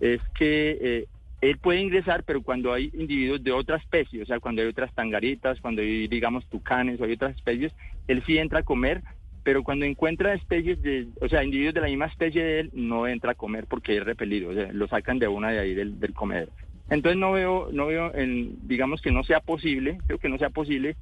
es 0.00 0.20
que 0.36 0.78
eh, 0.80 1.06
él 1.50 1.58
puede 1.58 1.80
ingresar, 1.80 2.24
pero 2.24 2.42
cuando 2.42 2.72
hay 2.72 2.90
individuos 2.94 3.42
de 3.42 3.52
otra 3.52 3.76
especie, 3.76 4.22
o 4.22 4.26
sea, 4.26 4.40
cuando 4.40 4.62
hay 4.62 4.68
otras 4.68 4.92
tangaritas, 4.94 5.60
cuando 5.60 5.82
hay, 5.82 6.08
digamos, 6.08 6.46
tucanes 6.46 7.00
o 7.00 7.04
hay 7.04 7.12
otras 7.12 7.36
especies, 7.36 7.72
él 8.08 8.22
sí 8.26 8.38
entra 8.38 8.60
a 8.60 8.62
comer, 8.62 9.02
pero 9.42 9.62
cuando 9.62 9.84
encuentra 9.84 10.32
especies 10.32 10.80
de, 10.82 11.06
o 11.20 11.28
sea, 11.28 11.44
individuos 11.44 11.74
de 11.74 11.82
la 11.82 11.88
misma 11.88 12.06
especie 12.06 12.42
de 12.42 12.60
él, 12.60 12.70
no 12.72 13.06
entra 13.06 13.32
a 13.32 13.34
comer 13.34 13.66
porque 13.66 13.96
es 13.96 14.04
repelido, 14.04 14.50
o 14.50 14.54
sea, 14.54 14.72
lo 14.72 14.88
sacan 14.88 15.18
de 15.18 15.28
una 15.28 15.50
de 15.50 15.58
ahí 15.58 15.74
del, 15.74 16.00
del 16.00 16.14
comedor. 16.14 16.48
Entonces 16.88 17.18
no 17.18 17.32
veo, 17.32 17.68
no 17.72 17.86
veo, 17.86 18.14
en, 18.14 18.56
digamos 18.66 19.02
que 19.02 19.10
no 19.10 19.22
sea 19.22 19.40
posible, 19.40 19.98
creo 20.06 20.18
que 20.18 20.28
no 20.28 20.38
sea 20.38 20.50
posible 20.50 20.96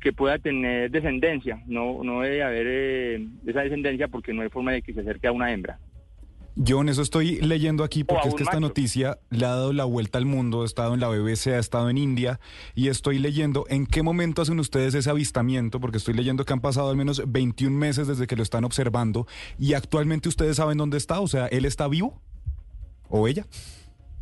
que 0.00 0.12
pueda 0.12 0.38
tener 0.38 0.90
descendencia, 0.90 1.62
no, 1.66 2.02
no 2.02 2.22
debe 2.22 2.42
haber 2.42 2.66
eh, 2.68 3.26
esa 3.46 3.60
descendencia 3.60 4.08
porque 4.08 4.32
no 4.32 4.42
hay 4.42 4.48
forma 4.48 4.72
de 4.72 4.82
que 4.82 4.94
se 4.94 5.00
acerque 5.00 5.26
a 5.26 5.32
una 5.32 5.52
hembra. 5.52 5.78
Yo 6.58 6.80
en 6.80 6.88
eso 6.88 7.02
estoy 7.02 7.38
leyendo 7.42 7.84
aquí 7.84 8.02
porque 8.02 8.28
es 8.28 8.34
que 8.34 8.42
esta 8.42 8.60
noticia 8.60 9.18
le 9.28 9.44
ha 9.44 9.50
dado 9.50 9.74
la 9.74 9.84
vuelta 9.84 10.16
al 10.16 10.24
mundo, 10.24 10.62
ha 10.62 10.64
estado 10.64 10.94
en 10.94 11.00
la 11.00 11.08
BBC, 11.08 11.48
ha 11.48 11.58
estado 11.58 11.90
en 11.90 11.98
India 11.98 12.40
y 12.74 12.88
estoy 12.88 13.18
leyendo 13.18 13.66
en 13.68 13.86
qué 13.86 14.02
momento 14.02 14.40
hacen 14.40 14.58
ustedes 14.58 14.94
ese 14.94 15.10
avistamiento, 15.10 15.80
porque 15.80 15.98
estoy 15.98 16.14
leyendo 16.14 16.46
que 16.46 16.54
han 16.54 16.62
pasado 16.62 16.88
al 16.88 16.96
menos 16.96 17.22
21 17.30 17.76
meses 17.76 18.08
desde 18.08 18.26
que 18.26 18.36
lo 18.36 18.42
están 18.42 18.64
observando 18.64 19.26
y 19.58 19.74
actualmente 19.74 20.30
ustedes 20.30 20.56
saben 20.56 20.78
dónde 20.78 20.96
está, 20.96 21.20
o 21.20 21.28
sea, 21.28 21.46
él 21.46 21.66
está 21.66 21.88
vivo 21.88 22.22
o 23.10 23.28
ella. 23.28 23.44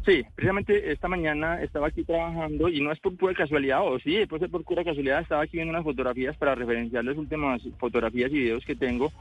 Sí, 0.04 0.24
precisamente 0.34 0.90
esta 0.90 1.06
mañana 1.06 1.62
estaba 1.62 1.86
aquí 1.86 2.02
trabajando 2.02 2.68
y 2.68 2.80
no 2.80 2.90
es 2.90 2.98
por 2.98 3.16
pura 3.16 3.32
casualidad, 3.34 3.86
o 3.86 4.00
sí, 4.00 4.16
después 4.16 4.42
de 4.42 4.48
por 4.48 4.64
pura 4.64 4.82
casualidad 4.82 5.20
estaba 5.20 5.44
aquí 5.44 5.56
viendo 5.58 5.70
unas 5.70 5.84
fotografías 5.84 6.36
para 6.36 6.56
referenciar 6.56 7.04
las 7.04 7.16
últimas 7.16 7.62
fotografías 7.78 8.32
y 8.32 8.40
videos 8.40 8.64
que 8.64 8.74
tengo. 8.74 9.12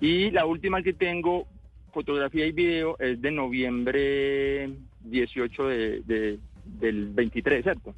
Y 0.00 0.30
la 0.32 0.44
última 0.44 0.82
que 0.82 0.92
tengo, 0.92 1.46
fotografía 1.94 2.46
y 2.46 2.52
video, 2.52 2.98
es 2.98 3.22
de 3.22 3.30
noviembre 3.30 4.70
18 5.04 5.68
de, 5.68 6.38
del 6.64 7.08
23, 7.08 7.62
¿cierto? 7.62 7.94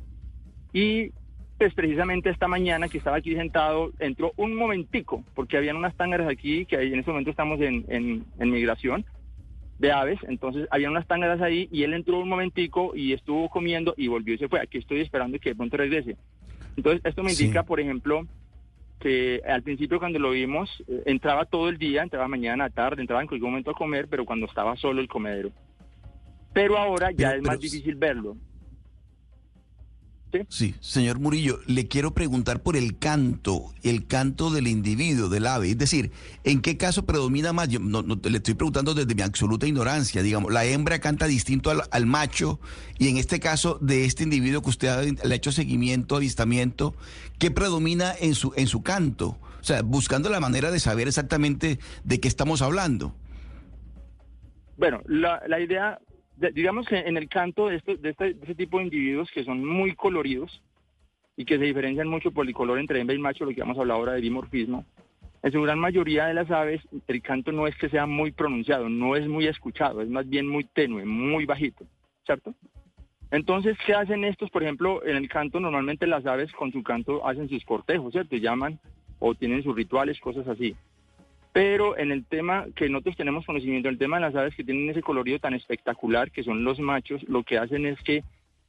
Y 0.72 1.10
pues 1.58 1.74
precisamente 1.74 2.30
esta 2.30 2.48
mañana 2.48 2.88
que 2.88 2.98
estaba 2.98 3.16
aquí 3.16 3.34
sentado, 3.34 3.90
entró 3.98 4.32
un 4.36 4.54
momentico, 4.54 5.24
porque 5.34 5.56
habían 5.56 5.76
unas 5.76 5.96
tángaras 5.96 6.28
aquí, 6.28 6.66
que 6.66 6.76
en 6.76 6.98
este 6.98 7.10
momento 7.10 7.30
estamos 7.30 7.60
en, 7.60 7.84
en, 7.88 8.24
en 8.38 8.50
migración, 8.50 9.04
de 9.78 9.92
aves, 9.92 10.18
entonces 10.28 10.66
había 10.70 10.90
unas 10.90 11.06
tángaras 11.06 11.40
ahí 11.40 11.68
y 11.70 11.82
él 11.82 11.92
entró 11.92 12.18
un 12.18 12.28
momentico 12.28 12.92
y 12.94 13.12
estuvo 13.12 13.48
comiendo 13.48 13.94
y 13.96 14.08
volvió 14.08 14.34
y 14.34 14.38
se 14.38 14.48
fue. 14.48 14.60
Aquí 14.60 14.78
estoy 14.78 15.00
esperando 15.00 15.38
que 15.38 15.50
de 15.50 15.54
pronto 15.54 15.76
regrese. 15.76 16.16
Entonces 16.76 17.02
esto 17.04 17.22
me 17.22 17.32
indica, 17.32 17.62
por 17.62 17.80
ejemplo, 17.80 18.26
que 19.00 19.42
al 19.46 19.62
principio 19.62 19.98
cuando 19.98 20.18
lo 20.18 20.30
vimos 20.30 20.70
eh, 20.88 21.02
entraba 21.06 21.44
todo 21.44 21.68
el 21.68 21.78
día, 21.78 22.02
entraba 22.02 22.28
mañana, 22.28 22.70
tarde, 22.70 23.00
entraba 23.00 23.22
en 23.22 23.28
cualquier 23.28 23.50
momento 23.50 23.70
a 23.70 23.74
comer, 23.74 24.08
pero 24.08 24.24
cuando 24.24 24.46
estaba 24.46 24.76
solo 24.76 25.00
el 25.00 25.08
comedero. 25.08 25.50
Pero 26.52 26.78
ahora 26.78 27.10
ya 27.10 27.32
es 27.34 27.42
más 27.42 27.60
difícil 27.60 27.96
verlo. 27.96 28.36
¿Sí? 30.48 30.74
señor 30.80 31.18
Murillo, 31.18 31.60
le 31.66 31.88
quiero 31.88 32.12
preguntar 32.12 32.62
por 32.62 32.76
el 32.76 32.98
canto, 32.98 33.72
el 33.82 34.06
canto 34.06 34.50
del 34.50 34.68
individuo, 34.68 35.28
del 35.28 35.46
ave. 35.46 35.70
Es 35.70 35.78
decir, 35.78 36.10
¿en 36.44 36.60
qué 36.60 36.76
caso 36.76 37.06
predomina 37.06 37.52
más? 37.52 37.68
Yo 37.68 37.78
no, 37.78 38.02
le 38.02 38.36
estoy 38.36 38.54
preguntando 38.54 38.94
desde 38.94 39.14
mi 39.14 39.22
absoluta 39.22 39.66
ignorancia. 39.66 40.22
Digamos, 40.22 40.52
la 40.52 40.64
hembra 40.64 40.98
canta 40.98 41.26
distinto 41.26 41.70
al, 41.70 42.06
macho 42.06 42.60
y 42.98 43.08
en 43.08 43.16
este 43.16 43.40
caso 43.40 43.78
de 43.80 44.04
este 44.04 44.24
individuo 44.24 44.62
que 44.62 44.70
usted 44.70 44.88
ha, 44.88 45.02
le 45.02 45.32
ha 45.32 45.36
hecho 45.36 45.52
seguimiento, 45.52 46.16
avistamiento, 46.16 46.94
¿qué 47.38 47.50
predomina 47.50 48.12
en 48.18 48.34
su, 48.34 48.52
en 48.56 48.66
su 48.66 48.82
canto? 48.82 49.38
O 49.60 49.64
sea, 49.64 49.82
buscando 49.82 50.28
la 50.28 50.40
manera 50.40 50.70
de 50.70 50.80
saber 50.80 51.08
exactamente 51.08 51.78
de 52.04 52.20
qué 52.20 52.28
estamos 52.28 52.62
hablando. 52.62 53.14
Bueno, 54.76 55.00
la, 55.06 55.40
la 55.48 55.58
idea 55.60 55.98
digamos 56.52 56.86
que 56.86 56.98
en 56.98 57.16
el 57.16 57.28
canto 57.28 57.68
de 57.68 57.76
este, 57.76 57.96
de, 57.96 58.10
este, 58.10 58.54
tipo 58.54 58.78
de 58.78 58.84
individuos 58.84 59.30
que 59.30 59.44
son 59.44 59.64
muy 59.64 59.94
coloridos 59.94 60.62
y 61.36 61.44
que 61.44 61.58
se 61.58 61.64
diferencian 61.64 62.08
mucho 62.08 62.30
por 62.30 62.46
el 62.46 62.54
color 62.54 62.78
entre 62.78 63.00
hembra 63.00 63.14
y 63.14 63.18
macho, 63.18 63.44
lo 63.44 63.54
que 63.54 63.60
vamos 63.60 63.78
a 63.78 63.80
hablar 63.80 63.96
ahora 63.96 64.12
de 64.12 64.20
dimorfismo, 64.20 64.84
en 65.42 65.52
su 65.52 65.62
gran 65.62 65.78
mayoría 65.78 66.26
de 66.26 66.34
las 66.34 66.50
aves 66.50 66.80
el 67.06 67.22
canto 67.22 67.52
no 67.52 67.66
es 67.66 67.76
que 67.76 67.88
sea 67.88 68.06
muy 68.06 68.32
pronunciado, 68.32 68.88
no 68.88 69.16
es 69.16 69.26
muy 69.28 69.46
escuchado, 69.46 70.00
es 70.02 70.08
más 70.08 70.28
bien 70.28 70.48
muy 70.48 70.64
tenue, 70.64 71.04
muy 71.04 71.44
bajito, 71.44 71.84
¿cierto? 72.24 72.54
Entonces, 73.30 73.76
¿qué 73.84 73.94
hacen 73.94 74.24
estos? 74.24 74.50
Por 74.50 74.62
ejemplo, 74.62 75.04
en 75.04 75.16
el 75.16 75.28
canto 75.28 75.58
normalmente 75.58 76.06
las 76.06 76.26
aves 76.26 76.52
con 76.52 76.72
su 76.72 76.82
canto 76.82 77.26
hacen 77.26 77.48
sus 77.48 77.64
cortejos, 77.64 78.12
¿cierto? 78.12 78.36
Llaman 78.36 78.78
o 79.18 79.34
tienen 79.34 79.62
sus 79.62 79.74
rituales, 79.74 80.20
cosas 80.20 80.46
así. 80.46 80.76
Pero 81.56 81.96
en 81.96 82.12
el 82.12 82.26
tema 82.26 82.66
que 82.76 82.86
nosotros 82.90 83.16
tenemos 83.16 83.46
conocimiento, 83.46 83.88
el 83.88 83.96
tema 83.96 84.18
de 84.18 84.26
las 84.26 84.34
aves 84.34 84.54
que 84.54 84.62
tienen 84.62 84.90
ese 84.90 85.00
colorido 85.00 85.38
tan 85.38 85.54
espectacular, 85.54 86.30
que 86.30 86.44
son 86.44 86.64
los 86.64 86.78
machos, 86.78 87.22
lo 87.30 87.44
que 87.44 87.56
hacen 87.56 87.86
es 87.86 87.98
que 88.02 88.24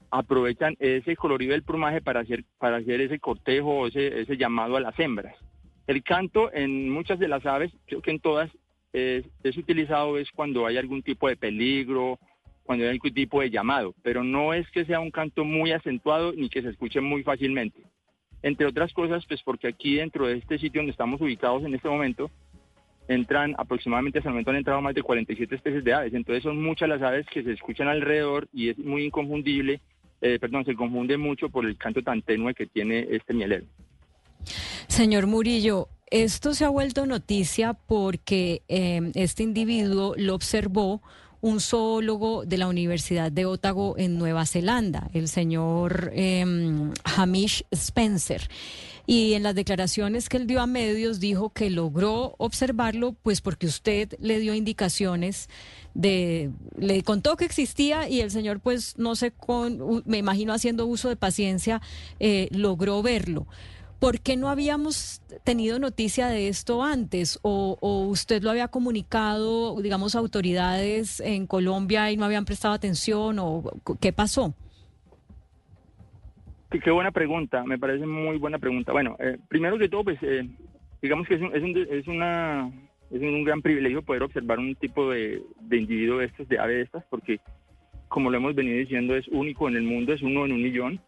aprovechan 0.10 0.78
ese 0.80 1.18
colorido 1.18 1.52
del 1.52 1.64
plumaje 1.64 2.00
para 2.00 2.22
hacer, 2.22 2.46
para 2.58 2.78
hacer 2.78 3.02
ese 3.02 3.20
cortejo 3.20 3.88
ese, 3.88 4.22
ese 4.22 4.38
llamado 4.38 4.78
a 4.78 4.80
las 4.80 4.98
hembras. 5.00 5.36
El 5.86 6.02
canto 6.02 6.50
en 6.54 6.90
muchas 6.90 7.20
de 7.20 7.28
las 7.28 7.46
aves, 7.46 7.74
creo 7.88 8.02
que 8.02 8.12
en 8.12 8.22
todas, 8.22 8.50
es, 8.94 9.26
es 9.44 9.58
utilizado 9.58 10.18
es 10.18 10.32
cuando 10.32 10.66
hay 10.66 10.78
algún 10.78 11.04
tipo 11.04 11.28
de 11.28 11.36
peligro, 11.36 12.18
cuando 12.64 12.86
hay 12.86 12.92
algún 12.92 13.14
tipo 13.14 13.42
de 13.42 13.50
llamado, 13.50 13.96
pero 14.02 14.24
no 14.24 14.54
es 14.54 14.66
que 14.72 14.86
sea 14.86 15.02
un 15.02 15.12
canto 15.12 15.44
muy 15.44 15.74
acentuado 15.74 16.32
ni 16.32 16.48
que 16.48 16.62
se 16.62 16.70
escuche 16.70 17.02
muy 17.02 17.22
fácilmente. 17.24 17.84
Entre 18.44 18.66
otras 18.66 18.94
cosas, 18.94 19.26
pues 19.26 19.42
porque 19.44 19.68
aquí 19.68 19.96
dentro 19.96 20.28
de 20.28 20.38
este 20.38 20.58
sitio 20.58 20.80
donde 20.80 20.92
estamos 20.92 21.20
ubicados 21.20 21.66
en 21.66 21.74
este 21.74 21.90
momento, 21.90 22.32
entran 23.08 23.56
aproximadamente 23.58 24.20
hasta 24.20 24.30
el 24.30 24.34
momento 24.34 24.52
han 24.52 24.58
entrado 24.58 24.82
más 24.82 24.96
de 24.96 25.04
47 25.04 25.56
especies 25.56 25.84
de 25.84 25.94
aves, 25.94 26.14
entonces 26.14 26.44
son 26.44 26.62
muchas 26.62 26.90
las 26.90 27.02
aves 27.02 27.26
que 27.32 27.44
se 27.44 27.54
escuchan 27.54 27.88
alrededor 27.88 28.48
y 28.54 28.70
es 28.70 28.78
muy 28.78 29.06
inconfundible, 29.06 29.82
eh, 30.22 30.38
perdón, 30.40 30.66
se 30.66 30.76
confunde 30.76 31.18
mucho 31.18 31.50
por 31.50 31.66
el 31.66 31.78
canto 31.78 32.02
tan 32.02 32.22
tenue 32.22 32.54
que 32.54 32.68
tiene 32.68 33.08
este 33.12 33.34
mielero. 33.34 33.66
Señor 34.88 35.28
Murillo, 35.28 35.90
esto 36.10 36.54
se 36.54 36.66
ha 36.66 36.70
vuelto 36.70 37.06
noticia 37.06 37.74
porque 37.74 38.62
eh, 38.68 39.12
este 39.16 39.44
individuo 39.44 40.14
lo 40.18 40.36
observó 40.36 41.02
un 41.42 41.60
zoólogo 41.60 42.46
de 42.46 42.58
la 42.58 42.68
Universidad 42.68 43.32
de 43.32 43.46
Otago 43.46 43.96
en 43.98 44.18
Nueva 44.18 44.46
Zelanda, 44.46 45.10
el 45.14 45.28
señor 45.28 46.12
em, 46.14 46.92
Hamish 47.04 47.64
Spencer 47.72 48.42
y 49.10 49.34
en 49.36 49.44
las 49.44 49.56
declaraciones 49.56 50.28
que 50.28 50.36
él 50.36 50.48
dio 50.48 50.60
a 50.62 50.68
medios 50.68 51.22
dijo 51.22 51.50
que 51.50 51.70
logró 51.70 52.36
observarlo 52.38 53.14
pues 53.14 53.40
porque 53.40 53.66
usted 53.66 54.14
le 54.20 54.40
dio 54.40 54.54
indicaciones 54.54 55.50
de 55.94 56.52
le 56.78 57.02
contó 57.04 57.38
que 57.38 57.46
existía 57.46 58.10
y 58.10 58.20
el 58.20 58.30
señor 58.30 58.60
pues 58.60 58.98
no 58.98 59.16
sé 59.16 59.32
con 59.32 60.04
me 60.06 60.18
imagino 60.18 60.54
haciendo 60.54 60.86
uso 60.86 61.08
de 61.08 61.16
paciencia 61.16 61.82
eh, 62.20 62.50
logró 62.52 63.02
verlo. 63.02 63.48
¿Por 64.00 64.20
qué 64.20 64.38
no 64.38 64.50
habíamos 64.50 65.22
tenido 65.44 65.80
noticia 65.80 66.28
de 66.28 66.50
esto 66.50 66.84
antes? 66.84 67.40
¿O, 67.42 67.80
¿O, 67.82 68.02
usted 68.04 68.44
lo 68.44 68.52
había 68.52 68.68
comunicado, 68.68 69.82
digamos, 69.82 70.14
autoridades 70.14 71.20
en 71.20 71.48
Colombia 71.48 72.12
y 72.12 72.18
no 72.18 72.24
habían 72.24 72.46
prestado 72.46 72.76
atención? 72.76 73.40
¿O 73.40 73.64
qué 74.00 74.14
pasó? 74.14 74.54
Qué, 76.70 76.92
buena 76.92 77.12
pregunta, 77.12 77.64
me 77.64 77.80
parece 77.80 78.06
muy 78.06 78.38
buena 78.38 78.60
pregunta. 78.60 78.92
Bueno, 78.92 79.16
eh, 79.20 79.38
primero 79.48 79.78
que 79.78 79.88
todo, 79.88 80.04
pues 80.04 80.18
eh, 80.22 80.48
digamos 81.02 81.28
que 81.28 81.36
es 81.36 81.42
un, 81.42 81.56
es, 81.56 81.64
un, 81.64 81.88
es, 81.90 82.08
una, 82.08 82.70
un 83.10 83.44
gran 83.44 83.62
privilegio 83.62 84.02
poder 84.02 84.24
observar 84.24 84.60
un 84.60 84.76
tipo 84.76 85.10
de, 85.10 85.42
de 85.62 85.78
individuo 85.78 86.20
de 86.20 86.26
estos, 86.26 86.48
de 86.50 86.60
ave 86.60 86.76
de 86.76 86.82
estas, 86.82 87.06
porque 87.10 87.40
como 88.10 88.30
lo 88.30 88.38
hemos 88.38 88.56
venido 88.56 88.78
diciendo, 88.78 89.16
es 89.16 89.28
único 89.30 89.68
en 89.68 89.76
el 89.76 89.84
mundo, 89.84 90.14
es 90.14 90.22
uno 90.22 90.46
en 90.46 90.54
un 90.54 90.62
millón. 90.62 91.00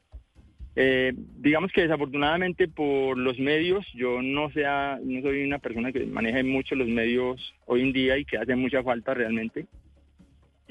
Eh, 0.76 1.14
digamos 1.38 1.72
que 1.72 1.82
desafortunadamente 1.82 2.68
por 2.68 3.18
los 3.18 3.38
medios, 3.40 3.86
yo 3.94 4.22
no, 4.22 4.50
sea, 4.52 4.98
no 5.04 5.22
soy 5.22 5.44
una 5.44 5.60
persona 5.60 5.92
que 5.92 6.06
maneje 6.06 6.44
mucho 6.44 6.76
los 6.76 6.88
medios 6.88 7.54
hoy 7.66 7.82
en 7.82 7.92
día 7.92 8.18
y 8.18 8.26
que 8.26 8.38
hace 8.38 8.56
mucha 8.56 8.84
falta 8.84 9.14
realmente. 9.14 9.66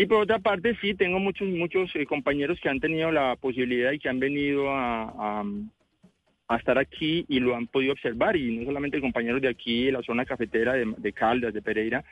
Y 0.00 0.06
por 0.06 0.22
otra 0.22 0.38
parte, 0.38 0.76
sí, 0.80 0.94
tengo 0.94 1.18
muchos, 1.18 1.48
muchos 1.48 1.90
eh, 1.96 2.06
compañeros 2.06 2.60
que 2.60 2.68
han 2.68 2.78
tenido 2.78 3.10
la 3.10 3.34
posibilidad 3.34 3.90
y 3.90 3.98
que 3.98 4.08
han 4.08 4.20
venido 4.20 4.70
a, 4.70 5.44
estar 6.56 6.78
aquí 6.78 7.26
y 7.28 7.40
lo 7.40 7.56
han 7.56 7.66
podido 7.66 7.92
observar, 7.92 8.36
y 8.36 8.58
no 8.58 8.64
solamente 8.64 9.00
compañeros 9.00 9.42
de 9.42 9.48
aquí, 9.48 9.86
de 9.86 9.92
la 9.92 10.02
zona 10.02 10.24
cafetera 10.24 10.74
de, 10.74 11.12
Caldas, 11.12 11.52
de 11.52 11.60
Pereira, 11.60 12.04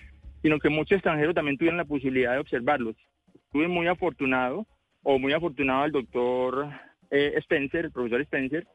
sino 0.42 0.58
que 0.58 0.68
muchos 0.68 0.96
extranjeros 0.96 1.34
también 1.34 1.56
tuvieron 1.56 1.78
la 1.78 1.84
posibilidad 1.84 2.32
de 2.32 2.40
observarlos. 2.40 2.96
Estuve 3.34 3.68
muy 3.68 3.86
afortunado, 3.86 4.66
o 5.04 5.20
muy 5.20 5.32
afortunado 5.32 5.84
el 5.84 5.92
doctor 5.92 6.68
eh, 7.10 7.34
Spencer, 7.36 7.84
el 7.86 7.92
profesor 7.92 8.20
Spencer, 8.22 8.66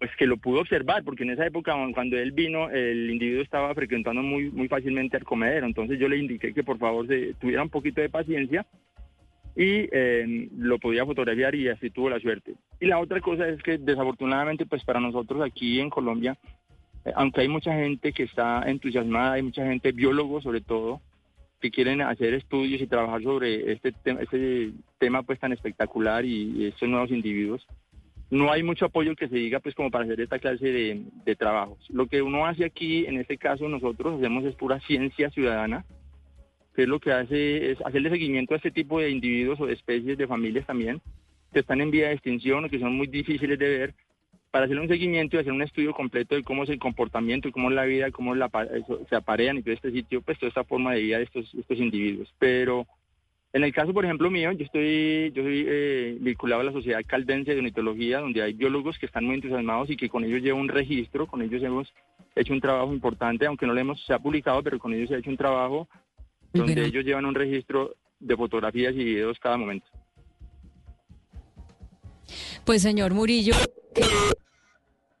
pues 0.00 0.10
que 0.16 0.26
lo 0.26 0.38
pudo 0.38 0.60
observar, 0.60 1.04
porque 1.04 1.24
en 1.24 1.30
esa 1.30 1.44
época 1.44 1.76
cuando 1.92 2.16
él 2.16 2.32
vino, 2.32 2.70
el 2.70 3.10
individuo 3.10 3.42
estaba 3.42 3.74
frecuentando 3.74 4.22
muy, 4.22 4.50
muy 4.50 4.66
fácilmente 4.66 5.18
al 5.18 5.24
comedero, 5.24 5.66
entonces 5.66 5.98
yo 5.98 6.08
le 6.08 6.16
indiqué 6.16 6.54
que 6.54 6.64
por 6.64 6.78
favor 6.78 7.06
se, 7.06 7.34
tuviera 7.34 7.62
un 7.62 7.68
poquito 7.68 8.00
de 8.00 8.08
paciencia 8.08 8.64
y 9.54 9.90
eh, 9.92 10.48
lo 10.56 10.78
podía 10.78 11.04
fotografiar 11.04 11.54
y 11.54 11.68
así 11.68 11.90
tuvo 11.90 12.08
la 12.08 12.18
suerte. 12.18 12.54
Y 12.80 12.86
la 12.86 12.98
otra 12.98 13.20
cosa 13.20 13.46
es 13.46 13.62
que 13.62 13.76
desafortunadamente 13.76 14.64
pues 14.64 14.82
para 14.84 15.00
nosotros 15.00 15.42
aquí 15.42 15.80
en 15.80 15.90
Colombia, 15.90 16.38
eh, 17.04 17.12
aunque 17.14 17.42
hay 17.42 17.48
mucha 17.48 17.74
gente 17.74 18.14
que 18.14 18.22
está 18.22 18.62
entusiasmada, 18.66 19.34
hay 19.34 19.42
mucha 19.42 19.66
gente, 19.66 19.92
biólogos 19.92 20.44
sobre 20.44 20.62
todo, 20.62 21.02
que 21.60 21.70
quieren 21.70 22.00
hacer 22.00 22.32
estudios 22.32 22.80
y 22.80 22.86
trabajar 22.86 23.22
sobre 23.22 23.70
este, 23.72 23.92
este 24.06 24.72
tema 24.96 25.24
pues 25.24 25.38
tan 25.38 25.52
espectacular 25.52 26.24
y 26.24 26.64
estos 26.68 26.88
nuevos 26.88 27.10
individuos, 27.10 27.66
no 28.30 28.52
hay 28.52 28.62
mucho 28.62 28.86
apoyo 28.86 29.16
que 29.16 29.28
se 29.28 29.34
diga 29.34 29.58
pues 29.58 29.74
como 29.74 29.90
para 29.90 30.04
hacer 30.04 30.20
esta 30.20 30.38
clase 30.38 30.70
de, 31.24 31.36
trabajos. 31.36 31.78
Lo 31.90 32.06
que 32.06 32.22
uno 32.22 32.46
hace 32.46 32.64
aquí, 32.64 33.04
en 33.06 33.18
este 33.18 33.36
caso 33.36 33.68
nosotros 33.68 34.18
hacemos 34.18 34.44
es 34.44 34.54
pura 34.54 34.80
ciencia 34.80 35.30
ciudadana, 35.30 35.84
que 36.74 36.82
es 36.82 36.88
lo 36.88 37.00
que 37.00 37.12
hace 37.12 37.72
es 37.72 37.80
hacerle 37.84 38.10
seguimiento 38.10 38.54
a 38.54 38.58
este 38.58 38.70
tipo 38.70 39.00
de 39.00 39.10
individuos 39.10 39.60
o 39.60 39.66
de 39.66 39.74
especies, 39.74 40.16
de 40.16 40.28
familias 40.28 40.66
también, 40.66 41.00
que 41.52 41.60
están 41.60 41.80
en 41.80 41.90
vía 41.90 42.08
de 42.08 42.14
extinción 42.14 42.64
o 42.64 42.68
que 42.68 42.78
son 42.78 42.96
muy 42.96 43.08
difíciles 43.08 43.58
de 43.58 43.68
ver, 43.68 43.94
para 44.52 44.64
hacer 44.64 44.78
un 44.78 44.88
seguimiento 44.88 45.36
y 45.36 45.40
hacer 45.40 45.52
un 45.52 45.62
estudio 45.62 45.92
completo 45.92 46.34
de 46.34 46.42
cómo 46.42 46.64
es 46.64 46.70
el 46.70 46.78
comportamiento 46.78 47.48
y 47.48 47.52
cómo 47.52 47.70
es 47.70 47.76
la 47.76 47.84
vida, 47.84 48.10
cómo 48.10 48.34
se 49.08 49.16
aparean 49.16 49.58
y 49.58 49.62
todo 49.62 49.74
este 49.74 49.92
sitio, 49.92 50.22
pues 50.22 50.38
toda 50.38 50.48
esta 50.48 50.64
forma 50.64 50.92
de 50.92 51.00
vida 51.00 51.18
de 51.18 51.24
estos 51.24 51.78
individuos. 51.78 52.32
Pero 52.38 52.86
en 53.52 53.64
el 53.64 53.72
caso, 53.72 53.92
por 53.92 54.04
ejemplo, 54.04 54.30
mío, 54.30 54.52
yo 54.52 54.64
estoy, 54.64 55.32
yo 55.34 55.42
soy 55.42 55.64
eh, 55.68 56.16
vinculado 56.20 56.60
a 56.60 56.64
la 56.64 56.72
Sociedad 56.72 57.02
Caldense 57.04 57.52
de 57.52 57.58
Ornitología, 57.58 58.20
donde 58.20 58.42
hay 58.42 58.52
biólogos 58.52 58.98
que 58.98 59.06
están 59.06 59.24
muy 59.24 59.34
entusiasmados 59.34 59.90
y 59.90 59.96
que 59.96 60.08
con 60.08 60.24
ellos 60.24 60.40
llevo 60.40 60.60
un 60.60 60.68
registro, 60.68 61.26
con 61.26 61.42
ellos 61.42 61.62
hemos 61.62 61.92
hecho 62.36 62.52
un 62.52 62.60
trabajo 62.60 62.92
importante, 62.92 63.46
aunque 63.46 63.66
no 63.66 63.74
lo 63.74 63.80
hemos, 63.80 64.04
se 64.04 64.14
ha 64.14 64.20
publicado, 64.20 64.62
pero 64.62 64.78
con 64.78 64.94
ellos 64.94 65.08
se 65.08 65.16
ha 65.16 65.18
hecho 65.18 65.30
un 65.30 65.36
trabajo 65.36 65.88
donde 66.52 66.84
ellos 66.84 67.04
llevan 67.04 67.24
un 67.24 67.34
registro 67.34 67.94
de 68.20 68.36
fotografías 68.36 68.94
y 68.94 69.04
videos 69.04 69.38
cada 69.40 69.56
momento. 69.56 69.86
Pues 72.64 72.82
señor 72.82 73.14
Murillo, 73.14 73.54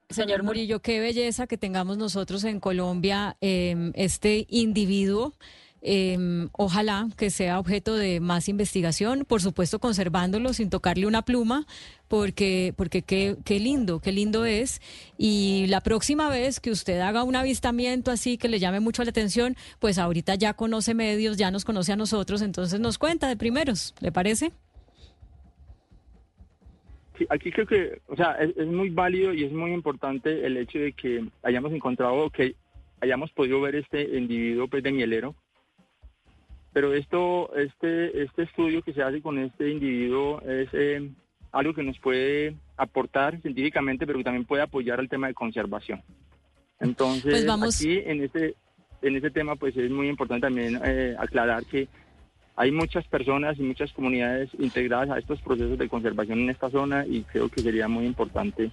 señor 0.08 0.44
Murillo, 0.44 0.80
qué 0.80 1.00
belleza 1.00 1.48
que 1.48 1.56
tengamos 1.56 1.98
nosotros 1.98 2.44
en 2.44 2.60
Colombia 2.60 3.36
em, 3.40 3.92
este 3.96 4.46
individuo. 4.48 5.34
Em, 5.82 6.48
ojalá 6.52 7.08
que 7.16 7.30
sea 7.30 7.58
objeto 7.58 7.94
de 7.94 8.20
más 8.20 8.48
investigación, 8.48 9.24
por 9.24 9.40
supuesto 9.40 9.78
conservándolo 9.78 10.52
sin 10.52 10.68
tocarle 10.68 11.06
una 11.06 11.22
pluma, 11.22 11.66
porque, 12.08 12.74
porque 12.76 13.02
qué, 13.02 13.36
qué 13.44 13.60
lindo, 13.60 14.00
qué 14.00 14.12
lindo 14.12 14.44
es. 14.44 14.80
Y 15.16 15.66
la 15.68 15.80
próxima 15.80 16.28
vez 16.28 16.60
que 16.60 16.70
usted 16.70 17.00
haga 17.00 17.22
un 17.22 17.36
avistamiento 17.36 18.10
así 18.10 18.36
que 18.36 18.48
le 18.48 18.58
llame 18.58 18.80
mucho 18.80 19.02
la 19.04 19.10
atención, 19.10 19.56
pues 19.78 19.98
ahorita 19.98 20.34
ya 20.34 20.54
conoce 20.54 20.94
medios, 20.94 21.36
ya 21.36 21.50
nos 21.50 21.64
conoce 21.64 21.92
a 21.92 21.96
nosotros, 21.96 22.42
entonces 22.42 22.80
nos 22.80 22.98
cuenta 22.98 23.28
de 23.28 23.36
primeros, 23.36 23.94
¿le 24.00 24.12
parece? 24.12 24.52
aquí 27.28 27.50
creo 27.50 27.66
que, 27.66 28.00
o 28.06 28.16
sea, 28.16 28.32
es, 28.32 28.66
muy 28.66 28.90
válido 28.90 29.34
y 29.34 29.44
es 29.44 29.52
muy 29.52 29.72
importante 29.72 30.46
el 30.46 30.56
hecho 30.56 30.78
de 30.78 30.92
que 30.92 31.24
hayamos 31.42 31.72
encontrado, 31.72 32.30
que 32.30 32.54
hayamos 33.00 33.30
podido 33.32 33.60
ver 33.60 33.76
este 33.76 34.02
individuo 34.16 34.68
pues, 34.68 34.82
de 34.82 34.92
mielero. 34.92 35.34
Pero 36.72 36.94
esto, 36.94 37.54
este, 37.56 38.22
este 38.22 38.42
estudio 38.42 38.82
que 38.82 38.92
se 38.92 39.02
hace 39.02 39.20
con 39.20 39.38
este 39.38 39.70
individuo 39.70 40.40
es 40.42 40.68
eh, 40.72 41.10
algo 41.52 41.74
que 41.74 41.82
nos 41.82 41.98
puede 41.98 42.56
aportar 42.76 43.40
científicamente, 43.40 44.06
pero 44.06 44.18
que 44.18 44.24
también 44.24 44.44
puede 44.44 44.62
apoyar 44.62 45.00
al 45.00 45.08
tema 45.08 45.26
de 45.26 45.34
conservación. 45.34 46.02
Entonces, 46.78 47.44
pues 47.44 47.82
aquí 47.82 47.98
en 47.98 48.22
este, 48.24 48.54
en 49.02 49.16
este 49.16 49.30
tema, 49.30 49.56
pues 49.56 49.76
es 49.76 49.90
muy 49.90 50.08
importante 50.08 50.46
también 50.46 50.80
eh, 50.84 51.14
aclarar 51.18 51.64
que 51.64 51.88
hay 52.56 52.70
muchas 52.70 53.06
personas 53.06 53.58
y 53.58 53.62
muchas 53.62 53.92
comunidades 53.92 54.50
integradas 54.58 55.10
a 55.10 55.18
estos 55.18 55.40
procesos 55.40 55.78
de 55.78 55.88
conservación 55.88 56.40
en 56.40 56.50
esta 56.50 56.70
zona 56.70 57.06
y 57.06 57.22
creo 57.22 57.48
que 57.48 57.62
sería 57.62 57.88
muy 57.88 58.06
importante 58.06 58.70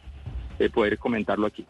eh, 0.60 0.70
poder 0.70 0.98
comentarlo 0.98 1.48
aquí. 1.48 1.66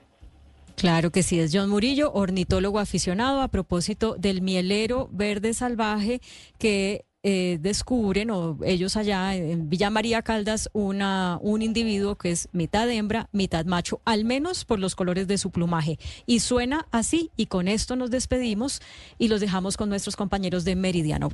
Claro 0.77 1.11
que 1.11 1.23
sí, 1.23 1.39
es 1.39 1.49
John 1.51 1.71
Murillo, 1.71 2.13
ornitólogo 2.13 2.77
aficionado 2.77 3.41
a 3.41 3.47
propósito 3.47 4.15
del 4.15 4.43
mielero 4.43 5.09
verde 5.11 5.55
salvaje 5.55 6.21
que 6.59 7.03
eh, 7.23 7.57
descubren, 7.59 8.29
o 8.29 8.59
ellos 8.63 8.95
allá 8.95 9.35
en 9.35 9.71
Villa 9.71 9.89
María 9.89 10.21
Caldas, 10.21 10.69
una, 10.73 11.39
un 11.41 11.63
individuo 11.63 12.15
que 12.15 12.29
es 12.29 12.47
mitad 12.51 12.87
hembra, 12.91 13.27
mitad 13.31 13.65
macho, 13.65 14.01
al 14.05 14.23
menos 14.23 14.65
por 14.65 14.77
los 14.77 14.93
colores 14.95 15.27
de 15.27 15.39
su 15.39 15.49
plumaje. 15.49 15.97
Y 16.27 16.41
suena 16.41 16.87
así, 16.91 17.31
y 17.35 17.47
con 17.47 17.67
esto 17.67 17.95
nos 17.95 18.11
despedimos 18.11 18.79
y 19.17 19.29
los 19.29 19.41
dejamos 19.41 19.77
con 19.77 19.89
nuestros 19.89 20.15
compañeros 20.15 20.63
de 20.63 20.75
Meridiano. 20.75 21.31